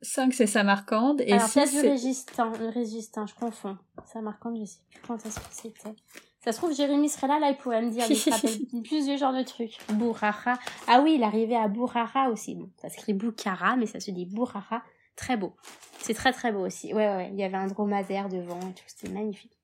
5 0.04 0.34
c'est 0.34 0.46
Samarcande 0.48 1.22
et 1.22 1.32
Alors, 1.32 1.48
6 1.48 1.54
place 1.54 1.72
du 1.72 1.80
résistant, 1.80 2.52
le 2.60 2.68
résistant, 2.70 3.26
je 3.26 3.34
confonds. 3.34 3.78
Samarcande, 4.12 4.58
je 4.60 4.66
sais 4.66 4.80
plus 4.92 5.02
quand 5.08 5.26
est-ce 5.26 5.40
que 5.40 5.46
c'était. 5.50 5.96
Ça 6.44 6.52
se 6.52 6.58
trouve, 6.58 6.76
Jérémy 6.76 7.08
serait 7.08 7.28
là, 7.28 7.40
là, 7.40 7.50
il 7.52 7.56
pourrait 7.56 7.82
me 7.82 7.90
dire, 7.90 8.04
il 8.10 8.18
se 8.18 8.30
rappelle 8.30 8.60
plus 8.84 9.08
de 9.08 9.16
genre 9.16 9.34
de 9.34 9.44
trucs. 9.44 9.78
Bourrara. 9.94 10.60
Ah 10.88 11.02
oui, 11.02 11.16
il 11.16 11.24
arrivait 11.24 11.56
à 11.56 11.70
Bourrara 11.70 12.30
aussi. 12.30 12.56
Bon, 12.56 12.70
ça 12.82 12.90
s'écrit 12.90 13.14
Boukhara, 13.14 13.78
mais 13.78 13.86
ça 13.86 14.02
se 14.02 14.12
dit 14.12 14.26
Bourrara. 14.26 14.84
Très 15.16 15.38
beau. 15.38 15.56
C'est 16.00 16.14
très 16.14 16.34
très 16.34 16.52
beau 16.52 16.66
aussi. 16.66 16.94
Ouais, 16.94 17.08
ouais, 17.08 17.16
ouais. 17.16 17.30
Il 17.32 17.40
y 17.40 17.44
avait 17.44 17.56
un 17.56 17.68
dromadaire 17.68 18.28
devant 18.28 18.60
et 18.60 18.74
tout. 18.74 18.84
C'était 18.88 19.14
magnifique. 19.14 19.58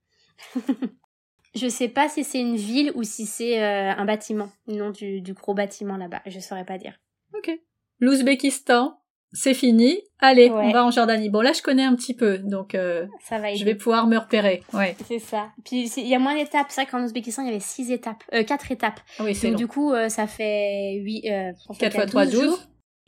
je 1.55 1.67
sais 1.67 1.89
pas 1.89 2.07
si 2.07 2.23
c'est 2.23 2.39
une 2.39 2.55
ville 2.55 2.93
ou 2.95 3.03
si 3.03 3.25
c'est 3.25 3.61
euh, 3.61 3.91
un 3.91 4.05
bâtiment. 4.05 4.49
Le 4.67 4.75
nom 4.75 4.91
du, 4.91 5.21
du 5.21 5.33
gros 5.33 5.53
bâtiment 5.53 5.97
là-bas. 5.97 6.21
Je 6.27 6.39
saurais 6.39 6.65
pas 6.65 6.77
dire. 6.77 6.97
Ok. 7.33 7.51
L'Ouzbékistan, 7.99 8.98
c'est 9.33 9.53
fini. 9.53 9.99
Allez, 10.19 10.49
Ouais. 10.49 10.55
on 10.65 10.71
va 10.71 10.83
en 10.85 10.91
Jordanie. 10.91 11.29
Bon 11.29 11.41
là, 11.41 11.53
je 11.53 11.61
connais 11.61 11.83
un 11.83 11.95
petit 11.95 12.13
peu, 12.13 12.39
donc 12.39 12.75
euh, 12.75 13.05
Ça 13.23 13.37
va 13.39 13.53
je 13.53 13.63
vais 13.63 13.75
pouvoir 13.75 14.05
me 14.07 14.17
repérer. 14.17 14.63
Ouais. 14.73 14.95
C'est 15.07 15.19
ça. 15.19 15.49
Puis 15.63 15.89
il 15.97 16.07
y 16.07 16.15
a 16.15 16.19
moins 16.19 16.35
d'étapes. 16.35 16.67
C'est 16.69 16.81
vrai 16.81 16.91
qu'en 16.91 17.03
Ouzbékistan, 17.03 17.43
il 17.43 17.47
y 17.47 17.49
avait 17.51 17.59
six 17.59 17.91
étapes, 17.91 18.23
euh, 18.33 18.43
quatre 18.43 18.71
étapes. 18.71 18.99
Oui, 19.19 19.33
c'est 19.35 19.47
Donc 19.47 19.53
long. 19.53 19.57
du 19.59 19.67
coup, 19.67 19.93
euh, 19.93 20.09
ça 20.09 20.27
fait 20.27 20.95
huit. 21.01 21.29
Euh, 21.29 21.51
en 21.67 21.73
fait, 21.73 21.85
4 21.89 21.93
il 21.95 21.97
y 21.97 22.01
a 22.01 22.01
fois 22.01 22.05
3, 22.07 22.25
12 22.25 22.33
12. 22.33 22.43
jours. 22.43 22.59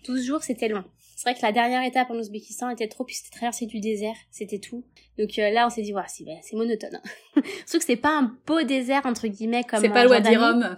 12 0.08 0.26
jours, 0.26 0.44
c'était 0.44 0.68
long. 0.70 0.84
C'est 1.22 1.30
vrai 1.30 1.40
que 1.40 1.46
la 1.46 1.52
dernière 1.52 1.84
étape 1.84 2.10
en 2.10 2.16
Ouzbékistan 2.16 2.72
était 2.72 2.88
trop, 2.88 3.04
puis 3.04 3.14
c'était 3.14 3.30
traverser 3.30 3.68
du 3.68 3.80
désert, 3.80 4.16
c'était 4.32 4.58
tout. 4.58 4.84
Donc 5.20 5.38
euh, 5.38 5.52
là, 5.52 5.68
on 5.68 5.70
s'est 5.70 5.84
dit, 5.84 5.94
ouais, 5.94 6.02
c'est 6.08 6.26
c'est 6.42 6.56
monotone. 6.56 6.96
hein. 6.96 7.42
Surtout 7.68 7.78
que 7.78 7.84
c'est 7.84 7.96
pas 7.96 8.18
un 8.18 8.36
beau 8.48 8.64
désert 8.64 9.06
entre 9.06 9.28
guillemets 9.28 9.64
comme. 9.64 9.82
C'est 9.82 9.90
pas 9.90 10.08
Jordanie. 10.08 10.36
Rum. 10.36 10.78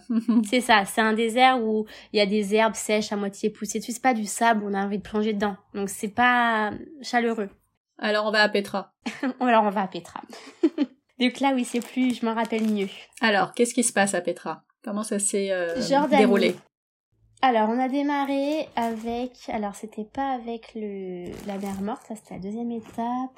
C'est 0.49 0.59
ça, 0.59 0.83
c'est 0.83 0.99
un 0.99 1.13
désert 1.13 1.63
où 1.63 1.85
il 2.11 2.17
y 2.17 2.19
a 2.19 2.25
des 2.25 2.53
herbes 2.55 2.75
sèches 2.75 3.13
à 3.13 3.15
moitié 3.15 3.51
poussées 3.51 3.79
dessus. 3.79 3.93
C'est 3.93 4.01
pas 4.01 4.13
du 4.13 4.25
sable 4.25 4.65
on 4.65 4.73
a 4.73 4.83
envie 4.83 4.97
de 4.97 5.03
plonger 5.03 5.31
dedans. 5.31 5.55
Donc 5.75 5.87
c'est 5.87 6.13
pas 6.13 6.71
chaleureux. 7.01 7.47
Alors 7.97 8.25
on 8.25 8.31
va 8.31 8.41
à 8.41 8.49
Petra. 8.49 8.91
Alors 9.39 9.63
on 9.63 9.69
va 9.69 9.83
à 9.83 9.87
Petra. 9.87 10.19
Donc 11.21 11.39
là, 11.39 11.53
oui, 11.55 11.63
c'est 11.63 11.79
plus, 11.79 12.19
je 12.19 12.25
m'en 12.25 12.33
rappelle 12.33 12.67
mieux. 12.67 12.89
Alors, 13.21 13.53
qu'est-ce 13.53 13.73
qui 13.73 13.83
se 13.83 13.93
passe 13.93 14.13
à 14.13 14.19
Petra? 14.19 14.65
Comment 14.83 15.03
ça 15.03 15.19
s'est 15.19 15.51
euh, 15.51 15.79
déroulé? 16.09 16.55
Alors, 17.45 17.67
on 17.67 17.77
a 17.77 17.89
démarré 17.89 18.69
avec. 18.77 19.49
Alors, 19.49 19.75
c'était 19.75 20.05
pas 20.05 20.29
avec 20.29 20.71
le 20.75 21.25
la 21.45 21.57
mer 21.57 21.81
morte, 21.81 22.03
ça 22.07 22.15
c'était 22.15 22.35
la 22.35 22.39
deuxième 22.39 22.71
étape. 22.71 23.37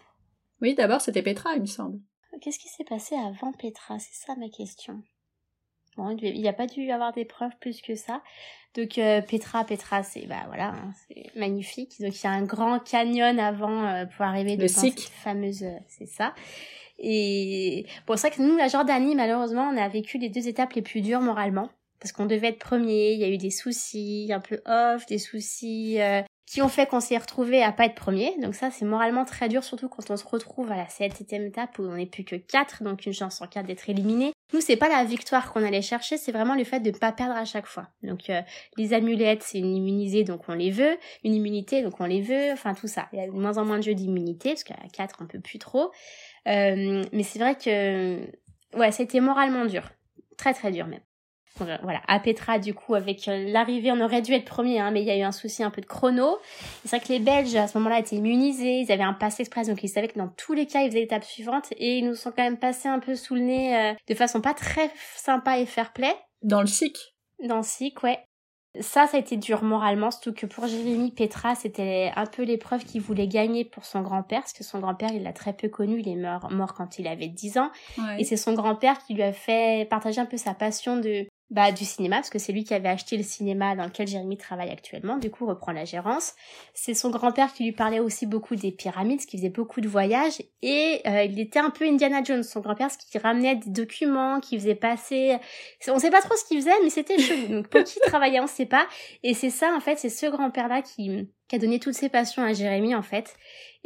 Oui, 0.62 0.76
d'abord 0.76 1.01
c'était 1.01 1.24
Petra, 1.24 1.56
il 1.56 1.62
me 1.62 1.66
semble. 1.66 1.99
Qu'est-ce 2.39 2.60
qui 2.60 2.68
s'est 2.68 2.84
passé 2.84 3.16
avant 3.16 3.51
Petra? 3.51 3.97
C'est 3.97 4.14
ça 4.14 4.36
ma 4.36 4.47
question. 4.49 5.01
Bon, 5.97 6.16
il 6.22 6.39
n'y 6.39 6.47
a 6.47 6.53
pas 6.53 6.68
dû 6.68 6.84
y 6.84 6.91
avoir 6.91 7.14
des 7.14 7.26
preuves 7.26 7.58
plus 7.60 7.82
que 7.82 7.95
ça. 7.95 8.22
Donc 8.76 8.99
euh, 8.99 9.24
Petra, 9.24 9.64
Petra, 9.64 10.03
c'est 10.03 10.28
bah 10.28 10.43
voilà, 10.45 10.68
hein, 10.68 10.91
c'est 11.08 11.36
magnifique. 11.36 11.99
Donc 11.99 12.14
il 12.14 12.24
y 12.26 12.28
a 12.28 12.32
un 12.32 12.43
grand 12.43 12.78
canyon 12.78 13.39
avant 13.39 13.88
euh, 13.88 14.06
pour 14.06 14.24
arriver 14.24 14.56
devant 14.56 14.68
cette 14.68 14.99
fameuse, 14.99 15.64
euh, 15.64 15.80
c'est 15.88 16.06
ça. 16.06 16.36
Et 16.99 17.88
bon, 18.06 18.16
c'est 18.18 18.28
vrai 18.28 18.38
que 18.38 18.43
nous, 18.43 18.56
la 18.56 18.68
Jordanie, 18.68 19.16
malheureusement, 19.16 19.68
on 19.68 19.78
a 19.78 19.88
vécu 19.88 20.20
les 20.20 20.30
deux 20.30 20.47
étapes 20.47 20.74
les 20.74 20.84
plus 20.84 21.01
dures 21.01 21.22
moralement. 21.22 21.72
Parce 21.99 22.11
qu'on 22.11 22.25
devait 22.25 22.49
être 22.49 22.59
premier, 22.59 23.13
il 23.13 23.19
y 23.19 23.23
a 23.23 23.29
eu 23.29 23.37
des 23.37 23.49
soucis 23.49 24.29
un 24.31 24.39
peu 24.39 24.61
off, 24.65 25.05
des 25.07 25.17
soucis 25.17 25.99
euh, 26.01 26.21
qui 26.45 26.61
ont 26.61 26.67
fait 26.67 26.87
qu'on 26.87 26.99
s'est 26.99 27.17
retrouvé 27.17 27.63
à 27.63 27.71
pas 27.71 27.85
être 27.85 27.95
premier. 27.95 28.35
Donc 28.41 28.53
ça, 28.53 28.69
c'est 28.69 28.85
moralement 28.85 29.25
très 29.25 29.49
dur, 29.49 29.63
surtout 29.63 29.89
quand 29.89 30.09
on 30.11 30.17
se 30.17 30.25
retrouve 30.25 30.71
à 30.71 30.75
la 30.75 30.87
septième 30.87 31.45
étape 31.45 31.79
où 31.79 31.83
on 31.83 31.95
n'est 31.95 32.05
plus 32.05 32.23
que 32.23 32.35
quatre, 32.35 32.83
donc 32.83 33.05
une 33.05 33.13
chance 33.13 33.41
en 33.41 33.47
quatre 33.47 33.65
d'être 33.65 33.89
éliminé. 33.89 34.33
Nous, 34.53 34.61
c'est 34.61 34.75
pas 34.75 34.89
la 34.89 35.03
victoire 35.03 35.51
qu'on 35.51 35.63
allait 35.63 35.81
chercher, 35.81 36.17
c'est 36.17 36.31
vraiment 36.31 36.53
le 36.53 36.63
fait 36.63 36.79
de 36.79 36.91
ne 36.91 36.97
pas 36.97 37.11
perdre 37.11 37.35
à 37.35 37.45
chaque 37.45 37.65
fois. 37.65 37.87
Donc 38.03 38.29
euh, 38.29 38.41
les 38.77 38.93
amulettes, 38.93 39.41
c'est 39.41 39.57
une 39.57 39.75
immunisée, 39.75 40.23
donc 40.23 40.47
on 40.47 40.53
les 40.53 40.71
veut. 40.71 40.97
Une 41.23 41.33
immunité, 41.33 41.81
donc 41.81 41.99
on 41.99 42.05
les 42.05 42.21
veut. 42.21 42.51
Enfin 42.51 42.75
tout 42.75 42.87
ça. 42.87 43.07
Il 43.11 43.19
y 43.19 43.21
a 43.21 43.25
de 43.25 43.31
moins 43.31 43.57
en 43.57 43.65
moins 43.65 43.77
de 43.77 43.83
jeux 43.83 43.95
d'immunité, 43.95 44.49
parce 44.49 44.63
qu'à 44.63 44.75
quatre, 44.93 45.15
on 45.21 45.25
peut 45.25 45.39
plus 45.39 45.57
trop. 45.59 45.91
Euh, 46.47 47.03
mais 47.11 47.23
c'est 47.23 47.39
vrai 47.39 47.55
que 47.55 48.19
ouais, 48.77 48.91
c'était 48.91 49.19
moralement 49.19 49.65
dur, 49.65 49.89
très 50.37 50.53
très 50.53 50.71
dur 50.71 50.85
même. 50.85 51.01
Euh, 51.62 51.78
voilà, 51.84 52.01
à 52.08 52.20
Petra, 52.20 52.60
du 52.60 52.74
coup, 52.74 52.95
avec 52.95 53.28
euh, 53.28 53.45
l'arrivée, 53.49 53.91
on 53.91 54.01
aurait 54.01 54.22
dû 54.22 54.34
être 54.34 54.45
premier, 54.45 54.80
hein, 54.80 54.91
mais 54.91 55.01
il 55.01 55.08
y 55.08 55.12
a 55.12 55.18
eu 55.18 55.22
un 55.22 55.32
souci 55.32 55.64
un 55.64 55.70
peu 55.70 55.82
de 55.82 55.86
chrono. 55.86 56.38
C'est 56.84 56.97
vrai 56.97 57.06
que 57.06 57.12
les 57.14 57.20
Belges, 57.20 57.56
à 57.56 57.68
ce 57.68 57.78
moment-là, 57.78 57.99
étaient 57.99 58.18
immunisés, 58.18 58.82
ils 58.82 58.91
avaient 58.91 59.03
un 59.03 59.14
pass 59.14 59.39
express, 59.39 59.68
donc 59.68 59.84
ils 59.84 59.89
savaient 59.89 60.10
que 60.10 60.20
dans 60.20 60.28
tous 60.28 60.53
les 60.53 60.66
cas, 60.66 60.82
ils 60.82 60.89
faisaient 60.89 61.01
l'étape 61.01 61.24
suivante, 61.24 61.68
et 61.78 61.99
ils 61.99 62.06
nous 62.06 62.16
sont 62.16 62.32
quand 62.32 62.43
même 62.43 62.58
passés 62.58 62.89
un 62.89 62.99
peu 62.99 63.16
sous 63.16 63.36
le 63.36 63.41
nez, 63.41 63.76
euh, 63.76 63.93
de 64.08 64.16
façon 64.16 64.41
pas 64.41 64.53
très 64.53 64.91
sympa 65.16 65.60
et 65.60 65.66
fair-play. 65.66 66.14
Dans 66.41 66.62
le 66.62 66.68
SIC 66.68 66.97
Dans 67.43 67.58
le 67.58 67.64
SIC, 67.64 68.03
ouais. 68.03 68.20
Ça, 68.82 69.08
ça 69.08 69.16
a 69.16 69.20
été 69.22 69.38
dur 69.38 69.64
moralement, 69.64 70.12
surtout 70.12 70.34
que 70.34 70.45
pour 70.45 70.68
Jérémy 70.68 71.12
Petra, 71.12 71.56
c'était 71.56 72.12
un 72.18 72.26
peu 72.26 72.43
l'épreuve 72.43 72.84
qu'il 72.84 72.99
voulait 72.99 73.30
gagner 73.30 73.64
pour 73.64 73.86
son 73.86 74.01
grand-père, 74.01 74.41
parce 74.41 74.51
que 74.51 74.66
son 74.66 74.80
grand-père, 74.80 75.12
il 75.14 75.24
l'a 75.24 75.32
très 75.32 75.53
peu 75.53 75.70
connu, 75.70 76.01
il 76.01 76.10
est 76.10 76.18
mort, 76.18 76.51
mort 76.51 76.74
quand 76.74 76.99
il 76.99 77.08
avait 77.08 77.30
10 77.30 77.58
ans. 77.58 77.72
Ouais. 77.97 78.20
Et 78.20 78.26
c'est 78.26 78.36
son 78.36 78.53
grand-père 78.53 78.97
qui 79.06 79.14
lui 79.14 79.24
a 79.24 79.32
fait 79.32 79.88
partager 79.89 80.20
un 80.20 80.26
peu 80.26 80.36
sa 80.36 80.53
passion 80.53 80.97
de 80.97 81.26
bah, 81.51 81.71
du 81.71 81.85
cinéma, 81.85 82.17
parce 82.17 82.31
que 82.31 82.39
c'est 82.39 82.51
lui 82.51 82.63
qui 82.63 82.73
avait 82.73 82.89
acheté 82.89 83.17
le 83.17 83.23
cinéma 83.23 83.75
dans 83.75 83.85
lequel 83.85 84.07
Jérémy 84.07 84.35
travaille 84.35 84.71
actuellement, 84.71 85.17
du 85.17 85.29
coup 85.29 85.45
reprend 85.45 85.71
la 85.71 85.85
gérance. 85.85 86.33
C'est 86.73 86.95
son 86.95 87.11
grand-père 87.11 87.53
qui 87.53 87.63
lui 87.65 87.71
parlait 87.71 87.99
aussi 87.99 88.25
beaucoup 88.25 88.55
des 88.55 88.71
pyramides, 88.71 89.23
qui 89.25 89.37
faisait 89.37 89.49
beaucoup 89.49 89.79
de 89.79 89.87
voyages, 89.87 90.41
et 90.63 91.01
euh, 91.05 91.23
il 91.23 91.39
était 91.39 91.59
un 91.59 91.69
peu 91.69 91.85
Indiana 91.85 92.23
Jones, 92.23 92.41
son 92.41 92.61
grand-père, 92.61 92.89
ce 92.89 92.97
qui 92.97 93.17
ramenait 93.19 93.57
des 93.57 93.69
documents, 93.69 94.39
qui 94.39 94.57
faisait 94.57 94.75
passer... 94.75 95.37
On 95.87 95.99
sait 95.99 96.09
pas 96.09 96.21
trop 96.21 96.35
ce 96.35 96.45
qu'il 96.45 96.57
faisait, 96.57 96.71
mais 96.83 96.89
c'était 96.89 97.19
chelou. 97.19 97.47
Donc 97.47 97.67
pour 97.67 97.83
qui 97.83 97.99
travaillait, 97.99 98.39
on 98.39 98.47
sait 98.47 98.65
pas. 98.65 98.87
Et 99.21 99.35
c'est 99.35 99.51
ça, 99.51 99.71
en 99.75 99.79
fait, 99.79 99.99
c'est 99.99 100.09
ce 100.09 100.25
grand-père-là 100.25 100.81
qui, 100.81 101.29
qui 101.47 101.55
a 101.55 101.59
donné 101.59 101.79
toutes 101.79 101.93
ses 101.93 102.09
passions 102.09 102.43
à 102.43 102.53
Jérémy, 102.53 102.95
en 102.95 103.01
fait. 103.01 103.35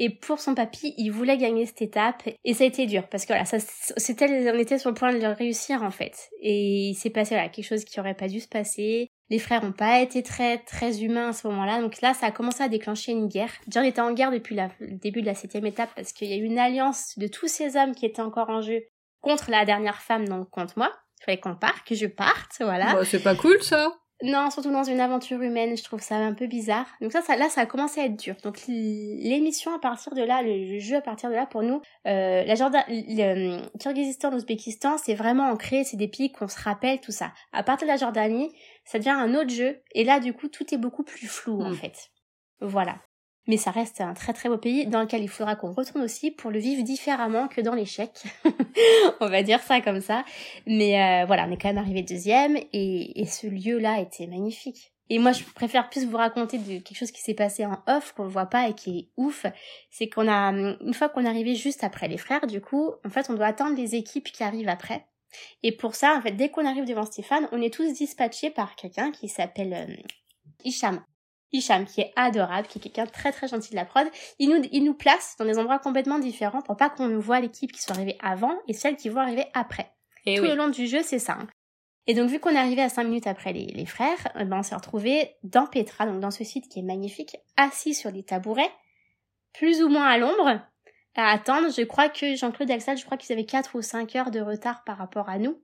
Et 0.01 0.09
pour 0.09 0.39
son 0.39 0.55
papy, 0.55 0.93
il 0.97 1.09
voulait 1.09 1.37
gagner 1.37 1.65
cette 1.65 1.81
étape 1.81 2.23
et 2.45 2.53
ça 2.53 2.63
a 2.63 2.67
été 2.67 2.85
dur 2.85 3.09
parce 3.09 3.25
que 3.25 3.33
voilà, 3.33 3.43
c'était, 3.43 4.49
on 4.49 4.57
était 4.57 4.77
sur 4.77 4.91
le 4.91 4.95
point 4.95 5.11
de 5.11 5.19
le 5.19 5.27
réussir 5.27 5.83
en 5.83 5.91
fait. 5.91 6.29
Et 6.41 6.91
il 6.91 6.95
s'est 6.95 7.09
passé 7.09 7.35
voilà 7.35 7.49
quelque 7.49 7.65
chose 7.65 7.83
qui 7.83 7.99
aurait 7.99 8.13
pas 8.13 8.29
dû 8.29 8.39
se 8.39 8.47
passer. 8.47 9.09
Les 9.29 9.39
frères 9.39 9.61
n'ont 9.61 9.73
pas 9.73 9.99
été 9.99 10.23
très 10.23 10.59
très 10.59 11.03
humains 11.03 11.29
à 11.29 11.33
ce 11.33 11.45
moment-là, 11.49 11.81
donc 11.81 11.99
là 11.99 12.13
ça 12.13 12.27
a 12.27 12.31
commencé 12.31 12.63
à 12.63 12.69
déclencher 12.69 13.11
une 13.11 13.27
guerre. 13.27 13.51
John 13.67 13.83
était 13.83 13.99
en 13.99 14.13
guerre 14.13 14.31
depuis 14.31 14.55
le 14.55 14.93
début 14.93 15.19
de 15.19 15.25
la 15.25 15.35
septième 15.35 15.65
étape 15.65 15.89
parce 15.97 16.13
qu'il 16.13 16.29
y 16.29 16.33
a 16.33 16.37
eu 16.37 16.45
une 16.45 16.59
alliance 16.59 17.19
de 17.19 17.27
tous 17.27 17.49
ces 17.49 17.75
hommes 17.75 17.93
qui 17.93 18.05
étaient 18.05 18.21
encore 18.21 18.49
en 18.49 18.61
jeu 18.61 18.85
contre 19.19 19.51
la 19.51 19.65
dernière 19.65 20.01
femme, 20.01 20.29
donc 20.29 20.49
contre 20.49 20.75
moi. 20.77 20.93
Il 21.19 21.25
fallait 21.25 21.39
qu'on 21.41 21.55
parte, 21.55 21.85
que 21.85 21.95
je 21.95 22.07
parte, 22.07 22.55
voilà. 22.61 22.93
Bah, 22.93 23.03
c'est 23.03 23.21
pas 23.21 23.35
cool 23.35 23.61
ça. 23.61 23.91
Non, 24.21 24.49
surtout 24.49 24.71
dans 24.71 24.83
une 24.83 24.99
aventure 24.99 25.41
humaine, 25.41 25.77
je 25.77 25.83
trouve 25.83 26.01
ça 26.01 26.15
un 26.15 26.33
peu 26.33 26.47
bizarre. 26.47 26.85
Donc 26.99 27.11
ça, 27.13 27.21
ça 27.21 27.37
là, 27.37 27.47
ça 27.49 27.61
a 27.61 27.65
commencé 27.65 28.01
à 28.01 28.05
être 28.05 28.17
dur. 28.17 28.35
Donc 28.43 28.59
l'émission 28.67 29.73
à 29.73 29.79
partir 29.79 30.13
de 30.13 30.21
là, 30.21 30.41
le 30.41 30.79
jeu 30.79 30.97
à 30.97 31.01
partir 31.01 31.29
de 31.29 31.35
là, 31.35 31.45
pour 31.45 31.63
nous, 31.63 31.81
euh, 32.05 32.43
la 32.43 32.55
Jordan, 32.55 32.83
le 32.89 33.61
Kyrgyzstan, 33.77 34.31
l'Ouzbékistan, 34.31 34.97
c'est 34.97 35.15
vraiment 35.15 35.49
ancré, 35.49 35.85
c'est 35.85 35.97
des 35.97 36.09
pays 36.09 36.31
qu'on 36.31 36.49
se 36.49 36.59
rappelle, 36.59 36.99
tout 36.99 37.13
ça. 37.13 37.31
À 37.53 37.63
partir 37.63 37.87
de 37.87 37.91
la 37.91 37.97
Jordanie, 37.97 38.53
ça 38.83 38.97
devient 38.97 39.09
un 39.11 39.35
autre 39.35 39.51
jeu, 39.51 39.81
et 39.93 40.03
là, 40.03 40.19
du 40.19 40.33
coup, 40.33 40.49
tout 40.49 40.73
est 40.73 40.77
beaucoup 40.77 41.03
plus 41.03 41.27
flou, 41.27 41.61
en 41.61 41.69
hmm. 41.69 41.75
fait. 41.75 42.09
Voilà 42.59 42.97
mais 43.49 43.57
ça 43.57 43.71
reste 43.71 43.99
un 43.99 44.13
très 44.13 44.31
très 44.31 44.47
beau 44.47 44.59
pays 44.59 44.85
dans 44.85 45.01
lequel 45.01 45.23
il 45.23 45.27
faudra 45.27 45.55
qu'on 45.55 45.71
retourne 45.71 46.03
aussi 46.03 46.29
pour 46.29 46.51
le 46.51 46.59
vivre 46.59 46.83
différemment 46.83 47.47
que 47.47 47.61
dans 47.61 47.73
l'échec. 47.73 48.11
on 49.21 49.27
va 49.27 49.41
dire 49.41 49.59
ça 49.63 49.81
comme 49.81 50.01
ça. 50.01 50.23
Mais 50.67 51.01
euh, 51.01 51.25
voilà, 51.25 51.47
on 51.47 51.51
est 51.51 51.57
quand 51.57 51.69
même 51.69 51.79
arrivé 51.79 52.03
deuxième 52.03 52.57
et, 52.73 53.25
ce 53.25 53.47
lieu-là 53.47 54.01
était 54.01 54.27
magnifique. 54.27 54.93
Et 55.09 55.17
moi, 55.17 55.31
je 55.31 55.43
préfère 55.43 55.89
plus 55.89 56.05
vous 56.05 56.17
raconter 56.17 56.59
de 56.59 56.77
quelque 56.77 56.95
chose 56.95 57.09
qui 57.09 57.21
s'est 57.21 57.33
passé 57.33 57.65
en 57.65 57.81
off, 57.87 58.13
qu'on 58.13 58.25
ne 58.25 58.29
voit 58.29 58.45
pas 58.45 58.69
et 58.69 58.75
qui 58.75 58.99
est 58.99 59.09
ouf. 59.17 59.47
C'est 59.89 60.09
qu'on 60.09 60.27
a, 60.27 60.51
une 60.51 60.93
fois 60.93 61.09
qu'on 61.09 61.25
est 61.25 61.29
arrivé 61.29 61.55
juste 61.55 61.83
après 61.83 62.07
les 62.07 62.17
frères, 62.17 62.45
du 62.45 62.61
coup, 62.61 62.91
en 63.03 63.09
fait, 63.09 63.31
on 63.31 63.33
doit 63.33 63.47
attendre 63.47 63.75
les 63.75 63.95
équipes 63.95 64.31
qui 64.31 64.43
arrivent 64.43 64.69
après. 64.69 65.07
Et 65.63 65.71
pour 65.71 65.95
ça, 65.95 66.15
en 66.15 66.21
fait, 66.21 66.33
dès 66.33 66.49
qu'on 66.49 66.67
arrive 66.67 66.85
devant 66.85 67.05
Stéphane, 67.05 67.49
on 67.51 67.63
est 67.63 67.73
tous 67.73 67.91
dispatchés 67.93 68.51
par 68.51 68.75
quelqu'un 68.75 69.11
qui 69.11 69.27
s'appelle 69.27 69.73
euh. 69.73 69.95
Hicham, 71.51 71.85
qui 71.85 72.01
est 72.01 72.11
adorable, 72.15 72.67
qui 72.67 72.79
est 72.79 72.81
quelqu'un 72.81 73.05
très 73.05 73.31
très 73.31 73.47
gentil 73.47 73.71
de 73.71 73.75
la 73.75 73.85
prod, 73.85 74.07
il 74.37 74.49
nous, 74.49 74.61
il 74.71 74.83
nous 74.83 74.93
place 74.93 75.35
dans 75.39 75.45
des 75.45 75.57
endroits 75.57 75.79
complètement 75.79 76.19
différents 76.19 76.61
pour 76.61 76.77
pas 76.77 76.89
qu'on 76.89 77.17
voit 77.19 77.39
l'équipe 77.39 77.71
qui 77.71 77.81
sont 77.81 77.91
arrivées 77.91 78.17
avant 78.21 78.55
et 78.67 78.73
celles 78.73 78.95
qui 78.95 79.09
vont 79.09 79.21
arriver 79.21 79.45
après. 79.53 79.91
Et 80.25 80.35
Tout 80.35 80.43
le 80.43 80.55
long 80.55 80.69
du 80.69 80.87
jeu, 80.87 81.01
c'est 81.03 81.19
ça. 81.19 81.37
Hein. 81.39 81.47
Et 82.07 82.13
donc, 82.13 82.29
vu 82.29 82.39
qu'on 82.39 82.49
est 82.49 82.57
arrivé 82.57 82.81
à 82.81 82.89
5 82.89 83.03
minutes 83.03 83.27
après 83.27 83.53
les, 83.53 83.67
les 83.67 83.85
frères, 83.85 84.17
eh 84.39 84.45
ben, 84.45 84.59
on 84.59 84.63
s'est 84.63 84.75
retrouvé 84.75 85.35
dans 85.43 85.67
Petra, 85.67 86.05
donc 86.05 86.19
dans 86.19 86.31
ce 86.31 86.43
site 86.43 86.67
qui 86.67 86.79
est 86.79 86.83
magnifique, 86.83 87.37
assis 87.55 87.93
sur 87.93 88.11
des 88.11 88.23
tabourets, 88.23 88.71
plus 89.53 89.83
ou 89.83 89.89
moins 89.89 90.07
à 90.07 90.17
l'ombre, 90.17 90.59
à 91.15 91.31
attendre. 91.31 91.69
Je 91.71 91.83
crois 91.83 92.09
que 92.09 92.35
Jean-Claude 92.35 92.71
Axel, 92.71 92.97
je 92.97 93.05
crois 93.05 93.17
qu'ils 93.17 93.31
avaient 93.33 93.45
4 93.45 93.75
ou 93.75 93.81
5 93.81 94.15
heures 94.15 94.31
de 94.31 94.39
retard 94.39 94.83
par 94.83 94.97
rapport 94.97 95.29
à 95.29 95.37
nous. 95.37 95.61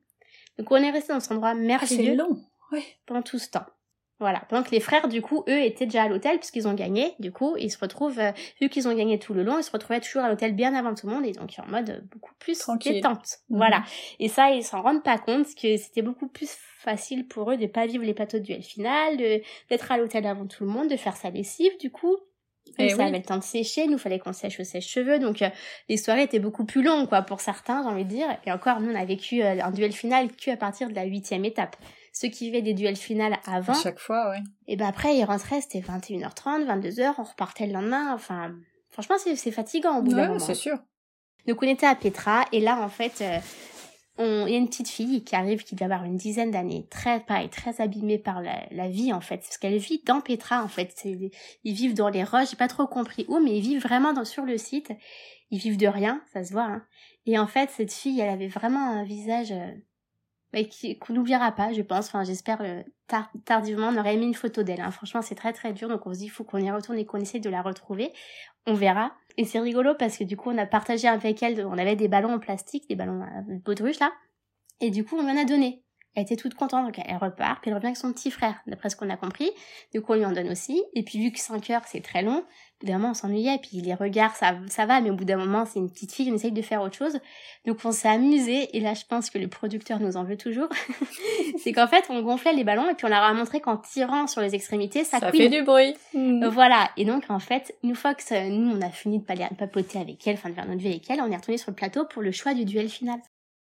Donc, 0.57 0.71
on 0.71 0.77
est 0.77 0.91
resté 0.91 1.13
dans 1.13 1.19
cet 1.19 1.31
endroit 1.31 1.49
ah, 1.49 1.55
merveilleux. 1.55 2.11
c'est 2.11 2.15
long, 2.15 2.39
ouais. 2.71 2.83
Pendant 3.05 3.23
tout 3.23 3.39
ce 3.39 3.49
temps. 3.49 3.65
Voilà. 4.19 4.43
Donc 4.49 4.71
les 4.71 4.79
frères, 4.79 5.07
du 5.09 5.21
coup, 5.21 5.43
eux 5.49 5.61
étaient 5.61 5.85
déjà 5.85 6.03
à 6.03 6.07
l'hôtel 6.07 6.37
puisqu'ils 6.37 6.67
ont 6.67 6.73
gagné. 6.73 7.13
Du 7.19 7.31
coup, 7.31 7.57
ils 7.57 7.69
se 7.69 7.77
retrouvent, 7.77 8.19
euh, 8.19 8.31
vu 8.61 8.69
qu'ils 8.69 8.87
ont 8.87 8.95
gagné 8.95 9.19
tout 9.19 9.33
le 9.33 9.43
long, 9.43 9.57
ils 9.57 9.63
se 9.63 9.71
retrouvaient 9.71 9.99
toujours 9.99 10.23
à 10.23 10.29
l'hôtel 10.29 10.53
bien 10.53 10.73
avant 10.73 10.95
tout 10.95 11.07
le 11.07 11.13
monde 11.13 11.25
et 11.25 11.33
donc 11.33 11.51
en 11.59 11.69
mode 11.69 12.07
beaucoup 12.11 12.33
plus 12.39 12.57
Tranquille. 12.57 12.93
détente. 12.93 13.39
Mhm. 13.49 13.57
Voilà. 13.57 13.83
Et 14.19 14.29
ça, 14.29 14.51
ils 14.51 14.63
s'en 14.63 14.81
rendent 14.81 15.03
pas 15.03 15.17
compte 15.17 15.47
que 15.61 15.75
c'était 15.75 16.01
beaucoup 16.01 16.29
plus 16.29 16.49
facile 16.79 17.27
pour 17.27 17.51
eux 17.51 17.57
de 17.57 17.67
pas 17.67 17.87
vivre 17.87 18.03
les 18.03 18.13
plateaux 18.13 18.37
de 18.37 18.43
duel 18.43 18.61
final, 18.61 19.17
d'être 19.69 19.91
à 19.91 19.97
l'hôtel 19.97 20.25
avant 20.25 20.45
tout 20.45 20.63
le 20.63 20.69
monde, 20.69 20.89
de 20.89 20.95
faire 20.95 21.17
sa 21.17 21.29
lessive, 21.29 21.71
du 21.79 21.91
coup. 21.91 22.15
Et 22.79 22.89
ça 22.89 23.05
avait 23.05 23.19
le 23.19 23.23
temps 23.23 23.37
de 23.37 23.43
sécher, 23.43 23.87
nous 23.87 23.97
fallait 23.97 24.19
qu'on 24.19 24.33
sèche 24.33 24.59
au 24.59 24.63
sèche-cheveux, 24.63 25.19
donc 25.19 25.41
euh, 25.41 25.49
les 25.87 25.97
soirées 25.97 26.23
étaient 26.23 26.39
beaucoup 26.39 26.65
plus 26.65 26.81
longues, 26.83 27.07
quoi, 27.07 27.21
pour 27.21 27.39
certains, 27.39 27.83
j'ai 27.83 27.89
envie 27.89 28.03
de 28.03 28.09
dire. 28.09 28.27
Et 28.45 28.51
encore, 28.51 28.81
nous, 28.81 28.91
on 28.91 28.95
a 28.95 29.05
vécu 29.05 29.43
euh, 29.43 29.63
un 29.63 29.71
duel 29.71 29.91
final 29.93 30.31
qu'à 30.31 30.57
partir 30.57 30.89
de 30.89 30.95
la 30.95 31.05
huitième 31.05 31.45
étape 31.45 31.77
ceux 32.15 32.29
qui 32.29 32.45
vivaient 32.45 32.61
des 32.61 32.73
duels 32.73 32.95
finales 32.95 33.37
avant. 33.45 33.73
À 33.73 33.81
chaque 33.83 33.99
fois, 33.99 34.29
ouais. 34.29 34.39
Et 34.67 34.77
ben 34.77 34.87
après, 34.87 35.17
ils 35.17 35.25
rentraient, 35.25 35.59
c'était 35.59 35.81
21h30, 35.81 36.65
22h, 36.65 37.15
on 37.17 37.23
repartait 37.23 37.67
le 37.67 37.73
lendemain. 37.73 38.13
Enfin, 38.13 38.55
franchement, 38.89 39.17
c'est 39.17 39.51
fatigant 39.51 39.99
au 39.99 40.01
bout 40.01 40.13
d'un 40.13 40.27
moment. 40.27 40.39
c'est 40.39 40.55
sûr. 40.55 40.77
Donc 41.45 41.61
on 41.61 41.67
était 41.67 41.85
à 41.85 41.93
Petra, 41.93 42.45
et 42.53 42.61
là, 42.61 42.81
en 42.81 42.87
fait, 42.87 43.21
euh, 44.19 44.45
il 44.47 44.51
y 44.51 44.55
a 44.55 44.57
une 44.57 44.69
petite 44.69 44.87
fille 44.87 45.25
qui 45.25 45.35
arrive, 45.35 45.63
qui 45.63 45.75
doit 45.75 45.85
avoir 45.85 46.05
une 46.05 46.15
dizaine 46.15 46.51
d'années, 46.51 46.87
très 46.89 47.19
pareil, 47.19 47.49
très 47.49 47.81
abîmée 47.81 48.17
par 48.17 48.41
la, 48.41 48.87
vie 48.87 49.11
en 49.11 49.19
fait, 49.19 49.39
parce 49.39 49.57
qu'elle 49.57 49.77
vit 49.77 50.01
dans 50.05 50.21
Petra 50.21 50.63
en 50.63 50.69
fait. 50.69 50.95
Ils 51.03 51.73
vivent 51.73 51.95
dans 51.95 52.09
les 52.09 52.23
roches, 52.23 52.51
j'ai 52.51 52.55
pas 52.55 52.69
trop 52.69 52.87
compris 52.87 53.25
où, 53.27 53.39
mais 53.41 53.57
ils 53.57 53.61
vivent 53.61 53.83
vraiment 53.83 54.13
dans, 54.13 54.25
sur 54.25 54.45
le 54.45 54.57
site. 54.57 54.89
Ils 55.51 55.59
vivent 55.59 55.77
de 55.77 55.87
rien, 55.87 56.21
ça 56.31 56.45
se 56.45 56.53
voit. 56.53 56.63
Hein. 56.63 56.85
Et 57.25 57.37
en 57.37 57.45
fait, 57.45 57.69
cette 57.71 57.93
fille, 57.93 58.21
elle 58.21 58.29
avait 58.29 58.47
vraiment 58.47 58.89
un 58.89 59.03
visage 59.03 59.53
euh, 60.55 60.93
qu'on 60.99 61.13
n'oubliera 61.13 61.51
pas, 61.51 61.73
je 61.73 61.81
pense. 61.81 62.07
Enfin, 62.07 62.23
j'espère 62.23 62.61
euh, 62.61 62.83
tardivement. 63.45 63.87
On 63.87 63.97
aurait 63.97 64.17
mis 64.17 64.25
une 64.25 64.33
photo 64.33 64.63
d'elle. 64.63 64.81
Hein. 64.81 64.91
Franchement, 64.91 65.21
c'est 65.21 65.35
très 65.35 65.53
très 65.53 65.73
dur. 65.73 65.87
Donc 65.89 66.05
on 66.07 66.13
se 66.13 66.19
dit, 66.19 66.25
il 66.25 66.29
faut 66.29 66.43
qu'on 66.43 66.57
y 66.57 66.71
retourne 66.71 66.97
et 66.97 67.05
qu'on 67.05 67.19
essaie 67.19 67.39
de 67.39 67.49
la 67.49 67.61
retrouver. 67.61 68.11
On 68.65 68.73
verra. 68.73 69.13
Et 69.37 69.45
c'est 69.45 69.59
rigolo 69.59 69.93
parce 69.97 70.17
que 70.17 70.23
du 70.23 70.37
coup, 70.37 70.49
on 70.49 70.57
a 70.57 70.65
partagé 70.65 71.07
avec 71.07 71.41
elle. 71.43 71.65
On 71.65 71.77
avait 71.77 71.95
des 71.95 72.07
ballons 72.07 72.33
en 72.33 72.39
plastique, 72.39 72.87
des 72.89 72.95
ballons 72.95 73.25
de 73.47 73.57
baudruche 73.63 73.99
là. 73.99 74.11
Et 74.81 74.91
du 74.91 75.05
coup, 75.05 75.15
on 75.17 75.29
en 75.29 75.37
a 75.37 75.45
donné. 75.45 75.84
Elle 76.15 76.23
était 76.23 76.37
toute 76.37 76.53
contente, 76.53 76.85
donc 76.85 76.99
elle 77.05 77.17
repart, 77.17 77.61
puis 77.61 77.69
elle 77.69 77.75
revient 77.75 77.87
avec 77.87 77.97
son 77.97 78.13
petit 78.13 78.31
frère, 78.31 78.55
d'après 78.67 78.89
ce 78.89 78.95
qu'on 78.95 79.09
a 79.09 79.17
compris. 79.17 79.51
Du 79.93 80.01
coup, 80.01 80.13
on 80.13 80.15
lui 80.15 80.25
en 80.25 80.31
donne 80.31 80.49
aussi. 80.49 80.81
Et 80.93 81.03
puis, 81.03 81.19
vu 81.19 81.31
que 81.31 81.39
5 81.39 81.69
heures, 81.71 81.81
c'est 81.85 82.01
très 82.01 82.21
long, 82.21 82.37
au 82.37 82.85
bout 82.85 82.87
d'un 82.87 82.97
moment, 82.97 83.11
on 83.11 83.13
s'ennuyait. 83.13 83.57
Puis 83.57 83.81
les 83.81 83.93
regards, 83.93 84.35
ça, 84.35 84.55
ça 84.67 84.85
va, 84.85 85.01
mais 85.01 85.09
au 85.09 85.13
bout 85.13 85.25
d'un 85.25 85.37
moment, 85.37 85.65
c'est 85.65 85.79
une 85.79 85.89
petite 85.89 86.13
fille, 86.13 86.31
on 86.31 86.35
essaye 86.35 86.51
de 86.51 86.61
faire 86.61 86.81
autre 86.81 86.95
chose. 86.95 87.19
Donc, 87.65 87.79
on 87.83 87.91
s'est 87.91 88.07
amusé. 88.07 88.75
Et 88.75 88.79
là, 88.79 88.93
je 88.93 89.03
pense 89.05 89.29
que 89.29 89.37
le 89.37 89.47
producteur 89.49 89.99
nous 89.99 90.15
en 90.15 90.23
veut 90.23 90.37
toujours. 90.37 90.69
c'est 91.57 91.73
qu'en 91.73 91.87
fait, 91.87 92.05
on 92.09 92.21
gonflait 92.21 92.53
les 92.53 92.63
ballons 92.63 92.89
et 92.89 92.93
puis 92.93 93.05
on 93.05 93.09
leur 93.09 93.23
a 93.23 93.33
montré 93.33 93.59
qu'en 93.59 93.77
tirant 93.77 94.27
sur 94.27 94.41
les 94.41 94.55
extrémités, 94.55 95.03
ça, 95.03 95.19
ça 95.19 95.31
fait 95.31 95.49
du 95.49 95.63
bruit. 95.63 95.95
Hmm. 96.13 96.45
Voilà. 96.47 96.89
Et 96.95 97.05
donc, 97.05 97.25
en 97.29 97.39
fait, 97.39 97.75
une 97.83 97.95
fois 97.95 98.13
que 98.13 98.49
nous, 98.49 98.77
on 98.77 98.81
a 98.81 98.89
fini 98.89 99.19
de 99.19 99.55
papoter 99.55 99.99
avec 99.99 100.25
elle, 100.27 100.35
enfin 100.35 100.49
de 100.49 100.55
faire 100.55 100.67
notre 100.67 100.79
vie 100.79 100.89
avec 100.89 101.09
elle, 101.09 101.21
on 101.21 101.31
est 101.31 101.35
retourné 101.35 101.57
sur 101.57 101.71
le 101.71 101.75
plateau 101.75 102.05
pour 102.05 102.21
le 102.21 102.31
choix 102.31 102.53
du 102.53 102.63
duel 102.63 102.87
final. 102.87 103.19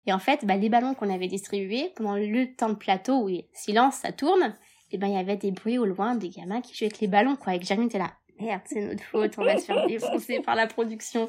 Et 0.07 0.13
en 0.13 0.19
fait, 0.19 0.45
bah, 0.45 0.55
les 0.55 0.69
ballons 0.69 0.93
qu'on 0.93 1.13
avait 1.13 1.27
distribués 1.27 1.91
pendant 1.95 2.15
le 2.15 2.55
temps 2.55 2.69
de 2.69 2.75
plateau 2.75 3.27
où 3.27 3.29
silence, 3.53 3.95
ça 3.95 4.11
tourne, 4.11 4.55
et 4.91 4.97
ben 4.97 5.07
il 5.07 5.13
y 5.13 5.17
avait 5.17 5.35
des 5.35 5.51
bruits 5.51 5.77
au 5.77 5.85
loin 5.85 6.15
des 6.15 6.29
gamins 6.29 6.61
qui 6.61 6.73
jouaient 6.73 6.87
avec 6.87 7.01
les 7.01 7.07
ballons 7.07 7.35
quoi. 7.35 7.53
Et 7.53 7.59
que 7.59 7.65
Jeremy 7.65 7.87
était 7.87 7.97
là, 7.97 8.13
merde, 8.39 8.61
c'est 8.65 8.81
notre 8.81 9.03
faute, 9.03 9.33
on 9.37 9.43
va 9.43 9.57
se 9.57 9.65
faire 9.65 9.85
défoncer 9.85 10.39
par 10.39 10.55
la 10.55 10.65
production. 10.65 11.27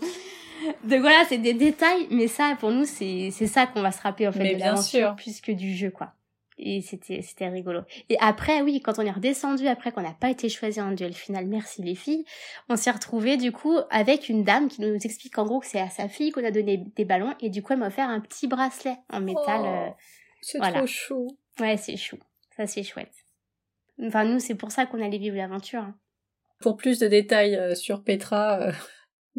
Donc 0.84 1.00
voilà, 1.00 1.24
c'est 1.28 1.38
des 1.38 1.54
détails, 1.54 2.06
mais 2.10 2.28
ça 2.28 2.56
pour 2.58 2.70
nous 2.70 2.84
c'est 2.84 3.30
c'est 3.32 3.46
ça 3.46 3.66
qu'on 3.66 3.82
va 3.82 3.92
se 3.92 4.00
rappeler 4.00 4.28
en 4.28 4.32
fait 4.32 4.54
de 4.54 4.60
l'aventure 4.60 5.16
plus 5.16 5.40
que 5.40 5.52
du 5.52 5.74
jeu 5.74 5.90
quoi 5.90 6.12
et 6.58 6.80
c'était 6.80 7.22
c'était 7.22 7.48
rigolo. 7.48 7.82
Et 8.08 8.16
après 8.20 8.60
oui, 8.62 8.80
quand 8.80 8.98
on 8.98 9.02
est 9.02 9.10
redescendu 9.10 9.66
après 9.66 9.92
qu'on 9.92 10.02
n'a 10.02 10.12
pas 10.12 10.30
été 10.30 10.48
choisi 10.48 10.80
en 10.80 10.92
duel 10.92 11.14
final, 11.14 11.46
merci 11.46 11.82
les 11.82 11.94
filles, 11.94 12.24
on 12.68 12.76
s'est 12.76 12.90
retrouvé 12.90 13.36
du 13.36 13.52
coup 13.52 13.78
avec 13.90 14.28
une 14.28 14.44
dame 14.44 14.68
qui 14.68 14.80
nous 14.80 14.94
explique 14.94 15.38
en 15.38 15.44
gros 15.44 15.60
que 15.60 15.66
c'est 15.66 15.80
à 15.80 15.90
sa 15.90 16.08
fille 16.08 16.30
qu'on 16.30 16.44
a 16.44 16.50
donné 16.50 16.78
des 16.96 17.04
ballons 17.04 17.34
et 17.40 17.50
du 17.50 17.62
coup 17.62 17.72
elle 17.72 17.80
m'a 17.80 17.88
offert 17.88 18.08
un 18.08 18.20
petit 18.20 18.46
bracelet 18.46 18.96
en 19.10 19.20
métal. 19.20 19.60
Oh, 19.60 19.66
euh, 19.66 19.88
c'est 20.40 20.58
trop 20.58 20.86
chou. 20.86 21.38
Ouais, 21.60 21.76
c'est 21.76 21.96
chou. 21.96 22.18
Ça 22.56 22.66
c'est 22.66 22.82
chouette. 22.82 23.14
Enfin 24.02 24.24
nous 24.24 24.38
c'est 24.38 24.54
pour 24.54 24.72
ça 24.72 24.86
qu'on 24.86 25.02
allait 25.02 25.18
vivre 25.18 25.36
l'aventure. 25.36 25.80
Hein. 25.80 25.94
Pour 26.60 26.76
plus 26.76 26.98
de 26.98 27.06
détails 27.06 27.56
euh, 27.56 27.74
sur 27.74 28.02
Petra, 28.02 28.60
euh, 28.60 28.72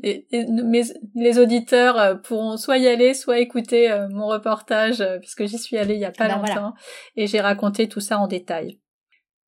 les 0.02 1.39
auditeurs 1.39 1.97
euh, 1.97 2.16
pourront 2.16 2.58
soit 2.58 2.78
y 2.78 2.88
aller, 2.88 3.14
soit 3.14 3.39
écouter 3.39 3.91
euh, 3.91 4.08
mon 4.10 4.28
reportage, 4.28 5.02
euh, 5.02 5.20
puisque 5.20 5.45
j'y 5.45 5.58
suis 5.58 5.78
allée 5.78 5.95
il 5.95 6.00
y 6.00 6.06
a 6.06 6.12
pas 6.12 6.28
bah, 6.28 6.36
longtemps, 6.36 6.74
et 7.16 7.28
j'ai 7.28 7.41
raconté 7.41 7.88
tout 7.88 8.00
ça 8.00 8.20
en 8.20 8.28
détail. 8.28 8.80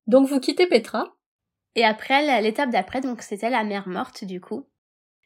Donc 0.06 0.26
vous 0.28 0.40
quittez 0.40 0.66
Petra. 0.66 1.14
Et 1.74 1.84
après, 1.84 2.42
l'étape 2.42 2.70
d'après, 2.70 3.00
donc 3.00 3.22
c'était 3.22 3.50
la 3.50 3.64
mer 3.64 3.88
morte 3.88 4.24
du 4.24 4.40
coup. 4.40 4.68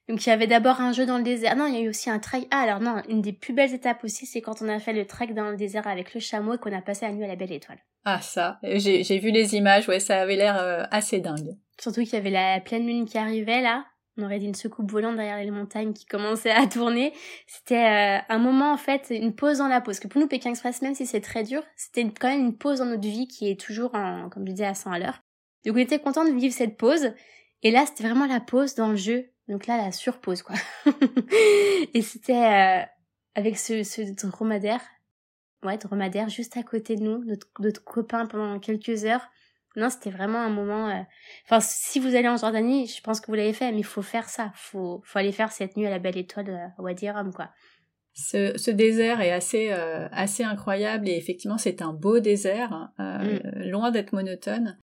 Donc 0.08 0.24
il 0.24 0.28
y 0.28 0.32
avait 0.32 0.46
d'abord 0.46 0.80
un 0.80 0.92
jeu 0.92 1.04
dans 1.04 1.18
le 1.18 1.24
désert. 1.24 1.56
Non, 1.56 1.66
il 1.66 1.74
y 1.74 1.78
a 1.78 1.80
eu 1.80 1.88
aussi 1.88 2.08
un 2.08 2.20
trek. 2.20 2.46
Ah 2.52 2.60
alors 2.60 2.78
non, 2.78 3.02
une 3.08 3.22
des 3.22 3.32
plus 3.32 3.52
belles 3.52 3.74
étapes 3.74 4.04
aussi, 4.04 4.26
c'est 4.26 4.40
quand 4.40 4.62
on 4.62 4.68
a 4.68 4.78
fait 4.78 4.92
le 4.92 5.06
trek 5.06 5.28
dans 5.28 5.50
le 5.50 5.56
désert 5.56 5.88
avec 5.88 6.14
le 6.14 6.20
chameau 6.20 6.54
et 6.54 6.58
qu'on 6.58 6.72
a 6.72 6.82
passé 6.82 7.06
la 7.06 7.12
nuit 7.12 7.24
à 7.24 7.28
la 7.28 7.36
belle 7.36 7.52
étoile. 7.52 7.78
Ah 8.04 8.20
ça, 8.20 8.60
j'ai 8.62 9.18
vu 9.18 9.32
les 9.32 9.56
images, 9.56 9.88
ouais, 9.88 9.98
ça 9.98 10.20
avait 10.20 10.36
l'air 10.36 10.86
assez 10.92 11.18
dingue. 11.18 11.56
Surtout 11.80 12.02
qu'il 12.02 12.14
y 12.14 12.16
avait 12.16 12.30
la 12.30 12.60
pleine 12.60 12.86
lune 12.86 13.06
qui 13.06 13.18
arrivait 13.18 13.60
là. 13.60 13.84
On 14.18 14.24
aurait 14.24 14.38
dit 14.38 14.46
une 14.46 14.54
soucoupe 14.54 14.90
volante 14.90 15.16
derrière 15.16 15.38
les 15.38 15.50
montagnes 15.50 15.92
qui 15.92 16.06
commençait 16.06 16.50
à 16.50 16.66
tourner. 16.66 17.12
C'était 17.46 18.18
euh, 18.18 18.18
un 18.28 18.38
moment 18.38 18.72
en 18.72 18.76
fait, 18.76 19.08
une 19.10 19.34
pause 19.34 19.58
dans 19.58 19.68
la 19.68 19.80
pause. 19.80 20.00
Que 20.00 20.08
pour 20.08 20.20
nous, 20.20 20.28
Pékin 20.28 20.50
Express, 20.50 20.82
même 20.82 20.94
si 20.94 21.06
c'est 21.06 21.20
très 21.20 21.44
dur, 21.44 21.62
c'était 21.76 22.08
quand 22.08 22.28
même 22.28 22.40
une 22.40 22.56
pause 22.56 22.78
dans 22.78 22.86
notre 22.86 23.06
vie 23.06 23.28
qui 23.28 23.50
est 23.50 23.60
toujours, 23.60 23.94
en, 23.94 24.28
comme 24.30 24.46
je 24.46 24.52
disais, 24.52 24.66
à 24.66 24.74
100 24.74 24.92
à 24.92 24.98
l'heure. 24.98 25.22
Donc 25.64 25.76
on 25.76 25.80
était 25.80 25.98
content 25.98 26.24
de 26.24 26.30
vivre 26.30 26.54
cette 26.54 26.76
pause. 26.76 27.12
Et 27.62 27.70
là, 27.70 27.84
c'était 27.86 28.04
vraiment 28.04 28.26
la 28.26 28.40
pause 28.40 28.74
dans 28.74 28.88
le 28.88 28.96
jeu. 28.96 29.26
Donc 29.48 29.66
là, 29.66 29.76
la 29.76 29.92
surpause, 29.92 30.42
quoi. 30.42 30.56
et 31.94 32.02
c'était 32.02 32.32
euh, 32.32 32.82
avec 33.34 33.58
ce, 33.58 33.82
ce 33.82 34.02
dromadaire, 34.26 34.80
ouais, 35.62 35.76
dromadaire 35.76 36.28
juste 36.28 36.56
à 36.56 36.62
côté 36.62 36.96
de 36.96 37.02
nous, 37.02 37.24
notre, 37.24 37.48
notre 37.58 37.84
copain 37.84 38.26
pendant 38.26 38.58
quelques 38.58 39.04
heures. 39.04 39.28
Non, 39.76 39.90
c'était 39.90 40.10
vraiment 40.10 40.38
un 40.38 40.48
moment. 40.48 40.88
Euh, 40.88 41.02
enfin, 41.44 41.60
si 41.60 42.00
vous 42.00 42.14
allez 42.14 42.28
en 42.28 42.36
Jordanie, 42.36 42.86
je 42.86 43.02
pense 43.02 43.20
que 43.20 43.26
vous 43.26 43.34
l'avez 43.34 43.52
fait, 43.52 43.70
mais 43.72 43.80
il 43.80 43.84
faut 43.84 44.02
faire 44.02 44.28
ça. 44.28 44.50
Faut, 44.54 45.02
faut 45.04 45.18
aller 45.18 45.32
faire 45.32 45.52
cette 45.52 45.76
nuit 45.76 45.86
à 45.86 45.90
la 45.90 45.98
Belle 45.98 46.16
Étoile 46.16 46.72
à 46.78 46.82
Wadi 46.82 47.10
Rum, 47.10 47.32
quoi. 47.32 47.50
Ce, 48.18 48.56
ce, 48.56 48.70
désert 48.70 49.20
est 49.20 49.30
assez 49.30 49.68
euh, 49.72 50.08
assez 50.10 50.42
incroyable 50.42 51.06
et 51.06 51.16
effectivement 51.16 51.58
c'est 51.58 51.82
un 51.82 51.92
beau 51.92 52.18
désert, 52.18 52.90
euh, 52.98 53.38
mm. 53.44 53.68
loin 53.68 53.90
d'être 53.90 54.14
monotone. 54.14 54.78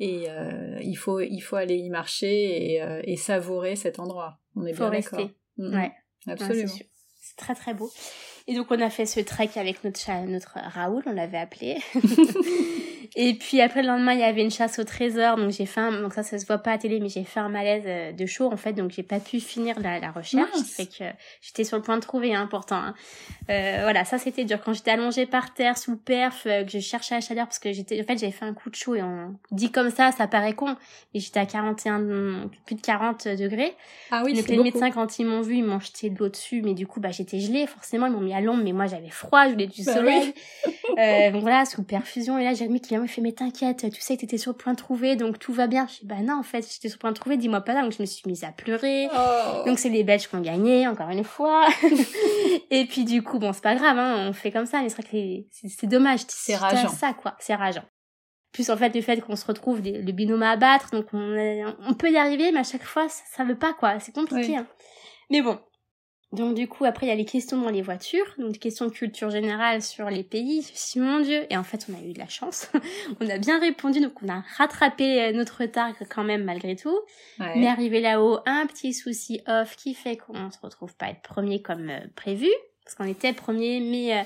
Et 0.00 0.24
euh, 0.28 0.80
il 0.82 0.96
faut 0.96 1.20
il 1.20 1.40
faut 1.40 1.54
aller 1.54 1.76
y 1.76 1.88
marcher 1.90 2.72
et, 2.72 2.82
euh, 2.82 3.00
et 3.04 3.16
savourer 3.16 3.76
cet 3.76 4.00
endroit. 4.00 4.40
On 4.56 4.66
est 4.66 4.72
faut 4.72 4.90
bien 4.90 4.98
d'accord. 4.98 5.30
Mm, 5.58 5.76
ouais, 5.76 5.92
absolument. 6.26 6.74
Ouais, 6.74 6.90
c'est 7.20 7.36
très 7.36 7.54
très 7.54 7.72
beau. 7.72 7.88
Et 8.48 8.56
donc 8.56 8.66
on 8.70 8.80
a 8.80 8.90
fait 8.90 9.06
ce 9.06 9.20
trek 9.20 9.50
avec 9.54 9.84
notre 9.84 10.00
chat, 10.00 10.20
notre 10.22 10.58
Raoul, 10.58 11.04
on 11.06 11.12
l'avait 11.12 11.38
appelé. 11.38 11.78
et 13.16 13.34
puis 13.34 13.60
après 13.60 13.82
le 13.82 13.88
lendemain, 13.88 14.12
il 14.14 14.20
y 14.20 14.24
avait 14.24 14.42
une 14.42 14.50
chasse 14.50 14.78
au 14.78 14.84
trésor, 14.84 15.36
donc 15.36 15.50
j'ai 15.50 15.66
fait 15.66 15.80
un, 15.80 16.00
donc 16.02 16.12
ça 16.14 16.22
ça 16.22 16.38
se 16.38 16.46
voit 16.46 16.58
pas 16.58 16.72
à 16.72 16.78
télé, 16.78 17.00
mais 17.00 17.08
j'ai 17.08 17.24
fait 17.24 17.40
un 17.40 17.48
malaise 17.48 17.84
euh, 17.86 18.12
de 18.12 18.26
chaud 18.26 18.50
en 18.52 18.56
fait, 18.56 18.72
donc 18.72 18.90
j'ai 18.90 19.02
pas 19.02 19.20
pu 19.20 19.40
finir 19.40 19.78
la, 19.80 19.98
la 20.00 20.10
recherche, 20.10 20.56
fait 20.64 20.86
que 20.86 21.04
j'étais 21.40 21.64
sur 21.64 21.76
le 21.76 21.82
point 21.82 21.96
de 21.96 22.02
trouver, 22.02 22.34
hein, 22.34 22.46
pourtant. 22.50 22.76
Hein. 22.76 22.94
Euh, 23.50 23.80
voilà, 23.82 24.04
ça 24.04 24.18
c'était 24.18 24.44
dur 24.44 24.60
quand 24.64 24.72
j'étais 24.72 24.92
allongée 24.92 25.26
par 25.26 25.52
terre 25.54 25.76
sous 25.78 25.92
le 25.92 25.96
perf, 25.98 26.42
euh, 26.46 26.64
que 26.64 26.70
je 26.70 26.78
cherchais 26.78 27.14
la 27.14 27.20
chaleur 27.20 27.46
parce 27.46 27.58
que 27.58 27.72
j'étais, 27.72 28.00
en 28.00 28.04
fait 28.04 28.18
j'avais 28.18 28.32
fait 28.32 28.44
un 28.44 28.54
coup 28.54 28.70
de 28.70 28.74
chaud 28.76 28.94
et 28.94 29.02
on 29.02 29.34
dit 29.50 29.70
comme 29.70 29.90
ça, 29.90 30.12
ça 30.12 30.26
paraît 30.26 30.54
con, 30.54 30.76
mais 31.14 31.20
j'étais 31.20 31.40
à 31.40 31.46
41, 31.46 32.48
plus 32.66 32.76
de 32.76 32.80
40 32.80 33.28
degrés. 33.28 33.74
Ah 34.10 34.22
oui, 34.24 34.32
donc 34.34 34.48
les 34.48 34.56
médecins 34.58 34.90
quand 34.90 35.18
ils 35.18 35.26
m'ont 35.26 35.42
vu, 35.42 35.56
ils 35.56 35.64
m'ont 35.64 35.80
jeté 35.80 36.10
de 36.10 36.18
l'eau 36.18 36.28
dessus, 36.28 36.62
mais 36.62 36.74
du 36.74 36.86
coup 36.86 37.00
bah 37.00 37.10
j'étais 37.10 37.40
gelée, 37.40 37.66
forcément 37.66 38.06
ils 38.06 38.12
m'ont 38.12 38.20
mis 38.20 38.34
à 38.34 38.40
l'ombre, 38.40 38.62
mais 38.64 38.72
moi 38.72 38.86
j'avais 38.86 39.10
froid, 39.10 39.46
je 39.46 39.52
voulais 39.52 39.66
du 39.66 39.84
Bah 39.84 39.94
soleil. 39.94 40.34
euh, 40.98 41.30
donc 41.30 41.42
voilà, 41.42 41.64
sous 41.64 41.82
perfusion. 41.82 42.38
Et 42.38 42.44
là, 42.44 42.54
Jérémy 42.54 42.80
qui 42.80 42.90
vient 42.90 43.01
me 43.02 43.08
fait, 43.08 43.20
mais 43.20 43.32
t'inquiète, 43.32 43.90
tu 43.92 44.00
sais 44.00 44.16
que 44.16 44.22
t'étais 44.22 44.38
sur 44.38 44.52
le 44.52 44.56
point 44.56 44.72
de 44.72 44.78
trouver, 44.78 45.16
donc 45.16 45.38
tout 45.38 45.52
va 45.52 45.66
bien. 45.66 45.86
Je 45.86 46.00
dis, 46.00 46.06
bah 46.06 46.20
non, 46.22 46.38
en 46.38 46.42
fait, 46.42 46.66
j'étais 46.72 46.88
sur 46.88 46.96
le 46.96 47.00
point 47.00 47.10
de 47.10 47.16
trouver, 47.16 47.36
dis-moi 47.36 47.60
pas 47.60 47.74
là. 47.74 47.82
Donc 47.82 47.92
je 47.92 48.00
me 48.00 48.06
suis 48.06 48.22
mise 48.26 48.44
à 48.44 48.52
pleurer. 48.52 49.08
Oh. 49.12 49.64
Donc 49.66 49.78
c'est 49.78 49.88
les 49.88 50.04
Belges 50.04 50.28
qui 50.28 50.34
ont 50.34 50.40
gagné, 50.40 50.86
encore 50.88 51.10
une 51.10 51.24
fois. 51.24 51.68
et 52.70 52.86
puis 52.86 53.04
du 53.04 53.22
coup, 53.22 53.38
bon, 53.38 53.52
c'est 53.52 53.62
pas 53.62 53.74
grave, 53.74 53.98
hein, 53.98 54.28
on 54.28 54.32
fait 54.32 54.50
comme 54.50 54.66
ça, 54.66 54.80
mais 54.82 54.88
c'est 54.88 55.02
vrai 55.02 55.44
que 55.50 55.68
c'est 55.68 55.86
dommage. 55.86 56.20
C'est 56.28 56.56
rageant. 56.56 56.88
ça, 56.88 57.12
quoi. 57.12 57.34
C'est 57.38 57.54
rageant. 57.54 57.84
Plus 58.52 58.68
en 58.68 58.76
fait 58.76 58.94
le 58.94 59.00
fait 59.00 59.20
qu'on 59.22 59.34
se 59.34 59.46
retrouve 59.46 59.80
des, 59.80 60.02
le 60.02 60.12
binôme 60.12 60.42
à 60.42 60.50
abattre, 60.50 60.90
donc 60.90 61.06
on, 61.14 61.74
on 61.86 61.94
peut 61.94 62.10
y 62.10 62.18
arriver, 62.18 62.52
mais 62.52 62.60
à 62.60 62.64
chaque 62.64 62.84
fois 62.84 63.08
ça, 63.08 63.22
ça 63.34 63.44
veut 63.44 63.56
pas 63.56 63.72
quoi, 63.72 63.98
c'est 63.98 64.12
compliqué. 64.12 64.48
Oui. 64.50 64.56
Hein. 64.56 64.66
Mais 65.30 65.40
bon, 65.40 65.58
donc 66.32 66.54
du 66.54 66.68
coup, 66.68 66.84
après, 66.84 67.06
il 67.06 67.08
y 67.08 67.12
a 67.12 67.16
les 67.16 67.24
questions 67.24 67.60
dans 67.60 67.70
les 67.70 67.82
voitures, 67.82 68.26
donc 68.38 68.52
des 68.52 68.58
questions 68.58 68.86
de 68.86 68.90
culture 68.90 69.30
générale 69.30 69.82
sur 69.82 70.08
les 70.10 70.22
pays. 70.22 70.60
Dit, 70.60 71.00
mon 71.00 71.20
Dieu, 71.20 71.46
et 71.50 71.56
en 71.56 71.62
fait, 71.62 71.86
on 71.90 71.94
a 71.94 72.02
eu 72.02 72.12
de 72.12 72.18
la 72.18 72.28
chance. 72.28 72.70
on 73.20 73.28
a 73.28 73.38
bien 73.38 73.58
répondu, 73.60 74.00
donc 74.00 74.14
on 74.22 74.28
a 74.28 74.42
rattrapé 74.56 75.22
euh, 75.22 75.32
notre 75.32 75.62
retard 75.62 75.92
quand 76.08 76.24
même 76.24 76.44
malgré 76.44 76.76
tout. 76.76 76.98
Ouais. 77.38 77.56
Mais 77.56 77.66
arrivé 77.66 78.00
là-haut, 78.00 78.38
un 78.46 78.66
petit 78.66 78.92
souci 78.92 79.40
off 79.46 79.76
qui 79.76 79.94
fait 79.94 80.16
qu'on 80.16 80.50
se 80.50 80.58
retrouve 80.62 80.94
pas 80.96 81.10
être 81.10 81.22
premier 81.22 81.62
comme 81.62 81.90
euh, 81.90 82.00
prévu, 82.16 82.48
parce 82.84 82.96
qu'on 82.96 83.04
était 83.04 83.32
premier, 83.32 83.80
mais 83.80 84.18
euh, 84.18 84.22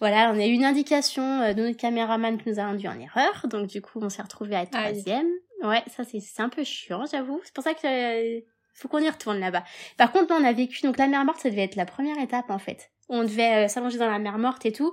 voilà, 0.00 0.30
on 0.34 0.38
a 0.38 0.46
eu 0.46 0.52
une 0.52 0.64
indication 0.64 1.22
euh, 1.42 1.54
de 1.54 1.62
notre 1.62 1.76
caméraman 1.76 2.38
qui 2.38 2.48
nous 2.48 2.60
a 2.60 2.62
induit 2.62 2.88
en 2.88 2.98
erreur, 2.98 3.46
donc 3.48 3.68
du 3.68 3.80
coup, 3.80 3.98
on 4.02 4.08
s'est 4.08 4.22
retrouvé 4.22 4.54
à 4.56 4.66
troisième. 4.66 5.28
Ouais, 5.62 5.82
ça 5.88 6.04
c'est 6.04 6.20
c'est 6.20 6.42
un 6.42 6.50
peu 6.50 6.64
chiant, 6.64 7.04
j'avoue. 7.10 7.40
C'est 7.44 7.54
pour 7.54 7.64
ça 7.64 7.72
que 7.72 7.86
euh, 7.86 8.40
faut 8.76 8.88
qu'on 8.88 8.98
y 8.98 9.08
retourne 9.08 9.40
là-bas. 9.40 9.64
Par 9.96 10.12
contre, 10.12 10.34
nous, 10.34 10.44
on 10.44 10.46
a 10.46 10.52
vécu, 10.52 10.82
donc 10.82 10.98
la 10.98 11.06
mer 11.06 11.24
morte, 11.24 11.40
ça 11.40 11.50
devait 11.50 11.64
être 11.64 11.76
la 11.76 11.86
première 11.86 12.18
étape, 12.18 12.50
en 12.50 12.58
fait. 12.58 12.90
On 13.08 13.22
devait 13.22 13.64
euh, 13.64 13.68
s'allonger 13.68 13.98
dans 13.98 14.10
la 14.10 14.18
mer 14.18 14.38
morte 14.38 14.66
et 14.66 14.72
tout. 14.72 14.92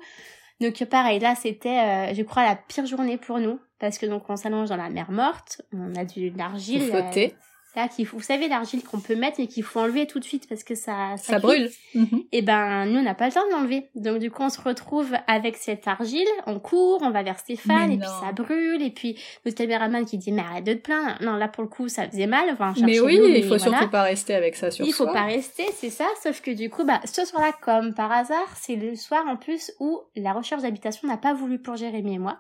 Donc, 0.62 0.84
pareil, 0.86 1.20
là, 1.20 1.36
c'était, 1.36 1.80
euh, 1.80 2.14
je 2.14 2.24
crois, 2.24 2.44
la 2.44 2.56
pire 2.56 2.86
journée 2.86 3.18
pour 3.18 3.40
nous. 3.40 3.60
Parce 3.80 3.98
que, 3.98 4.06
donc, 4.06 4.30
on 4.30 4.38
s'allonge 4.38 4.70
dans 4.70 4.78
la 4.78 4.90
mer 4.90 5.12
morte. 5.12 5.62
On 5.74 5.94
a 5.96 6.06
du, 6.06 6.32
de 6.32 6.38
l'argile. 6.38 6.82
Faut 6.84 6.92
flotter. 6.92 7.36
Là, 7.76 7.88
qu'il 7.88 8.05
faut, 8.05 8.17
vous 8.17 8.24
savez, 8.24 8.47
l'argile 8.47 8.84
qu'on 8.84 8.99
peut 8.99 9.15
mettre 9.15 9.39
et 9.39 9.47
qu'il 9.47 9.63
faut 9.63 9.80
enlever 9.80 10.05
tout 10.05 10.19
de 10.19 10.24
suite 10.24 10.47
parce 10.47 10.63
que 10.63 10.76
ça, 10.76 11.15
Ça 11.17 11.34
cuit. 11.34 11.41
brûle. 11.41 11.69
Mhm. 11.95 12.24
Et 12.32 12.41
ben, 12.41 12.86
nous, 12.86 12.99
on 12.99 13.03
n'a 13.03 13.15
pas 13.15 13.28
le 13.28 13.34
temps 13.34 13.45
de 13.47 13.51
l'enlever. 13.51 13.89
Donc, 13.95 14.19
du 14.19 14.30
coup, 14.30 14.43
on 14.43 14.49
se 14.49 14.61
retrouve 14.61 15.13
avec 15.28 15.57
cette 15.57 15.88
argile, 15.88 16.28
on 16.45 16.59
court, 16.59 16.99
on 17.01 17.09
va 17.09 17.24
vers 17.24 17.39
Stéphane, 17.39 17.88
Mais 17.89 17.95
et 17.95 17.97
puis 17.97 18.07
ça 18.21 18.32
brûle, 18.32 18.82
et 18.82 18.91
puis 18.91 19.19
notre 19.45 19.57
caméraman 19.57 20.05
qui 20.05 20.17
dit, 20.17 20.32
mais 20.32 20.41
arrête 20.43 20.63
de 20.65 20.74
te 20.74 20.80
plaindre. 20.82 21.17
Non, 21.21 21.34
là, 21.36 21.47
pour 21.47 21.63
le 21.63 21.69
coup, 21.69 21.88
ça 21.88 22.07
faisait 22.07 22.28
mal. 22.28 22.49
Enfin, 22.51 22.74
Mais 22.82 22.99
oui, 22.99 23.17
l'eau, 23.17 23.28
il 23.28 23.41
faut 23.43 23.57
voilà. 23.57 23.63
surtout 23.63 23.89
pas 23.89 24.03
rester 24.03 24.36
avec 24.36 24.55
ça 24.55 24.69
sur 24.71 24.86
Il 24.86 24.93
faut 24.93 25.05
soi. 25.05 25.13
pas 25.13 25.24
rester, 25.26 25.65
c'est 25.76 25.89
ça. 25.89 26.05
Sauf 26.21 26.41
que 26.41 26.51
du 26.51 26.69
coup, 26.69 26.84
bah, 26.86 27.01
ce 27.05 27.26
soir-là, 27.26 27.51
comme 27.61 27.93
par 27.93 28.11
hasard, 28.11 28.55
c'est 28.55 28.76
le 28.76 28.95
soir 28.95 29.24
en 29.28 29.36
plus 29.36 29.71
où 29.80 29.99
la 30.15 30.34
recherche 30.34 30.61
d'habitation 30.61 31.07
n'a 31.07 31.17
pas 31.17 31.34
voulu 31.34 31.59
pour 31.59 31.76
Jérémy 31.76 32.15
et 32.15 32.19
moi. 32.19 32.38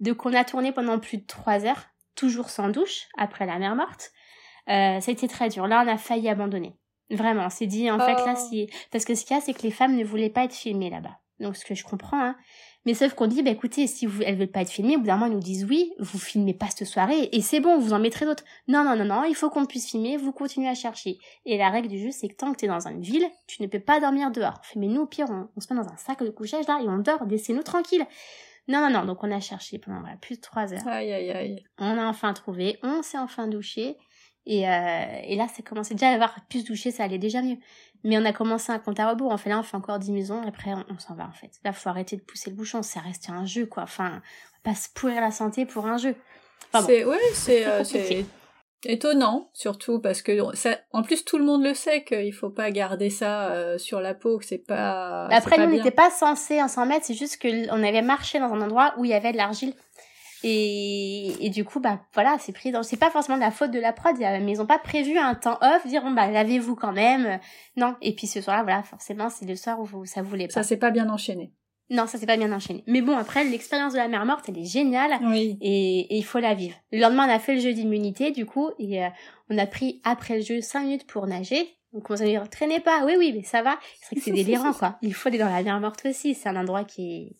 Donc, 0.00 0.26
on 0.26 0.34
a 0.34 0.44
tourné 0.44 0.72
pendant 0.72 0.98
plus 0.98 1.18
de 1.18 1.26
trois 1.26 1.64
heures, 1.64 1.84
toujours 2.16 2.50
sans 2.50 2.68
douche, 2.68 3.06
après 3.16 3.46
la 3.46 3.58
mer 3.58 3.74
morte. 3.76 4.10
Euh, 4.68 5.00
ça 5.00 5.10
a 5.10 5.12
été 5.12 5.28
très 5.28 5.48
dur. 5.48 5.66
Là, 5.66 5.84
on 5.84 5.88
a 5.88 5.96
failli 5.96 6.28
abandonner. 6.28 6.74
Vraiment, 7.10 7.46
on 7.46 7.50
s'est 7.50 7.66
dit, 7.66 7.90
en 7.90 7.98
fait, 7.98 8.14
là, 8.14 8.34
Oh. 8.36 8.46
si... 8.50 8.68
Parce 8.90 9.04
que 9.04 9.14
ce 9.14 9.24
qu'il 9.24 9.36
y 9.36 9.38
a, 9.38 9.42
c'est 9.42 9.54
que 9.54 9.62
les 9.62 9.70
femmes 9.70 9.96
ne 9.96 10.04
voulaient 10.04 10.30
pas 10.30 10.44
être 10.44 10.54
filmées 10.54 10.90
là-bas. 10.90 11.18
Donc, 11.38 11.56
ce 11.56 11.64
que 11.64 11.74
je 11.74 11.84
comprends, 11.84 12.20
hein. 12.20 12.36
Mais 12.84 12.94
sauf 12.94 13.14
qu'on 13.14 13.26
dit, 13.26 13.42
bah 13.42 13.50
écoutez, 13.50 13.88
si 13.88 14.06
vous, 14.06 14.22
elles 14.22 14.36
veulent 14.36 14.46
pas 14.46 14.60
être 14.62 14.70
filmées, 14.70 14.94
au 14.94 15.00
bout 15.00 15.06
d'un 15.06 15.16
moment, 15.16 15.26
ils 15.26 15.32
nous 15.34 15.40
disent 15.40 15.64
oui, 15.64 15.92
vous 15.98 16.20
filmez 16.20 16.54
pas 16.54 16.66
cette 16.68 16.86
soirée, 16.86 17.28
et 17.32 17.40
c'est 17.42 17.58
bon, 17.58 17.78
vous 17.78 17.92
en 17.92 17.98
mettrez 17.98 18.24
d'autres. 18.24 18.44
Non, 18.68 18.84
non, 18.84 18.94
non, 18.96 19.04
non, 19.04 19.24
il 19.24 19.34
faut 19.34 19.50
qu'on 19.50 19.66
puisse 19.66 19.90
filmer, 19.90 20.16
vous 20.16 20.30
continuez 20.30 20.68
à 20.68 20.74
chercher. 20.74 21.18
Et 21.46 21.58
la 21.58 21.68
règle 21.68 21.88
du 21.88 21.98
jeu, 21.98 22.10
c'est 22.12 22.28
que 22.28 22.36
tant 22.36 22.52
que 22.52 22.58
t'es 22.58 22.68
dans 22.68 22.86
une 22.86 23.02
ville, 23.02 23.26
tu 23.48 23.60
ne 23.60 23.66
peux 23.66 23.80
pas 23.80 23.98
dormir 23.98 24.30
dehors. 24.30 24.54
On 24.60 24.62
fait, 24.62 24.78
mais 24.78 24.86
nous, 24.86 25.00
au 25.00 25.06
pire, 25.06 25.26
on, 25.28 25.48
on 25.56 25.60
se 25.60 25.74
met 25.74 25.80
dans 25.80 25.88
un 25.88 25.96
sac 25.96 26.22
de 26.22 26.30
couchage 26.30 26.68
là, 26.68 26.78
et 26.80 26.88
on 26.88 26.98
dort, 26.98 27.24
laissez-nous 27.28 27.64
tranquilles. 27.64 28.06
Non, 28.68 28.78
non, 28.80 28.90
non, 28.90 29.04
donc 29.04 29.22
on 29.24 29.32
a 29.32 29.40
cherché 29.40 29.78
pendant 29.78 30.00
voilà, 30.00 30.16
plus 30.16 30.36
de 30.36 30.40
trois 30.40 30.72
heures. 30.72 30.86
Aïe, 30.86 31.12
aïe, 31.12 31.30
aïe. 31.32 31.64
On 31.78 31.98
a 31.98 32.06
enfin 32.06 32.32
trouvé, 32.34 32.78
on 32.84 33.02
s'est 33.02 33.18
enfin 33.18 33.48
douché. 33.48 33.96
Et, 34.46 34.68
euh, 34.68 35.04
et 35.24 35.36
là, 35.36 35.48
ça 35.48 35.62
commençait 35.62 35.94
déjà 35.94 36.08
à 36.08 36.14
avoir 36.14 36.36
plus 36.48 36.64
douché, 36.64 36.90
ça 36.90 37.04
allait 37.04 37.18
déjà 37.18 37.42
mieux. 37.42 37.56
Mais 38.04 38.16
on 38.16 38.24
a 38.24 38.32
commencé 38.32 38.70
un 38.70 38.78
compte 38.78 39.00
à 39.00 39.10
rebours. 39.10 39.32
On 39.32 39.36
fait 39.36 39.50
là, 39.50 39.58
on 39.58 39.62
fait 39.62 39.76
encore 39.76 39.98
10 39.98 40.12
maisons, 40.12 40.42
et 40.44 40.48
après, 40.48 40.72
on, 40.72 40.84
on 40.88 40.98
s'en 40.98 41.14
va, 41.14 41.24
en 41.24 41.32
fait. 41.32 41.50
Là, 41.64 41.72
faut 41.72 41.88
arrêter 41.88 42.16
de 42.16 42.22
pousser 42.22 42.50
le 42.50 42.56
bouchon. 42.56 42.82
C'est 42.82 43.00
resté 43.00 43.32
un 43.32 43.44
jeu, 43.44 43.66
quoi. 43.66 43.82
Enfin, 43.82 44.08
on 44.08 44.14
va 44.14 44.72
pas 44.72 44.74
se 44.74 44.88
pourrir 44.94 45.20
la 45.20 45.32
santé 45.32 45.66
pour 45.66 45.86
un 45.86 45.96
jeu. 45.96 46.14
Enfin, 46.72 46.82
bon. 46.82 46.86
C'est 46.86 47.04
ouais, 47.04 47.18
c'est 47.32 47.66
euh, 47.66 47.84
C'est 47.84 48.24
étonnant 48.84 49.50
surtout 49.52 50.00
parce 50.00 50.22
que 50.22 50.54
ça, 50.54 50.78
en 50.92 51.02
plus 51.02 51.24
tout 51.24 51.38
le 51.38 51.44
monde 51.44 51.64
le 51.64 51.74
sait 51.74 52.04
qu'il 52.04 52.32
faut 52.32 52.50
pas 52.50 52.70
garder 52.70 53.10
ça 53.10 53.50
euh, 53.50 53.78
sur 53.78 54.00
la 54.00 54.14
peau, 54.14 54.38
que 54.38 54.44
c'est 54.44 54.58
pas. 54.58 55.26
Après, 55.26 55.58
nous, 55.58 55.64
on 55.64 55.76
n'était 55.76 55.90
pas 55.90 56.10
censé 56.10 56.62
en 56.62 56.68
s'en 56.68 56.86
mettre. 56.86 57.06
C'est 57.06 57.14
juste 57.14 57.38
que 57.38 57.48
on 57.70 57.82
avait 57.82 58.02
marché 58.02 58.38
dans 58.38 58.52
un 58.52 58.60
endroit 58.60 58.94
où 58.98 59.04
il 59.04 59.10
y 59.10 59.14
avait 59.14 59.32
de 59.32 59.36
l'argile. 59.36 59.74
Et, 60.48 61.46
et 61.46 61.50
du 61.50 61.64
coup, 61.64 61.80
bah 61.80 62.00
voilà, 62.14 62.36
c'est 62.38 62.52
pris 62.52 62.70
dans. 62.70 62.82
C'est 62.84 62.96
pas 62.96 63.10
forcément 63.10 63.36
de 63.36 63.42
la 63.42 63.50
faute 63.50 63.72
de 63.72 63.80
la 63.80 63.92
prod, 63.92 64.16
mais 64.18 64.52
ils 64.52 64.60
ont 64.60 64.66
pas 64.66 64.78
prévu 64.78 65.18
un 65.18 65.34
temps 65.34 65.58
off, 65.60 65.84
dire 65.86 66.02
bon 66.02 66.12
bah 66.12 66.30
lavez-vous 66.30 66.76
quand 66.76 66.92
même. 66.92 67.40
Non. 67.76 67.96
Et 68.00 68.14
puis 68.14 68.26
ce 68.28 68.40
soir-là, 68.40 68.62
voilà, 68.62 68.82
forcément, 68.84 69.28
c'est 69.28 69.44
le 69.44 69.56
soir 69.56 69.80
où 69.80 69.84
vous- 69.84 70.04
ça 70.06 70.22
voulait 70.22 70.46
pas. 70.46 70.54
Ça 70.54 70.62
s'est 70.62 70.76
pas 70.76 70.90
bien 70.92 71.08
enchaîné. 71.10 71.52
Non, 71.90 72.06
ça 72.06 72.18
s'est 72.18 72.26
pas 72.26 72.36
bien 72.36 72.52
enchaîné. 72.52 72.82
Mais 72.86 73.00
bon, 73.00 73.16
après, 73.16 73.44
l'expérience 73.44 73.92
de 73.92 73.98
la 73.98 74.08
mer 74.08 74.24
morte, 74.24 74.44
elle 74.48 74.58
est 74.58 74.64
géniale. 74.64 75.18
Oui. 75.22 75.56
Et, 75.60 76.00
et 76.14 76.16
il 76.16 76.24
faut 76.24 76.38
la 76.40 76.54
vivre. 76.54 76.74
Le 76.92 76.98
lendemain, 77.00 77.26
on 77.28 77.32
a 77.32 77.38
fait 77.38 77.54
le 77.54 77.60
jeu 77.60 77.72
d'immunité, 77.72 78.30
du 78.32 78.44
coup, 78.46 78.70
et 78.78 79.04
euh, 79.04 79.08
on 79.50 79.58
a 79.58 79.66
pris 79.66 80.00
après 80.04 80.36
le 80.36 80.42
jeu 80.42 80.60
5 80.60 80.80
minutes 80.82 81.06
pour 81.06 81.26
nager. 81.26 81.68
Donc 81.92 82.10
on 82.10 82.16
s'est 82.16 82.24
dit, 82.26 82.36
traînez 82.50 82.80
pas, 82.80 83.04
oui, 83.06 83.14
oui, 83.16 83.32
mais 83.36 83.42
ça 83.44 83.62
va. 83.62 83.78
C'est 84.00 84.06
vrai 84.06 84.16
que 84.16 84.22
c'est 84.22 84.32
délirant, 84.44 84.72
quoi. 84.72 84.96
Il 85.02 85.14
faut 85.14 85.28
aller 85.28 85.38
dans 85.38 85.48
la 85.48 85.62
mer 85.62 85.78
morte 85.80 86.04
aussi. 86.06 86.34
C'est 86.34 86.48
un 86.48 86.56
endroit 86.56 86.84
qui 86.84 87.14
est 87.14 87.36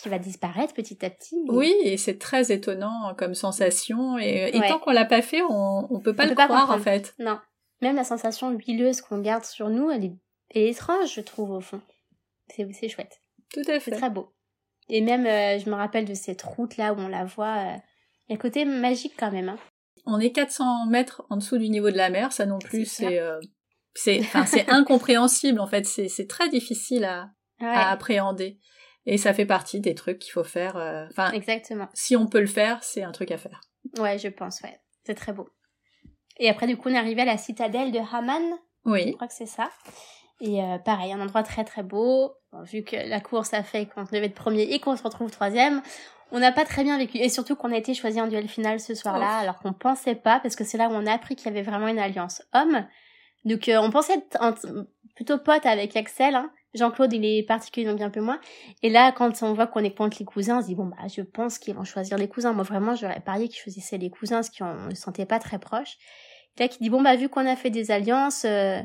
qui 0.00 0.08
va 0.08 0.18
disparaître 0.18 0.74
petit 0.74 1.04
à 1.04 1.10
petit. 1.10 1.36
mais 1.44 1.50
Oui, 1.50 1.74
et 1.82 1.96
c'est 1.96 2.18
très 2.18 2.52
étonnant 2.52 3.14
comme 3.16 3.34
sensation. 3.34 4.18
Et, 4.18 4.50
et 4.54 4.58
Ouais. 4.58 4.68
tant 4.68 4.78
qu'on 4.78 4.90
l'a 4.92 5.04
pas 5.04 5.22
fait, 5.22 5.42
on, 5.42 5.86
on 5.92 6.00
peut 6.00 6.14
pas 6.14 6.22
On 6.24 6.26
le 6.26 6.30
peut 6.30 6.36
pas 6.36 6.46
croire 6.46 6.70
en 6.70 6.78
fait. 6.78 7.14
Non. 7.18 7.38
Même 7.82 7.96
la 7.96 8.04
sensation 8.04 8.50
huileuse 8.50 9.00
qu'on 9.00 9.20
garde 9.20 9.44
sur 9.44 9.68
nous, 9.70 9.90
elle 9.90 10.04
est, 10.04 10.12
elle 10.50 10.62
est 10.62 10.70
étrange, 10.70 11.14
je 11.14 11.20
trouve, 11.20 11.50
au 11.52 11.60
fond. 11.60 11.80
C'est 12.48 12.66
c'est 12.72 12.88
chouette. 12.88 13.20
Tout 13.52 13.60
à 13.60 13.74
C'est 13.74 13.80
fait. 13.80 13.90
très 13.92 14.10
beau. 14.10 14.32
Et 14.88 15.00
même, 15.00 15.24
euh, 15.26 15.58
je 15.58 15.70
me 15.70 15.74
rappelle 15.76 16.04
de 16.04 16.14
cette 16.14 16.42
route-là 16.42 16.92
où 16.92 16.98
on 16.98 17.08
la 17.08 17.24
voit. 17.24 17.56
euh, 17.58 17.76
Il 18.28 18.32
y 18.32 18.32
a 18.32 18.34
un 18.34 18.38
côté 18.38 18.64
magique 18.64 19.14
quand 19.18 19.30
même. 19.30 19.48
Hein. 19.48 19.58
On 20.06 20.18
est 20.18 20.32
400 20.32 20.86
mètres 20.86 21.22
en 21.30 21.36
dessous 21.36 21.58
du 21.58 21.68
niveau 21.68 21.90
de 21.90 21.96
la 21.96 22.10
mer, 22.10 22.32
ça 22.32 22.44
non 22.46 22.58
plus, 22.58 22.86
C'est 22.86 23.06
c'est 23.06 23.18
euh, 23.20 23.38
c'est 23.94 24.22
c'est 24.46 24.68
incompréhensible 24.70 25.60
en 25.60 25.66
fait. 25.66 25.86
C'est 25.86 26.08
c'est 26.08 26.26
très 26.26 26.48
difficile 26.48 27.04
à, 27.04 27.30
Ouais, 27.60 27.66
à 27.66 27.90
appréhender. 27.90 28.58
Et 29.06 29.16
ça 29.18 29.32
fait 29.34 29.46
partie 29.46 29.80
des 29.80 29.94
trucs 29.94 30.18
qu'il 30.18 30.32
faut 30.32 30.44
faire. 30.44 30.76
euh, 30.76 31.06
Enfin, 31.10 31.30
exactement. 31.32 31.88
si 31.94 32.16
on 32.16 32.26
peut 32.26 32.40
le 32.40 32.46
faire, 32.46 32.82
c'est 32.84 33.02
un 33.02 33.12
truc 33.12 33.30
à 33.30 33.38
faire. 33.38 33.60
Ouais, 33.98 34.18
je 34.18 34.28
pense, 34.28 34.60
ouais. 34.62 34.78
C'est 35.04 35.14
très 35.14 35.32
beau. 35.32 35.48
Et 36.38 36.48
après, 36.48 36.66
du 36.66 36.76
coup, 36.76 36.88
on 36.88 36.94
est 36.94 36.98
arrivé 36.98 37.22
à 37.22 37.26
la 37.26 37.36
citadelle 37.38 37.92
de 37.92 37.98
Haman. 38.12 38.42
Oui. 38.84 39.08
Je 39.08 39.12
crois 39.12 39.26
que 39.28 39.34
c'est 39.34 39.46
ça. 39.46 39.70
Et 40.40 40.62
euh, 40.62 40.78
pareil, 40.78 41.12
un 41.12 41.20
endroit 41.20 41.42
très 41.42 41.64
très 41.64 41.82
beau. 41.82 42.32
Bon, 42.52 42.62
vu 42.62 42.82
que 42.82 42.96
la 42.96 43.20
course 43.20 43.52
a 43.54 43.62
fait 43.62 43.86
qu'on 43.86 44.04
devait 44.04 44.24
être 44.26 44.34
premier 44.34 44.62
et 44.62 44.80
qu'on 44.80 44.96
se 44.96 45.02
retrouve 45.02 45.30
troisième, 45.30 45.82
on 46.32 46.38
n'a 46.38 46.52
pas 46.52 46.64
très 46.64 46.82
bien 46.84 46.96
vécu. 46.98 47.18
Et 47.18 47.28
surtout 47.28 47.56
qu'on 47.56 47.72
a 47.72 47.76
été 47.76 47.92
choisi 47.94 48.20
en 48.20 48.26
duel 48.26 48.48
final 48.48 48.80
ce 48.80 48.94
soir-là, 48.94 49.38
alors 49.38 49.58
qu'on 49.58 49.72
pensait 49.72 50.14
pas, 50.14 50.40
parce 50.40 50.56
que 50.56 50.64
c'est 50.64 50.78
là 50.78 50.88
où 50.88 50.92
on 50.92 51.06
a 51.06 51.12
appris 51.12 51.36
qu'il 51.36 51.46
y 51.46 51.50
avait 51.50 51.62
vraiment 51.68 51.88
une 51.88 51.98
alliance 51.98 52.42
homme. 52.54 52.86
Donc 53.44 53.68
euh, 53.68 53.78
on 53.80 53.90
pensait 53.90 54.14
être 54.14 54.38
en- 54.40 54.54
plutôt 55.14 55.38
pote 55.38 55.66
avec 55.66 55.96
Axel. 55.96 56.34
Hein. 56.34 56.50
Jean-Claude, 56.74 57.12
il 57.12 57.24
est 57.24 57.42
particulier, 57.42 57.86
donc 57.86 58.00
un 58.00 58.10
peu 58.10 58.20
moins. 58.20 58.40
Et 58.82 58.90
là, 58.90 59.12
quand 59.12 59.42
on 59.42 59.52
voit 59.54 59.66
qu'on 59.66 59.82
est 59.84 59.94
contre 59.96 60.16
les 60.20 60.24
cousins, 60.24 60.58
on 60.58 60.62
se 60.62 60.66
dit, 60.66 60.74
bon, 60.74 60.86
bah, 60.86 61.08
je 61.14 61.22
pense 61.22 61.58
qu'ils 61.58 61.74
vont 61.74 61.84
choisir 61.84 62.16
les 62.16 62.28
cousins. 62.28 62.52
Moi, 62.52 62.62
vraiment, 62.64 62.94
j'aurais 62.94 63.20
parié 63.20 63.48
qu'ils 63.48 63.60
choisissaient 63.60 63.98
les 63.98 64.10
cousins, 64.10 64.36
parce 64.36 64.50
qu'on 64.50 64.86
ne 64.88 64.94
se 64.94 65.00
sentait 65.02 65.26
pas 65.26 65.38
très 65.38 65.58
proches. 65.58 65.96
Et 66.58 66.62
là, 66.62 66.68
qui 66.68 66.78
dit, 66.80 66.90
bon, 66.90 67.02
bah, 67.02 67.16
vu 67.16 67.28
qu'on 67.28 67.46
a 67.46 67.56
fait 67.56 67.70
des 67.70 67.90
alliances, 67.90 68.44
euh, 68.44 68.80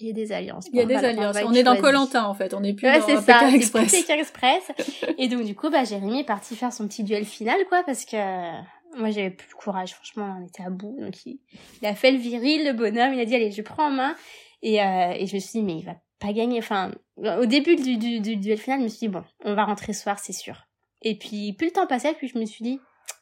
il 0.00 0.06
y 0.06 0.10
a 0.10 0.12
des 0.14 0.32
alliances. 0.32 0.66
Il 0.72 0.76
y 0.76 0.80
a 0.80 0.84
Bon, 0.84 0.88
des 0.88 0.94
voilà, 0.94 1.08
alliances. 1.08 1.36
On 1.44 1.50
être 1.52 1.56
est 1.58 1.62
dans. 1.62 1.76
Colantin 1.76 2.24
en 2.24 2.32
fait. 2.32 2.54
On 2.54 2.60
n'est 2.60 2.72
plus 2.72 2.86
Ouais, 2.86 3.00
dans 3.00 3.06
c'est 3.06 3.16
ça, 3.16 3.34
Pékin 3.40 3.50
c'est 3.50 3.56
Express. 3.56 3.88
plus 3.90 4.00
Pékin 4.00 4.14
Express. 4.18 4.72
Et 5.18 5.28
donc, 5.28 5.44
du 5.44 5.54
coup, 5.54 5.68
bah, 5.68 5.84
Jérémy 5.84 6.20
est 6.20 6.24
parti 6.24 6.56
faire 6.56 6.72
son 6.72 6.88
petit 6.88 7.02
duel 7.04 7.26
final, 7.26 7.58
quoi, 7.68 7.82
parce 7.84 8.06
que 8.06 8.16
euh, 8.16 8.60
moi, 8.96 9.10
j'avais 9.10 9.28
plus 9.30 9.48
le 9.50 9.56
courage. 9.56 9.92
Franchement, 9.92 10.38
on 10.40 10.46
était 10.46 10.62
à 10.62 10.70
bout. 10.70 10.96
Donc, 10.98 11.26
il, 11.26 11.38
il 11.82 11.86
a 11.86 11.94
fait 11.94 12.10
le 12.12 12.16
viril, 12.18 12.64
le 12.64 12.72
bonhomme. 12.72 13.12
Il 13.12 13.20
a 13.20 13.26
dit, 13.26 13.34
allez, 13.34 13.50
je 13.50 13.60
prends 13.60 13.88
en 13.88 13.90
main. 13.90 14.14
Et, 14.62 14.82
euh, 14.82 15.10
et 15.14 15.26
je 15.26 15.34
me 15.34 15.40
suis 15.40 15.60
dit, 15.60 15.62
mais 15.62 15.74
il 15.76 15.84
va 15.84 15.96
pas 16.20 16.32
gagner. 16.32 16.58
Enfin, 16.58 16.92
au 17.16 17.46
début 17.46 17.76
du, 17.76 17.96
du, 17.96 18.20
du 18.20 18.36
duel 18.36 18.58
final, 18.58 18.78
je 18.80 18.84
me 18.84 18.88
suis 18.88 18.98
dit, 19.00 19.08
bon, 19.08 19.24
on 19.44 19.54
va 19.54 19.64
rentrer 19.64 19.92
ce 19.92 20.02
soir, 20.02 20.18
c'est 20.18 20.32
sûr. 20.32 20.64
Et 21.02 21.16
puis, 21.16 21.52
plus 21.52 21.66
le 21.68 21.72
temps 21.72 21.86
passait, 21.86 22.14
puis 22.14 22.28
je 22.28 22.38
me 22.38 22.44
suis 22.44 22.62
dit, 22.64 22.80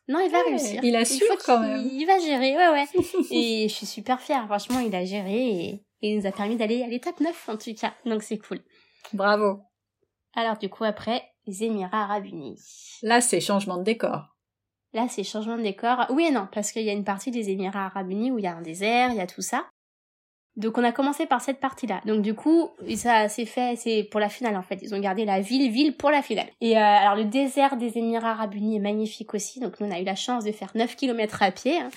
non, 0.08 0.20
il 0.20 0.30
va 0.30 0.38
Ouais, 0.38 0.50
réussir. 0.50 0.80
il 0.84 0.94
assure 0.96 1.26
faut 1.26 1.36
quand 1.44 1.60
qu'il- 1.60 1.68
même. 1.70 1.88
Il 1.92 2.06
va 2.06 2.18
gérer, 2.18 2.56
ouais, 2.56 2.68
ouais. 2.68 2.86
et 3.30 3.68
je 3.68 3.74
suis 3.74 3.86
super 3.86 4.20
fière. 4.20 4.46
Franchement, 4.46 4.78
il 4.80 4.94
a 4.94 5.04
géré 5.04 5.34
et, 5.48 5.68
et 6.02 6.10
il 6.12 6.18
nous 6.18 6.26
a 6.26 6.32
permis 6.32 6.56
d'aller 6.56 6.82
à 6.82 6.86
l'étape 6.86 7.20
9, 7.20 7.48
en 7.48 7.56
tout 7.56 7.74
cas. 7.74 7.94
Donc, 8.04 8.22
c'est 8.22 8.38
cool. 8.38 8.60
Bravo. 9.12 9.60
Alors 10.34 10.58
du 10.58 10.68
coup 10.68 10.84
après, 10.84 11.22
les 11.46 11.64
Émirats 11.64 12.02
Arabes 12.02 12.26
Unis. 12.26 12.60
Là, 13.02 13.20
c'est 13.22 13.40
changement 13.40 13.78
de 13.78 13.84
décor. 13.84 14.36
Là 14.92 15.06
c'est 15.08 15.24
changement 15.24 15.56
de 15.56 15.62
décor. 15.62 16.04
Oui 16.10 16.26
et 16.26 16.30
non, 16.30 16.46
parce 16.52 16.72
qu'il 16.72 16.82
y 16.82 16.90
a 16.90 16.92
une 16.92 17.04
partie 17.04 17.30
des 17.30 17.48
Émirats 17.50 17.86
Arabes 17.86 18.10
Unis 18.10 18.30
où 18.30 18.38
il 18.38 18.44
y 18.44 18.46
a 18.48 18.54
un 18.54 18.60
désert, 18.62 19.10
il 19.10 19.16
y 19.16 19.20
a 19.20 19.26
tout 19.26 19.40
ça. 19.42 19.66
Donc 20.56 20.78
on 20.78 20.84
a 20.84 20.92
commencé 20.92 21.26
par 21.26 21.42
cette 21.42 21.60
partie-là. 21.60 22.00
Donc 22.06 22.22
du 22.22 22.34
coup, 22.34 22.70
ça 22.96 23.28
s'est 23.28 23.44
fait, 23.44 23.76
c'est 23.76 24.04
pour 24.10 24.20
la 24.20 24.28
finale 24.28 24.56
en 24.56 24.62
fait. 24.62 24.78
Ils 24.82 24.94
ont 24.94 24.98
gardé 24.98 25.24
la 25.24 25.40
ville, 25.40 25.70
ville 25.70 25.94
pour 25.94 26.10
la 26.10 26.22
finale. 26.22 26.46
Et 26.60 26.78
euh, 26.78 26.80
alors 26.80 27.14
le 27.14 27.24
désert 27.24 27.76
des 27.76 27.98
Émirats 27.98 28.30
Arabes 28.30 28.54
Unis 28.54 28.76
est 28.76 28.80
magnifique 28.80 29.34
aussi. 29.34 29.60
Donc 29.60 29.78
nous 29.80 29.86
on 29.86 29.90
a 29.90 30.00
eu 30.00 30.04
la 30.04 30.14
chance 30.16 30.44
de 30.44 30.52
faire 30.52 30.70
9 30.74 30.96
km 30.96 31.42
à 31.42 31.50
pied 31.50 31.78
hein, 31.78 31.90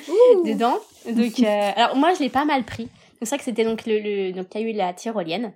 dedans. 0.46 0.78
Donc 1.10 1.40
euh, 1.40 1.72
alors 1.76 1.96
moi 1.96 2.14
je 2.14 2.20
l'ai 2.20 2.30
pas 2.30 2.46
mal 2.46 2.64
pris. 2.64 2.90
C'est 3.22 3.30
vrai 3.30 3.38
que 3.38 3.44
c'était 3.44 3.66
donc 3.66 3.86
le, 3.86 4.00
le 4.00 4.32
donc 4.34 4.48
il 4.56 4.62
y 4.62 4.66
a 4.66 4.68
eu 4.70 4.74
la 4.74 4.94
tyrolienne. 4.94 5.54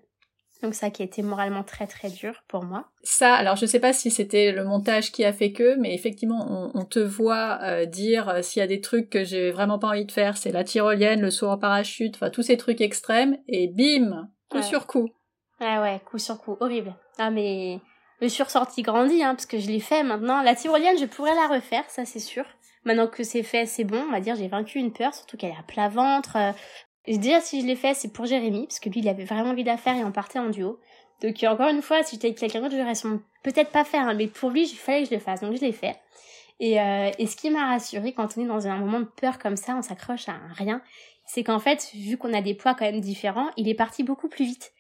Donc 0.64 0.76
ça 0.76 0.90
qui 0.90 1.02
a 1.02 1.06
été 1.06 1.22
moralement 1.22 1.64
très 1.64 1.88
très 1.88 2.10
dur 2.10 2.42
pour 2.48 2.64
moi. 2.64 2.86
Ça, 3.04 3.34
alors 3.36 3.58
je 3.58 3.66
sais 3.66 3.82
pas 3.82 3.92
si 3.92 4.10
c'était 4.10 4.54
le 4.54 4.64
montage 4.64 5.12
qui 5.12 5.26
a 5.26 5.34
fait 5.34 5.52
que, 5.52 5.76
mais 5.76 5.94
effectivement, 5.94 6.48
on, 6.50 6.72
on 6.74 6.86
te 6.86 7.00
voit 7.00 7.60
euh, 7.64 7.86
dire 7.86 8.30
euh, 8.30 8.42
s'il 8.42 8.62
y 8.62 8.64
a 8.64 8.68
des 8.68 8.80
trucs 8.80 9.10
que 9.10 9.26
j'ai 9.26 9.52
vraiment 9.52 9.78
pas 9.78 9.90
envie 9.90 10.06
de 10.06 10.12
faire, 10.12 10.38
c'est 10.38 10.54
la 10.54 10.64
tyrolienne, 10.64 11.20
le 11.20 11.30
saut 11.32 11.50
en 11.50 11.58
parachute, 11.58 12.16
enfin 12.16 12.30
tous 12.30 12.44
ces 12.44 12.56
trucs 12.56 12.80
extrêmes, 12.80 13.38
et 13.50 13.68
bim, 13.68 14.30
coup 14.50 14.58
Ouais. 14.58 14.64
sur 14.64 14.88
coup. 14.88 15.10
Ah 15.60 15.82
ouais, 15.82 16.00
coup 16.06 16.18
sur 16.18 16.38
coup, 16.40 16.56
horrible. 16.62 16.96
Ah 17.18 17.30
mais 17.30 17.80
le 18.22 18.30
sursorti 18.30 18.84
grandit, 18.84 19.22
hein, 19.22 19.36
parce 19.36 19.46
que 19.46 19.60
je 19.60 19.68
l'ai 19.68 19.82
fait 19.82 20.04
maintenant. 20.04 20.42
La 20.42 20.56
tyrolienne, 20.56 20.98
je 20.98 21.06
pourrais 21.06 21.36
la 21.36 21.54
refaire, 21.54 21.84
ça 21.90 22.06
c'est 22.06 22.20
sûr. 22.20 22.46
Maintenant 22.86 23.08
que 23.08 23.24
c'est 23.24 23.44
fait, 23.44 23.66
c'est 23.66 23.84
bon, 23.84 24.02
on 24.08 24.12
va 24.12 24.22
dire, 24.22 24.36
j'ai 24.36 24.48
vaincu 24.48 24.80
une 24.80 24.94
peur, 24.94 25.14
surtout 25.14 25.36
qu'elle 25.36 25.52
est 25.52 25.60
à 25.60 25.64
plat 25.64 25.90
ventre. 25.90 26.38
Déjà, 27.08 27.42
si 27.42 27.62
je 27.62 27.66
l'ai 27.66 27.76
fait, 27.76 27.94
c'est 27.94 28.14
pour 28.14 28.26
Jérémy, 28.26 28.68
parce 28.68 28.80
que 28.80 28.90
lui, 28.90 29.02
il 29.02 29.10
avait 29.10 29.26
vraiment 29.26 29.50
envie 29.52 29.64
de 29.64 29.70
la 29.70 29.78
faire 29.78 29.96
et 29.96 30.04
on 30.04 30.12
partait 30.12 30.40
en 30.40 30.50
duo. 30.50 30.80
Donc 31.22 31.44
euh, 31.44 31.48
encore 31.48 31.70
une 31.70 31.82
fois, 31.82 32.04
si 32.04 32.16
j'étais 32.16 32.28
avec 32.28 32.38
quelqu'un 32.40 32.62
d'autre, 32.62 32.76
j'aurais 32.78 32.96
sûrement 32.96 33.20
peut-être 33.44 33.72
pas 33.72 33.84
faire, 33.84 34.08
hein, 34.08 34.14
mais 34.14 34.28
pour 34.28 34.50
lui, 34.50 34.64
il 34.64 34.76
fallait 34.76 35.04
que 35.04 35.10
je 35.10 35.14
le 35.16 35.20
fasse, 35.20 35.42
donc 35.42 35.56
je 35.56 35.62
l'ai 35.62 35.72
fait. 35.72 35.96
Et, 36.60 36.80
euh, 36.80 37.12
et 37.18 37.28
ce 37.28 37.36
qui 37.36 37.50
m'a 37.50 37.68
rassurée 37.68 38.14
quand 38.14 38.38
on 38.38 38.42
est 38.42 38.48
dans 38.48 38.68
un 38.68 38.78
moment 38.78 39.00
de 39.00 39.10
peur 39.20 39.40
comme 39.40 39.58
ça, 39.58 39.76
on 39.76 39.82
s'accroche 39.82 40.30
à 40.30 40.34
un 40.34 40.54
rien, 40.54 40.82
c'est 41.26 41.44
qu'en 41.44 41.60
fait, 41.60 41.92
vu 41.94 42.18
qu'on 42.18 42.34
a 42.34 42.42
des 42.42 42.54
poids 42.54 42.74
quand 42.76 42.86
même 42.86 43.02
différents, 43.02 43.50
il 43.58 43.68
est 43.68 43.74
parti 43.74 44.04
beaucoup 44.04 44.28
plus 44.30 44.46
vite. 44.46 44.72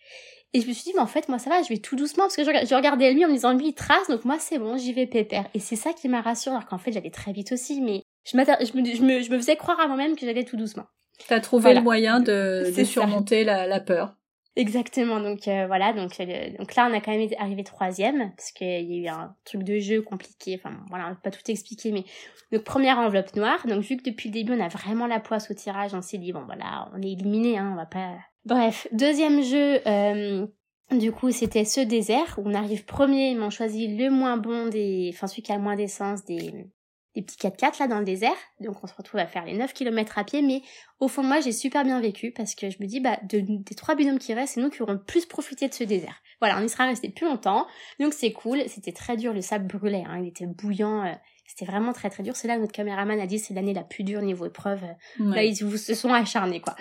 Et 0.53 0.61
je 0.61 0.67
me 0.67 0.74
suis 0.74 0.84
dit, 0.84 0.91
mais 0.93 1.01
en 1.01 1.07
fait, 1.07 1.30
moi 1.30 1.39
ça 1.39 1.49
va, 1.49 1.63
je 1.63 1.69
vais 1.69 1.80
tout 1.80 1.95
doucement, 1.95 2.26
parce 2.26 2.36
que 2.36 2.43
je, 2.43 2.49
rega- 2.49 2.65
je 2.65 2.76
regardais 2.76 3.11
lui 3.13 3.26
en 3.26 3.28
me 3.28 3.34
disant, 3.34 3.53
lui 3.53 3.69
il 3.69 3.74
trace, 3.74 4.07
donc 4.07 4.24
moi 4.24 4.38
c'est 4.39 4.59
bon, 4.59 4.78
j'y 4.78 4.93
vais 4.93 5.07
pépère. 5.07 5.45
Et 5.55 5.59
c'est 5.59 5.76
ça 5.76 5.93
qui 5.93 6.07
m'a 6.09 6.21
rassurée, 6.21 6.55
alors 6.55 6.67
qu'en 6.67 6.78
fait 6.78 6.91
j'allais 6.91 7.09
très 7.09 7.34
vite 7.34 7.51
aussi, 7.51 7.82
mais 7.82 8.03
je, 8.26 8.38
je, 8.38 8.65
je, 8.65 8.78
me, 9.01 9.21
je 9.21 9.32
me 9.32 9.38
faisais 9.38 9.55
croire 9.55 9.80
à 9.80 9.88
moi-même 9.88 10.15
que 10.15 10.26
j'allais 10.26 10.45
tout 10.45 10.57
doucement. 10.57 10.86
T'as 11.28 11.39
trouvé 11.39 11.63
Voilà. 11.63 11.80
le 11.80 11.84
moyen 11.84 12.19
de, 12.19 12.71
surmonter 12.84 13.43
la, 13.43 13.67
la 13.67 13.80
peur. 13.80 14.15
Exactement, 14.55 15.19
donc 15.19 15.47
euh, 15.47 15.65
voilà, 15.65 15.93
donc, 15.93 16.19
euh, 16.19 16.49
donc 16.59 16.76
là 16.76 16.88
on 16.88 16.93
a 16.93 17.01
quand 17.01 17.11
même 17.11 17.28
arrivé 17.39 17.63
troisième, 17.63 18.32
parce 18.38 18.51
qu'il 18.51 18.67
y 18.67 18.99
a 18.99 19.01
eu 19.01 19.07
un 19.07 19.36
truc 19.45 19.63
de 19.63 19.80
jeu 19.80 20.03
compliqué, 20.03 20.59
enfin 20.59 20.78
voilà, 20.89 21.07
on 21.07 21.09
va 21.09 21.15
pas 21.15 21.32
tout 21.32 21.49
expliquer, 21.49 21.91
mais 21.91 22.03
donc 22.51 22.63
première 22.63 22.99
enveloppe 22.99 23.36
noire, 23.36 23.65
donc 23.65 23.82
vu 23.82 23.97
que 23.97 24.03
depuis 24.03 24.30
le 24.30 24.34
début 24.34 24.53
on 24.53 24.63
a 24.63 24.67
vraiment 24.67 25.07
la 25.07 25.19
poisse 25.19 25.49
au 25.49 25.55
tirage, 25.55 25.95
on 25.95 26.03
s'est 26.03 26.19
dit 26.19 26.34
bon 26.34 26.43
voilà, 26.45 26.88
on 26.93 27.01
est 27.01 27.13
éliminé, 27.13 27.57
hein, 27.57 27.71
on 27.74 27.76
va 27.76 27.88
pas... 27.88 28.11
Bref, 28.45 28.88
deuxième 28.91 29.41
jeu, 29.41 29.80
euh, 29.88 30.45
du 30.91 31.11
coup 31.11 31.32
c'était 31.32 31.65
ce 31.65 31.82
désert, 31.82 32.36
où 32.38 32.47
on 32.47 32.53
arrive 32.53 32.86
premier, 32.86 33.32
ils 33.32 33.39
m'ont 33.39 33.49
choisi 33.49 33.97
le 33.97 34.11
moins 34.11 34.38
bon 34.38 34.67
des... 34.67 35.09
enfin 35.15 35.26
celui 35.26 35.41
qui 35.41 35.51
a 35.51 35.55
le 35.55 35.63
moins 35.63 35.76
d'essence 35.76 36.26
des 36.26 36.67
des 37.16 37.22
petits 37.22 37.38
4x4 37.38 37.80
là 37.80 37.88
dans 37.88 37.99
le 37.99 38.05
désert. 38.05 38.36
Donc 38.59 38.84
on 38.84 38.88
se 38.88 38.93
retrouve 38.95 39.20
à 39.20 39.28
faire 39.28 39.45
les 39.45 39.53
9 39.53 39.74
km 39.74 40.18
à 40.18 40.24
pied. 40.24 40.41
Mais 40.41 40.61
au 40.99 41.07
fond 41.07 41.22
de 41.24 41.28
moi, 41.28 41.39
j'ai 41.41 41.51
super 41.51 41.84
bien 41.84 41.99
vécu 42.01 42.32
parce 42.32 42.55
que 42.55 42.70
je 42.70 42.78
me 42.80 42.86
dis, 42.88 42.99
bah, 42.99 43.20
de- 43.24 43.39
des 43.41 43.76
trois 43.76 43.95
binômes 43.95 44.20
qui 44.20 44.34
restent, 44.34 44.55
c'est 44.55 44.61
nous 44.61 44.70
qui 44.70 44.82
aurons 44.82 44.93
le 44.93 45.03
plus 45.03 45.26
profité 45.26 45.68
de 45.68 45.74
ce 45.74 45.84
désert. 45.84 46.16
Voilà, 46.39 46.57
on 46.59 46.64
y 46.64 46.70
sera 46.70 46.86
resté 46.86 47.09
plus 47.09 47.26
longtemps. 47.28 47.68
Donc 47.99 48.14
c'est 48.14 48.32
cool. 48.34 48.64
C'était 48.68 48.91
très 48.93 49.16
dur. 49.18 49.34
Le 49.34 49.41
sable 49.41 49.68
brûlait. 49.68 50.03
Hein, 50.07 50.20
il 50.22 50.28
était 50.28 50.45
bouillant. 50.47 51.05
euh, 51.05 51.11
c'était 51.47 51.66
vraiment 51.70 51.93
très 51.93 52.09
très 52.09 52.24
dur. 52.24 52.36
C'est 52.36 52.47
là 52.47 52.55
que 52.55 52.61
notre 52.61 52.72
caméraman 52.74 53.20
a 53.20 53.28
dit 53.28 53.38
c'est 53.38 53.53
l'année 53.53 53.74
la 53.76 53.84
plus 53.84 54.03
dure 54.03 54.22
niveau 54.24 54.45
épreuve. 54.47 54.82
Ouais. 55.20 55.36
Là, 55.36 55.43
ils 55.43 55.55
se 55.55 55.93
sont 55.93 56.11
acharnés, 56.11 56.61
quoi. 56.61 56.76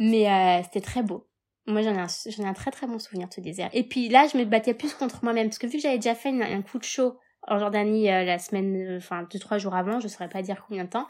Mais 0.00 0.28
euh, 0.28 0.62
c'était 0.64 0.80
très 0.80 1.02
beau. 1.02 1.26
Moi, 1.66 1.82
j'en 1.82 1.94
ai, 1.94 2.00
un, 2.00 2.06
j'en 2.26 2.44
ai 2.44 2.46
un 2.46 2.54
très 2.54 2.70
très 2.70 2.86
bon 2.86 2.98
souvenir 2.98 3.28
de 3.28 3.34
ce 3.34 3.40
désert. 3.40 3.68
Et 3.74 3.84
puis 3.84 4.08
là, 4.08 4.26
je 4.32 4.38
me 4.38 4.44
battais 4.44 4.72
plus 4.74 4.94
contre 4.94 5.22
moi-même. 5.22 5.48
Parce 5.48 5.58
que 5.58 5.66
vu 5.66 5.74
que 5.76 5.82
j'avais 5.82 5.98
déjà 5.98 6.14
fait 6.14 6.30
une- 6.30 6.42
un 6.42 6.62
coup 6.62 6.78
de 6.78 6.84
chaud 6.84 7.18
en 7.46 7.58
Jordanie 7.58 8.10
euh, 8.10 8.24
la 8.24 8.38
semaine, 8.38 8.76
euh, 8.76 8.96
enfin, 8.98 9.26
deux, 9.30 9.38
trois 9.38 9.58
jours 9.58 9.74
avant, 9.74 10.00
je 10.00 10.08
saurais 10.08 10.28
pas 10.28 10.42
dire 10.42 10.64
combien 10.66 10.84
de 10.84 10.90
temps, 10.90 11.06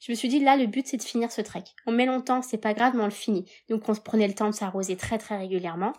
je 0.00 0.12
me 0.12 0.16
suis 0.16 0.28
dit, 0.28 0.40
là, 0.40 0.56
le 0.56 0.66
but, 0.66 0.86
c'est 0.86 0.98
de 0.98 1.02
finir 1.02 1.32
ce 1.32 1.40
trek. 1.40 1.64
On 1.86 1.92
met 1.92 2.04
longtemps, 2.04 2.42
c'est 2.42 2.58
pas 2.58 2.74
grave, 2.74 2.92
mais 2.94 3.02
on 3.02 3.06
le 3.06 3.10
finit. 3.10 3.50
Donc, 3.70 3.88
on 3.88 3.94
se 3.94 4.00
prenait 4.00 4.28
le 4.28 4.34
temps 4.34 4.50
de 4.50 4.54
s'arroser 4.54 4.96
très 4.96 5.16
très 5.16 5.38
régulièrement. 5.38 5.94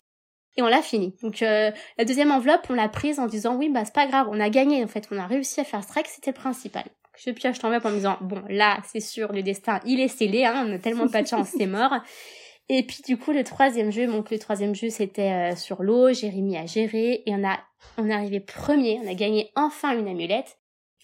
Et 0.56 0.62
on 0.62 0.68
l'a 0.68 0.80
fini. 0.80 1.16
Donc, 1.22 1.42
euh, 1.42 1.70
la 1.98 2.04
deuxième 2.04 2.30
enveloppe, 2.30 2.66
on 2.70 2.74
l'a 2.74 2.88
prise 2.88 3.18
en 3.18 3.26
disant, 3.26 3.56
oui, 3.56 3.68
bah, 3.68 3.84
c'est 3.84 3.94
pas 3.94 4.06
grave, 4.06 4.28
on 4.30 4.38
a 4.38 4.48
gagné, 4.48 4.82
en 4.82 4.86
fait, 4.86 5.08
on 5.10 5.18
a 5.18 5.26
réussi 5.26 5.60
à 5.60 5.64
faire 5.64 5.82
ce 5.82 5.88
trek, 5.88 6.04
c'était 6.06 6.30
le 6.30 6.36
principal. 6.36 6.84
Je 7.18 7.30
pioche 7.30 7.60
l'enveloppe 7.62 7.84
en 7.84 7.90
me 7.90 7.96
disant, 7.96 8.16
bon, 8.20 8.42
là, 8.48 8.78
c'est 8.86 9.00
sûr, 9.00 9.32
le 9.32 9.42
destin, 9.42 9.80
il 9.84 10.00
est 10.00 10.08
scellé, 10.08 10.44
hein, 10.44 10.66
on 10.68 10.74
a 10.74 10.78
tellement 10.78 11.08
pas 11.08 11.22
de 11.22 11.28
chance, 11.28 11.48
c'est 11.56 11.66
mort. 11.66 11.92
Et 12.68 12.82
puis 12.82 13.02
du 13.06 13.16
coup 13.16 13.32
le 13.32 13.44
troisième 13.44 13.92
jeu, 13.92 14.06
donc 14.06 14.30
le 14.30 14.38
troisième 14.38 14.74
jeu 14.74 14.90
c'était 14.90 15.52
euh, 15.52 15.56
sur 15.56 15.82
l'eau, 15.82 16.12
Jérémy 16.12 16.56
a 16.56 16.66
géré 16.66 17.22
et 17.24 17.34
on 17.34 17.44
a 17.44 17.58
on 17.96 18.08
est 18.08 18.12
arrivé 18.12 18.40
premier, 18.40 18.98
on 19.04 19.08
a 19.08 19.14
gagné 19.14 19.52
enfin 19.54 19.96
une 19.96 20.08
amulette. 20.08 20.58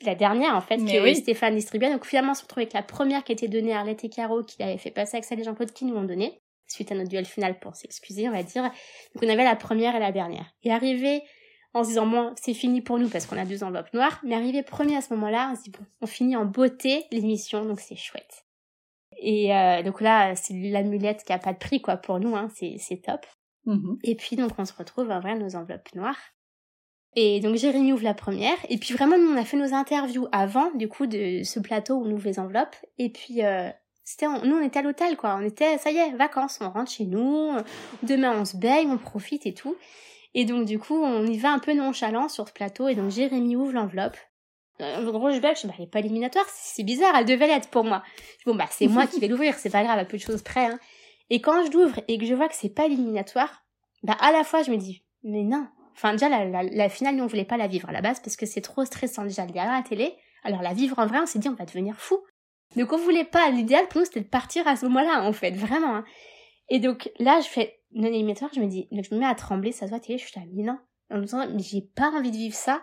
La 0.05 0.17
dernière 0.17 0.57
en 0.57 0.61
fait 0.61 0.79
Mais 0.79 0.97
que 0.97 1.03
oui. 1.03 1.15
Stéphane 1.15 1.55
distribuait. 1.55 1.93
Donc 1.93 2.05
finalement 2.05 2.33
on 2.33 2.35
se 2.35 2.43
retrouve 2.43 2.63
avec 2.63 2.73
la 2.73 2.83
première 2.83 3.23
qui 3.23 3.31
a 3.31 3.35
été 3.35 3.47
donnée 3.47 3.73
à 3.73 3.79
Arlette 3.79 4.03
et 4.03 4.09
Caro 4.09 4.43
qui 4.43 4.57
l'avait 4.59 4.79
fait 4.79 4.91
passer 4.91 5.17
avec 5.17 5.25
celle 5.25 5.39
et 5.39 5.45
Jean-Claude 5.45 5.73
qui 5.73 5.85
nous 5.85 5.95
ont 5.95 6.03
donné 6.03 6.41
suite 6.67 6.91
à 6.91 6.95
notre 6.95 7.11
duel 7.11 7.27
final 7.27 7.59
pour 7.61 7.77
s'excuser 7.77 8.29
on 8.29 8.33
va 8.33 8.43
dire. 8.43 8.63
Donc 8.63 9.23
on 9.23 9.29
avait 9.29 9.45
la 9.45 9.55
première 9.55 9.95
et 9.95 10.01
la 10.01 10.11
dernière. 10.11 10.53
Et 10.65 10.73
arrivé 10.73 11.23
en 11.75 11.85
se 11.85 11.91
disant 11.91 12.07
bon 12.07 12.33
c'est 12.35 12.55
fini 12.55 12.81
pour 12.81 12.99
nous 12.99 13.09
parce 13.09 13.27
qu'on 13.27 13.39
a 13.39 13.45
deux 13.45 13.63
enveloppes 13.63 13.95
noires, 13.95 14.21
mais 14.25 14.35
arrivé 14.35 14.65
premier 14.65 14.97
à 14.97 15.01
ce 15.01 15.15
moment-là 15.15 15.51
on 15.53 15.57
se 15.57 15.63
dit 15.63 15.71
bon 15.71 15.87
on 16.01 16.07
finit 16.07 16.35
en 16.35 16.45
beauté 16.45 17.05
l'émission 17.13 17.65
donc 17.65 17.79
c'est 17.79 17.95
chouette. 17.95 18.42
Et 19.25 19.55
euh, 19.55 19.83
donc 19.83 20.01
là, 20.01 20.35
c'est 20.35 20.53
l'amulette 20.53 21.23
qui 21.25 21.33
a 21.33 21.39
pas 21.39 21.53
de 21.53 21.59
prix 21.59 21.81
quoi 21.81 21.97
pour 21.97 22.19
nous, 22.19 22.35
hein, 22.35 22.49
c'est 22.55 22.75
c'est 22.79 22.97
top. 22.97 23.25
Mhm. 23.67 23.99
Et 24.03 24.17
puis 24.17 24.35
donc 24.35 24.51
on 24.59 24.65
se 24.65 24.73
retrouve 24.73 25.11
à 25.13 25.19
ouvrir 25.19 25.37
nos 25.37 25.55
enveloppes 25.55 25.95
noires. 25.95 26.19
Et 27.15 27.39
donc 27.41 27.55
Jérémy 27.55 27.93
ouvre 27.93 28.03
la 28.03 28.15
première. 28.15 28.57
Et 28.69 28.79
puis 28.79 28.95
vraiment 28.95 29.17
nous 29.17 29.31
on 29.33 29.37
a 29.37 29.45
fait 29.45 29.57
nos 29.57 29.75
interviews 29.75 30.27
avant 30.33 30.73
du 30.73 30.89
coup 30.89 31.07
de 31.07 31.43
ce 31.45 31.61
plateau 31.61 31.95
où 31.95 32.07
on 32.07 32.11
ouvre 32.11 32.27
les 32.27 32.41
enveloppes. 32.41 32.75
Et 32.99 33.11
puis 33.11 33.45
euh, 33.45 33.71
c'était 34.03 34.27
nous 34.27 34.57
on 34.57 34.63
était 34.63 34.81
à 34.81 34.83
l'hôtel 34.83 35.17
quoi. 35.17 35.39
On 35.41 35.45
était 35.45 35.79
ça 35.79 35.93
y 35.93 35.99
est 35.99 36.17
vacances, 36.17 36.59
on 36.61 36.71
rentre 36.71 36.91
chez 36.91 37.05
nous. 37.07 37.53
Demain 38.03 38.37
on 38.37 38.45
se 38.45 38.57
baigne, 38.57 38.91
on 38.91 38.99
profite 38.99 39.47
et 39.47 39.55
tout. 39.55 39.77
Et 40.35 40.45
donc 40.45 40.65
du 40.65 40.81
coup 40.81 41.01
on 41.01 41.25
y 41.25 41.39
va 41.39 41.53
un 41.53 41.61
peu 41.61 41.75
nonchalant 41.75 42.29
sur 42.29 42.49
ce 42.49 42.53
plateau. 42.53 42.89
Et 42.89 42.97
donc 42.97 43.11
Jérémy 43.13 43.55
ouvre 43.55 43.73
l'enveloppe. 43.73 44.17
Euh, 44.81 44.97
je 45.05 45.33
dis, 45.33 45.41
bah, 45.41 45.53
elle 45.79 45.85
est 45.85 45.87
pas 45.87 45.99
éliminatoire, 46.01 46.47
c'est 46.49 46.83
bizarre, 46.83 47.15
elle 47.17 47.27
devait 47.27 47.47
l'être 47.47 47.69
pour 47.69 47.85
moi. 47.85 48.03
Bon, 48.47 48.55
bah, 48.55 48.67
c'est 48.71 48.89
moi 48.89 49.07
qui 49.07 49.21
vais 49.21 49.29
l'ouvrir, 49.29 49.55
c'est 49.55 49.71
pas 49.71 49.85
grave, 49.85 49.99
à 49.99 50.05
peu 50.05 50.17
de 50.17 50.23
choses 50.23 50.43
près, 50.43 50.67
hein. 50.67 50.79
Et 51.31 51.41
quand 51.41 51.65
je 51.65 51.71
l'ouvre 51.71 52.01
et 52.09 52.19
que 52.19 52.25
je 52.27 52.35
vois 52.35 52.49
que 52.49 52.55
c'est 52.55 52.75
pas 52.75 52.87
éliminatoire, 52.87 53.63
bah, 54.03 54.17
à 54.21 54.33
la 54.33 54.45
fois, 54.45 54.63
je 54.63 54.71
me 54.71 54.77
dis, 54.77 55.05
mais 55.23 55.43
non. 55.45 55.67
Enfin, 55.95 56.13
déjà, 56.13 56.29
la, 56.29 56.45
la, 56.45 56.63
la 56.63 56.89
finale, 56.89 57.17
nous, 57.17 57.25
on 57.25 57.29
voulait 57.29 57.45
pas 57.45 57.57
la 57.57 57.69
vivre 57.69 57.89
à 57.89 57.93
la 57.93 58.01
base 58.01 58.21
parce 58.21 58.37
que 58.37 58.47
c'est 58.47 58.61
trop 58.63 58.85
stressant 58.85 59.25
déjà 59.25 59.47
derrière 59.47 59.73
la 59.73 59.83
télé. 59.83 60.15
Alors, 60.43 60.63
la 60.63 60.73
vivre 60.73 60.99
en 60.99 61.07
vrai, 61.07 61.21
on 61.21 61.27
s'est 61.27 61.39
dit, 61.39 61.49
on 61.49 61.55
va 61.55 61.65
devenir 61.67 61.97
fou. 61.97 62.19
Donc 62.75 62.91
on 62.93 62.97
voulait 62.97 63.25
pas, 63.27 63.51
l'idéal 63.51 63.87
pour 63.89 64.01
nous 64.01 64.07
c'était 64.07 64.23
de 64.23 64.29
partir 64.29 64.67
à 64.67 64.77
ce 64.77 64.87
moment-là 64.87 65.25
en 65.29 65.35
fait, 65.35 65.51
vraiment. 65.51 65.97
hein. 65.97 66.05
Et 66.71 66.79
donc 66.79 67.11
là 67.19 67.39
je 67.43 67.47
fais 67.47 67.81
non 67.93 68.09
éliminatoire, 68.09 68.51
je 68.55 68.61
me 68.61 68.67
dis, 68.67 68.89
donc 68.91 69.05
je 69.05 69.15
me 69.15 69.21
mets 69.21 69.27
à 69.27 69.35
trembler, 69.35 69.73
ça 69.73 69.85
se 69.85 69.91
voit 69.91 70.01
télé, 70.01 70.17
je 70.17 70.27
suis 70.27 70.41
là, 70.41 70.47
mais 70.55 70.63
non, 70.63 70.79
en 71.11 71.19
me 71.19 71.23
disant, 71.25 71.47
mais 71.51 71.63
j'ai 71.63 71.83
pas 71.83 72.09
envie 72.11 72.31
de 72.31 72.37
vivre 72.37 72.55
ça. 72.55 72.83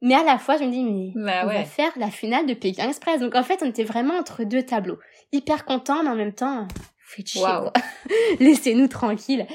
Mais 0.00 0.14
à 0.14 0.22
la 0.22 0.38
fois 0.38 0.56
je 0.58 0.64
me 0.64 0.70
dis, 0.70 0.84
mais 0.84 1.12
Bah 1.16 1.42
on 1.44 1.48
ouais. 1.48 1.54
va 1.58 1.64
faire 1.64 1.90
la 1.96 2.10
finale 2.10 2.46
de 2.46 2.54
Pékin 2.54 2.88
Express. 2.88 3.20
Donc 3.20 3.34
en 3.34 3.42
fait 3.42 3.60
on 3.62 3.66
était 3.68 3.84
vraiment 3.84 4.14
entre 4.14 4.44
deux 4.44 4.62
tableaux, 4.62 4.98
hyper 5.32 5.64
contents 5.64 6.02
mais 6.02 6.10
en 6.10 6.14
même 6.16 6.32
temps, 6.32 6.66
faites 6.98 7.26
chier 7.28 7.42
quoi. 7.42 7.72
Laissez-nous 8.40 8.88
tranquilles. 8.88 9.46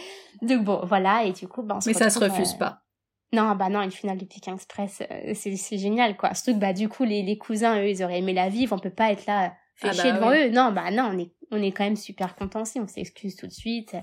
Donc 0.41 0.63
bon 0.63 0.81
voilà 0.85 1.23
et 1.23 1.31
du 1.31 1.47
coup 1.47 1.61
bah, 1.63 1.75
on 1.77 1.81
se 1.81 1.89
Mais 1.89 1.93
ça 1.93 2.09
se 2.09 2.19
refuse 2.19 2.53
euh, 2.55 2.57
pas. 2.59 2.81
non, 3.31 3.55
bah 3.55 3.69
non, 3.69 3.81
une 3.81 3.91
finale 3.91 4.17
de 4.17 4.25
Pékin 4.25 4.55
Express, 4.55 5.01
euh, 5.09 5.31
c'est 5.33 5.55
c'est 5.55 5.77
génial, 5.77 6.17
quoi. 6.17 6.33
Surtout 6.33 6.53
que, 6.53 6.59
bah, 6.59 6.73
du 6.73 6.89
coup, 6.89 7.03
les, 7.03 7.23
les 7.23 7.37
cousins, 7.37 7.79
eux, 7.81 7.87
ils 7.89 8.03
auraient 8.03 8.19
aimé 8.19 8.33
la 8.33 8.49
vivre, 8.49 8.75
on 8.75 8.79
peut 8.79 8.89
pas 8.89 9.11
être 9.11 9.25
là, 9.25 9.45
euh, 9.45 9.49
fait 9.77 9.87
Ah 9.89 9.93
bah 9.95 10.01
chier 10.01 10.11
devant 10.13 10.31
eux. 10.31 10.49
Non, 10.49 10.71
bah 10.71 10.91
non, 10.91 11.09
on 11.13 11.17
est, 11.17 11.31
on 11.51 11.61
est 11.63 11.71
quand 11.71 11.83
même 11.85 11.95
super 11.95 12.35
contents 12.35 12.61
aussi, 12.63 12.79
on 12.79 12.87
s'excuse 12.87 13.35
tout 13.37 13.47
de 13.47 13.51
suite. 13.53 13.95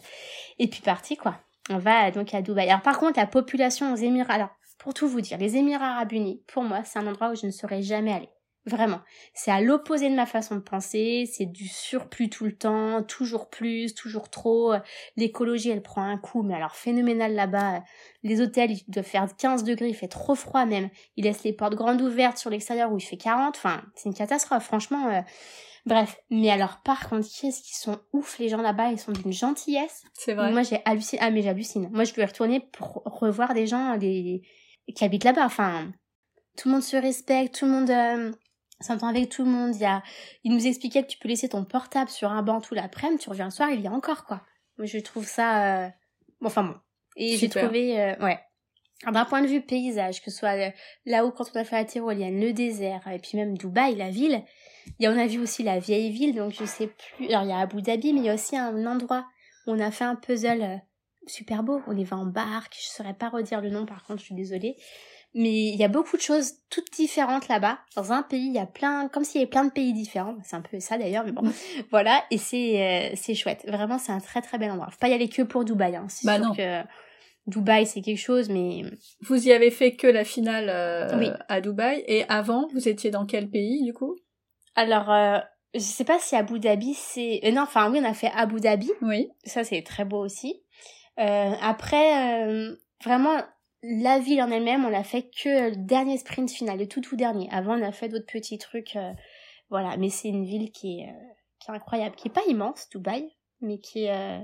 Et 0.58 0.68
puis 0.68 0.80
parti, 0.80 1.16
quoi. 1.16 1.36
On 1.68 1.78
va 1.78 2.08
euh, 2.08 2.10
donc 2.10 2.32
à 2.34 2.42
Dubaï. 2.42 2.68
Alors, 2.70 2.82
par 2.82 2.98
contre, 2.98 3.18
la 3.20 3.26
population 3.26 3.92
aux 3.92 3.96
Émirats, 3.96 4.34
alors, 4.34 4.50
pour 4.80 4.94
tout 4.94 5.06
vous 5.08 5.20
dire, 5.20 5.38
les 5.38 5.56
Émirats 5.56 5.92
Arabes 5.92 6.12
Unis, 6.12 6.42
pour 6.46 6.62
moi, 6.62 6.82
c'est 6.84 6.98
un 6.98 7.06
endroit 7.06 7.30
où 7.30 7.34
je 7.36 7.46
ne 7.46 7.50
serais 7.50 7.82
jamais 7.82 8.12
allée. 8.12 8.30
Vraiment. 8.66 9.00
C'est 9.32 9.50
à 9.50 9.60
l'opposé 9.60 10.10
de 10.10 10.14
ma 10.14 10.26
façon 10.26 10.54
de 10.56 10.60
penser, 10.60 11.28
c'est 11.32 11.46
du 11.46 11.66
surplus 11.66 12.28
tout 12.28 12.44
le 12.44 12.54
temps, 12.56 13.02
toujours 13.02 13.48
plus, 13.48 13.94
toujours 13.94 14.28
trop. 14.28 14.74
L'écologie, 15.16 15.70
elle 15.70 15.82
prend 15.82 16.02
un 16.02 16.18
coup, 16.18 16.42
mais 16.42 16.54
alors 16.54 16.76
phénoménal 16.76 17.34
là-bas. 17.34 17.82
Les 18.22 18.40
hôtels, 18.42 18.72
ils 18.72 18.84
doivent 18.88 19.06
faire 19.06 19.26
15 19.34 19.64
degrés, 19.64 19.88
il 19.88 19.94
fait 19.94 20.08
trop 20.08 20.34
froid 20.34 20.66
même. 20.66 20.90
Ils 21.16 21.24
laissent 21.24 21.44
les 21.44 21.54
portes 21.54 21.74
grandes 21.74 22.02
ouvertes 22.02 22.36
sur 22.36 22.50
l'extérieur 22.50 22.92
où 22.92 22.98
il 22.98 23.02
fait 23.02 23.16
40. 23.16 23.56
Enfin, 23.56 23.82
c'est 23.94 24.10
une 24.10 24.14
catastrophe, 24.14 24.64
franchement. 24.64 25.08
euh, 25.08 25.20
Bref. 25.86 26.20
Mais 26.30 26.50
alors, 26.50 26.82
par 26.84 27.08
contre, 27.08 27.26
qu'est-ce 27.28 27.62
qu'ils 27.62 27.76
sont 27.76 27.98
ouf, 28.12 28.38
les 28.38 28.50
gens 28.50 28.60
là-bas, 28.60 28.90
ils 28.90 28.98
sont 28.98 29.12
d'une 29.12 29.32
gentillesse. 29.32 30.04
C'est 30.12 30.34
vrai. 30.34 30.52
Moi, 30.52 30.62
j'ai 30.62 30.80
halluciné. 30.84 31.20
Ah, 31.22 31.30
mais 31.30 31.42
j'hallucine. 31.42 31.88
Moi, 31.92 32.04
je 32.04 32.12
peux 32.12 32.20
y 32.20 32.26
retourner 32.26 32.60
pour 32.60 33.02
revoir 33.04 33.54
des 33.54 33.66
gens 33.66 33.96
des... 33.96 34.42
qui 34.94 35.04
habitent 35.04 35.24
là-bas. 35.24 35.44
Enfin, 35.44 35.92
tout 36.56 36.68
le 36.68 36.74
monde 36.74 36.82
se 36.82 36.96
respecte, 36.96 37.58
tout 37.58 37.66
le 37.66 37.72
monde 37.72 37.90
euh, 37.90 38.32
s'entend 38.80 39.08
avec 39.08 39.28
tout 39.28 39.44
le 39.44 39.50
monde. 39.50 39.74
Il, 39.74 39.80
y 39.80 39.86
a... 39.86 40.02
il 40.44 40.52
nous 40.52 40.66
expliquait 40.66 41.02
que 41.02 41.08
tu 41.08 41.18
peux 41.18 41.28
laisser 41.28 41.48
ton 41.48 41.64
portable 41.64 42.10
sur 42.10 42.30
un 42.30 42.42
banc 42.42 42.60
tout 42.60 42.74
l'après-midi, 42.74 43.22
tu 43.22 43.30
reviens 43.30 43.46
le 43.46 43.50
soir, 43.50 43.70
il 43.70 43.80
y 43.80 43.86
a 43.86 43.92
encore, 43.92 44.24
quoi. 44.24 44.42
Moi, 44.78 44.86
je 44.86 44.98
trouve 44.98 45.26
ça... 45.26 45.84
euh, 45.84 45.88
bon, 46.40 46.48
Enfin 46.48 46.64
bon. 46.64 46.74
Et 47.16 47.36
j'ai 47.36 47.48
trouvé... 47.48 48.00
euh, 48.00 48.16
ouais. 48.20 48.38
D'un 49.10 49.24
point 49.24 49.40
de 49.40 49.46
vue 49.46 49.62
paysage, 49.62 50.22
que 50.22 50.30
ce 50.30 50.36
soit 50.36 50.72
là-haut 51.06 51.30
quand 51.30 51.50
on 51.54 51.58
a 51.58 51.64
fait 51.64 51.76
la 51.76 51.84
tyrolienne, 51.86 52.38
le 52.38 52.52
désert, 52.52 53.00
et 53.10 53.18
puis 53.18 53.38
même 53.38 53.56
Dubaï, 53.56 53.94
la 53.94 54.10
ville, 54.10 54.44
il 54.98 55.04
y 55.04 55.06
a, 55.06 55.10
on 55.10 55.18
a 55.18 55.26
vu 55.26 55.38
aussi 55.38 55.62
la 55.62 55.78
vieille 55.78 56.10
ville, 56.10 56.34
donc 56.34 56.52
je 56.52 56.66
sais 56.66 56.88
plus. 56.88 57.28
Alors 57.28 57.44
il 57.44 57.48
y 57.48 57.52
a 57.52 57.60
Abu 57.60 57.80
Dhabi, 57.80 58.12
mais 58.12 58.20
il 58.20 58.26
y 58.26 58.28
a 58.28 58.34
aussi 58.34 58.58
un 58.58 58.84
endroit 58.84 59.26
où 59.66 59.72
on 59.72 59.80
a 59.80 59.90
fait 59.90 60.04
un 60.04 60.16
puzzle 60.16 60.82
super 61.30 61.62
beau. 61.62 61.80
On 61.86 61.96
y 61.96 62.04
va 62.04 62.16
en 62.16 62.26
barque, 62.26 62.76
je 62.80 62.88
saurais 62.88 63.14
pas 63.14 63.28
redire 63.28 63.60
le 63.60 63.70
nom 63.70 63.86
par 63.86 64.02
contre, 64.04 64.20
je 64.20 64.26
suis 64.26 64.34
désolée. 64.34 64.76
Mais 65.32 65.68
il 65.68 65.76
y 65.76 65.84
a 65.84 65.88
beaucoup 65.88 66.16
de 66.16 66.22
choses 66.22 66.54
toutes 66.70 66.92
différentes 66.92 67.46
là-bas. 67.46 67.78
Dans 67.94 68.10
un 68.12 68.22
pays, 68.24 68.46
il 68.48 68.52
y 68.52 68.58
a 68.58 68.66
plein, 68.66 69.08
comme 69.08 69.22
s'il 69.22 69.40
y 69.40 69.44
avait 69.44 69.50
plein 69.50 69.64
de 69.64 69.70
pays 69.70 69.92
différents. 69.92 70.34
C'est 70.42 70.56
un 70.56 70.60
peu 70.60 70.80
ça 70.80 70.98
d'ailleurs, 70.98 71.24
mais 71.24 71.30
bon, 71.30 71.42
voilà. 71.92 72.24
Et 72.32 72.38
c'est 72.38 72.82
euh, 73.12 73.14
c'est 73.14 73.34
chouette. 73.36 73.64
Vraiment, 73.68 73.98
c'est 73.98 74.10
un 74.10 74.18
très 74.18 74.42
très 74.42 74.58
bel 74.58 74.70
endroit. 74.72 74.88
Faut 74.90 74.98
pas 74.98 75.08
y 75.08 75.12
aller 75.12 75.28
que 75.28 75.42
pour 75.42 75.64
Dubaï. 75.64 75.94
Hein. 75.94 76.06
C'est 76.08 76.26
Bah 76.26 76.36
sûr 76.36 76.46
non. 76.46 76.54
que 76.54 76.82
Dubaï 77.46 77.86
c'est 77.86 78.00
quelque 78.02 78.18
chose, 78.18 78.48
mais 78.48 78.82
Vous 79.22 79.46
y 79.46 79.52
avez 79.52 79.70
fait 79.70 79.94
que 79.94 80.08
la 80.08 80.24
finale 80.24 80.68
euh, 80.68 81.16
Oui. 81.16 81.28
à 81.48 81.60
Dubaï. 81.60 82.02
Et 82.08 82.24
avant, 82.28 82.66
vous 82.72 82.88
étiez 82.88 83.10
dans 83.10 83.24
quel 83.24 83.48
pays, 83.48 83.84
du 83.84 83.92
coup? 83.92 84.16
Alors 84.74 85.10
euh, 85.12 85.38
je 85.74 85.78
sais 85.80 86.04
pas 86.04 86.18
si 86.18 86.34
Abu 86.34 86.58
Dhabi 86.58 86.94
c'est 86.94 87.40
euh, 87.44 87.52
non 87.52 87.62
enfin 87.62 87.90
oui 87.92 88.00
on 88.02 88.04
a 88.04 88.14
fait 88.14 88.30
Abu 88.34 88.60
Dhabi 88.60 88.90
Oui. 89.02 89.28
ça 89.44 89.62
c'est 89.64 89.82
très 89.82 90.04
beau 90.04 90.18
aussi 90.24 90.62
après 91.16 92.46
euh, 92.46 92.76
vraiment 93.04 93.36
la 93.82 94.18
ville 94.18 94.42
en 94.42 94.50
elle-même 94.50 94.84
on 94.84 94.90
l'a 94.90 95.04
fait 95.04 95.22
que 95.22 95.70
le 95.70 95.76
dernier 95.76 96.18
sprint 96.18 96.50
final 96.50 96.78
le 96.78 96.86
tout 96.86 97.00
tout 97.00 97.16
dernier 97.16 97.48
avant 97.50 97.78
on 97.78 97.82
a 97.82 97.92
fait 97.92 98.08
d'autres 98.08 98.30
petits 98.30 98.58
trucs 98.58 98.96
euh, 98.96 99.12
voilà 99.70 99.96
mais 99.96 100.10
c'est 100.10 100.28
une 100.28 100.44
ville 100.44 100.70
qui 100.70 101.00
est 101.00 101.08
euh, 101.08 101.32
qui 101.58 101.70
est 101.70 101.74
incroyable 101.74 102.14
qui 102.16 102.28
est 102.28 102.32
pas 102.32 102.44
immense 102.48 102.88
Dubaï 102.90 103.30
mais 103.60 103.78
qui 103.78 104.04
est 104.04 104.14
euh... 104.14 104.38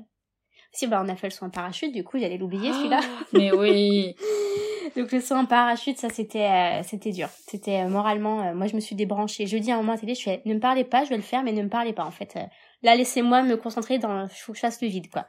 si 0.73 0.87
bah 0.87 1.03
on 1.05 1.09
a 1.09 1.17
fait 1.17 1.29
le 1.29 1.33
saut 1.33 1.45
en 1.45 1.51
parachute 1.51 1.93
du 1.93 2.05
coup 2.05 2.19
j'allais 2.19 2.39
l'oublier 2.39 2.73
celui-là 2.73 3.01
Mais 3.33 3.53
oui. 3.53 4.15
donc 4.97 5.13
le 5.13 5.21
saut 5.21 5.35
en 5.35 5.47
parachute, 5.47 5.99
ça 5.99 6.09
c'était 6.09 6.47
euh, 6.47 6.83
c'était 6.83 7.13
dur. 7.13 7.29
C'était 7.47 7.81
euh, 7.81 7.89
moralement, 7.89 8.43
euh, 8.43 8.55
moi 8.55 8.67
je 8.67 8.75
me 8.75 8.81
suis 8.81 8.97
débranchée. 8.97 9.47
Je 9.47 9.57
dis 9.59 9.71
à 9.71 9.75
un 9.75 9.79
moment 9.79 9.93
à 9.93 9.99
télé, 9.99 10.15
je 10.15 10.23
fais 10.23 10.43
ne 10.45 10.55
me 10.55 10.61
parlez 10.61 10.85
pas, 10.85 11.05
je 11.05 11.11
vais 11.11 11.17
le 11.17 11.23
faire, 11.23 11.43
mais 11.43 11.53
ne 11.53 11.63
me 11.63 11.69
parlez 11.69 11.93
pas 11.93 12.05
en 12.05 12.11
fait. 12.11 12.35
Euh, 12.37 12.45
là 12.83 12.95
laissez-moi 12.97 13.43
me 13.43 13.57
concentrer 13.57 13.99
dans, 13.99 14.27
je 14.27 14.53
chasse 14.55 14.81
le 14.83 14.89
vide 14.89 15.11
quoi. 15.11 15.27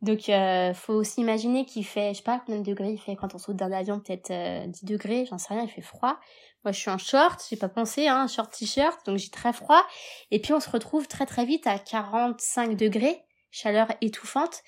Donc 0.00 0.28
euh, 0.28 0.72
faut 0.74 0.94
aussi 0.94 1.20
imaginer 1.20 1.64
qu'il 1.64 1.84
fait, 1.84 2.12
je 2.12 2.18
sais 2.18 2.22
pas 2.22 2.40
combien 2.44 2.60
de 2.60 2.64
degrés 2.66 2.92
il 2.92 2.98
fait 2.98 3.16
quand 3.16 3.34
on 3.34 3.38
saute 3.38 3.56
d'un 3.56 3.72
avion, 3.72 3.98
peut-être 3.98 4.30
euh, 4.30 4.66
10 4.66 4.84
degrés, 4.84 5.26
j'en 5.28 5.38
sais 5.38 5.54
rien, 5.54 5.64
il 5.64 5.70
fait 5.70 5.82
froid. 5.82 6.18
Moi 6.64 6.72
je 6.72 6.78
suis 6.78 6.90
en 6.90 6.98
short, 6.98 7.44
j'ai 7.50 7.56
pas 7.56 7.68
pensé, 7.68 8.06
hein, 8.06 8.28
short 8.28 8.52
t-shirt, 8.52 9.04
donc 9.06 9.18
j'ai 9.18 9.30
très 9.30 9.52
froid. 9.52 9.84
Et 10.30 10.40
puis 10.40 10.52
on 10.52 10.60
se 10.60 10.70
retrouve 10.70 11.08
très 11.08 11.26
très 11.26 11.44
vite 11.44 11.66
à 11.66 11.78
45 11.78 12.76
degrés, 12.76 13.20
chaleur 13.50 13.88
étouffante 14.00 14.62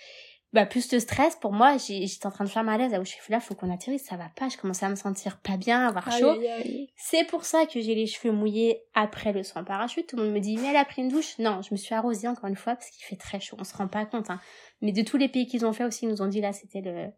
bah 0.53 0.67
plus 0.67 0.89
de 0.89 0.99
stress 0.99 1.37
pour 1.37 1.53
moi 1.53 1.77
j'ai- 1.77 2.07
j'étais 2.07 2.27
en 2.27 2.31
train 2.33 2.45
de 2.45 2.49
faire 2.51 2.65
malaise 2.65 2.91
là 2.93 3.01
où 3.01 3.05
je 3.05 3.11
suis 3.11 3.21
là 3.33 3.39
faut 3.39 3.55
qu'on 3.55 3.73
atterrisse 3.73 4.05
ça 4.05 4.17
va 4.17 4.29
pas 4.35 4.49
je 4.49 4.57
commençais 4.57 4.85
à 4.85 4.89
me 4.89 4.97
sentir 4.97 5.39
pas 5.39 5.57
bien 5.57 5.87
avoir 5.87 6.11
chaud 6.11 6.37
c'est 6.97 7.25
pour 7.25 7.45
ça 7.45 7.67
que 7.67 7.81
j'ai 7.81 7.95
les 7.95 8.07
cheveux 8.07 8.33
mouillés 8.33 8.83
après 8.95 9.33
le 9.33 9.43
en 9.55 9.63
parachute 9.65 10.09
tout 10.09 10.17
le 10.17 10.25
monde 10.25 10.33
me 10.35 10.41
dit 10.41 10.57
mais 10.57 10.69
elle 10.71 10.77
a 10.77 10.85
pris 10.85 11.03
une 11.03 11.09
douche? 11.09 11.39
Non 11.39 11.63
je 11.63 11.69
me 11.73 11.77
suis 11.77 11.95
arrosée 11.95 12.27
encore 12.29 12.47
une 12.49 12.57
fois 12.57 12.75
parce 12.75 12.91
qu'il 12.91 13.05
fait 13.05 13.17
très 13.17 13.39
chaud 13.39 13.57
on 13.61 13.65
se 13.65 13.77
rend 13.77 13.87
pas 13.89 14.05
compte 14.07 14.29
hein. 14.31 14.41
mais 14.81 14.91
de 14.93 15.03
tous 15.03 15.17
les 15.17 15.29
pays 15.29 15.47
qu'ils 15.47 15.65
ont 15.65 15.73
fait 15.73 15.85
aussi 15.85 16.07
ils 16.07 16.09
nous 16.11 16.21
ont 16.23 16.27
dit 16.29 16.41
là 16.41 16.53
c'était 16.53 16.81
le 16.81 17.09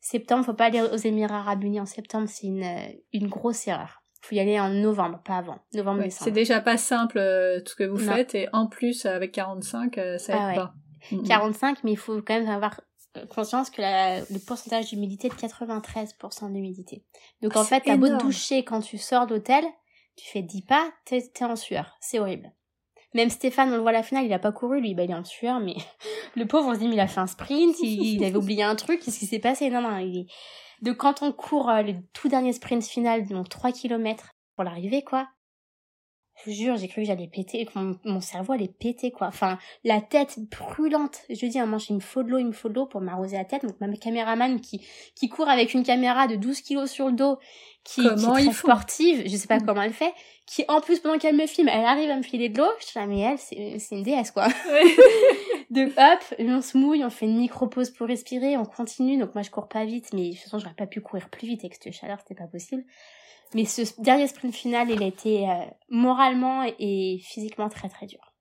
septembre 0.00 0.44
faut 0.44 0.54
pas 0.54 0.66
aller 0.66 0.80
aux 0.80 0.96
Émirats 0.96 1.38
Arabes 1.40 1.62
Unis 1.64 1.80
en 1.80 1.86
septembre 1.86 2.28
c'est 2.28 2.46
une 2.46 2.64
une 3.12 3.28
grosse 3.28 3.66
erreur 3.68 4.02
faut 4.22 4.34
y 4.36 4.40
aller 4.40 4.58
en 4.60 4.68
novembre 4.70 5.20
pas 5.24 5.36
avant 5.36 5.58
novembre 5.74 5.98
Ouais, 5.98 6.04
décembre 6.04 6.24
c'est 6.24 6.30
déjà 6.32 6.60
pas 6.60 6.76
simple 6.76 7.18
euh, 7.18 7.60
tout 7.60 7.72
ce 7.72 7.76
que 7.76 7.84
vous 7.84 8.00
Non. 8.02 8.14
faites. 8.14 8.36
Et 8.36 8.48
en 8.52 8.68
plus, 8.68 9.04
avec 9.04 9.32
45, 9.32 9.98
euh, 9.98 10.16
ça 10.16 10.34
aide 10.34 10.38
Ah 10.40 10.46
ouais. 10.48 10.54
pas. 10.54 10.74
Mhm. 11.10 11.24
45, 11.24 11.84
mais 11.84 11.92
il 11.92 11.96
faut 11.98 12.20
quand 12.22 12.38
même 12.38 12.48
avoir 12.48 12.80
conscience 13.28 13.68
que 13.68 13.82
la- 13.82 14.20
le 14.20 14.38
pourcentage 14.46 14.88
d'humidité 14.90 15.26
est 15.26 15.30
de 15.30 15.34
93% 15.34 16.48
d'humidité. 16.50 17.04
Donc 17.42 17.52
Ah, 17.54 17.60
en 17.60 17.64
fait, 17.64 17.82
t'as 17.84 17.96
beau 17.96 18.08
te 18.08 18.22
doucher 18.22 18.64
quand 18.64 18.80
tu 18.80 18.96
sors 18.98 19.26
d'hôtel, 19.26 19.64
tu 20.16 20.28
fais 20.30 20.42
10 20.42 20.62
pas, 20.62 20.90
t'es 21.04 21.20
t'es 21.34 21.44
en 21.44 21.56
sueur. 21.56 21.96
C'est 22.00 22.18
horrible. 22.18 22.52
Même 23.14 23.28
Stéphane, 23.28 23.70
on 23.70 23.76
le 23.76 23.80
voit 23.82 23.90
à 23.90 23.94
la 23.94 24.02
finale, 24.02 24.24
il 24.24 24.32
a 24.32 24.38
pas 24.38 24.52
couru, 24.52 24.80
lui, 24.80 24.94
bah, 24.94 25.04
il 25.04 25.10
est 25.10 25.14
en 25.14 25.24
sueur, 25.24 25.60
mais 25.60 25.74
le 26.36 26.46
pauvre, 26.46 26.68
on 26.68 26.74
se 26.74 26.78
dit, 26.78 26.88
mais 26.88 26.94
il 26.94 27.00
a 27.00 27.06
fait 27.06 27.20
un 27.20 27.26
sprint, 27.26 27.76
il, 27.80 28.14
il 28.16 28.24
avait 28.24 28.36
oublié 28.36 28.62
un 28.62 28.74
truc, 28.76 29.00
qu'est-ce 29.00 29.18
qui 29.18 29.26
s'est 29.26 29.38
passé? 29.38 29.68
Non, 29.68 29.82
non, 29.82 29.98
il 29.98 30.20
est... 30.20 30.26
Donc 30.80 30.96
quand 30.96 31.20
on 31.22 31.30
court 31.32 31.68
euh, 31.68 31.82
le 31.82 31.94
tout 32.14 32.28
dernier 32.28 32.52
sprint 32.54 32.82
final, 32.84 33.26
donc 33.28 33.48
3 33.50 33.70
km 33.72 34.30
pour 34.56 34.64
l'arrivée, 34.64 35.02
quoi, 35.04 35.28
je 36.44 36.50
vous 36.50 36.56
jure, 36.56 36.76
j'ai 36.76 36.88
cru 36.88 37.02
que 37.02 37.06
j'allais 37.06 37.28
péter, 37.28 37.64
que 37.66 37.78
mon, 37.78 37.98
mon 38.04 38.20
cerveau 38.20 38.52
allait 38.52 38.68
péter, 38.68 39.10
quoi. 39.10 39.28
Enfin, 39.28 39.58
la 39.84 40.00
tête 40.00 40.38
brûlante. 40.50 41.20
Je 41.30 41.46
dis 41.46 41.58
à 41.58 41.62
un 41.62 41.66
moment, 41.66 41.82
il 41.88 41.96
me 41.96 42.00
faut 42.00 42.22
de 42.22 42.30
l'eau, 42.30 42.38
il 42.38 42.46
me 42.46 42.52
faut 42.52 42.68
de 42.68 42.74
l'eau 42.74 42.86
pour 42.86 43.00
m'arroser 43.00 43.36
la 43.36 43.44
tête. 43.44 43.64
Donc, 43.64 43.80
ma 43.80 43.88
caméraman 43.96 44.60
qui, 44.60 44.84
qui 45.14 45.28
court 45.28 45.48
avec 45.48 45.74
une 45.74 45.82
caméra 45.82 46.26
de 46.26 46.36
12 46.36 46.60
kilos 46.60 46.90
sur 46.90 47.06
le 47.06 47.12
dos, 47.12 47.38
qui, 47.84 48.06
est 48.06 48.14
très 48.14 48.52
sportive, 48.52 49.22
je 49.26 49.36
sais 49.36 49.48
pas 49.48 49.58
comment 49.58 49.82
elle 49.82 49.92
fait, 49.92 50.12
qui, 50.46 50.64
en 50.68 50.80
plus, 50.80 51.00
pendant 51.00 51.18
qu'elle 51.18 51.36
me 51.36 51.46
filme, 51.46 51.68
elle 51.68 51.84
arrive 51.84 52.10
à 52.10 52.16
me 52.16 52.22
filer 52.22 52.48
de 52.48 52.58
l'eau. 52.58 52.70
Je 52.80 52.86
suis 52.86 52.98
là, 52.98 53.06
mais 53.06 53.20
elle, 53.20 53.38
c'est 53.38 53.78
c'est 53.78 53.94
une 53.94 54.02
déesse, 54.02 54.30
quoi. 54.30 54.48
Donc, 55.70 55.92
hop, 55.96 56.34
on 56.38 56.60
se 56.60 56.76
mouille, 56.76 57.04
on 57.04 57.10
fait 57.10 57.26
une 57.26 57.38
micro-pause 57.38 57.90
pour 57.90 58.06
respirer, 58.06 58.56
on 58.56 58.64
continue. 58.64 59.18
Donc, 59.18 59.34
moi, 59.34 59.42
je 59.42 59.50
cours 59.50 59.68
pas 59.68 59.84
vite, 59.84 60.10
mais 60.12 60.30
de 60.30 60.34
toute 60.34 60.42
façon, 60.42 60.58
j'aurais 60.58 60.74
pas 60.74 60.86
pu 60.86 61.00
courir 61.00 61.28
plus 61.30 61.46
vite 61.46 61.60
avec 61.64 61.74
cette 61.74 61.92
chaleur, 61.92 62.18
c'était 62.20 62.40
pas 62.40 62.46
possible. 62.46 62.84
Mais 63.54 63.64
ce 63.64 63.82
dernier 64.00 64.26
sprint 64.28 64.54
final, 64.54 64.90
il 64.90 65.02
a 65.02 65.06
été 65.06 65.48
euh, 65.48 65.54
moralement 65.88 66.62
et 66.78 67.20
physiquement 67.22 67.68
très 67.68 67.88
très 67.88 68.06
dur. 68.06 68.32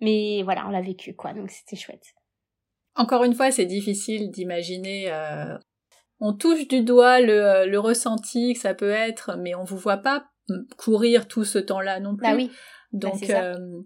Mais 0.00 0.42
voilà, 0.42 0.66
on 0.66 0.70
l'a 0.70 0.80
vécu 0.80 1.14
quoi, 1.14 1.32
donc 1.32 1.50
c'était 1.50 1.76
chouette. 1.76 2.14
Encore 2.94 3.24
une 3.24 3.34
fois, 3.34 3.50
c'est 3.50 3.66
difficile 3.66 4.30
d'imaginer. 4.30 5.10
euh, 5.10 5.56
on 6.20 6.32
touche 6.34 6.66
du 6.68 6.82
doigt 6.82 7.20
le, 7.20 7.44
euh, 7.44 7.66
le 7.66 7.78
ressenti 7.78 8.54
que 8.54 8.60
ça 8.60 8.74
peut 8.74 8.90
être, 8.90 9.36
mais 9.38 9.54
on 9.54 9.64
vous 9.64 9.76
voit 9.78 9.98
pas 9.98 10.26
mm, 10.48 10.62
courir 10.76 11.28
tout 11.28 11.44
ce 11.44 11.58
temps-là 11.58 12.00
non 12.00 12.16
plus. 12.16 12.26
Bah 12.26 12.34
oui. 12.34 12.50
Donc, 12.92 13.16
c'est 13.20 13.26
ça. 13.26 13.44
euh, 13.44 13.80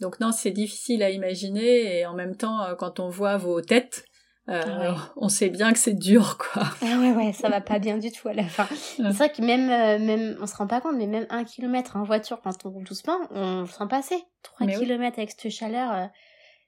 donc 0.00 0.20
non, 0.20 0.32
c'est 0.32 0.50
difficile 0.50 1.02
à 1.02 1.10
imaginer 1.10 1.98
et 1.98 2.06
en 2.06 2.14
même 2.14 2.36
temps, 2.36 2.74
quand 2.78 3.00
on 3.00 3.08
voit 3.08 3.36
vos 3.36 3.60
têtes, 3.60 4.04
euh, 4.48 4.92
ouais. 4.92 4.98
on 5.16 5.28
sait 5.28 5.50
bien 5.50 5.72
que 5.72 5.78
c'est 5.78 5.94
dur, 5.94 6.38
quoi. 6.38 6.64
Ah 6.80 6.98
ouais 6.98 7.12
ouais, 7.12 7.32
ça 7.32 7.48
va 7.48 7.60
pas 7.60 7.78
bien 7.78 7.98
du 7.98 8.10
tout 8.10 8.28
à 8.28 8.32
la 8.32 8.44
fin. 8.44 8.66
C'est 8.96 9.02
vrai 9.02 9.30
que 9.30 9.42
même 9.42 9.68
euh, 9.70 10.04
même 10.04 10.38
on 10.40 10.46
se 10.46 10.56
rend 10.56 10.66
pas 10.66 10.80
compte, 10.80 10.96
mais 10.96 11.06
même 11.06 11.26
un 11.28 11.44
kilomètre 11.44 11.96
en 11.96 12.04
voiture 12.04 12.40
quand 12.42 12.64
on 12.64 12.70
roule 12.70 12.84
doucement, 12.84 13.18
on 13.30 13.66
sent 13.66 13.84
passer. 13.90 14.16
Trois 14.42 14.66
oui. 14.66 14.78
kilomètres 14.78 15.18
avec 15.18 15.30
cette 15.30 15.52
chaleur, 15.52 15.92
euh, 15.92 16.06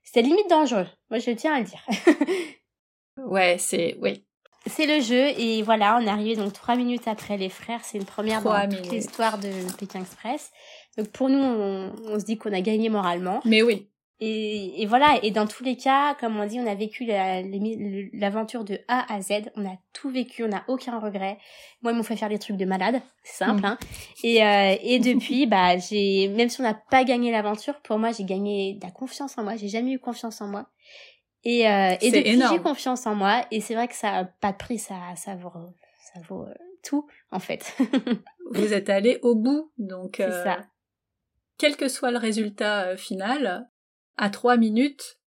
c'était 0.02 0.22
limite 0.22 0.48
dangereux. 0.50 0.86
Moi 1.10 1.20
je 1.20 1.30
tiens 1.30 1.54
à 1.54 1.60
le 1.60 1.64
dire. 1.64 1.84
Ouais, 3.26 3.56
c'est 3.58 3.98
oui. 4.00 4.24
C'est 4.66 4.86
le 4.86 5.02
jeu 5.02 5.38
et 5.38 5.62
voilà, 5.62 5.98
on 5.98 6.06
est 6.06 6.08
arrivé 6.08 6.36
donc 6.36 6.54
trois 6.54 6.74
minutes 6.74 7.06
après 7.06 7.36
les 7.36 7.50
frères. 7.50 7.80
C'est 7.82 7.98
une 7.98 8.04
première 8.04 8.42
dans 8.42 8.68
toute 8.68 8.90
l'histoire 8.90 9.38
de 9.38 9.50
Pékin 9.78 10.00
Express. 10.00 10.50
Donc 10.96 11.08
pour 11.08 11.28
nous, 11.28 11.38
on, 11.38 11.92
on 12.06 12.18
se 12.18 12.24
dit 12.24 12.38
qu'on 12.38 12.52
a 12.52 12.60
gagné 12.60 12.88
moralement. 12.88 13.40
Mais 13.44 13.62
oui. 13.62 13.89
Et, 14.22 14.82
et, 14.82 14.86
voilà, 14.86 15.18
et 15.22 15.30
dans 15.30 15.46
tous 15.46 15.64
les 15.64 15.76
cas, 15.76 16.14
comme 16.14 16.38
on 16.38 16.46
dit, 16.46 16.60
on 16.60 16.66
a 16.66 16.74
vécu 16.74 17.06
l'aventure 17.06 18.64
de 18.64 18.78
A 18.86 19.10
à 19.10 19.22
Z, 19.22 19.50
on 19.56 19.64
a 19.64 19.76
tout 19.94 20.10
vécu, 20.10 20.44
on 20.44 20.48
n'a 20.48 20.62
aucun 20.68 21.00
regret. 21.00 21.38
Moi, 21.80 21.92
ils 21.92 21.96
m'ont 21.96 22.02
fait 22.02 22.16
faire 22.16 22.28
des 22.28 22.38
trucs 22.38 22.58
de 22.58 22.66
malade, 22.66 23.00
c'est 23.24 23.44
simple. 23.44 23.62
Mm. 23.62 23.64
Hein. 23.64 23.78
Et, 24.22 24.44
euh, 24.44 24.76
et 24.82 24.98
depuis, 24.98 25.46
bah, 25.46 25.78
j'ai, 25.78 26.28
même 26.28 26.50
si 26.50 26.60
on 26.60 26.64
n'a 26.64 26.74
pas 26.74 27.04
gagné 27.04 27.32
l'aventure, 27.32 27.80
pour 27.80 27.98
moi, 27.98 28.12
j'ai 28.12 28.24
gagné 28.24 28.74
de 28.74 28.84
la 28.84 28.90
confiance 28.90 29.38
en 29.38 29.42
moi. 29.42 29.56
J'ai 29.56 29.68
jamais 29.68 29.92
eu 29.92 29.98
confiance 29.98 30.42
en 30.42 30.48
moi. 30.48 30.66
Et, 31.44 31.66
euh, 31.66 31.94
et 32.00 32.10
depuis, 32.10 32.42
j'ai 32.50 32.58
confiance 32.58 33.06
en 33.06 33.14
moi. 33.14 33.46
Et 33.50 33.60
c'est 33.60 33.74
vrai 33.74 33.88
que 33.88 33.94
ça 33.94 34.12
n'a 34.12 34.24
pas 34.24 34.52
de 34.52 34.58
prix, 34.58 34.78
ça, 34.78 34.96
ça 35.16 35.34
vaut, 35.34 35.50
ça 36.12 36.20
vaut 36.28 36.44
euh, 36.44 36.54
tout, 36.82 37.08
en 37.30 37.40
fait. 37.40 37.74
Vous 38.52 38.72
êtes 38.72 38.90
allé 38.90 39.18
au 39.22 39.34
bout, 39.34 39.72
donc. 39.78 40.16
C'est 40.16 40.30
ça. 40.30 40.58
Euh, 40.58 40.62
quel 41.56 41.76
que 41.76 41.88
soit 41.88 42.10
le 42.10 42.18
résultat 42.18 42.96
final, 42.96 43.68
à 44.20 44.28
trois 44.28 44.58
minutes, 44.58 45.18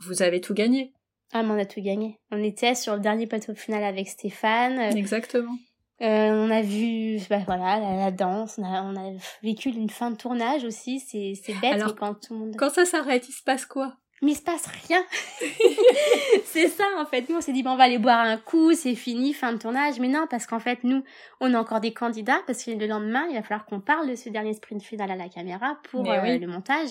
vous 0.00 0.22
avez 0.22 0.40
tout 0.40 0.54
gagné. 0.54 0.92
Ah, 1.32 1.42
mais 1.42 1.50
on 1.50 1.58
a 1.58 1.66
tout 1.66 1.82
gagné. 1.82 2.18
On 2.30 2.42
était 2.42 2.74
sur 2.74 2.94
le 2.94 3.00
dernier 3.00 3.26
plateau 3.26 3.54
final 3.54 3.84
avec 3.84 4.08
Stéphane. 4.08 4.78
Exactement. 4.96 5.56
Euh, 6.00 6.30
on 6.30 6.50
a 6.50 6.62
vu, 6.62 7.18
bah, 7.28 7.40
voilà, 7.44 7.78
la, 7.78 8.10
danse. 8.10 8.56
On 8.56 8.64
a, 8.64 8.82
on 8.82 8.96
a 8.96 9.12
vécu 9.42 9.68
une 9.68 9.90
fin 9.90 10.10
de 10.10 10.16
tournage 10.16 10.64
aussi. 10.64 11.00
C'est, 11.00 11.34
c'est 11.34 11.52
bête, 11.60 11.74
Alors, 11.74 11.94
quand 11.96 12.14
tout 12.14 12.32
le 12.32 12.40
monde. 12.40 12.56
Quand 12.56 12.70
ça 12.70 12.86
s'arrête, 12.86 13.28
il 13.28 13.32
se 13.32 13.42
passe 13.42 13.66
quoi? 13.66 13.94
Mais 14.22 14.32
il 14.32 14.36
se 14.36 14.42
passe 14.42 14.66
rien. 14.88 15.04
c'est 16.44 16.68
ça 16.68 16.84
en 16.98 17.06
fait. 17.06 17.28
Nous 17.28 17.36
on 17.36 17.40
s'est 17.40 17.52
dit 17.52 17.62
bon 17.62 17.70
on 17.70 17.76
va 17.76 17.84
aller 17.84 17.98
boire 17.98 18.18
un 18.18 18.36
coup, 18.36 18.72
c'est 18.72 18.96
fini, 18.96 19.32
fin 19.32 19.52
de 19.52 19.58
tournage. 19.58 20.00
Mais 20.00 20.08
non 20.08 20.26
parce 20.28 20.46
qu'en 20.46 20.58
fait 20.58 20.82
nous 20.82 21.04
on 21.40 21.54
a 21.54 21.60
encore 21.60 21.78
des 21.78 21.92
candidats 21.92 22.40
parce 22.44 22.64
que 22.64 22.72
le 22.72 22.88
lendemain 22.88 23.26
il 23.28 23.36
va 23.36 23.42
falloir 23.42 23.64
qu'on 23.64 23.78
parle 23.80 24.10
de 24.10 24.16
ce 24.16 24.28
dernier 24.28 24.54
sprint 24.54 24.82
final 24.82 25.12
à 25.12 25.14
la 25.14 25.28
caméra 25.28 25.78
pour 25.92 26.10
euh, 26.10 26.36
le 26.36 26.46
montage. 26.48 26.88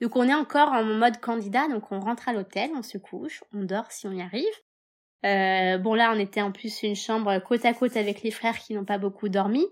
Donc 0.00 0.16
on 0.16 0.28
est 0.28 0.34
encore 0.34 0.72
en 0.72 0.84
mode 0.84 1.20
candidat, 1.20 1.68
donc 1.68 1.92
on 1.92 2.00
rentre 2.00 2.28
à 2.28 2.32
l'hôtel, 2.32 2.70
on 2.76 2.82
se 2.82 2.98
couche, 2.98 3.42
on 3.52 3.64
dort 3.64 3.90
si 3.90 4.06
on 4.06 4.12
y 4.12 4.22
arrive. 4.22 4.44
Euh, 5.24 5.78
bon 5.78 5.94
là 5.94 6.12
on 6.14 6.18
était 6.18 6.42
en 6.42 6.52
plus 6.52 6.82
une 6.82 6.96
chambre 6.96 7.38
côte 7.38 7.64
à 7.64 7.72
côte 7.72 7.96
avec 7.96 8.22
les 8.22 8.30
frères 8.30 8.58
qui 8.58 8.74
n'ont 8.74 8.84
pas 8.84 8.98
beaucoup 8.98 9.28
dormi, 9.30 9.66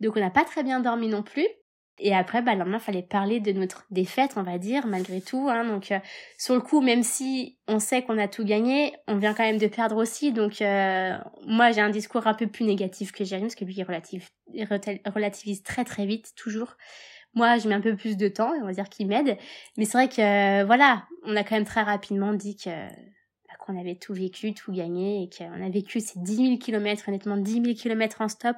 donc 0.00 0.16
on 0.16 0.20
n'a 0.20 0.30
pas 0.30 0.44
très 0.44 0.62
bien 0.62 0.80
dormi 0.80 1.08
non 1.08 1.22
plus. 1.22 1.46
Et 2.00 2.14
après, 2.14 2.42
bah, 2.42 2.52
le 2.52 2.60
lendemain, 2.60 2.78
fallait 2.78 3.02
parler 3.02 3.40
de 3.40 3.52
notre 3.52 3.84
défaite, 3.90 4.34
on 4.36 4.42
va 4.42 4.58
dire, 4.58 4.86
malgré 4.86 5.20
tout. 5.20 5.48
Hein. 5.50 5.64
Donc, 5.64 5.90
euh, 5.90 5.98
sur 6.38 6.54
le 6.54 6.60
coup, 6.60 6.80
même 6.80 7.02
si 7.02 7.58
on 7.66 7.80
sait 7.80 8.02
qu'on 8.02 8.18
a 8.18 8.28
tout 8.28 8.44
gagné, 8.44 8.94
on 9.08 9.16
vient 9.16 9.34
quand 9.34 9.42
même 9.42 9.58
de 9.58 9.66
perdre 9.66 9.96
aussi. 9.96 10.32
Donc, 10.32 10.62
euh, 10.62 11.16
moi, 11.46 11.72
j'ai 11.72 11.80
un 11.80 11.90
discours 11.90 12.26
un 12.26 12.34
peu 12.34 12.46
plus 12.46 12.64
négatif 12.64 13.10
que 13.12 13.24
Jérémy, 13.24 13.48
parce 13.48 13.56
que 13.56 13.64
lui, 13.64 13.74
il 13.76 13.82
relativise, 13.82 14.28
relativise 15.06 15.62
très 15.62 15.84
très 15.84 16.06
vite, 16.06 16.34
toujours. 16.36 16.76
Moi, 17.34 17.58
je 17.58 17.68
mets 17.68 17.74
un 17.74 17.80
peu 17.80 17.96
plus 17.96 18.16
de 18.16 18.28
temps, 18.28 18.52
on 18.60 18.66
va 18.66 18.72
dire 18.72 18.88
qu'il 18.88 19.06
m'aide. 19.06 19.36
Mais 19.76 19.84
c'est 19.84 19.98
vrai 19.98 20.08
que, 20.08 20.64
voilà, 20.64 21.06
on 21.24 21.36
a 21.36 21.44
quand 21.44 21.54
même 21.54 21.64
très 21.64 21.82
rapidement 21.82 22.32
dit 22.32 22.56
que 22.56 22.70
bah, 22.70 23.54
qu'on 23.60 23.78
avait 23.78 23.96
tout 23.96 24.14
vécu, 24.14 24.54
tout 24.54 24.72
gagné, 24.72 25.22
et 25.22 25.30
qu'on 25.30 25.64
a 25.64 25.68
vécu 25.68 26.00
ces 26.00 26.18
10 26.18 26.36
000 26.36 26.58
kilomètres, 26.58 27.04
honnêtement, 27.08 27.36
10 27.36 27.52
000 27.62 27.64
kilomètres 27.74 28.20
en 28.20 28.28
stop. 28.28 28.56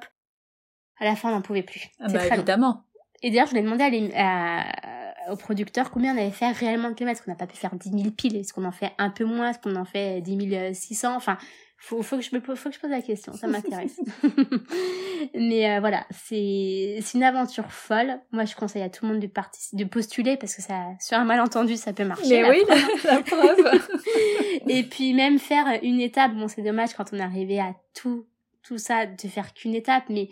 À 0.99 1.05
la 1.05 1.15
fin, 1.15 1.29
on 1.29 1.33
n'en 1.33 1.41
pouvait 1.41 1.63
plus. 1.63 1.89
Ah 1.99 2.07
bah, 2.07 2.25
évidemment. 2.27 2.83
Et 3.23 3.29
d'ailleurs, 3.29 3.47
je 3.47 4.13
à, 4.15 5.29
à, 5.29 5.31
au 5.31 5.35
producteur 5.35 5.91
combien 5.91 6.15
on 6.15 6.17
avait 6.17 6.31
fait 6.31 6.51
réellement 6.51 6.89
de 6.89 6.95
kilomètres. 6.95 7.23
qu'on 7.23 7.31
n'a 7.31 7.37
pas 7.37 7.47
pu 7.47 7.57
faire 7.57 7.75
10 7.75 7.89
000 7.91 8.11
piles. 8.11 8.35
Est-ce 8.35 8.53
qu'on 8.53 8.65
en 8.65 8.71
fait 8.71 8.91
un 8.97 9.09
peu 9.09 9.25
moins? 9.25 9.51
Est-ce 9.51 9.59
qu'on 9.59 9.75
en 9.75 9.85
fait 9.85 10.21
10 10.21 10.73
600 10.73 11.15
Enfin, 11.15 11.37
faut, 11.83 12.03
faut, 12.03 12.17
que 12.17 12.21
je 12.21 12.35
me, 12.35 12.39
faut 12.41 12.69
que 12.69 12.75
je 12.75 12.79
pose 12.79 12.91
la 12.91 13.01
question. 13.01 13.33
Ça 13.33 13.47
m'intéresse. 13.47 13.99
Mais 15.33 15.67
euh, 15.67 15.79
voilà, 15.79 16.05
c'est 16.11 16.99
une 17.15 17.23
aventure 17.23 17.71
folle. 17.71 18.19
Moi, 18.31 18.45
je 18.45 18.55
conseille 18.55 18.83
à 18.83 18.89
tout 18.89 19.07
le 19.07 19.13
monde 19.13 19.21
de, 19.21 19.29
de 19.73 19.83
postuler 19.85 20.37
parce 20.37 20.55
que 20.55 20.61
ça, 20.61 20.89
sur 20.99 21.17
un 21.17 21.25
malentendu, 21.25 21.75
ça 21.77 21.91
peut 21.91 22.05
marcher. 22.05 22.43
Mais 22.43 22.49
oui, 22.51 22.63
la, 23.03 23.23
preuve. 23.23 23.81
Et 24.67 24.83
puis 24.83 25.15
même 25.15 25.39
faire 25.39 25.79
une 25.81 25.99
étape. 25.99 26.33
Bon, 26.33 26.47
c'est 26.47 26.61
dommage 26.61 26.93
quand 26.93 27.13
on 27.13 27.17
est 27.17 27.23
arrivé 27.23 27.59
à 27.59 27.73
tout, 27.95 28.27
tout 28.61 28.77
ça, 28.77 29.07
de 29.07 29.27
faire 29.27 29.51
qu'une 29.55 29.73
étape. 29.73 30.03
Mais 30.09 30.29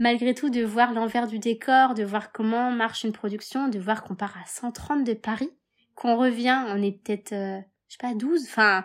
malgré 0.00 0.34
tout 0.34 0.50
de 0.50 0.64
voir 0.64 0.92
l'envers 0.92 1.28
du 1.28 1.38
décor, 1.38 1.94
de 1.94 2.02
voir 2.02 2.32
comment 2.32 2.72
marche 2.72 3.04
une 3.04 3.12
production, 3.12 3.68
de 3.68 3.78
voir 3.78 4.02
qu'on 4.02 4.16
part 4.16 4.36
à 4.36 4.48
130 4.48 5.04
de 5.04 5.14
Paris, 5.14 5.52
qu'on 5.94 6.16
revient, 6.16 6.64
on 6.66 6.82
est 6.82 7.00
peut-être, 7.04 7.32
euh, 7.32 7.60
je 7.86 7.92
sais 7.92 7.98
pas, 8.00 8.14
12, 8.14 8.46
enfin, 8.48 8.84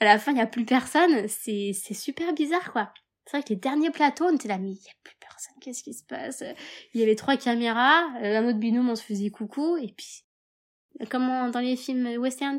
à 0.00 0.04
la 0.04 0.18
fin, 0.18 0.32
il 0.32 0.34
n'y 0.34 0.40
a 0.40 0.46
plus 0.46 0.64
personne, 0.64 1.28
c'est, 1.28 1.72
c'est 1.72 1.94
super 1.94 2.32
bizarre, 2.32 2.72
quoi. 2.72 2.92
C'est 3.26 3.38
vrai 3.38 3.44
que 3.44 3.50
les 3.50 3.56
derniers 3.56 3.90
plateaux, 3.90 4.26
on 4.26 4.34
était 4.34 4.48
là, 4.48 4.58
mais 4.58 4.68
il 4.68 4.74
n'y 4.74 4.90
a 4.90 4.94
plus 5.02 5.16
personne, 5.18 5.54
qu'est-ce 5.60 5.82
qui 5.82 5.94
se 5.94 6.04
passe? 6.04 6.44
Il 6.92 7.00
y 7.00 7.02
avait 7.02 7.14
trois 7.14 7.36
caméras, 7.36 8.04
euh, 8.22 8.38
un 8.38 8.48
autre 8.48 8.58
binôme, 8.58 8.90
on 8.90 8.96
se 8.96 9.02
faisait 9.02 9.30
coucou, 9.30 9.76
et 9.78 9.94
puis, 9.96 10.24
comment 11.10 11.48
dans 11.48 11.60
les 11.60 11.76
films 11.76 12.18
western, 12.18 12.58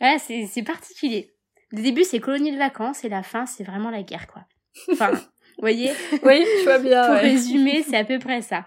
voilà, 0.00 0.18
c'est, 0.18 0.46
c'est 0.46 0.62
particulier. 0.62 1.34
Le 1.70 1.82
début, 1.82 2.04
c'est 2.04 2.20
colonie 2.20 2.52
de 2.52 2.58
vacances, 2.58 3.04
et 3.04 3.08
la 3.08 3.22
fin, 3.22 3.46
c'est 3.46 3.64
vraiment 3.64 3.90
la 3.90 4.02
guerre, 4.02 4.26
quoi. 4.26 4.44
Enfin, 4.90 5.12
voyez? 5.58 5.92
Oui, 6.22 6.44
je 6.58 6.64
vois 6.64 6.78
bien. 6.78 7.06
Pour 7.06 7.16
résumer, 7.16 7.82
c'est 7.82 7.96
à 7.96 8.04
peu 8.04 8.18
près 8.18 8.42
ça. 8.42 8.64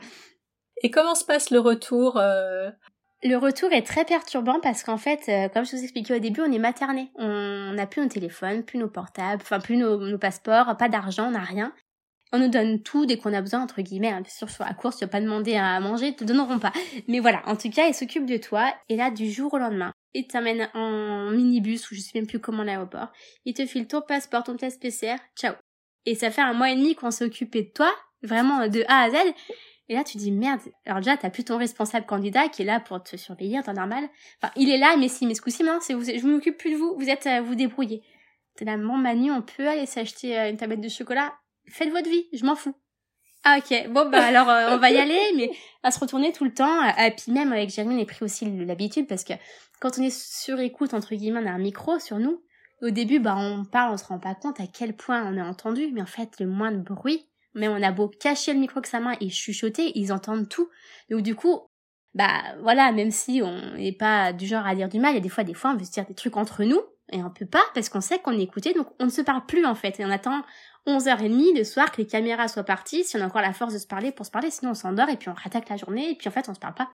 Et 0.82 0.90
comment 0.90 1.16
se 1.16 1.26
passe 1.26 1.52
le 1.52 1.60
retour 1.60 2.18
euh 2.18 2.70
Le 3.28 3.38
retour 3.38 3.72
est 3.72 3.82
très 3.82 4.06
perturbant 4.06 4.60
parce 4.60 4.84
qu'en 4.84 4.98
fait, 4.98 5.24
euh, 5.30 5.50
comme 5.50 5.66
je 5.66 5.76
vous 5.76 5.82
expliquais 5.82 6.16
au 6.16 6.20
début, 6.20 6.42
on 6.42 6.52
est 6.52 6.60
materné. 6.60 7.10
On 7.16 7.74
n'a 7.74 7.88
plus 7.88 8.04
nos 8.04 8.08
téléphones, 8.08 8.62
plus 8.62 8.78
nos 8.78 8.88
portables, 8.88 9.42
enfin 9.42 9.60
plus 9.60 9.78
nos, 9.78 10.20
passeports, 10.20 10.78
pas 10.78 10.90
d'argent, 10.90 11.30
on 11.30 11.32
n'a 11.32 11.40
rien. 11.40 11.74
On 12.32 12.38
nous 12.38 12.50
donne 12.50 12.84
tout 12.84 13.08
dès 13.08 13.18
qu'on 13.18 13.34
a 13.34 13.42
besoin, 13.42 13.62
entre 13.62 13.82
guillemets. 13.82 14.12
Hein. 14.12 14.22
Bien 14.22 14.30
sûr, 14.30 14.48
sur 14.52 14.64
la 14.64 14.76
course, 14.76 14.98
tu 14.98 15.06
vas 15.06 15.10
pas 15.10 15.22
demander 15.22 15.56
à 15.56 15.80
manger, 15.80 16.10
ils 16.10 16.16
te 16.16 16.24
donneront 16.24 16.60
pas. 16.60 16.72
Mais 17.08 17.20
voilà, 17.20 17.42
en 17.48 17.56
tout 17.56 17.72
cas, 17.72 17.88
ils 17.88 17.96
s'occupent 17.96 18.28
de 18.28 18.38
toi. 18.38 18.72
Et 18.90 18.96
là, 18.96 19.10
du 19.10 19.32
jour 19.32 19.52
au 19.56 19.58
lendemain, 19.58 19.92
ils 20.14 20.28
t'amènent 20.28 20.70
en 20.76 21.32
minibus 21.32 21.90
ou 21.90 21.96
je 21.96 22.02
sais 22.02 22.12
même 22.14 22.28
plus 22.28 22.40
comment 22.40 22.62
l'aéroport. 22.62 23.08
Ils 23.46 23.56
te 23.56 23.66
filent 23.66 23.88
ton 23.88 24.02
passeport, 24.02 24.44
ton 24.44 24.56
test 24.56 24.80
PCR. 24.80 25.16
Ciao. 25.36 25.56
Et 26.06 26.14
ça 26.14 26.30
fait 26.30 26.42
un 26.42 26.54
mois 26.54 26.70
et 26.70 26.76
demi 26.76 26.94
qu'on 26.94 27.10
s'est 27.10 27.26
occupé 27.26 27.64
de 27.64 27.70
toi, 27.70 27.92
vraiment 28.22 28.68
de 28.68 28.84
A 28.88 29.02
à 29.02 29.10
Z. 29.10 29.16
Et 29.88 29.94
là, 29.94 30.04
tu 30.04 30.18
dis 30.18 30.32
merde. 30.32 30.62
Alors 30.86 31.00
déjà, 31.00 31.16
t'as 31.16 31.30
plus 31.30 31.44
ton 31.44 31.58
responsable 31.58 32.06
candidat 32.06 32.50
qui 32.50 32.64
est 32.64 32.66
là 32.66 32.80
pour 32.80 33.04
te 33.04 33.18
surveiller 33.18 33.60
en 33.60 33.64
temps 33.64 33.74
normal. 33.74 34.04
Enfin, 34.42 34.52
il 34.56 34.70
est 34.70 34.78
là, 34.78 34.96
mais 34.98 35.08
si, 35.08 35.28
mais 35.28 35.36
ce 35.36 35.42
coup-ci, 35.42 35.64
maintenant, 35.64 35.82
c'est 35.82 35.94
vous, 35.94 36.04
je 36.04 36.26
m'occupe 36.26 36.58
plus 36.58 36.72
de 36.72 36.78
vous. 36.78 36.96
Vous 36.98 37.10
êtes, 37.10 37.28
euh, 37.28 37.42
vous 37.42 37.56
débrouillez. 37.56 38.02
T'es 38.56 38.66
là, 38.66 38.78
mon 38.78 38.98
Manu, 38.98 39.32
on 39.32 39.42
peut 39.42 39.68
aller 39.68 39.86
s'acheter 39.86 40.38
euh, 40.38 40.50
une 40.50 40.58
tablette 40.58 40.82
de 40.82 40.90
chocolat. 40.90 41.34
Faites 41.68 41.90
votre 41.90 42.10
vie, 42.10 42.26
je 42.34 42.46
m'en 42.46 42.56
fous. 42.56 42.76
Ah 43.48 43.60
ok, 43.60 43.90
bon 43.90 44.10
bah 44.10 44.26
alors 44.26 44.50
euh, 44.50 44.70
on 44.72 44.78
va 44.78 44.90
y 44.90 44.98
aller, 44.98 45.22
mais 45.36 45.52
à 45.84 45.92
se 45.92 46.00
retourner 46.00 46.32
tout 46.32 46.46
le 46.46 46.54
temps. 46.54 46.84
Et 46.98 47.12
puis 47.12 47.32
même 47.32 47.52
avec 47.52 47.70
Jérémy, 47.70 47.96
on 47.96 48.02
a 48.02 48.06
pris 48.06 48.26
aussi 48.26 48.46
l'habitude 48.66 49.06
parce 49.06 49.24
que 49.24 49.34
quand 49.80 50.00
on 50.00 50.02
est 50.02 50.10
sur 50.10 50.60
écoute 50.60 50.96
entre 50.96 51.14
guillemets, 51.14 51.42
on 51.44 51.48
a 51.48 51.52
un 51.52 51.60
micro 51.60 52.00
sur 52.00 52.18
nous. 52.18 52.42
Au 52.82 52.90
début, 52.90 53.20
bah, 53.20 53.36
on 53.38 53.64
parle, 53.64 53.94
on 53.94 53.98
se 53.98 54.06
rend 54.06 54.20
pas 54.20 54.36
compte 54.36 54.60
à 54.60 54.66
quel 54.68 54.96
point 54.96 55.24
on 55.32 55.38
est 55.38 55.42
entendu, 55.42 55.90
mais 55.94 56.02
en 56.02 56.08
fait, 56.08 56.40
le 56.40 56.48
moins 56.48 56.72
de 56.72 56.82
bruit, 56.82 57.26
même 57.56 57.72
on 57.72 57.82
a 57.82 57.92
beau 57.92 58.08
cacher 58.08 58.54
le 58.54 58.60
micro 58.60 58.82
que 58.82 58.88
sa 58.88 59.00
main 59.00 59.16
et 59.20 59.30
chuchoter, 59.30 59.92
ils 59.98 60.14
entendent 60.14 60.50
tout. 60.50 60.70
Donc 61.10 61.22
du 61.22 61.36
coup, 61.36 61.62
bah 62.14 62.42
voilà, 62.62 62.92
même 62.92 63.12
si 63.12 63.42
on 63.44 63.76
n'est 63.76 63.92
pas 63.92 64.34
du 64.34 64.46
genre 64.46 64.66
à 64.66 64.76
dire 64.76 64.90
du 64.90 65.00
mal, 65.00 65.12
il 65.12 65.16
y 65.16 65.18
a 65.18 65.22
des 65.22 65.30
fois, 65.30 65.44
des 65.44 65.54
fois, 65.54 65.72
on 65.72 65.78
veut 65.78 65.86
se 65.86 65.92
dire 65.92 66.06
des 66.06 66.14
trucs 66.14 66.38
entre 66.38 66.64
nous, 66.64 66.82
et 67.12 67.24
on 67.24 67.30
peut 67.30 67.46
pas 67.46 67.64
parce 67.74 67.90
qu'on 67.90 68.02
sait 68.02 68.20
qu'on 68.20 68.38
est 68.38 68.44
écouté, 68.44 68.74
donc 68.74 68.88
on 69.00 69.06
ne 69.06 69.10
se 69.10 69.22
parle 69.22 69.46
plus 69.46 69.66
en 69.66 69.76
fait, 69.76 70.00
et 70.00 70.06
on 70.06 70.10
attend 70.10 70.42
11h30 70.88 71.58
le 71.58 71.64
soir 71.64 71.92
que 71.92 71.98
les 71.98 72.08
caméras 72.08 72.48
soient 72.48 72.64
parties, 72.64 73.04
si 73.04 73.18
on 73.18 73.22
a 73.22 73.26
encore 73.26 73.42
la 73.42 73.54
force 73.54 73.74
de 73.74 73.80
se 73.80 73.88
parler 73.88 74.12
pour 74.12 74.26
se 74.26 74.32
parler, 74.32 74.52
sinon 74.52 74.72
on 74.72 74.76
s'endort 74.76 75.10
et 75.10 75.18
puis 75.18 75.30
on 75.30 75.34
rattaque 75.34 75.70
la 75.70 75.78
journée, 75.78 76.12
et 76.12 76.16
puis 76.16 76.28
en 76.30 76.32
fait 76.32 76.48
on 76.50 76.54
se 76.54 76.60
parle 76.60 76.76
pas. 76.76 76.90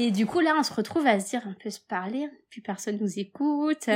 Et 0.00 0.12
du 0.12 0.26
coup, 0.26 0.38
là, 0.38 0.54
on 0.56 0.62
se 0.62 0.72
retrouve 0.72 1.04
à 1.08 1.18
se 1.18 1.30
dire, 1.30 1.42
on 1.44 1.54
peut 1.54 1.70
se 1.70 1.80
parler, 1.80 2.28
puis 2.50 2.60
personne 2.60 2.98
nous 3.00 3.18
écoute, 3.18 3.88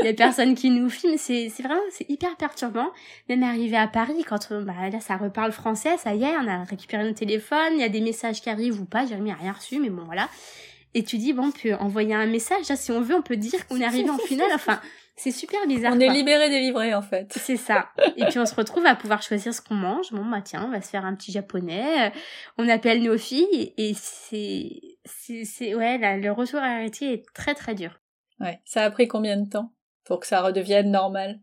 il 0.00 0.06
y 0.06 0.08
a 0.08 0.14
personne 0.14 0.54
qui 0.54 0.70
nous 0.70 0.88
filme, 0.88 1.18
c'est, 1.18 1.50
c'est 1.54 1.62
vraiment, 1.62 1.82
c'est 1.90 2.08
hyper 2.08 2.34
perturbant. 2.38 2.86
Même 3.28 3.42
arrivé 3.42 3.76
à 3.76 3.86
Paris, 3.86 4.24
quand 4.26 4.50
bah, 4.62 4.88
là, 4.90 5.00
ça 5.00 5.18
reparle 5.18 5.52
français, 5.52 5.98
ça 5.98 6.14
y 6.14 6.24
est, 6.24 6.34
on 6.38 6.48
a 6.48 6.64
récupéré 6.64 7.04
nos 7.04 7.12
téléphones, 7.12 7.74
il 7.74 7.80
y 7.80 7.84
a 7.84 7.90
des 7.90 8.00
messages 8.00 8.40
qui 8.40 8.48
arrivent 8.48 8.80
ou 8.80 8.86
pas, 8.86 9.04
Jérémy 9.04 9.32
a 9.32 9.34
rien 9.34 9.52
reçu, 9.52 9.78
mais 9.80 9.90
bon, 9.90 10.04
voilà. 10.06 10.30
Et 10.94 11.04
tu 11.04 11.18
dis, 11.18 11.34
bon, 11.34 11.48
on 11.48 11.52
peut 11.52 11.74
envoyer 11.74 12.14
un 12.14 12.24
message, 12.24 12.66
là, 12.70 12.76
si 12.76 12.90
on 12.90 13.02
veut, 13.02 13.14
on 13.14 13.20
peut 13.20 13.36
dire 13.36 13.66
qu'on 13.66 13.82
est 13.82 13.84
arrivé 13.84 14.08
en 14.08 14.16
finale, 14.16 14.52
enfin, 14.54 14.80
c'est 15.22 15.32
super 15.32 15.66
bizarre. 15.66 15.92
On 15.94 16.00
est 16.00 16.08
libéré, 16.08 16.48
délivré, 16.48 16.94
en 16.94 17.02
fait. 17.02 17.30
C'est 17.36 17.58
ça. 17.58 17.90
Et 18.16 18.24
puis 18.24 18.38
on 18.38 18.46
se 18.46 18.54
retrouve 18.54 18.86
à 18.86 18.94
pouvoir 18.94 19.20
choisir 19.22 19.52
ce 19.52 19.60
qu'on 19.60 19.74
mange. 19.74 20.12
Bon, 20.12 20.24
bah 20.24 20.40
tiens, 20.42 20.64
on 20.66 20.70
va 20.70 20.80
se 20.80 20.88
faire 20.88 21.04
un 21.04 21.14
petit 21.14 21.30
japonais. 21.30 22.10
On 22.56 22.68
appelle 22.68 23.02
nos 23.02 23.18
filles 23.18 23.74
et 23.76 23.92
c'est, 23.94 24.70
c'est, 25.04 25.74
ouais, 25.74 25.98
le 26.18 26.30
retour 26.30 26.60
à 26.60 26.80
la 26.80 26.84
est 26.84 27.22
très 27.34 27.54
très 27.54 27.74
dur. 27.74 28.00
Ouais. 28.40 28.60
Ça 28.64 28.82
a 28.82 28.90
pris 28.90 29.08
combien 29.08 29.36
de 29.36 29.48
temps 29.48 29.72
pour 30.04 30.20
que 30.20 30.26
ça 30.26 30.40
redevienne 30.40 30.90
normal? 30.90 31.38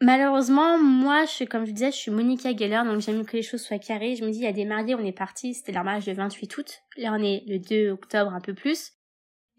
Malheureusement, 0.00 0.78
moi, 0.78 1.24
je 1.26 1.44
comme 1.44 1.66
je 1.66 1.72
disais, 1.72 1.90
je 1.90 1.96
suis 1.96 2.10
Monica 2.10 2.56
Geller, 2.56 2.82
donc 2.86 3.00
j'aime 3.00 3.26
que 3.26 3.36
les 3.36 3.42
choses 3.42 3.62
soient 3.62 3.78
carrées. 3.78 4.16
Je 4.16 4.24
me 4.24 4.30
dis, 4.30 4.38
il 4.38 4.44
y 4.44 4.46
a 4.46 4.52
des 4.52 4.64
mariés, 4.64 4.94
on 4.94 5.04
est 5.04 5.12
parti, 5.12 5.54
c'était 5.54 5.72
leur 5.72 5.84
mariage 5.84 6.06
le 6.06 6.14
28 6.14 6.56
août. 6.56 6.82
Là, 6.96 7.12
on 7.12 7.22
est 7.22 7.42
le 7.46 7.58
2 7.58 7.90
octobre, 7.90 8.32
un 8.32 8.40
peu 8.40 8.54
plus. 8.54 8.92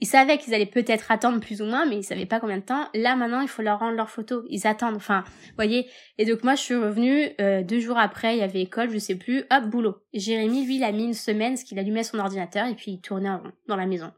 Ils 0.02 0.08
savaient 0.08 0.38
qu'ils 0.38 0.54
allaient 0.54 0.66
peut-être 0.66 1.12
attendre 1.12 1.40
plus 1.40 1.62
ou 1.62 1.66
moins, 1.66 1.86
mais 1.86 1.98
ils 1.98 2.04
savaient 2.04 2.26
pas 2.26 2.40
combien 2.40 2.58
de 2.58 2.64
temps. 2.64 2.88
Là, 2.94 3.16
maintenant, 3.16 3.42
il 3.42 3.50
faut 3.50 3.62
leur 3.62 3.80
rendre 3.80 3.98
leurs 3.98 4.10
photos. 4.10 4.46
Ils 4.50 4.66
attendent. 4.66 4.96
Enfin, 4.96 5.26
voyez. 5.56 5.90
Et 6.18 6.26
donc, 6.26 6.44
moi, 6.44 6.56
je 6.56 6.62
suis 6.62 6.76
revenue, 6.76 7.30
euh, 7.42 7.64
deux 7.64 7.80
jours 7.80 7.98
après, 7.98 8.36
il 8.36 8.40
y 8.40 8.44
avait 8.44 8.62
école, 8.62 8.90
je 8.92 8.98
sais 8.98 9.16
plus. 9.16 9.44
Hop, 9.52 9.66
boulot. 9.66 9.98
Jérémy, 10.14 10.66
lui, 10.66 10.78
il 10.78 10.84
a 10.84 10.92
mis 10.94 11.04
une 11.04 11.14
semaine, 11.14 11.58
ce 11.58 11.66
qu'il 11.66 11.78
allumait 11.80 12.04
son 12.04 12.20
ordinateur, 12.20 12.66
et 12.68 12.76
puis 12.76 12.92
il 12.92 13.02
tournait 13.02 13.30
en 13.30 13.40
rond, 13.40 13.52
dans 13.68 13.76
la 13.76 13.86
maison. 13.86 14.12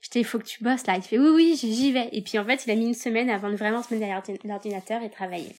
J'étais, 0.00 0.22
faut 0.22 0.38
que 0.38 0.44
tu 0.44 0.64
bosses, 0.64 0.86
là. 0.86 0.96
Il 0.96 1.02
fait, 1.02 1.18
oui, 1.18 1.28
oui, 1.28 1.54
j'y 1.56 1.92
vais. 1.92 2.08
Et 2.12 2.22
puis, 2.22 2.38
en 2.38 2.44
fait, 2.46 2.64
il 2.64 2.70
a 2.70 2.74
mis 2.74 2.86
une 2.86 2.94
semaine 2.94 3.28
avant 3.28 3.50
de 3.50 3.56
vraiment 3.56 3.82
se 3.82 3.92
mettre 3.92 4.06
derrière 4.06 4.22
l'ordinateur 4.44 5.02
et 5.02 5.10
travailler. 5.10 5.54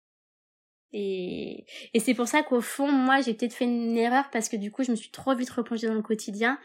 Et, 0.91 1.65
et 1.93 1.99
c'est 1.99 2.15
pour 2.15 2.27
ça 2.27 2.41
qu'au 2.41 2.61
fond, 2.61 2.91
moi, 2.91 3.21
j'ai 3.21 3.35
peut-être 3.35 3.53
fait 3.53 3.65
une 3.65 3.95
erreur 3.95 4.29
parce 4.31 4.49
que 4.49 4.57
du 4.57 4.71
coup, 4.71 4.83
je 4.83 4.91
me 4.91 4.95
suis 4.95 5.11
trop 5.11 5.35
vite 5.35 5.49
replongée 5.51 5.87
dans 5.87 5.93
le 5.93 6.01
quotidien 6.01 6.59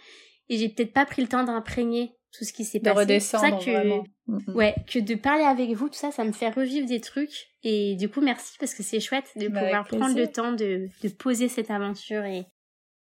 et 0.49 0.59
j'ai 0.59 0.69
peut-être 0.69 0.93
pas 0.93 1.07
pris 1.07 1.23
le 1.23 1.29
temps 1.29 1.45
d'imprégner 1.45 2.17
tout 2.37 2.45
ce 2.45 2.53
qui 2.53 2.65
s'est 2.65 2.81
passé. 2.81 2.95
De 2.95 3.01
redescendre 3.01 3.65
que, 3.65 3.71
vraiment. 3.71 4.05
Ouais, 4.49 4.75
que 4.93 4.99
de 4.99 5.15
parler 5.15 5.45
avec 5.45 5.71
vous, 5.71 5.89
tout 5.89 5.95
ça, 5.95 6.11
ça 6.11 6.25
me 6.25 6.33
fait 6.33 6.51
revivre 6.51 6.87
des 6.87 7.01
trucs. 7.01 7.49
Et 7.63 7.97
du 7.97 8.09
coup, 8.09 8.21
merci 8.21 8.57
parce 8.59 8.75
que 8.75 8.83
c'est 8.83 9.01
chouette 9.01 9.33
de 9.37 9.49
Bah, 9.49 9.63
pouvoir 9.63 9.87
prendre 9.87 10.17
le 10.17 10.27
temps 10.27 10.53
de, 10.53 10.89
de 11.03 11.09
poser 11.09 11.49
cette 11.49 11.71
aventure 11.71 12.25
et, 12.25 12.47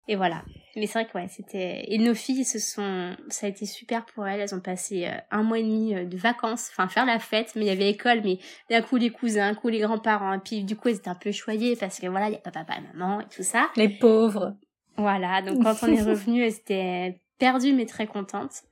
et 0.09 0.17
voilà. 0.17 0.43
Mais 0.75 0.87
c'est 0.87 1.01
vrai 1.01 1.07
que 1.07 1.19
ouais, 1.19 1.29
c'était. 1.29 1.85
Et 1.89 1.99
nos 1.99 2.15
filles, 2.15 2.45
se 2.45 2.59
sont. 2.59 3.15
Ça 3.29 3.47
a 3.47 3.51
été 3.51 3.67
super 3.67 4.07
pour 4.07 4.27
elles. 4.27 4.41
Elles 4.41 4.55
ont 4.55 4.61
passé 4.61 5.07
euh, 5.07 5.19
un 5.31 5.43
mois 5.43 5.59
et 5.59 5.63
demi 5.63 5.95
euh, 5.95 6.05
de 6.07 6.17
vacances, 6.17 6.71
enfin 6.73 6.89
faire 6.89 7.05
la 7.05 7.19
fête, 7.19 7.53
mais 7.55 7.63
il 7.63 7.69
y 7.69 7.71
avait 7.71 7.91
école, 7.91 8.23
mais 8.25 8.39
d'un 8.71 8.81
coup 8.81 8.97
les 8.97 9.11
cousins, 9.11 9.49
un 9.49 9.55
coup 9.55 9.69
les 9.69 9.81
grands-parents. 9.81 10.33
Et 10.33 10.39
puis 10.39 10.65
du 10.65 10.77
coup, 10.77 10.89
elles 10.89 10.97
étaient 10.97 11.11
un 11.11 11.15
peu 11.15 11.31
choyées 11.31 11.77
parce 11.77 12.01
que 12.01 12.07
voilà, 12.07 12.29
il 12.29 12.33
y 12.33 12.37
a 12.37 12.41
pas 12.41 12.51
papa 12.51 12.75
et 12.79 12.97
maman 12.97 13.21
et 13.21 13.27
tout 13.29 13.43
ça. 13.43 13.69
Les 13.77 13.91
pauvres. 13.91 14.55
Voilà, 14.97 15.43
donc 15.43 15.63
quand 15.63 15.77
on 15.83 15.93
est 15.93 16.03
revenu, 16.11 16.43
elles 16.43 16.55
étaient 16.55 17.21
perdues 17.39 17.75
mais 17.75 17.87
très 17.87 18.07
contentes. 18.07 18.63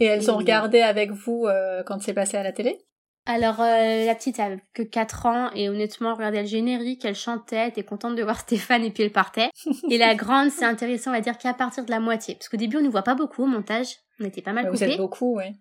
Et 0.00 0.04
elles 0.06 0.30
ont 0.30 0.34
Et- 0.34 0.38
regardé 0.42 0.80
avec 0.80 1.10
vous 1.10 1.46
euh, 1.46 1.82
quand 1.84 2.00
c'est 2.02 2.14
passé 2.14 2.36
à 2.36 2.42
la 2.42 2.52
télé? 2.52 2.78
Alors, 3.26 3.60
euh, 3.62 4.04
la 4.04 4.14
petite 4.14 4.38
a 4.38 4.50
que 4.74 4.82
4 4.82 5.24
ans 5.24 5.50
et 5.54 5.70
honnêtement, 5.70 6.10
elle 6.10 6.16
regardait 6.16 6.42
le 6.42 6.46
générique, 6.46 7.06
elle 7.06 7.14
chantait, 7.14 7.56
elle 7.56 7.68
était 7.70 7.82
contente 7.82 8.16
de 8.16 8.22
voir 8.22 8.38
Stéphane 8.40 8.84
et 8.84 8.90
puis 8.90 9.02
elle 9.02 9.12
partait. 9.12 9.48
et 9.90 9.96
la 9.98 10.14
grande, 10.14 10.50
c'est 10.50 10.64
intéressant, 10.66 11.10
on 11.10 11.14
va 11.14 11.20
dire 11.20 11.38
qu'à 11.38 11.54
partir 11.54 11.84
de 11.86 11.90
la 11.90 12.00
moitié. 12.00 12.34
Parce 12.34 12.48
qu'au 12.50 12.56
début, 12.58 12.76
on 12.76 12.82
ne 12.82 12.88
voit 12.90 13.02
pas 13.02 13.14
beaucoup 13.14 13.44
au 13.44 13.46
montage. 13.46 13.96
On 14.20 14.24
était 14.26 14.42
pas 14.42 14.52
mal 14.52 14.64
Bah, 14.64 14.70
Vous 14.70 14.76
coupés. 14.78 14.90
êtes 14.92 14.98
beaucoup, 14.98 15.36
ouais. 15.36 15.52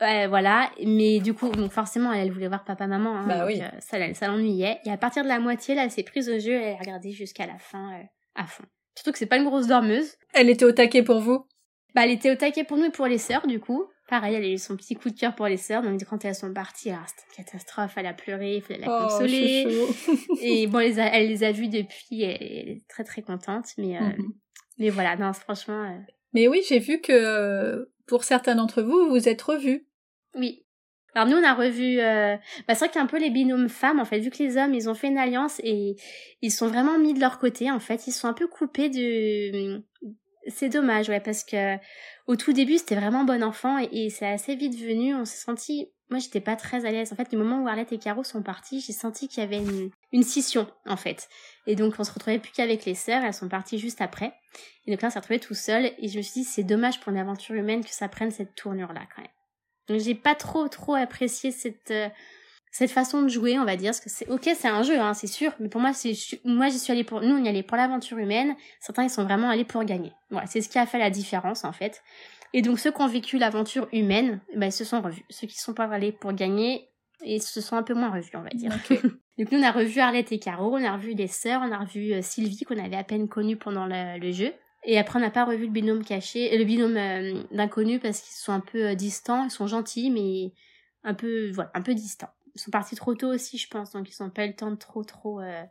Ouais, 0.00 0.26
voilà. 0.26 0.68
Mais 0.84 1.20
du 1.20 1.32
coup, 1.32 1.48
donc 1.50 1.70
forcément, 1.70 2.12
elle, 2.12 2.26
elle 2.26 2.32
voulait 2.32 2.48
voir 2.48 2.64
papa-maman. 2.64 3.18
Hein, 3.18 3.24
Bah 3.28 3.38
donc, 3.38 3.46
oui. 3.46 3.62
euh, 3.62 3.68
ça, 4.14 4.26
l'ennuyait. 4.26 4.80
Et 4.84 4.90
à 4.90 4.96
partir 4.96 5.22
de 5.22 5.28
la 5.28 5.38
moitié, 5.38 5.76
là, 5.76 5.84
elle 5.84 5.92
s'est 5.92 6.02
prise 6.02 6.28
au 6.28 6.40
jeu, 6.40 6.54
elle 6.54 6.74
a 6.74 6.78
regardé 6.78 7.12
jusqu'à 7.12 7.46
la 7.46 7.56
fin, 7.58 7.92
euh, 7.92 8.02
à 8.34 8.46
fond. 8.46 8.64
Surtout 8.96 9.12
que 9.12 9.18
c'est 9.18 9.26
pas 9.26 9.36
une 9.36 9.44
grosse 9.44 9.68
dormeuse. 9.68 10.16
Elle 10.34 10.50
était 10.50 10.64
au 10.64 10.72
taquet 10.72 11.04
pour 11.04 11.20
vous? 11.20 11.46
Bah, 11.94 12.04
elle 12.04 12.10
était 12.10 12.30
au 12.30 12.36
taquet 12.36 12.64
pour 12.64 12.76
nous 12.78 12.84
et 12.86 12.90
pour 12.90 13.06
les 13.06 13.18
sœurs, 13.18 13.46
du 13.46 13.60
coup. 13.60 13.84
Pareil, 14.08 14.34
elle 14.34 14.44
a 14.44 14.48
eu 14.48 14.58
son 14.58 14.76
petit 14.76 14.94
coup 14.94 15.10
de 15.10 15.18
cœur 15.18 15.34
pour 15.34 15.46
les 15.46 15.56
sœurs. 15.56 15.82
Donc, 15.82 16.02
quand 16.04 16.24
elles 16.24 16.34
sont 16.34 16.52
parties, 16.52 16.90
alors, 16.90 17.04
c'était 17.06 17.22
une 17.38 17.44
catastrophe. 17.44 17.92
Elle 17.96 18.06
a 18.06 18.12
pleuré, 18.14 18.56
il 18.56 18.62
fallait 18.62 18.80
la 18.80 18.88
Oh, 18.98 19.02
consoler. 19.08 19.66
Et 20.42 20.66
bon, 20.66 20.80
elle 20.80 20.90
les 20.90 20.98
a, 21.00 21.06
elle 21.14 21.28
les 21.28 21.44
a 21.44 21.52
vues 21.52 21.68
depuis, 21.68 22.22
elle, 22.22 22.68
est 22.68 22.82
très 22.88 23.04
très 23.04 23.22
contente. 23.22 23.66
Mais, 23.78 23.96
euh, 23.96 24.00
Mhm. 24.00 24.32
mais 24.78 24.90
voilà, 24.90 25.16
non, 25.16 25.32
franchement, 25.32 25.84
euh, 25.84 25.98
Mais 26.34 26.48
oui, 26.48 26.62
j'ai 26.68 26.78
vu 26.78 27.00
que 27.00 27.88
pour 28.06 28.24
certains 28.24 28.54
d'entre 28.54 28.82
vous, 28.82 29.08
vous 29.08 29.28
êtes 29.28 29.42
revus. 29.42 29.86
oui. 30.34 30.64
Alors 31.14 31.28
nous, 31.28 31.36
on 31.36 31.44
a 31.44 31.52
revu... 31.52 32.00
Euh... 32.00 32.36
Bah, 32.66 32.74
c'est 32.74 32.78
vrai 32.78 32.88
qu'il 32.88 32.96
y 32.96 33.00
a 33.00 33.02
un 33.02 33.06
peu 33.06 33.18
les 33.18 33.28
binômes 33.28 33.68
femmes, 33.68 34.00
en 34.00 34.06
fait, 34.06 34.18
vu 34.18 34.30
que 34.30 34.42
les 34.42 34.56
hommes, 34.56 34.72
ils 34.72 34.88
ont 34.88 34.94
fait 34.94 35.08
une 35.08 35.18
alliance 35.18 35.60
et 35.62 35.94
ils 36.40 36.50
sont 36.50 36.68
vraiment 36.68 36.98
mis 36.98 37.12
de 37.12 37.20
leur 37.20 37.38
côté, 37.38 37.70
en 37.70 37.80
fait. 37.80 38.06
Ils 38.06 38.12
sont 38.12 38.28
un 38.28 38.32
peu 38.32 38.46
coupés 38.48 38.88
de... 38.88 39.82
C'est 40.48 40.68
dommage, 40.68 41.08
ouais, 41.08 41.20
parce 41.20 41.44
que 41.44 41.76
au 42.26 42.36
tout 42.36 42.52
début, 42.52 42.78
c'était 42.78 42.96
vraiment 42.96 43.24
bon 43.24 43.42
enfant 43.42 43.78
et, 43.78 44.10
c'est 44.10 44.26
assez 44.26 44.54
vite 44.56 44.78
venu. 44.78 45.14
On 45.14 45.24
s'est 45.24 45.44
senti... 45.44 45.90
Moi, 46.10 46.18
j'étais 46.18 46.40
pas 46.40 46.56
très 46.56 46.84
à 46.84 46.90
l'aise. 46.90 47.12
En 47.12 47.16
fait, 47.16 47.30
du 47.30 47.36
moment 47.36 47.62
où 47.62 47.68
Arlette 47.68 47.92
et 47.92 47.98
Caro 47.98 48.22
sont 48.22 48.42
partis, 48.42 48.80
j'ai 48.80 48.92
senti 48.92 49.28
qu'il 49.28 49.42
y 49.42 49.46
avait 49.46 49.58
une, 49.58 49.90
une 50.12 50.22
scission, 50.22 50.66
en 50.86 50.98
fait. 50.98 51.28
Et 51.66 51.74
donc, 51.74 51.94
on 51.98 52.04
se 52.04 52.12
retrouvait 52.12 52.38
plus 52.38 52.52
qu'avec 52.52 52.84
les 52.84 52.94
sœurs. 52.94 53.24
Elles 53.24 53.32
sont 53.32 53.48
parties 53.48 53.78
juste 53.78 54.02
après. 54.02 54.34
Et 54.86 54.90
donc 54.90 55.00
là, 55.00 55.08
on 55.08 55.10
s'est 55.10 55.18
retrouvés 55.20 55.40
tout 55.40 55.54
seul. 55.54 55.90
Et 55.98 56.08
je 56.08 56.18
me 56.18 56.22
suis 56.22 56.42
dit, 56.42 56.44
c'est 56.44 56.64
dommage 56.64 57.00
pour 57.00 57.12
une 57.12 57.18
aventure 57.18 57.54
humaine 57.54 57.82
que 57.82 57.94
ça 57.94 58.08
prenne 58.08 58.30
cette 58.30 58.54
tournure-là, 58.54 59.06
quand 59.14 59.22
même. 59.22 59.30
Donc 59.88 60.00
j'ai 60.00 60.14
pas 60.14 60.34
trop 60.34 60.68
trop 60.68 60.94
apprécié 60.94 61.50
cette 61.50 61.90
euh, 61.90 62.08
cette 62.72 62.90
façon 62.90 63.22
de 63.22 63.28
jouer, 63.28 63.58
on 63.58 63.64
va 63.64 63.76
dire, 63.76 63.90
parce 63.90 64.00
que 64.00 64.10
c'est 64.10 64.28
ok, 64.28 64.50
c'est 64.56 64.68
un 64.68 64.82
jeu, 64.82 64.98
hein, 64.98 65.14
c'est 65.14 65.28
sûr, 65.28 65.52
mais 65.60 65.68
pour 65.68 65.80
moi 65.80 65.92
c'est 65.92 66.14
moi 66.44 66.68
j'y 66.68 66.78
suis 66.78 66.92
allée 66.92 67.04
pour 67.04 67.20
nous 67.20 67.36
on 67.36 67.44
y 67.44 67.48
allait 67.48 67.62
pour 67.62 67.76
l'aventure 67.76 68.18
humaine, 68.18 68.56
certains 68.80 69.04
ils 69.04 69.10
sont 69.10 69.24
vraiment 69.24 69.50
allés 69.50 69.64
pour 69.64 69.84
gagner. 69.84 70.12
Voilà, 70.30 70.46
c'est 70.46 70.60
ce 70.60 70.68
qui 70.68 70.78
a 70.78 70.86
fait 70.86 70.98
la 70.98 71.10
différence 71.10 71.64
en 71.64 71.72
fait. 71.72 72.02
Et 72.52 72.62
donc 72.62 72.78
ceux 72.78 72.90
qui 72.90 73.00
ont 73.00 73.06
vécu 73.06 73.38
l'aventure 73.38 73.88
humaine, 73.92 74.40
ben 74.56 74.66
ils 74.66 74.72
se 74.72 74.84
sont 74.84 75.00
revus. 75.00 75.24
Ceux 75.30 75.46
qui 75.46 75.58
sont 75.58 75.74
pas 75.74 75.84
allés 75.84 76.12
pour 76.12 76.32
gagner, 76.32 76.88
et 77.24 77.38
se 77.38 77.60
sont 77.60 77.76
un 77.76 77.84
peu 77.84 77.94
moins 77.94 78.10
revus, 78.10 78.32
on 78.34 78.42
va 78.42 78.50
dire. 78.50 78.72
donc 79.38 79.52
nous 79.52 79.58
on 79.58 79.62
a 79.62 79.70
revu 79.70 80.00
Arlette 80.00 80.32
et 80.32 80.38
Caro, 80.38 80.76
on 80.76 80.84
a 80.84 80.96
revu 80.96 81.14
les 81.14 81.28
sœurs, 81.28 81.62
on 81.64 81.70
a 81.70 81.78
revu 81.78 82.12
euh, 82.12 82.22
Sylvie 82.22 82.64
qu'on 82.64 82.82
avait 82.82 82.96
à 82.96 83.04
peine 83.04 83.28
connue 83.28 83.56
pendant 83.56 83.86
le, 83.86 84.18
le 84.18 84.32
jeu. 84.32 84.52
Et 84.84 84.98
après, 84.98 85.18
on 85.18 85.22
n'a 85.22 85.30
pas 85.30 85.44
revu 85.44 85.66
le 85.66 85.72
binôme 85.72 86.04
caché, 86.04 86.52
euh, 86.52 86.58
le 86.58 86.64
binôme 86.64 86.96
euh, 86.96 87.42
d'inconnus 87.52 88.00
parce 88.02 88.20
qu'ils 88.20 88.34
sont 88.34 88.52
un 88.52 88.60
peu 88.60 88.88
euh, 88.88 88.94
distants, 88.94 89.44
ils 89.44 89.50
sont 89.50 89.66
gentils, 89.66 90.10
mais 90.10 90.52
un 91.04 91.14
peu, 91.14 91.50
voilà, 91.52 91.70
un 91.74 91.82
peu 91.82 91.94
distants. 91.94 92.30
Ils 92.54 92.60
sont 92.60 92.70
partis 92.70 92.96
trop 92.96 93.14
tôt 93.14 93.28
aussi, 93.28 93.58
je 93.58 93.68
pense, 93.68 93.92
donc 93.92 94.08
ils 94.10 94.22
n'ont 94.22 94.30
pas 94.30 94.44
eu 94.44 94.48
le 94.48 94.54
temps 94.54 94.70
de 94.70 94.76
trop, 94.76 95.04
trop 95.04 95.40
euh, 95.40 95.62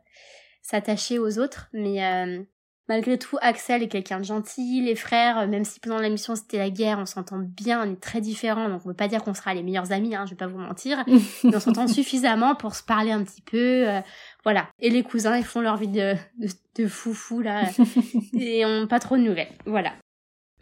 s'attacher 0.62 1.18
aux 1.18 1.38
autres. 1.38 1.68
Mais 1.72 2.04
euh, 2.04 2.42
malgré 2.88 3.18
tout, 3.18 3.38
Axel 3.40 3.82
est 3.82 3.88
quelqu'un 3.88 4.18
de 4.18 4.24
gentil, 4.24 4.82
les 4.82 4.96
frères, 4.96 5.38
euh, 5.38 5.46
même 5.46 5.64
si 5.64 5.78
pendant 5.80 5.98
la 5.98 6.08
mission 6.08 6.34
c'était 6.34 6.58
la 6.58 6.70
guerre, 6.70 6.98
on 6.98 7.06
s'entend 7.06 7.38
bien, 7.38 7.86
on 7.86 7.92
est 7.92 8.00
très 8.00 8.20
différents, 8.20 8.68
donc 8.68 8.82
on 8.84 8.88
ne 8.88 8.92
peut 8.92 8.96
pas 8.96 9.08
dire 9.08 9.22
qu'on 9.22 9.34
sera 9.34 9.54
les 9.54 9.62
meilleurs 9.62 9.92
amis, 9.92 10.14
hein, 10.14 10.24
je 10.26 10.30
vais 10.30 10.36
pas 10.36 10.48
vous 10.48 10.58
mentir, 10.58 11.04
mais 11.44 11.56
on 11.56 11.60
s'entend 11.60 11.86
suffisamment 11.86 12.54
pour 12.56 12.74
se 12.74 12.82
parler 12.82 13.12
un 13.12 13.22
petit 13.22 13.42
peu. 13.42 13.88
euh, 13.88 14.00
voilà. 14.44 14.68
Et 14.80 14.90
les 14.90 15.04
cousins, 15.04 15.36
ils 15.36 15.44
font 15.44 15.60
leur 15.60 15.76
vie 15.76 15.88
de, 15.88 16.14
de, 16.38 16.48
de 16.76 16.88
foufou, 16.88 17.40
là, 17.40 17.62
et 18.38 18.66
on 18.66 18.86
pas 18.88 18.98
trop 18.98 19.16
de 19.16 19.22
nouvelles. 19.22 19.52
Voilà. 19.66 19.92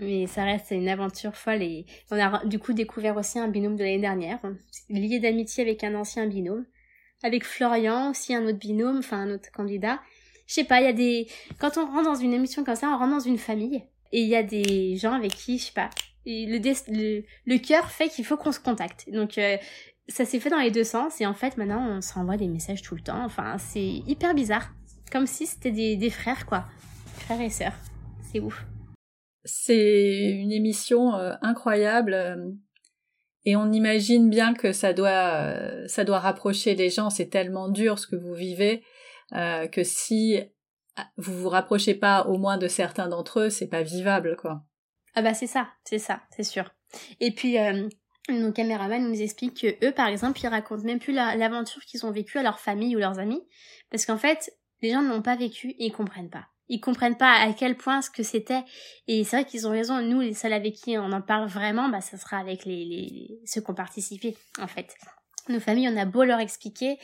Mais 0.00 0.26
ça 0.26 0.44
reste 0.44 0.70
une 0.70 0.88
aventure 0.88 1.36
folle 1.36 1.62
et 1.62 1.86
on 2.10 2.18
a 2.18 2.44
du 2.46 2.58
coup 2.58 2.72
découvert 2.72 3.16
aussi 3.16 3.38
un 3.38 3.48
binôme 3.48 3.76
de 3.76 3.84
l'année 3.84 3.98
dernière, 3.98 4.38
lié 4.88 5.18
d'amitié 5.18 5.62
avec 5.62 5.84
un 5.84 5.94
ancien 5.94 6.26
binôme, 6.26 6.64
avec 7.22 7.44
Florian 7.44 8.10
aussi 8.10 8.34
un 8.34 8.46
autre 8.46 8.58
binôme, 8.58 8.98
enfin 8.98 9.18
un 9.18 9.34
autre 9.34 9.50
candidat. 9.52 10.00
Je 10.46 10.54
sais 10.54 10.64
pas, 10.64 10.80
il 10.80 10.84
y 10.84 10.88
a 10.88 10.92
des 10.92 11.28
quand 11.58 11.76
on 11.76 11.86
rentre 11.86 12.04
dans 12.04 12.14
une 12.14 12.32
émission 12.32 12.64
comme 12.64 12.76
ça, 12.76 12.88
on 12.88 12.98
rentre 12.98 13.12
dans 13.12 13.20
une 13.20 13.38
famille 13.38 13.84
et 14.12 14.22
il 14.22 14.28
y 14.28 14.36
a 14.36 14.42
des 14.42 14.96
gens 14.96 15.12
avec 15.12 15.32
qui, 15.34 15.58
je 15.58 15.66
sais 15.66 15.72
pas, 15.72 15.90
et 16.26 16.46
le 16.46 17.22
le 17.46 17.58
cœur 17.58 17.90
fait 17.90 18.08
qu'il 18.08 18.24
faut 18.24 18.36
qu'on 18.36 18.52
se 18.52 18.60
contacte. 18.60 19.08
Donc 19.12 19.38
euh, 19.38 19.56
ça 20.08 20.24
s'est 20.24 20.40
fait 20.40 20.50
dans 20.50 20.58
les 20.58 20.70
deux 20.70 20.84
sens 20.84 21.20
et 21.20 21.26
en 21.26 21.34
fait 21.34 21.56
maintenant 21.56 21.86
on 21.88 22.00
s'envoie 22.00 22.36
des 22.36 22.48
messages 22.48 22.82
tout 22.82 22.94
le 22.94 23.02
temps. 23.02 23.22
Enfin 23.24 23.58
c'est 23.58 24.02
hyper 24.06 24.34
bizarre, 24.34 24.72
comme 25.12 25.26
si 25.26 25.46
c'était 25.46 25.70
des, 25.70 25.96
des 25.96 26.10
frères 26.10 26.46
quoi, 26.46 26.64
frères 27.18 27.40
et 27.40 27.50
sœurs. 27.50 27.76
C'est 28.32 28.40
ouf. 28.40 28.64
C'est 29.44 30.30
une 30.30 30.52
émission 30.52 31.14
euh, 31.14 31.34
incroyable 31.42 32.12
euh, 32.14 32.36
et 33.44 33.56
on 33.56 33.72
imagine 33.72 34.28
bien 34.28 34.52
que 34.54 34.72
ça 34.72 34.92
doit 34.92 35.34
euh, 35.34 35.86
ça 35.88 36.04
doit 36.04 36.18
rapprocher 36.18 36.74
les 36.74 36.90
gens. 36.90 37.08
C'est 37.08 37.30
tellement 37.30 37.68
dur 37.68 37.98
ce 37.98 38.06
que 38.06 38.16
vous 38.16 38.34
vivez 38.34 38.82
que 39.32 39.84
si 39.84 40.40
ah, 40.96 41.08
vous 41.16 41.32
vous 41.32 41.48
rapprochez 41.48 41.94
pas 41.94 42.26
au 42.26 42.36
moins 42.36 42.58
de 42.58 42.66
certains 42.66 43.06
d'entre 43.08 43.40
eux, 43.40 43.50
c'est 43.50 43.68
pas 43.68 43.82
vivable 43.82 44.36
quoi. 44.36 44.64
Ah 45.14 45.22
bah 45.22 45.34
c'est 45.34 45.46
ça, 45.46 45.68
c'est 45.84 46.00
ça, 46.00 46.20
c'est 46.36 46.42
sûr. 46.42 46.74
Et 47.20 47.30
puis 47.30 47.56
nos 48.28 48.52
caméramans 48.52 49.08
nous 49.08 49.22
expliquent 49.22 49.60
que 49.60 49.86
eux 49.86 49.92
par 49.92 50.08
exemple 50.08 50.40
ils 50.42 50.48
racontent 50.48 50.82
même 50.82 50.98
plus 50.98 51.12
la- 51.12 51.36
l'aventure 51.36 51.82
qu'ils 51.84 52.04
ont 52.04 52.10
vécue 52.10 52.38
à 52.38 52.42
leur 52.42 52.58
famille 52.58 52.96
ou 52.96 52.98
leurs 52.98 53.20
amis 53.20 53.40
parce 53.90 54.04
qu'en 54.04 54.18
fait 54.18 54.52
les 54.82 54.90
gens 54.90 55.02
ne 55.02 55.08
l'ont 55.08 55.22
pas 55.22 55.36
vécu 55.36 55.70
et 55.70 55.86
ils 55.86 55.92
comprennent 55.92 56.30
pas. 56.30 56.46
Ils 56.72 56.80
comprennent 56.80 57.16
pas 57.18 57.34
à 57.34 57.52
quel 57.52 57.76
point 57.76 58.00
ce 58.00 58.08
que 58.10 58.22
c'était 58.22 58.62
et 59.08 59.24
c'est 59.24 59.36
vrai 59.36 59.44
qu'ils 59.44 59.66
ont 59.66 59.70
raison. 59.70 60.00
Nous 60.00 60.20
les 60.20 60.34
seuls 60.34 60.52
avec 60.52 60.74
qui 60.76 60.96
on 60.96 61.10
en 61.12 61.20
parle 61.20 61.48
vraiment, 61.48 61.88
bah 61.88 62.00
ça 62.00 62.16
sera 62.16 62.38
avec 62.38 62.64
les, 62.64 62.84
les 62.84 63.40
ceux 63.44 63.60
qui 63.60 63.70
ont 63.70 63.74
participé 63.74 64.36
en 64.58 64.66
fait. 64.68 64.94
Nos 65.48 65.60
familles 65.60 65.88
on 65.88 65.96
a 65.96 66.04
beau 66.04 66.22
leur 66.24 66.38
expliquer, 66.38 66.96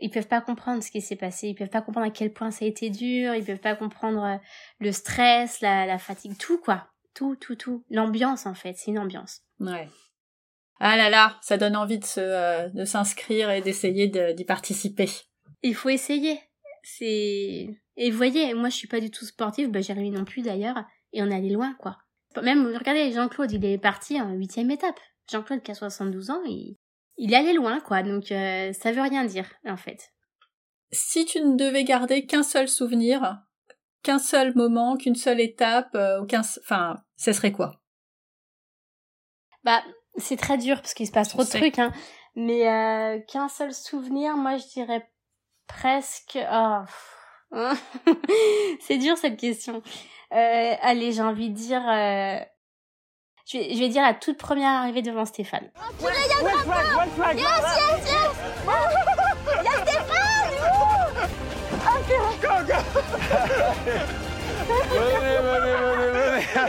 ils 0.00 0.10
peuvent 0.10 0.28
pas 0.28 0.40
comprendre 0.42 0.82
ce 0.82 0.90
qui 0.90 1.00
s'est 1.00 1.16
passé, 1.16 1.48
ils 1.48 1.54
peuvent 1.54 1.70
pas 1.70 1.80
comprendre 1.82 2.06
à 2.06 2.10
quel 2.10 2.32
point 2.32 2.50
ça 2.50 2.64
a 2.64 2.68
été 2.68 2.90
dur, 2.90 3.34
ils 3.34 3.44
peuvent 3.44 3.58
pas 3.58 3.74
comprendre 3.74 4.22
euh, 4.22 4.36
le 4.78 4.92
stress, 4.92 5.60
la, 5.60 5.86
la 5.86 5.98
fatigue, 5.98 6.36
tout 6.38 6.58
quoi. 6.58 6.88
Tout, 7.14 7.34
tout, 7.34 7.56
tout. 7.56 7.82
L'ambiance, 7.90 8.46
en 8.46 8.54
fait, 8.54 8.74
c'est 8.76 8.92
une 8.92 8.98
ambiance. 9.00 9.40
Ouais. 9.58 9.88
Ah 10.78 10.96
là 10.96 11.10
là, 11.10 11.36
ça 11.42 11.56
donne 11.56 11.74
envie 11.74 11.98
de 11.98 12.04
se 12.04 12.20
euh, 12.20 12.68
de 12.68 12.84
s'inscrire 12.84 13.50
et 13.50 13.60
d'essayer 13.60 14.06
de- 14.06 14.30
d'y 14.32 14.44
participer. 14.44 15.08
Il 15.62 15.74
faut 15.74 15.88
essayer. 15.88 16.38
C'est... 16.84 17.70
Et 18.00 18.12
vous 18.12 18.16
voyez, 18.16 18.54
moi, 18.54 18.68
je 18.68 18.76
suis 18.76 18.86
pas 18.86 19.00
du 19.00 19.10
tout 19.10 19.24
sportive, 19.24 19.70
bah, 19.70 19.80
Jérémy 19.80 20.12
non 20.12 20.24
plus, 20.24 20.42
d'ailleurs, 20.42 20.84
et 21.12 21.20
on 21.20 21.26
est 21.26 21.34
allé 21.34 21.50
loin, 21.50 21.74
quoi. 21.80 21.98
Même, 22.40 22.64
regardez, 22.66 23.10
Jean-Claude, 23.10 23.50
il 23.50 23.64
est 23.64 23.76
parti 23.76 24.20
en 24.20 24.30
huitième 24.30 24.70
étape. 24.70 25.00
Jean-Claude, 25.28 25.62
qui 25.62 25.72
a 25.72 25.74
72 25.74 26.30
ans, 26.30 26.40
il, 26.44 26.76
il 27.16 27.32
est 27.32 27.36
allé 27.36 27.52
loin, 27.52 27.80
quoi, 27.80 28.04
donc 28.04 28.30
euh, 28.30 28.72
ça 28.72 28.92
veut 28.92 29.02
rien 29.02 29.24
dire, 29.24 29.50
en 29.66 29.76
fait. 29.76 30.12
Si 30.92 31.24
tu 31.24 31.40
ne 31.40 31.56
devais 31.56 31.82
garder 31.82 32.24
qu'un 32.24 32.44
seul 32.44 32.68
souvenir, 32.68 33.40
qu'un 34.04 34.20
seul 34.20 34.54
moment, 34.54 34.96
qu'une 34.96 35.16
seule 35.16 35.40
étape, 35.40 35.90
euh, 35.96 36.24
qu'un, 36.26 36.42
enfin, 36.42 37.02
ce 37.16 37.32
serait 37.32 37.52
quoi? 37.52 37.82
Bah, 39.64 39.82
C'est 40.16 40.36
très 40.36 40.56
dur 40.56 40.76
parce 40.76 40.94
qu'il 40.94 41.08
se 41.08 41.12
passe 41.12 41.30
trop 41.30 41.42
de 41.42 41.48
trucs, 41.48 41.80
hein. 41.80 41.92
Mais 42.36 42.68
euh, 42.68 43.18
qu'un 43.26 43.48
seul 43.48 43.74
souvenir, 43.74 44.36
moi 44.36 44.56
je 44.56 44.68
dirais 44.68 45.10
presque. 45.66 46.38
Oh. 46.52 46.84
c'est 48.80 48.98
dur 48.98 49.16
cette 49.16 49.38
question. 49.38 49.82
Euh, 50.34 50.74
allez, 50.82 51.12
j'ai 51.12 51.22
envie 51.22 51.50
de 51.50 51.54
dire. 51.54 51.82
Euh... 51.88 52.38
Je, 53.50 53.56
vais, 53.56 53.74
je 53.74 53.78
vais 53.78 53.88
dire 53.88 54.02
la 54.02 54.12
toute 54.12 54.36
première 54.36 54.68
arrivée 54.68 55.00
devant 55.00 55.24
Stéphane. 55.24 55.70
Oh, 55.76 55.92
purée, 55.98 56.12
y 56.12 56.32
a 56.32 56.36
le 56.36 56.64
drapeau 56.64 57.38
Yes, 57.38 57.46
yes, 57.78 58.10
yes. 58.10 58.32
Il 59.58 59.64
y 59.64 59.68
a 59.68 59.72
Stéphane 59.86 60.58
Ah, 61.86 61.98
purée 62.06 62.36
Venez, 64.68 65.38
venez, 65.40 65.76
venez, 65.80 66.10
venez 66.10 66.44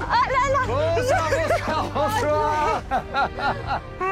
Oh 0.00 0.24
là 0.30 0.44
là. 0.50 0.62
Bonsoir, 0.66 1.26
bonsoir, 1.30 1.84
bonsoir. 1.94 2.82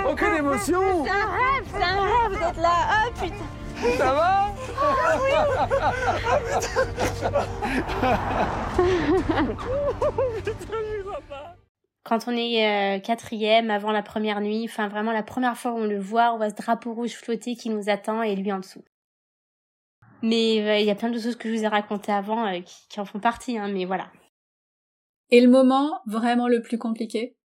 Aucune 0.08 0.34
émotion. 0.36 1.04
C'est 1.04 1.10
un 1.10 1.26
rêve, 1.32 1.66
c'est 1.66 1.82
un 1.82 2.00
rêve 2.00 2.38
d'être 2.38 2.60
là. 2.60 2.76
Oh 2.92 3.10
putain 3.20 3.61
Ça 3.98 4.14
va 4.14 4.54
Ah 4.80 5.18
Quand 12.04 12.26
on 12.26 12.36
est 12.36 12.66
euh, 12.66 13.00
quatrième, 13.00 13.70
avant 13.70 13.92
la 13.92 14.02
première 14.02 14.40
nuit, 14.40 14.64
enfin 14.64 14.88
vraiment 14.88 15.12
la 15.12 15.22
première 15.22 15.56
fois 15.56 15.72
où 15.72 15.78
on 15.78 15.86
le 15.86 15.98
voit, 15.98 16.32
on 16.32 16.36
voit 16.36 16.50
ce 16.50 16.54
drapeau 16.54 16.94
rouge 16.94 17.12
flotter 17.12 17.54
qui 17.56 17.70
nous 17.70 17.88
attend 17.88 18.22
et 18.22 18.36
lui 18.36 18.52
en 18.52 18.58
dessous. 18.58 18.84
Mais 20.22 20.60
euh, 20.60 20.78
il 20.78 20.86
y 20.86 20.90
a 20.90 20.94
plein 20.94 21.10
de 21.10 21.18
choses 21.18 21.36
que 21.36 21.48
je 21.48 21.54
vous 21.54 21.64
ai 21.64 21.68
racontées 21.68 22.12
avant 22.12 22.46
euh, 22.46 22.60
qui, 22.60 22.88
qui, 22.88 23.00
en 23.00 23.04
font 23.04 23.20
partie, 23.20 23.58
hein, 23.58 23.68
mais 23.68 23.84
voilà. 23.84 24.10
Et 25.30 25.40
le 25.40 25.48
moment 25.48 26.00
vraiment 26.06 26.48
le 26.48 26.60
plus 26.60 26.78
compliqué? 26.78 27.36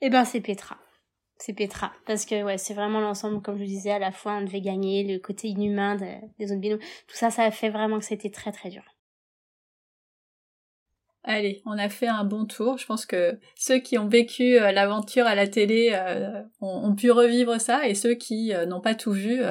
Eh 0.00 0.10
ben 0.10 0.24
c'est 0.24 0.40
Petra. 0.40 0.78
C'est 1.40 1.54
Petra. 1.54 1.90
Parce 2.06 2.26
que 2.26 2.56
c'est 2.58 2.74
vraiment 2.74 3.00
l'ensemble, 3.00 3.40
comme 3.40 3.56
je 3.56 3.62
vous 3.62 3.66
disais, 3.66 3.92
à 3.92 3.98
la 3.98 4.12
fois 4.12 4.34
on 4.34 4.42
devait 4.42 4.60
gagner, 4.60 5.04
le 5.04 5.18
côté 5.18 5.48
inhumain 5.48 5.96
de, 5.96 6.06
des 6.38 6.48
zones 6.48 6.60
binômes. 6.60 6.78
Tout 6.78 7.16
ça, 7.16 7.30
ça 7.30 7.44
a 7.44 7.50
fait 7.50 7.70
vraiment 7.70 7.98
que 7.98 8.04
c'était 8.04 8.28
très 8.28 8.52
très 8.52 8.68
dur. 8.68 8.82
Allez, 11.24 11.62
on 11.64 11.78
a 11.78 11.88
fait 11.88 12.08
un 12.08 12.24
bon 12.24 12.44
tour. 12.44 12.76
Je 12.76 12.84
pense 12.84 13.06
que 13.06 13.38
ceux 13.54 13.78
qui 13.78 13.96
ont 13.96 14.08
vécu 14.08 14.58
euh, 14.58 14.70
l'aventure 14.70 15.26
à 15.26 15.34
la 15.34 15.48
télé 15.48 15.92
euh, 15.94 16.42
ont, 16.60 16.90
ont, 16.90 16.94
pu 16.94 17.10
revivre 17.10 17.58
ça 17.58 17.86
et 17.88 17.94
ceux 17.94 18.14
qui 18.14 18.54
euh, 18.54 18.66
n'ont 18.66 18.80
pas 18.82 18.94
tout 18.94 19.12
vu 19.12 19.42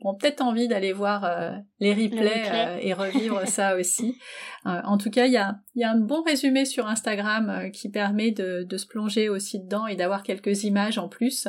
ont 0.00 0.14
peut-être 0.14 0.42
envie 0.42 0.68
d'aller 0.68 0.92
voir 0.92 1.24
euh, 1.24 1.52
les 1.80 1.92
replays 1.92 2.44
replay. 2.44 2.44
euh, 2.52 2.78
et 2.80 2.92
revivre 2.92 3.46
ça 3.48 3.76
aussi. 3.76 4.18
Euh, 4.66 4.80
en 4.84 4.98
tout 4.98 5.10
cas, 5.10 5.26
il 5.26 5.32
y 5.32 5.36
a, 5.36 5.58
y 5.74 5.84
a, 5.84 5.90
un 5.90 5.98
bon 5.98 6.22
résumé 6.22 6.64
sur 6.64 6.86
Instagram 6.86 7.70
qui 7.72 7.90
permet 7.90 8.30
de, 8.30 8.62
de, 8.62 8.76
se 8.76 8.86
plonger 8.86 9.28
aussi 9.28 9.60
dedans 9.60 9.86
et 9.86 9.96
d'avoir 9.96 10.22
quelques 10.22 10.64
images 10.64 10.98
en 10.98 11.08
plus 11.08 11.48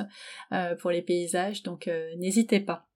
pour 0.79 0.91
les 0.91 1.01
paysages, 1.01 1.63
donc 1.63 1.89
n'hésitez 2.17 2.59
pas. 2.59 2.87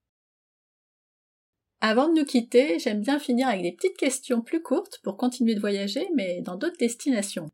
Avant 1.81 2.07
de 2.07 2.13
nous 2.13 2.25
quitter, 2.25 2.77
j'aime 2.79 3.01
bien 3.01 3.19
finir 3.19 3.47
avec 3.47 3.63
des 3.63 3.71
petites 3.71 3.97
questions 3.97 4.41
plus 4.41 4.61
courtes 4.61 4.99
pour 5.03 5.17
continuer 5.17 5.55
de 5.55 5.59
voyager, 5.59 6.07
mais 6.15 6.41
dans 6.41 6.55
d'autres 6.55 6.77
destinations. 6.77 7.49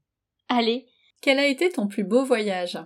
Allez. 0.50 0.86
Quel 1.22 1.40
a 1.40 1.48
été 1.48 1.70
ton 1.70 1.88
plus 1.88 2.04
beau 2.04 2.24
voyage? 2.24 2.78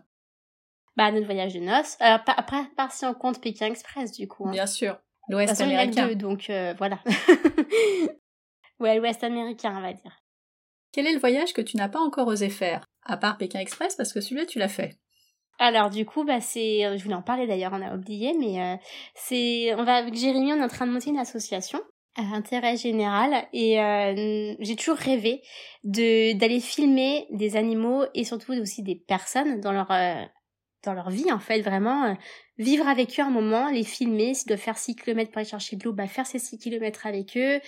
Bah, 0.95 1.11
notre 1.11 1.25
voyage 1.25 1.53
de 1.53 1.59
noces. 1.59 1.97
Alors, 1.99 2.19
après, 2.37 2.63
par 2.75 2.91
si 2.91 3.05
on 3.05 3.13
compte 3.13 3.41
Pékin 3.41 3.67
Express, 3.67 4.11
du 4.11 4.27
coup. 4.27 4.47
Hein. 4.47 4.51
Bien 4.51 4.65
sûr. 4.65 4.97
L'Ouest 5.29 5.61
américain. 5.61 6.07
Deux, 6.07 6.15
donc 6.15 6.49
euh, 6.49 6.73
voilà. 6.77 6.99
ouais, 8.79 8.97
l'Ouest 8.97 9.23
américain, 9.23 9.73
on 9.77 9.81
va 9.81 9.93
dire. 9.93 10.21
Quel 10.91 11.07
est 11.07 11.13
le 11.13 11.19
voyage 11.19 11.53
que 11.53 11.61
tu 11.61 11.77
n'as 11.77 11.89
pas 11.89 11.99
encore 11.99 12.27
osé 12.27 12.49
faire 12.49 12.85
À 13.05 13.17
part 13.17 13.37
Pékin 13.37 13.59
Express, 13.59 13.95
parce 13.95 14.11
que 14.11 14.19
celui-là, 14.19 14.45
tu 14.45 14.59
l'as 14.59 14.67
fait? 14.67 14.97
Alors 15.59 15.91
du 15.91 16.05
coup, 16.05 16.23
bah 16.23 16.41
c'est, 16.41 16.97
je 16.97 17.03
voulais 17.03 17.15
en 17.15 17.21
parler 17.21 17.45
d'ailleurs, 17.45 17.71
on 17.75 17.81
a 17.83 17.95
oublié, 17.95 18.33
mais 18.33 18.59
euh, 18.59 18.75
c'est, 19.13 19.75
on 19.75 19.83
va 19.83 19.93
avec 19.93 20.15
Jérémy, 20.15 20.53
on 20.53 20.57
est 20.57 20.63
en 20.63 20.67
train 20.67 20.87
de 20.87 20.91
monter 20.91 21.11
une 21.11 21.19
association 21.19 21.79
à 22.15 22.23
intérêt 22.35 22.75
général 22.77 23.47
et 23.53 23.79
euh, 23.79 24.55
j'ai 24.59 24.75
toujours 24.75 24.97
rêvé 24.97 25.41
de 25.83 26.33
d'aller 26.37 26.59
filmer 26.59 27.27
des 27.29 27.55
animaux 27.55 28.03
et 28.13 28.23
surtout 28.23 28.53
aussi 28.53 28.83
des 28.83 28.95
personnes 28.95 29.61
dans 29.61 29.71
leur 29.71 29.91
euh, 29.91 30.23
dans 30.83 30.93
leur 30.93 31.09
vie 31.09 31.31
en 31.31 31.39
fait 31.39 31.61
vraiment 31.61 32.05
euh, 32.05 32.13
vivre 32.57 32.87
avec 32.87 33.19
eux 33.19 33.23
un 33.23 33.29
moment 33.29 33.69
les 33.69 33.83
filmer 33.83 34.33
s'ils 34.33 34.47
doivent 34.47 34.59
faire 34.59 34.77
6 34.77 34.95
km 34.95 35.31
pour 35.31 35.39
aller 35.39 35.47
chercher 35.47 35.75
de 35.75 35.83
l'eau 35.83 35.93
bah 35.93 36.07
faire 36.07 36.25
ces 36.25 36.39
6 36.39 36.57
km 36.57 37.05
avec 37.05 37.37
eux. 37.37 37.59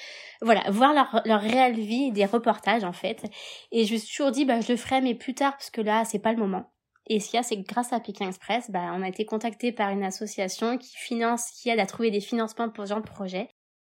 Voilà 0.41 0.64
voir 0.69 0.94
leur 0.94 1.22
leur 1.26 1.41
réelle 1.41 1.80
vie 1.80 2.11
des 2.11 2.26
reportages 2.26 2.84
en 2.84 2.94
fait. 2.94 3.23
Et 3.72 3.85
je 3.85 3.94
me 3.94 3.99
suis 3.99 4.15
toujours 4.15 4.31
dit 4.31 4.45
bah 4.45 4.61
je 4.61 4.72
le 4.72 4.77
ferai 4.77 5.02
mais 5.02 5.15
plus 5.15 5.34
tard 5.34 5.53
parce 5.53 5.69
que 5.69 5.81
là 5.81 6.06
c'est 6.06 6.19
pas 6.19 6.31
le 6.31 6.40
moment. 6.40 6.72
Et 7.07 7.19
ce 7.19 7.30
qu'il 7.30 7.38
y 7.38 7.40
a 7.40 7.44
c'est 7.44 7.57
que 7.57 7.68
grâce 7.68 7.94
à 7.94 7.99
Pékin 7.99 8.27
Express 8.27 8.72
bah 8.72 8.91
on 8.94 9.02
a 9.02 9.07
été 9.07 9.26
contacté 9.26 9.72
par 9.72 9.90
une 9.91 10.03
association 10.03 10.77
qui 10.77 10.95
finance 10.95 11.52
qui 11.52 11.69
aide 11.69 11.80
à 11.80 11.85
trouver 11.85 12.11
des 12.11 12.22
financements 12.22 12.69
pour 12.69 12.85
ce 12.85 12.90
genre 12.90 13.02
de 13.02 13.10
projet. 13.10 13.49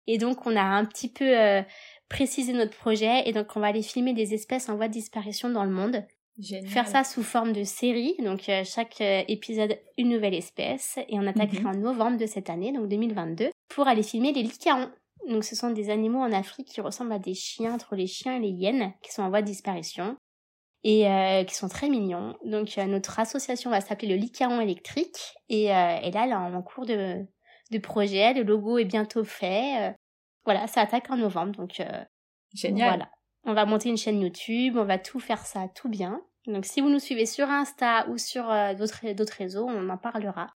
Et 0.06 0.18
donc 0.18 0.46
on 0.46 0.56
a 0.56 0.62
un 0.62 0.84
petit 0.84 1.12
peu 1.12 1.38
euh, 1.38 1.62
précisé 2.08 2.52
notre 2.52 2.76
projet 2.76 3.22
et 3.26 3.32
donc 3.32 3.56
on 3.56 3.60
va 3.60 3.68
aller 3.68 3.82
filmer 3.82 4.14
des 4.14 4.34
espèces 4.34 4.68
en 4.68 4.76
voie 4.76 4.88
de 4.88 4.92
disparition 4.92 5.50
dans 5.50 5.64
le 5.64 5.70
monde 5.70 6.04
Génial. 6.38 6.68
Faire 6.70 6.86
ça 6.86 7.02
sous 7.04 7.22
forme 7.22 7.52
de 7.52 7.64
série, 7.64 8.14
donc 8.20 8.48
euh, 8.48 8.62
chaque 8.64 9.00
euh, 9.00 9.22
épisode 9.26 9.76
une 9.96 10.08
nouvelle 10.10 10.34
espèce, 10.34 10.98
et 11.08 11.18
on 11.18 11.26
attaquera 11.26 11.72
Mhm. 11.72 11.76
en 11.78 11.80
novembre 11.80 12.16
de 12.18 12.26
cette 12.26 12.48
année, 12.48 12.72
donc 12.72 12.88
2022, 12.88 13.50
pour 13.68 13.88
aller 13.88 14.02
filmer 14.04 14.32
les 14.32 14.42
licarons. 14.44 14.90
Donc 15.28 15.42
ce 15.44 15.56
sont 15.56 15.70
des 15.70 15.90
animaux 15.90 16.20
en 16.20 16.32
Afrique 16.32 16.68
qui 16.68 16.80
ressemblent 16.80 17.12
à 17.12 17.18
des 17.18 17.34
chiens, 17.34 17.74
entre 17.74 17.96
les 17.96 18.06
chiens 18.06 18.36
et 18.36 18.40
les 18.40 18.50
hyènes, 18.50 18.92
qui 19.02 19.12
sont 19.12 19.22
en 19.22 19.30
voie 19.30 19.42
de 19.42 19.46
disparition, 19.46 20.16
et 20.84 21.08
euh, 21.08 21.42
qui 21.42 21.56
sont 21.56 21.68
très 21.68 21.88
mignons. 21.88 22.36
Donc 22.44 22.78
euh, 22.78 22.84
notre 22.86 23.18
association 23.18 23.70
va 23.70 23.80
s'appeler 23.80 24.14
le 24.14 24.20
licaron 24.20 24.60
électrique, 24.60 25.18
et, 25.48 25.74
euh, 25.74 25.98
et 26.02 26.10
là 26.12 26.24
elle 26.24 26.30
est 26.30 26.34
en 26.34 26.62
cours 26.62 26.86
de, 26.86 27.26
de 27.72 27.78
projet, 27.78 28.32
le 28.34 28.44
logo 28.44 28.78
est 28.78 28.84
bientôt 28.84 29.24
fait. 29.24 29.92
voilà, 30.44 30.68
ça 30.68 30.82
attaque 30.82 31.10
en 31.10 31.16
novembre, 31.16 31.56
donc 31.56 31.80
euh, 31.80 32.04
Génial. 32.54 32.90
voilà. 32.90 33.10
On 33.44 33.54
va 33.54 33.66
monter 33.66 33.88
une 33.88 33.96
chaîne 33.96 34.20
YouTube, 34.20 34.76
on 34.78 34.84
va 34.84 34.98
tout 34.98 35.20
faire 35.20 35.44
ça 35.44 35.66
tout 35.74 35.88
bien. 35.88 36.20
Donc 36.48 36.64
si 36.64 36.80
vous 36.80 36.88
nous 36.88 36.98
suivez 36.98 37.26
sur 37.26 37.48
Insta 37.48 38.08
ou 38.08 38.18
sur 38.18 38.50
euh, 38.50 38.74
d'autres 38.74 39.12
d'autres 39.12 39.36
réseaux, 39.36 39.66
on 39.68 39.88
en 39.90 39.98
parlera. 39.98 40.48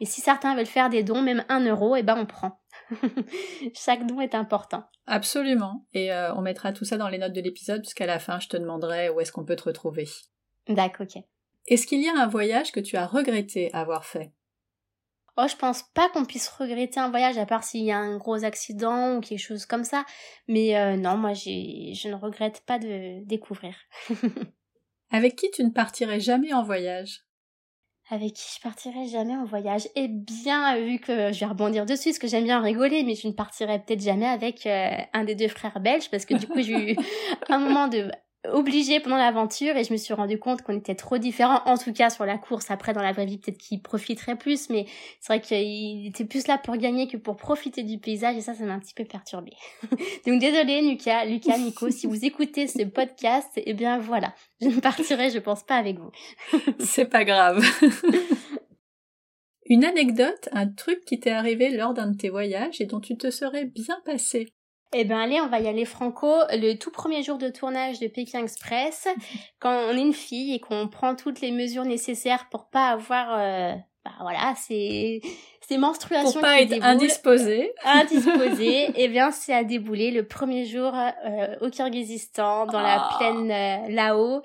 Et 0.00 0.04
si 0.04 0.20
certains 0.20 0.54
veulent 0.54 0.66
faire 0.66 0.90
des 0.90 1.02
dons, 1.02 1.22
même 1.22 1.44
un 1.48 1.64
euro, 1.64 1.96
eh 1.96 2.02
ben 2.02 2.16
on 2.16 2.26
prend. 2.26 2.60
Chaque 3.74 4.06
don 4.06 4.20
est 4.20 4.34
important. 4.34 4.84
Absolument. 5.06 5.86
Et 5.92 6.12
euh, 6.12 6.32
on 6.34 6.42
mettra 6.42 6.72
tout 6.72 6.84
ça 6.84 6.96
dans 6.96 7.08
les 7.08 7.18
notes 7.18 7.32
de 7.32 7.40
l'épisode, 7.40 7.80
puisqu'à 7.80 8.06
la 8.06 8.20
fin, 8.20 8.38
je 8.38 8.48
te 8.48 8.56
demanderai 8.56 9.08
où 9.08 9.20
est-ce 9.20 9.32
qu'on 9.32 9.44
peut 9.44 9.56
te 9.56 9.64
retrouver. 9.64 10.06
D'accord, 10.68 11.06
ok. 11.12 11.22
Est-ce 11.66 11.86
qu'il 11.86 12.02
y 12.02 12.08
a 12.08 12.14
un 12.14 12.28
voyage 12.28 12.70
que 12.70 12.80
tu 12.80 12.96
as 12.96 13.06
regretté 13.06 13.72
avoir 13.74 14.04
fait? 14.04 14.32
Oh, 15.36 15.46
je 15.48 15.56
pense 15.56 15.84
pas 15.94 16.08
qu'on 16.10 16.24
puisse 16.24 16.48
regretter 16.48 16.98
un 16.98 17.10
voyage 17.10 17.38
à 17.38 17.46
part 17.46 17.62
s'il 17.62 17.84
y 17.84 17.92
a 17.92 17.98
un 17.98 18.16
gros 18.16 18.44
accident 18.44 19.16
ou 19.16 19.20
quelque 19.20 19.38
chose 19.38 19.66
comme 19.66 19.84
ça. 19.84 20.04
Mais 20.46 20.76
euh, 20.76 20.96
non, 20.96 21.16
moi, 21.16 21.32
j'ai, 21.32 21.92
je 21.94 22.08
ne 22.08 22.14
regrette 22.14 22.62
pas 22.66 22.78
de 22.78 23.24
découvrir. 23.24 23.74
Avec 25.10 25.36
qui 25.36 25.50
tu 25.50 25.64
ne 25.64 25.70
partirais 25.70 26.20
jamais 26.20 26.52
en 26.52 26.62
voyage? 26.62 27.22
Avec 28.10 28.34
qui 28.34 28.56
je 28.56 28.62
partirais 28.62 29.06
jamais 29.06 29.36
en 29.36 29.44
voyage? 29.44 29.86
Eh 29.94 30.08
bien, 30.08 30.78
vu 30.80 30.98
que 30.98 31.32
je 31.32 31.40
vais 31.40 31.46
rebondir 31.46 31.84
dessus, 31.84 32.10
parce 32.10 32.18
que 32.18 32.26
j'aime 32.26 32.44
bien 32.44 32.60
rigoler, 32.60 33.02
mais 33.02 33.14
je 33.14 33.28
ne 33.28 33.32
partirais 33.32 33.80
peut-être 33.80 34.02
jamais 34.02 34.26
avec 34.26 34.66
euh, 34.66 34.90
un 35.12 35.24
des 35.24 35.34
deux 35.34 35.48
frères 35.48 35.80
belges, 35.80 36.10
parce 36.10 36.24
que 36.24 36.34
du 36.34 36.46
coup, 36.46 36.62
j'ai 36.62 36.92
eu 36.92 36.96
un 37.48 37.58
moment 37.58 37.88
de 37.88 38.10
obligé 38.46 39.00
pendant 39.00 39.16
l'aventure 39.16 39.76
et 39.76 39.82
je 39.82 39.92
me 39.92 39.98
suis 39.98 40.14
rendu 40.14 40.38
compte 40.38 40.62
qu'on 40.62 40.76
était 40.76 40.94
trop 40.94 41.18
différents 41.18 41.60
en 41.64 41.76
tout 41.76 41.92
cas 41.92 42.08
sur 42.08 42.24
la 42.24 42.38
course 42.38 42.70
après 42.70 42.92
dans 42.92 43.02
la 43.02 43.12
vraie 43.12 43.26
vie 43.26 43.38
peut-être 43.38 43.58
qu'il 43.58 43.82
profiterait 43.82 44.36
plus 44.36 44.70
mais 44.70 44.86
c'est 45.20 45.32
vrai 45.32 45.40
qu'il 45.40 46.06
était 46.06 46.24
plus 46.24 46.46
là 46.46 46.56
pour 46.56 46.76
gagner 46.76 47.08
que 47.08 47.16
pour 47.16 47.36
profiter 47.36 47.82
du 47.82 47.98
paysage 47.98 48.36
et 48.36 48.40
ça 48.40 48.54
ça 48.54 48.64
m'a 48.64 48.74
un 48.74 48.78
petit 48.78 48.94
peu 48.94 49.04
perturbé 49.04 49.50
donc 50.26 50.40
désolé 50.40 50.82
Lucas 50.82 51.24
Lucas 51.24 51.58
Nico 51.58 51.90
si 51.90 52.06
vous 52.06 52.24
écoutez 52.24 52.68
ce 52.68 52.84
podcast 52.84 53.50
eh 53.56 53.74
bien 53.74 53.98
voilà 53.98 54.32
je 54.60 54.68
ne 54.68 54.80
partirai 54.80 55.30
je 55.30 55.40
pense 55.40 55.64
pas 55.64 55.74
avec 55.74 55.98
vous 55.98 56.12
C'est 56.80 57.06
pas 57.06 57.24
grave. 57.24 57.64
Une 59.66 59.84
anecdote, 59.84 60.48
un 60.52 60.66
truc 60.66 61.04
qui 61.04 61.20
t'est 61.20 61.30
arrivé 61.30 61.70
lors 61.70 61.92
d'un 61.92 62.10
de 62.10 62.16
tes 62.16 62.30
voyages 62.30 62.80
et 62.80 62.86
dont 62.86 63.00
tu 63.00 63.16
te 63.16 63.30
serais 63.30 63.66
bien 63.66 64.00
passé. 64.04 64.54
Eh 64.94 65.04
ben 65.04 65.18
allez, 65.18 65.40
on 65.40 65.48
va 65.48 65.60
y 65.60 65.68
aller 65.68 65.84
franco. 65.84 66.32
Le 66.50 66.74
tout 66.74 66.90
premier 66.90 67.22
jour 67.22 67.36
de 67.38 67.48
tournage 67.50 68.00
de 68.00 68.08
Pékin 68.08 68.42
Express, 68.42 69.06
quand 69.60 69.70
on 69.90 69.96
est 69.96 70.00
une 70.00 70.14
fille 70.14 70.54
et 70.54 70.60
qu'on 70.60 70.88
prend 70.88 71.14
toutes 71.14 71.40
les 71.40 71.50
mesures 71.52 71.84
nécessaires 71.84 72.46
pour 72.50 72.68
pas 72.70 72.88
avoir, 72.88 73.28
euh, 73.38 73.74
bah 74.04 74.12
voilà, 74.20 74.54
ces 74.56 75.20
ces 75.68 75.76
menstruations 75.76 76.32
Pour 76.32 76.40
pas 76.40 76.56
qui 76.56 76.62
être 76.62 76.68
déboulent. 76.70 76.86
indisposé. 76.88 77.72
indisposé, 77.84 78.88
eh 78.94 79.08
bien 79.08 79.30
c'est 79.30 79.52
à 79.52 79.64
débouler 79.64 80.10
le 80.10 80.26
premier 80.26 80.64
jour 80.64 80.94
euh, 80.94 81.56
au 81.60 81.68
Kyrgyzstan, 81.68 82.64
dans 82.66 82.80
la 82.80 82.94
Ah. 83.10 83.16
plaine 83.18 83.50
euh, 83.50 83.88
là-haut. 83.94 84.40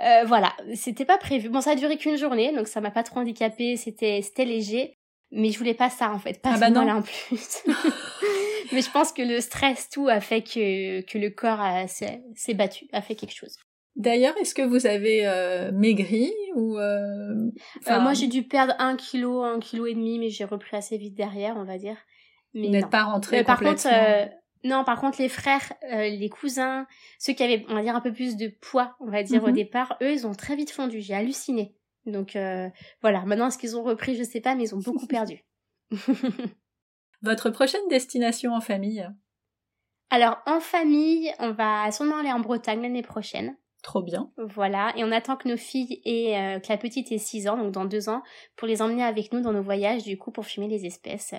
Euh, 0.00 0.24
voilà, 0.26 0.52
c'était 0.74 1.04
pas 1.04 1.18
prévu. 1.18 1.48
Bon, 1.48 1.60
ça 1.60 1.72
a 1.72 1.74
duré 1.74 1.96
qu'une 1.96 2.16
journée, 2.16 2.52
donc 2.52 2.68
ça 2.68 2.80
m'a 2.80 2.90
pas 2.92 3.02
trop 3.02 3.18
handicapé. 3.20 3.76
C'était 3.76 4.22
c'était 4.22 4.44
léger, 4.44 4.96
mais 5.32 5.50
je 5.50 5.58
voulais 5.58 5.74
pas 5.74 5.90
ça 5.90 6.10
en 6.12 6.18
fait, 6.20 6.40
pas 6.40 6.52
Ah 6.54 6.70
bah 6.70 6.80
en 6.80 7.02
plus. 7.02 7.64
mais 8.72 8.82
je 8.82 8.90
pense 8.90 9.12
que 9.12 9.22
le 9.22 9.40
stress 9.40 9.88
tout 9.90 10.08
a 10.08 10.20
fait 10.20 10.42
que 10.42 11.00
que 11.02 11.18
le 11.18 11.30
corps 11.30 11.60
s'est 11.88 12.54
battu, 12.54 12.86
a 12.92 13.02
fait 13.02 13.14
quelque 13.14 13.34
chose. 13.34 13.56
D'ailleurs, 13.96 14.36
est-ce 14.38 14.54
que 14.54 14.62
vous 14.62 14.86
avez 14.86 15.26
euh, 15.26 15.70
maigri 15.70 16.32
ou 16.56 16.78
euh, 16.78 17.50
Moi, 17.86 18.12
j'ai 18.14 18.26
dû 18.26 18.42
perdre 18.42 18.74
un 18.78 18.96
kilo, 18.96 19.42
un 19.42 19.60
kilo 19.60 19.86
et 19.86 19.94
demi, 19.94 20.18
mais 20.18 20.30
j'ai 20.30 20.44
repris 20.44 20.76
assez 20.76 20.98
vite 20.98 21.14
derrière, 21.14 21.56
on 21.56 21.64
va 21.64 21.78
dire. 21.78 21.96
Mais 22.54 22.66
vous 22.66 22.72
n'êtes 22.72 22.90
pas 22.90 23.04
rentré 23.04 23.44
Par 23.44 23.60
contre, 23.60 23.86
non, 24.64 24.82
par 24.82 25.00
contre, 25.00 25.20
les 25.20 25.28
frères, 25.28 25.72
les 25.90 26.28
cousins, 26.28 26.86
ceux 27.18 27.34
qui 27.34 27.44
avaient, 27.44 27.64
on 27.68 27.74
va 27.74 27.82
dire, 27.82 27.94
un 27.94 28.00
peu 28.00 28.12
plus 28.12 28.36
de 28.36 28.48
poids, 28.48 28.96
on 28.98 29.10
va 29.10 29.22
dire 29.22 29.44
au 29.44 29.48
mhm. 29.48 29.54
départ, 29.54 29.96
eux, 30.02 30.12
ils 30.12 30.26
ont 30.26 30.34
très 30.34 30.56
vite 30.56 30.70
fondu. 30.70 31.00
J'ai 31.00 31.14
halluciné. 31.14 31.76
Donc 32.04 32.36
voilà. 33.00 33.24
Maintenant, 33.26 33.46
est-ce 33.46 33.58
qu'ils 33.58 33.76
ont 33.76 33.84
repris? 33.84 34.16
Je 34.16 34.24
sais 34.24 34.40
pas, 34.40 34.56
mais 34.56 34.64
ils 34.64 34.74
ont 34.74 34.80
beaucoup 34.80 35.06
perdu. 35.06 35.44
Votre 37.24 37.48
prochaine 37.48 37.88
destination 37.88 38.52
en 38.52 38.60
famille? 38.60 39.08
Alors, 40.10 40.36
en 40.44 40.60
famille, 40.60 41.32
on 41.38 41.52
va 41.52 41.90
sûrement 41.90 42.18
aller 42.18 42.30
en 42.30 42.40
Bretagne 42.40 42.82
l'année 42.82 43.02
prochaine. 43.02 43.56
Trop 43.82 44.02
bien. 44.02 44.30
Voilà, 44.36 44.92
et 44.94 45.04
on 45.04 45.10
attend 45.10 45.36
que 45.36 45.48
nos 45.48 45.56
filles 45.56 46.02
et 46.04 46.36
euh, 46.36 46.58
que 46.58 46.66
la 46.68 46.76
petite 46.76 47.10
ait 47.12 47.18
6 47.18 47.48
ans, 47.48 47.56
donc 47.56 47.72
dans 47.72 47.86
2 47.86 48.10
ans, 48.10 48.22
pour 48.56 48.68
les 48.68 48.82
emmener 48.82 49.02
avec 49.02 49.32
nous 49.32 49.40
dans 49.40 49.54
nos 49.54 49.62
voyages, 49.62 50.02
du 50.02 50.18
coup, 50.18 50.32
pour 50.32 50.44
filmer 50.44 50.68
les 50.68 50.84
espèces. 50.84 51.32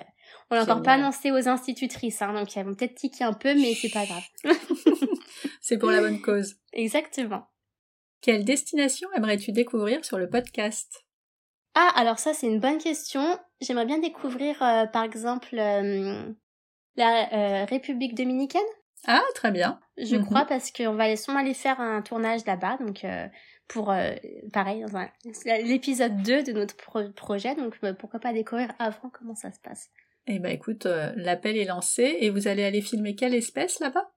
On 0.50 0.56
n'a 0.56 0.62
encore 0.62 0.82
pas 0.82 0.94
annoncé 0.94 1.30
aux 1.30 1.48
institutrices, 1.48 2.20
hein, 2.20 2.32
donc 2.32 2.56
elles 2.56 2.66
vont 2.66 2.74
peut-être 2.74 2.96
tiquer 2.96 3.22
un 3.22 3.32
peu, 3.32 3.54
mais 3.54 3.72
c'est 3.74 3.92
pas 3.92 4.06
grave. 4.06 4.24
c'est 5.60 5.78
pour 5.78 5.92
la 5.92 6.00
bonne 6.00 6.20
cause. 6.20 6.56
Exactement. 6.72 7.46
Quelle 8.22 8.44
destination 8.44 9.08
aimerais-tu 9.16 9.52
découvrir 9.52 10.04
sur 10.04 10.18
le 10.18 10.28
podcast? 10.28 11.05
Ah, 11.76 11.92
alors 11.94 12.18
ça, 12.18 12.34
c'est 12.34 12.48
une 12.48 12.58
bonne 12.58 12.78
question. 12.78 13.38
J'aimerais 13.60 13.86
bien 13.86 13.98
découvrir, 13.98 14.60
euh, 14.62 14.86
par 14.86 15.04
exemple, 15.04 15.56
euh, 15.56 16.24
la 16.96 17.64
République 17.66 18.16
dominicaine. 18.16 18.60
Ah, 19.06 19.22
très 19.34 19.50
bien. 19.50 19.78
Je 19.96 20.16
mhm. 20.16 20.24
crois 20.24 20.44
parce 20.44 20.70
qu'on 20.70 20.94
va 20.94 21.14
sûrement 21.16 21.40
aller 21.40 21.54
faire 21.54 21.80
un 21.80 22.02
tournage 22.02 22.44
là-bas, 22.44 22.78
donc 22.78 23.04
euh, 23.04 23.26
pour 23.68 23.90
euh, 23.90 24.12
pareil, 24.52 24.84
l'épisode 25.44 26.22
2 26.22 26.42
de 26.42 26.52
notre 26.52 26.76
projet, 27.12 27.54
donc 27.54 27.76
euh, 27.84 27.94
pourquoi 27.94 28.20
pas 28.20 28.32
découvrir 28.32 28.72
avant 28.78 29.10
comment 29.10 29.34
ça 29.34 29.52
se 29.52 29.60
passe. 29.60 29.90
Eh 30.26 30.40
ben 30.40 30.50
écoute, 30.50 30.86
l'appel 31.14 31.56
est 31.56 31.66
lancé 31.66 32.16
et 32.20 32.30
vous 32.30 32.48
allez 32.48 32.64
aller 32.64 32.82
filmer 32.82 33.14
quelle 33.14 33.34
espèce 33.34 33.78
là-bas? 33.78 34.10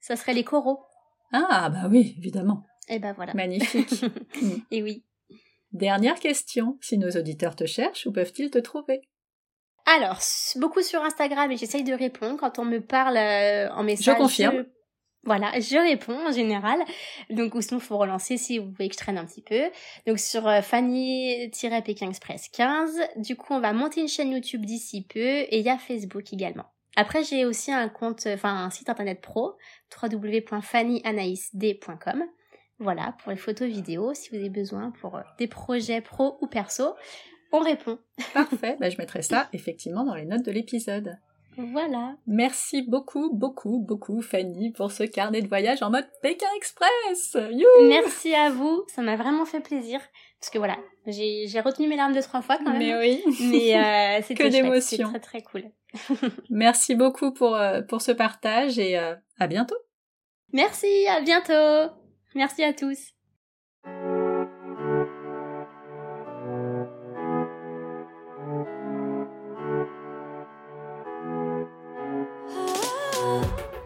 Ça 0.00 0.14
serait 0.14 0.34
les 0.34 0.44
coraux. 0.44 0.84
Ah 1.32 1.70
bah 1.70 1.88
oui, 1.90 2.14
évidemment. 2.18 2.66
Et 2.88 2.96
eh 2.96 2.98
ben 2.98 3.14
voilà. 3.14 3.32
Magnifique. 3.32 4.04
et 4.70 4.82
oui. 4.82 5.02
Dernière 5.76 6.18
question, 6.18 6.78
si 6.80 6.96
nos 6.96 7.10
auditeurs 7.10 7.54
te 7.54 7.66
cherchent, 7.66 8.06
où 8.06 8.12
peuvent-ils 8.12 8.50
te 8.50 8.56
trouver? 8.56 9.02
Alors, 9.84 10.20
beaucoup 10.56 10.80
sur 10.80 11.02
Instagram 11.02 11.52
et 11.52 11.58
j'essaye 11.58 11.84
de 11.84 11.92
répondre 11.92 12.40
quand 12.40 12.58
on 12.58 12.64
me 12.64 12.80
parle 12.80 13.18
euh, 13.18 13.70
en 13.72 13.84
message. 13.84 14.14
Je 14.14 14.18
confirme. 14.18 14.64
Voilà, 15.24 15.52
je 15.60 15.76
réponds 15.76 16.26
en 16.26 16.32
général. 16.32 16.82
Donc, 17.28 17.54
ou 17.54 17.60
sinon, 17.60 17.78
faut 17.78 17.98
relancer 17.98 18.38
si 18.38 18.58
vous 18.58 18.70
voyez 18.70 18.88
que 18.88 18.94
je 18.94 19.00
traîne 19.00 19.18
un 19.18 19.26
petit 19.26 19.42
peu. 19.42 19.64
Donc, 20.06 20.18
sur 20.18 20.48
euh, 20.48 20.62
Fanny-Pékin 20.62 22.08
Express 22.08 22.48
15. 22.48 22.98
Du 23.16 23.36
coup, 23.36 23.52
on 23.52 23.60
va 23.60 23.74
monter 23.74 24.00
une 24.00 24.08
chaîne 24.08 24.32
YouTube 24.32 24.64
d'ici 24.64 25.06
peu 25.06 25.20
et 25.20 25.58
il 25.58 25.64
y 25.64 25.68
a 25.68 25.76
Facebook 25.76 26.32
également. 26.32 26.64
Après, 26.96 27.22
j'ai 27.22 27.44
aussi 27.44 27.70
un 27.70 27.90
compte, 27.90 28.26
enfin, 28.26 28.64
un 28.64 28.70
site 28.70 28.88
internet 28.88 29.20
pro, 29.20 29.56
www.fannyanaïsd.com. 30.02 32.24
Voilà, 32.78 33.16
pour 33.22 33.30
les 33.30 33.38
photos 33.38 33.68
vidéos, 33.68 34.12
si 34.14 34.30
vous 34.30 34.36
avez 34.36 34.50
besoin 34.50 34.92
pour 35.00 35.16
euh, 35.16 35.22
des 35.38 35.46
projets 35.46 36.00
pro 36.00 36.36
ou 36.40 36.46
perso 36.46 36.94
on 37.52 37.60
répond. 37.60 37.98
Parfait, 38.34 38.76
bah, 38.78 38.90
je 38.90 38.98
mettrai 38.98 39.22
ça 39.22 39.48
effectivement 39.52 40.04
dans 40.04 40.14
les 40.14 40.24
notes 40.24 40.44
de 40.44 40.50
l'épisode. 40.50 41.16
Voilà. 41.58 42.16
Merci 42.26 42.82
beaucoup, 42.82 43.30
beaucoup, 43.32 43.78
beaucoup 43.78 44.20
Fanny 44.20 44.72
pour 44.72 44.92
ce 44.92 45.04
carnet 45.04 45.40
de 45.40 45.48
voyage 45.48 45.82
en 45.82 45.90
mode 45.90 46.06
Pékin 46.20 46.46
Express. 46.56 47.36
Merci 47.88 48.34
à 48.34 48.50
vous, 48.50 48.84
ça 48.88 49.00
m'a 49.00 49.16
vraiment 49.16 49.46
fait 49.46 49.60
plaisir. 49.60 50.00
Parce 50.38 50.50
que 50.50 50.58
voilà, 50.58 50.76
j'ai 51.06 51.60
retenu 51.60 51.88
mes 51.88 51.96
larmes 51.96 52.12
deux 52.12 52.20
trois 52.20 52.42
fois 52.42 52.58
quand 52.58 52.72
même. 52.72 52.78
Mais 52.78 52.94
oui. 52.98 53.22
Mais 53.40 53.74
euh, 53.74 54.22
c'était 54.22 54.50
d'émotion. 54.50 55.08
très 55.08 55.20
très 55.20 55.42
cool. 55.42 55.64
Merci 56.50 56.94
beaucoup 56.94 57.32
pour 57.32 57.56
euh, 57.56 57.80
pour 57.80 58.02
ce 58.02 58.12
partage 58.12 58.78
et 58.78 58.98
euh, 58.98 59.14
à 59.38 59.46
bientôt. 59.46 59.76
Merci, 60.52 61.06
à 61.08 61.22
bientôt. 61.22 61.90
Merci 62.36 62.62
à 62.62 62.74
tous. 62.74 63.14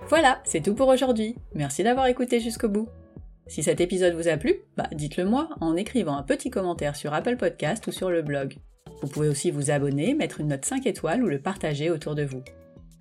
Voilà, 0.09 0.43
c'est 0.45 0.61
tout 0.61 0.75
pour 0.75 0.89
aujourd'hui. 0.89 1.37
Merci 1.55 1.85
d'avoir 1.85 2.09
écouté 2.09 2.41
jusqu'au 2.41 2.69
bout. 2.69 2.89
Si 3.47 3.63
cet 3.63 3.81
épisode 3.81 4.15
vous 4.15 4.27
a 4.27 4.37
plu, 4.37 4.57
bah 4.77 4.89
dites-le 4.91 5.25
moi 5.25 5.49
en 5.61 5.77
écrivant 5.77 6.17
un 6.17 6.25
petit 6.25 6.51
commentaire 6.51 6.97
sur 6.97 7.15
Apple 7.15 7.37
Podcast 7.37 7.87
ou 7.87 7.93
sur 7.93 8.11
le 8.11 8.23
blog. 8.23 8.57
Vous 9.01 9.09
pouvez 9.09 9.29
aussi 9.29 9.53
vous 9.53 9.71
abonner, 9.71 10.15
mettre 10.15 10.41
une 10.41 10.49
note 10.49 10.65
5 10.65 10.87
étoiles 10.87 11.23
ou 11.23 11.29
le 11.29 11.41
partager 11.41 11.89
autour 11.89 12.17
de 12.17 12.25
vous. 12.25 12.43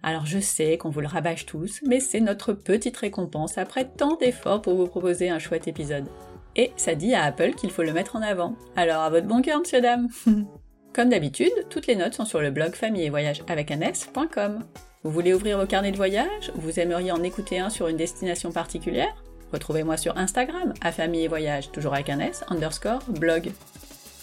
Alors 0.01 0.25
je 0.25 0.39
sais 0.39 0.77
qu'on 0.77 0.89
vous 0.89 1.01
le 1.01 1.07
rabâche 1.07 1.45
tous, 1.45 1.81
mais 1.85 1.99
c'est 1.99 2.21
notre 2.21 2.53
petite 2.53 2.97
récompense 2.97 3.57
après 3.57 3.85
tant 3.85 4.15
d'efforts 4.15 4.61
pour 4.61 4.75
vous 4.75 4.87
proposer 4.87 5.29
un 5.29 5.39
chouette 5.39 5.67
épisode. 5.67 6.07
Et 6.55 6.71
ça 6.77 6.95
dit 6.95 7.13
à 7.13 7.23
Apple 7.23 7.53
qu'il 7.53 7.71
faut 7.71 7.83
le 7.83 7.93
mettre 7.93 8.15
en 8.15 8.21
avant. 8.21 8.55
Alors 8.75 9.01
à 9.01 9.09
votre 9.09 9.27
bon 9.27 9.41
cœur, 9.41 9.59
monsieur 9.59 9.81
dame 9.81 10.07
Comme 10.93 11.09
d'habitude, 11.09 11.51
toutes 11.69 11.87
les 11.87 11.95
notes 11.95 12.15
sont 12.15 12.25
sur 12.25 12.41
le 12.41 12.51
blog 12.51 12.73
famille 12.73 13.03
et 13.03 13.09
voyage 13.09 13.43
avec 13.47 13.71
un 13.71 13.81
s.com. 13.81 14.63
Vous 15.03 15.11
voulez 15.11 15.33
ouvrir 15.33 15.59
vos 15.59 15.67
carnets 15.67 15.91
de 15.91 15.97
voyage? 15.97 16.51
Vous 16.55 16.79
aimeriez 16.79 17.11
en 17.11 17.23
écouter 17.23 17.59
un 17.59 17.69
sur 17.69 17.87
une 17.87 17.97
destination 17.97 18.51
particulière? 18.51 19.15
Retrouvez-moi 19.53 19.97
sur 19.97 20.17
Instagram, 20.17 20.73
à 20.81 20.91
famille 20.91 21.23
et 21.23 21.27
voyage, 21.27 21.71
toujours 21.71 21.93
avec 21.93 22.09
un 22.09 22.19
S, 22.19 22.43
underscore, 22.49 23.03
blog. 23.07 23.51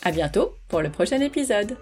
À 0.03 0.11
bientôt 0.11 0.55
pour 0.69 0.83
le 0.83 0.91
prochain 0.91 1.21
épisode. 1.21 1.77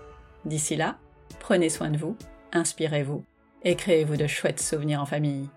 D'ici 0.45 0.77
là, 0.77 0.97
prenez 1.41 1.71
soin 1.71 1.91
de 1.91 1.99
vous, 1.99 2.17
inspirez-vous 2.53 3.25
et 3.65 3.77
créez-vous 3.77 4.17
de 4.17 4.27
chouettes 4.27 4.61
souvenirs 4.61 5.01
en 5.01 5.07
famille. 5.07 5.49